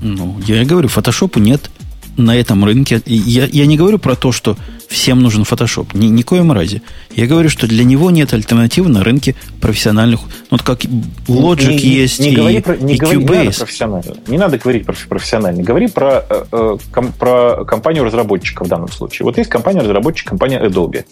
Ну, 0.00 0.38
я 0.40 0.62
и 0.62 0.64
говорю, 0.64 0.88
фотошопу 0.88 1.38
нет 1.38 1.70
на 2.16 2.36
этом 2.36 2.64
рынке. 2.64 3.02
Я, 3.06 3.46
я 3.46 3.66
не 3.66 3.76
говорю 3.76 3.98
про 3.98 4.16
то, 4.16 4.32
что 4.32 4.56
всем 4.88 5.22
нужен 5.22 5.42
Photoshop. 5.42 5.88
Ни, 5.94 6.06
ни 6.06 6.22
коем 6.22 6.52
разе. 6.52 6.82
Я 7.14 7.26
говорю, 7.26 7.48
что 7.48 7.66
для 7.66 7.84
него 7.84 8.10
нет 8.10 8.32
альтернативы 8.32 8.88
на 8.88 9.02
рынке 9.02 9.34
профессиональных. 9.60 10.20
Вот 10.50 10.62
как 10.62 10.84
Logic 11.26 11.68
не, 11.68 11.76
есть 11.78 12.20
не, 12.20 12.28
не 12.28 12.32
и, 12.32 12.36
говори 12.36 12.60
про, 12.60 12.76
не 12.76 12.94
и 12.94 12.98
говори, 12.98 13.18
Cubase. 13.18 14.24
Не 14.26 14.32
не 14.32 14.38
надо 14.38 14.58
говорить 14.58 14.86
про 14.86 14.94
профессионально. 15.08 15.62
Говори 15.62 15.88
про, 15.88 16.24
э, 16.28 16.44
э, 16.52 16.76
ком, 16.92 17.12
про 17.12 17.64
компанию 17.64 18.04
разработчика 18.04 18.64
в 18.64 18.68
данном 18.68 18.90
случае. 18.90 19.24
Вот 19.24 19.38
есть 19.38 19.50
компания 19.50 19.80
разработчик, 19.80 20.28
компания 20.28 20.60
Adobe. 20.60 21.04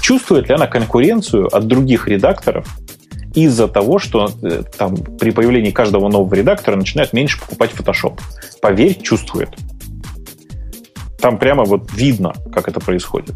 Чувствует 0.00 0.48
ли 0.48 0.54
она 0.54 0.66
конкуренцию 0.66 1.54
от 1.54 1.66
других 1.66 2.08
редакторов 2.08 2.66
из-за 3.34 3.68
того, 3.68 3.98
что 3.98 4.30
э, 4.42 4.62
там 4.76 4.96
при 4.96 5.30
появлении 5.30 5.70
каждого 5.70 6.08
нового 6.08 6.34
редактора 6.34 6.76
начинают 6.76 7.12
меньше 7.12 7.38
покупать 7.40 7.70
Photoshop. 7.72 8.18
Поверь, 8.60 9.00
чувствует. 9.00 9.50
Там 11.20 11.38
прямо 11.38 11.64
вот 11.64 11.92
видно, 11.92 12.34
как 12.52 12.68
это 12.68 12.80
происходит. 12.80 13.34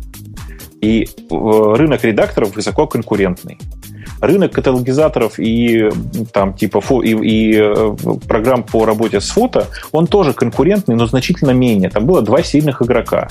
И 0.81 1.09
рынок 1.31 2.05
редакторов 2.05 2.57
высоко 2.57 2.87
конкурентный. 2.87 3.59
Рынок 4.21 4.53
каталогизаторов 4.53 5.39
и 5.39 5.91
там 6.33 6.55
типа 6.55 6.81
фо, 6.81 7.03
и, 7.03 7.11
и 7.11 7.59
э, 7.59 7.97
программ 8.27 8.63
по 8.63 8.87
работе 8.87 9.21
с 9.21 9.31
фото, 9.31 9.67
он 9.93 10.07
тоже 10.07 10.33
конкурентный, 10.33 10.95
но 10.95 11.07
значительно 11.07 11.51
менее. 11.51 11.91
Там 11.91 12.07
было 12.07 12.23
два 12.23 12.43
сильных 12.43 12.81
игрока. 12.81 13.29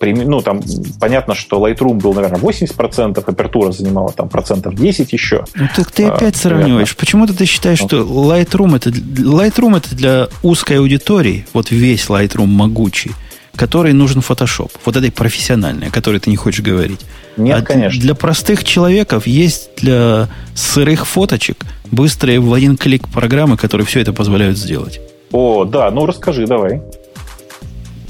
Ну, 0.00 0.40
там 0.40 0.60
понятно, 1.00 1.34
что 1.34 1.66
Lightroom 1.66 1.94
был, 1.94 2.14
наверное, 2.14 2.40
80%, 2.40 3.22
апертура 3.26 3.72
занимала 3.72 4.12
там 4.12 4.28
процентов 4.28 4.74
10 4.74 5.12
еще. 5.12 5.44
Ну, 5.54 5.66
так 5.74 5.90
ты 5.90 6.04
опять 6.04 6.36
а, 6.36 6.38
сравниваешь. 6.38 6.96
Почему-то 6.96 7.36
ты 7.36 7.44
считаешь, 7.46 7.78
что 7.78 8.00
Lightroom 8.00 8.76
это, 8.76 8.90
Lightroom 8.90 9.76
это 9.76 9.94
для 9.94 10.28
узкой 10.42 10.78
аудитории, 10.78 11.46
вот 11.52 11.70
весь 11.70 12.06
Lightroom 12.08 12.46
могучий, 12.46 13.12
которой 13.58 13.92
нужен 13.92 14.20
Photoshop. 14.20 14.70
Вот 14.84 14.96
этой 14.96 15.10
профессиональной, 15.10 15.88
о 15.88 15.90
которой 15.90 16.20
ты 16.20 16.30
не 16.30 16.36
хочешь 16.36 16.60
говорить. 16.60 17.00
Нет, 17.36 17.58
а 17.58 17.62
конечно. 17.62 18.00
Для 18.00 18.14
простых 18.14 18.64
человеков 18.64 19.26
есть 19.26 19.70
для 19.76 20.28
сырых 20.54 21.06
фоточек 21.06 21.58
быстрые 21.90 22.38
в 22.38 22.52
один 22.54 22.76
клик 22.76 23.08
программы, 23.08 23.56
которые 23.56 23.86
все 23.86 24.00
это 24.00 24.12
позволяют 24.12 24.56
сделать. 24.56 25.00
О, 25.32 25.64
да, 25.64 25.90
ну 25.90 26.06
расскажи, 26.06 26.46
давай. 26.46 26.80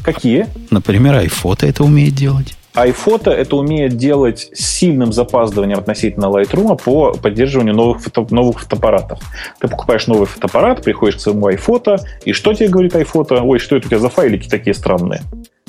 Какие? 0.03 0.47
Например, 0.71 1.15
iPhoto 1.15 1.67
это 1.67 1.83
умеет 1.83 2.15
делать 2.15 2.58
iPhoto 2.87 3.31
это 3.31 3.57
умеет 3.57 3.97
делать 3.97 4.51
с 4.53 4.79
сильным 4.79 5.13
запаздыванием 5.13 5.79
относительно 5.79 6.27
Lightroom 6.27 6.81
по 6.83 7.13
поддерживанию 7.13 7.75
новых, 7.75 8.03
фото, 8.03 8.27
новых 8.31 8.61
фотоаппаратов. 8.61 9.21
Ты 9.61 9.69
покупаешь 9.69 10.07
новый 10.07 10.27
фотоаппарат, 10.27 10.83
приходишь 10.83 11.17
к 11.17 11.21
своему 11.21 11.51
iPhoto, 11.51 11.99
и 12.25 12.33
что 12.33 12.55
тебе 12.55 12.69
говорит 12.69 12.95
iPhoto? 12.95 13.41
Ой, 13.43 13.59
что 13.59 13.77
это 13.77 13.87
у 13.87 13.89
тебя 13.91 13.99
за 13.99 14.09
файлики 14.09 14.49
такие 14.49 14.75
странные? 14.75 15.23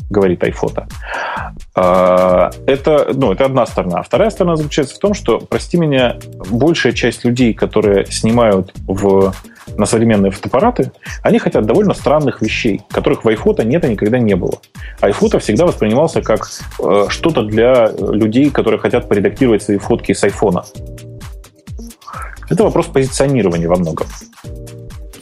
говорит 0.10 0.44
iPhoto. 0.44 0.88
А, 1.76 2.50
это, 2.66 3.12
ну, 3.14 3.32
это 3.32 3.46
одна 3.46 3.66
сторона. 3.66 4.00
А 4.00 4.04
вторая 4.04 4.30
сторона 4.32 4.56
заключается 4.56 4.96
в 4.96 5.00
том, 5.00 5.14
что, 5.14 5.40
прости 5.40 5.78
меня, 5.78 6.18
большая 6.50 6.94
часть 6.94 7.24
людей, 7.26 7.54
которые 7.54 8.06
снимают 8.08 8.72
в 8.88 9.34
на 9.78 9.86
современные 9.86 10.32
фотоаппараты, 10.32 10.92
они 11.24 11.40
хотят 11.40 11.66
довольно 11.66 11.94
странных 11.94 12.42
вещей, 12.42 12.82
которых 12.90 13.24
в 13.24 13.28
iPhoto 13.28 13.64
нет 13.64 13.86
и 13.86 13.90
никогда 13.90 14.20
не 14.20 14.36
было. 14.36 14.60
iPhoto 15.02 15.40
всегда 15.40 15.66
воспринимался 15.66 16.22
как 16.22 16.50
э, 16.80 17.06
что-то 17.10 17.44
для 17.44 17.92
людей, 17.98 18.50
которые 18.50 18.80
хотят 18.80 19.08
поредактировать 19.08 19.64
свои 19.64 19.78
фотки 19.78 20.14
с 20.14 20.24
iPhone. 20.24 20.64
Это 22.50 22.64
вопрос 22.64 22.88
позиционирования 22.88 23.68
во 23.68 23.76
многом. 23.76 24.08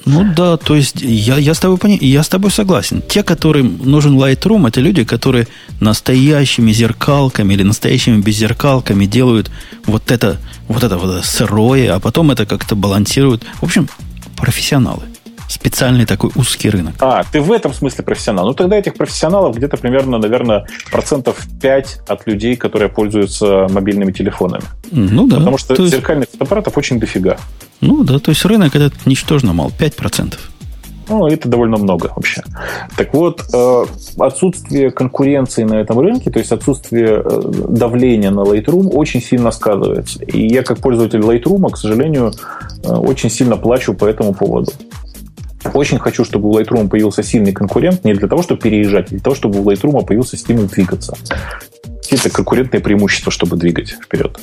Ну 0.08 0.24
да, 0.34 0.56
то 0.56 0.74
есть 0.74 1.02
я, 1.02 1.36
я, 1.38 1.54
с 1.54 1.60
тобой 1.60 1.78
пони... 1.78 1.98
я 2.02 2.24
с 2.24 2.30
тобой 2.30 2.50
согласен. 2.50 3.02
Те, 3.02 3.24
которым 3.24 3.78
нужен 3.84 4.18
Lightroom, 4.18 4.66
это 4.66 4.80
люди, 4.80 5.04
которые 5.04 5.50
настоящими 5.82 6.72
зеркалками 6.72 7.54
или 7.54 7.64
настоящими 7.64 8.22
беззеркалками 8.22 9.06
делают 9.06 9.52
вот 9.86 10.10
это, 10.10 10.38
вот 10.70 10.84
это 10.84 10.98
вот 10.98 11.26
сырое, 11.26 11.94
а 11.94 12.00
потом 12.00 12.32
это 12.32 12.46
как-то 12.46 12.76
балансируют. 12.78 13.44
В 13.60 13.64
общем, 13.64 13.90
профессионалы. 14.38 15.04
Специальный 15.50 16.06
такой 16.06 16.32
узкий 16.36 16.70
рынок. 16.70 16.96
А, 17.00 17.24
ты 17.32 17.40
в 17.40 17.52
этом 17.54 17.74
смысле 17.74 18.04
профессионал. 18.04 18.48
Ну, 18.48 18.54
тогда 18.54 18.78
этих 18.78 18.96
профессионалов 18.96 19.56
где-то 19.56 19.78
примерно, 19.78 20.18
наверное, 20.18 20.68
процентов 20.92 21.48
5 21.62 22.00
от 22.08 22.28
людей, 22.28 22.58
которые 22.58 22.90
пользуются 22.90 23.68
мобильными 23.70 24.12
телефонами. 24.12 24.64
Ну 24.92 25.28
да. 25.28 25.38
Потому 25.38 25.58
что 25.58 25.88
зеркальных 25.88 26.28
есть... 26.30 26.42
аппаратов 26.42 26.78
очень 26.78 27.00
дофига. 27.00 27.38
Ну 27.80 28.04
да, 28.04 28.20
то 28.20 28.32
есть 28.32 28.44
рынок 28.44 28.76
этот 28.76 29.06
ничтожно 29.06 29.54
мал, 29.54 29.72
5%. 29.78 30.34
Ну, 31.10 31.28
это 31.28 31.48
довольно 31.48 31.78
много 31.78 32.12
вообще. 32.16 32.44
Так 32.98 33.14
вот, 33.14 33.42
э, 33.54 33.86
отсутствие 34.18 34.92
конкуренции 34.92 35.64
на 35.64 35.76
этом 35.76 36.00
рынке, 36.00 36.30
то 36.30 36.40
есть 36.40 36.52
отсутствие 36.52 37.24
э, 37.24 37.42
давления 37.70 38.32
на 38.32 38.42
Lightroom 38.42 38.90
очень 38.90 39.22
сильно 39.22 39.52
сказывается. 39.52 40.24
И 40.24 40.48
я, 40.48 40.64
как 40.64 40.80
пользователь 40.80 41.20
Lightroom, 41.20 41.72
к 41.72 41.78
сожалению, 41.78 42.34
э, 42.84 42.90
очень 42.90 43.30
сильно 43.30 43.56
плачу 43.58 43.94
по 43.94 44.06
этому 44.06 44.34
поводу. 44.34 44.72
Очень 45.74 46.00
хочу, 46.00 46.24
чтобы 46.24 46.50
у 46.50 46.60
Lightroom 46.60 46.90
появился 46.90 47.24
сильный 47.24 47.54
конкурент, 47.54 48.04
не 48.04 48.14
для 48.14 48.28
того, 48.28 48.42
чтобы 48.42 48.62
переезжать, 48.62 49.08
а 49.08 49.10
для 49.10 49.20
того, 49.20 49.36
чтобы 49.36 49.60
у 49.60 49.64
Lightroom 49.64 50.06
появился 50.06 50.38
стимул 50.38 50.66
двигаться. 50.66 51.16
Какие-то 52.02 52.30
конкурентные 52.30 52.82
преимущества, 52.82 53.32
чтобы 53.32 53.58
двигать 53.58 53.90
вперед. 53.90 54.40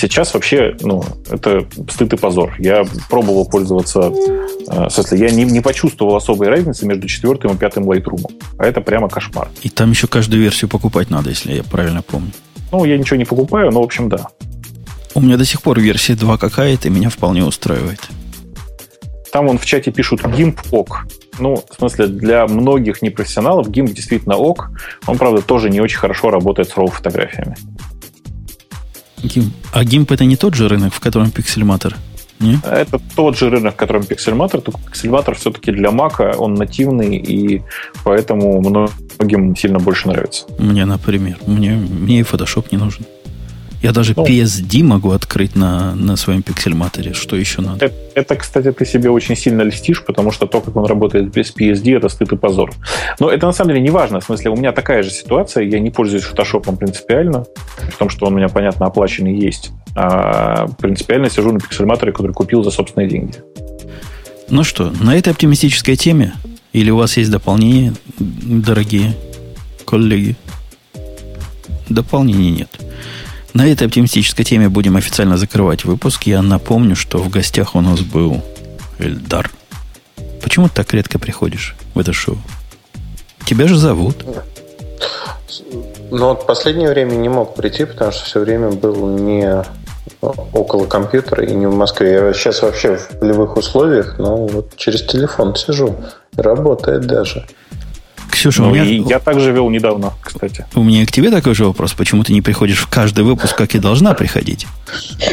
Сейчас 0.00 0.32
вообще, 0.32 0.74
ну, 0.80 1.04
это 1.28 1.66
стыд 1.90 2.14
и 2.14 2.16
позор. 2.16 2.54
Я 2.58 2.86
пробовал 3.10 3.46
пользоваться, 3.46 4.00
э, 4.00 4.86
в 4.86 4.90
смысле, 4.90 5.18
я 5.18 5.30
не, 5.30 5.44
не 5.44 5.60
почувствовал 5.60 6.16
особой 6.16 6.48
разницы 6.48 6.86
между 6.86 7.06
четвертым 7.06 7.52
и 7.52 7.56
пятым 7.58 7.84
Lightroom. 7.84 8.24
А 8.56 8.64
это 8.64 8.80
прямо 8.80 9.10
кошмар. 9.10 9.50
И 9.60 9.68
там 9.68 9.90
еще 9.90 10.06
каждую 10.06 10.42
версию 10.42 10.70
покупать 10.70 11.10
надо, 11.10 11.28
если 11.28 11.52
я 11.52 11.62
правильно 11.64 12.00
помню. 12.00 12.30
Ну, 12.72 12.86
я 12.86 12.96
ничего 12.96 13.18
не 13.18 13.26
покупаю, 13.26 13.70
но, 13.72 13.82
в 13.82 13.84
общем, 13.84 14.08
да. 14.08 14.28
У 15.14 15.20
меня 15.20 15.36
до 15.36 15.44
сих 15.44 15.60
пор 15.60 15.78
версия 15.78 16.14
2 16.14 16.38
какая-то, 16.38 16.88
и 16.88 16.90
меня 16.90 17.10
вполне 17.10 17.44
устраивает. 17.44 18.00
Там 19.32 19.48
он 19.48 19.58
в 19.58 19.66
чате 19.66 19.92
пишут 19.92 20.22
GIMP 20.22 20.60
ок. 20.70 21.06
Ну, 21.38 21.62
в 21.70 21.74
смысле, 21.76 22.06
для 22.06 22.46
многих 22.46 23.02
непрофессионалов 23.02 23.68
GIMP 23.68 23.92
действительно 23.92 24.36
ок. 24.36 24.70
Он, 25.06 25.18
правда, 25.18 25.42
тоже 25.42 25.68
не 25.68 25.80
очень 25.80 25.98
хорошо 25.98 26.30
работает 26.30 26.70
с 26.70 26.72
RAW 26.72 26.90
фотографиями. 26.90 27.56
GIMP. 29.22 29.50
А 29.72 29.84
GIMP 29.84 30.14
это 30.14 30.24
не 30.24 30.36
тот 30.36 30.54
же 30.54 30.68
рынок, 30.68 30.92
в 30.94 31.00
котором 31.00 31.28
Pixelmator? 31.28 31.94
Не? 32.40 32.58
Это 32.64 32.98
тот 33.14 33.36
же 33.36 33.50
рынок, 33.50 33.74
в 33.74 33.76
котором 33.76 34.02
Pixelmator, 34.02 34.60
только 34.62 34.80
Pixelmator 34.90 35.34
все-таки 35.34 35.72
для 35.72 35.90
Mac, 35.90 36.36
он 36.36 36.54
нативный, 36.54 37.16
и 37.16 37.62
поэтому 38.02 38.60
многим 38.60 39.54
сильно 39.56 39.78
больше 39.78 40.08
нравится. 40.08 40.46
Мне, 40.58 40.86
например. 40.86 41.36
Мне, 41.46 41.72
мне 41.72 42.20
и 42.20 42.22
Photoshop 42.22 42.66
не 42.70 42.78
нужен. 42.78 43.04
Я 43.82 43.92
даже 43.92 44.12
ну, 44.14 44.26
PSD 44.26 44.82
могу 44.82 45.10
открыть 45.12 45.56
на, 45.56 45.94
на 45.94 46.16
своем 46.16 46.42
пиксельматоре. 46.42 47.14
Что 47.14 47.36
еще 47.36 47.62
надо? 47.62 47.86
Это, 47.86 47.94
это, 48.14 48.36
кстати, 48.36 48.72
ты 48.72 48.84
себе 48.84 49.08
очень 49.08 49.36
сильно 49.36 49.62
льстишь, 49.62 50.04
потому 50.04 50.32
что 50.32 50.46
то, 50.46 50.60
как 50.60 50.76
он 50.76 50.84
работает 50.84 51.32
без 51.32 51.54
PSD, 51.54 51.96
это 51.96 52.10
стыд 52.10 52.32
и 52.32 52.36
позор. 52.36 52.72
Но 53.18 53.30
это 53.30 53.46
на 53.46 53.52
самом 53.52 53.70
деле 53.70 53.80
не 53.80 53.90
важно. 53.90 54.20
В 54.20 54.24
смысле, 54.24 54.50
у 54.50 54.56
меня 54.56 54.72
такая 54.72 55.02
же 55.02 55.10
ситуация. 55.10 55.64
Я 55.64 55.80
не 55.80 55.90
пользуюсь 55.90 56.24
фотошопом 56.24 56.76
принципиально, 56.76 57.44
в 57.92 57.96
том, 57.96 58.10
что 58.10 58.26
он 58.26 58.34
у 58.34 58.36
меня, 58.36 58.48
понятно, 58.48 58.84
оплаченный 58.84 59.38
есть. 59.38 59.70
А 59.96 60.66
принципиально 60.78 61.30
сижу 61.30 61.50
на 61.50 61.58
пиксельматоре, 61.58 62.12
который 62.12 62.32
купил 62.32 62.62
за 62.62 62.70
собственные 62.70 63.08
деньги. 63.08 63.36
Ну 64.50 64.62
что, 64.62 64.92
на 65.00 65.16
этой 65.16 65.32
оптимистической 65.32 65.96
теме 65.96 66.34
или 66.74 66.90
у 66.90 66.96
вас 66.96 67.16
есть 67.16 67.30
дополнение, 67.30 67.94
дорогие 68.18 69.14
коллеги? 69.86 70.36
Дополнений 71.88 72.50
нет. 72.50 72.68
На 73.52 73.66
этой 73.66 73.86
оптимистической 73.86 74.44
теме 74.44 74.68
будем 74.68 74.96
официально 74.96 75.36
закрывать 75.36 75.84
выпуск. 75.84 76.24
Я 76.24 76.40
напомню, 76.42 76.94
что 76.94 77.18
в 77.18 77.28
гостях 77.30 77.74
у 77.74 77.80
нас 77.80 78.00
был 78.00 78.42
Эльдар. 78.98 79.50
Почему 80.42 80.68
ты 80.68 80.74
так 80.74 80.92
редко 80.94 81.18
приходишь 81.18 81.74
в 81.94 81.98
это 81.98 82.12
шоу? 82.12 82.38
Тебя 83.44 83.66
же 83.66 83.76
зовут. 83.76 84.24
Ну, 86.10 86.28
вот 86.28 86.46
последнее 86.46 86.88
время 86.88 87.14
не 87.14 87.28
мог 87.28 87.54
прийти, 87.54 87.84
потому 87.84 88.12
что 88.12 88.24
все 88.24 88.40
время 88.40 88.70
был 88.70 89.08
не 89.18 89.64
около 90.20 90.86
компьютера 90.86 91.44
и 91.44 91.52
не 91.52 91.66
в 91.66 91.74
Москве. 91.74 92.12
Я 92.12 92.32
сейчас 92.32 92.62
вообще 92.62 92.96
в 92.96 93.18
полевых 93.18 93.56
условиях, 93.56 94.18
но 94.18 94.46
вот 94.46 94.76
через 94.76 95.02
телефон 95.02 95.56
сижу. 95.56 95.96
Работает 96.36 97.06
даже. 97.06 97.46
Ксюша, 98.30 98.62
ну, 98.62 98.70
у 98.70 98.72
меня... 98.72 98.84
и 98.84 99.02
я 99.02 99.18
также 99.18 99.52
вел 99.52 99.68
недавно, 99.70 100.12
кстати. 100.22 100.64
У 100.74 100.82
меня 100.82 101.04
к 101.06 101.12
тебе 101.12 101.30
такой 101.30 101.54
же 101.54 101.64
вопрос. 101.64 101.92
Почему 101.92 102.22
ты 102.24 102.32
не 102.32 102.42
приходишь 102.42 102.78
в 102.78 102.88
каждый 102.88 103.24
выпуск, 103.24 103.56
как 103.56 103.74
и 103.74 103.78
должна 103.78 104.14
приходить? 104.14 104.66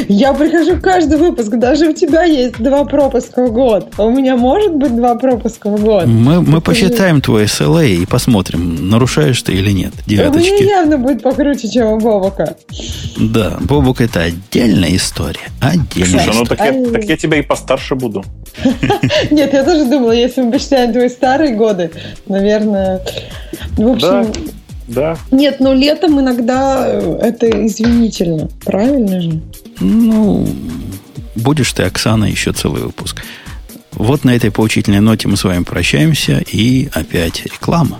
Я 0.07 0.33
прихожу 0.33 0.75
в 0.75 0.81
каждый 0.81 1.17
выпуск. 1.17 1.49
Даже 1.49 1.89
у 1.89 1.93
тебя 1.93 2.23
есть 2.23 2.57
два 2.57 2.85
пропуска 2.85 3.45
в 3.45 3.51
год. 3.51 3.93
А 3.97 4.03
у 4.03 4.11
меня 4.11 4.35
может 4.35 4.73
быть 4.75 4.95
два 4.95 5.15
пропуска 5.15 5.69
в 5.69 5.81
год. 5.81 6.05
Мы, 6.05 6.41
мы 6.41 6.61
посчитаем 6.61 7.21
твой 7.21 7.45
SLA 7.45 7.87
и 7.89 8.05
посмотрим, 8.05 8.89
нарушаешь 8.89 9.41
ты 9.41 9.53
или 9.53 9.71
нет. 9.71 9.93
Девяточки. 10.05 10.49
У 10.49 10.53
меня 10.53 10.79
явно 10.79 10.97
будет 10.97 11.23
покруче, 11.23 11.69
чем 11.69 11.87
у 11.87 11.99
Бобока. 11.99 12.55
Да, 13.17 13.57
Бобок 13.61 14.01
это 14.01 14.21
отдельная 14.23 14.95
история. 14.95 15.49
Отдельная 15.61 16.23
Слушай, 16.23 16.37
ну 16.37 16.45
так 16.45 16.59
я, 16.59 16.91
так 16.91 17.03
я 17.03 17.17
тебя 17.17 17.37
и 17.37 17.41
постарше 17.41 17.95
буду. 17.95 18.23
Нет, 19.31 19.53
я 19.53 19.63
тоже 19.63 19.85
думала, 19.85 20.11
если 20.11 20.41
мы 20.41 20.51
посчитаем 20.51 20.91
твои 20.91 21.09
старые 21.09 21.55
годы, 21.55 21.91
наверное... 22.27 23.01
В 23.77 23.89
общем, 23.89 24.33
да. 24.87 25.17
Нет, 25.31 25.59
но 25.59 25.73
летом 25.73 26.19
иногда 26.19 26.87
это 27.21 27.65
извинительно. 27.65 28.49
Правильно 28.63 29.21
же? 29.21 29.41
Ну, 29.79 30.47
будешь 31.35 31.73
ты, 31.73 31.83
Оксана, 31.83 32.25
еще 32.25 32.53
целый 32.53 32.81
выпуск. 32.81 33.21
Вот 33.91 34.23
на 34.23 34.35
этой 34.35 34.51
поучительной 34.51 34.99
ноте 34.99 35.27
мы 35.27 35.37
с 35.37 35.43
вами 35.43 35.63
прощаемся. 35.63 36.43
И 36.51 36.89
опять 36.93 37.45
реклама. 37.45 37.99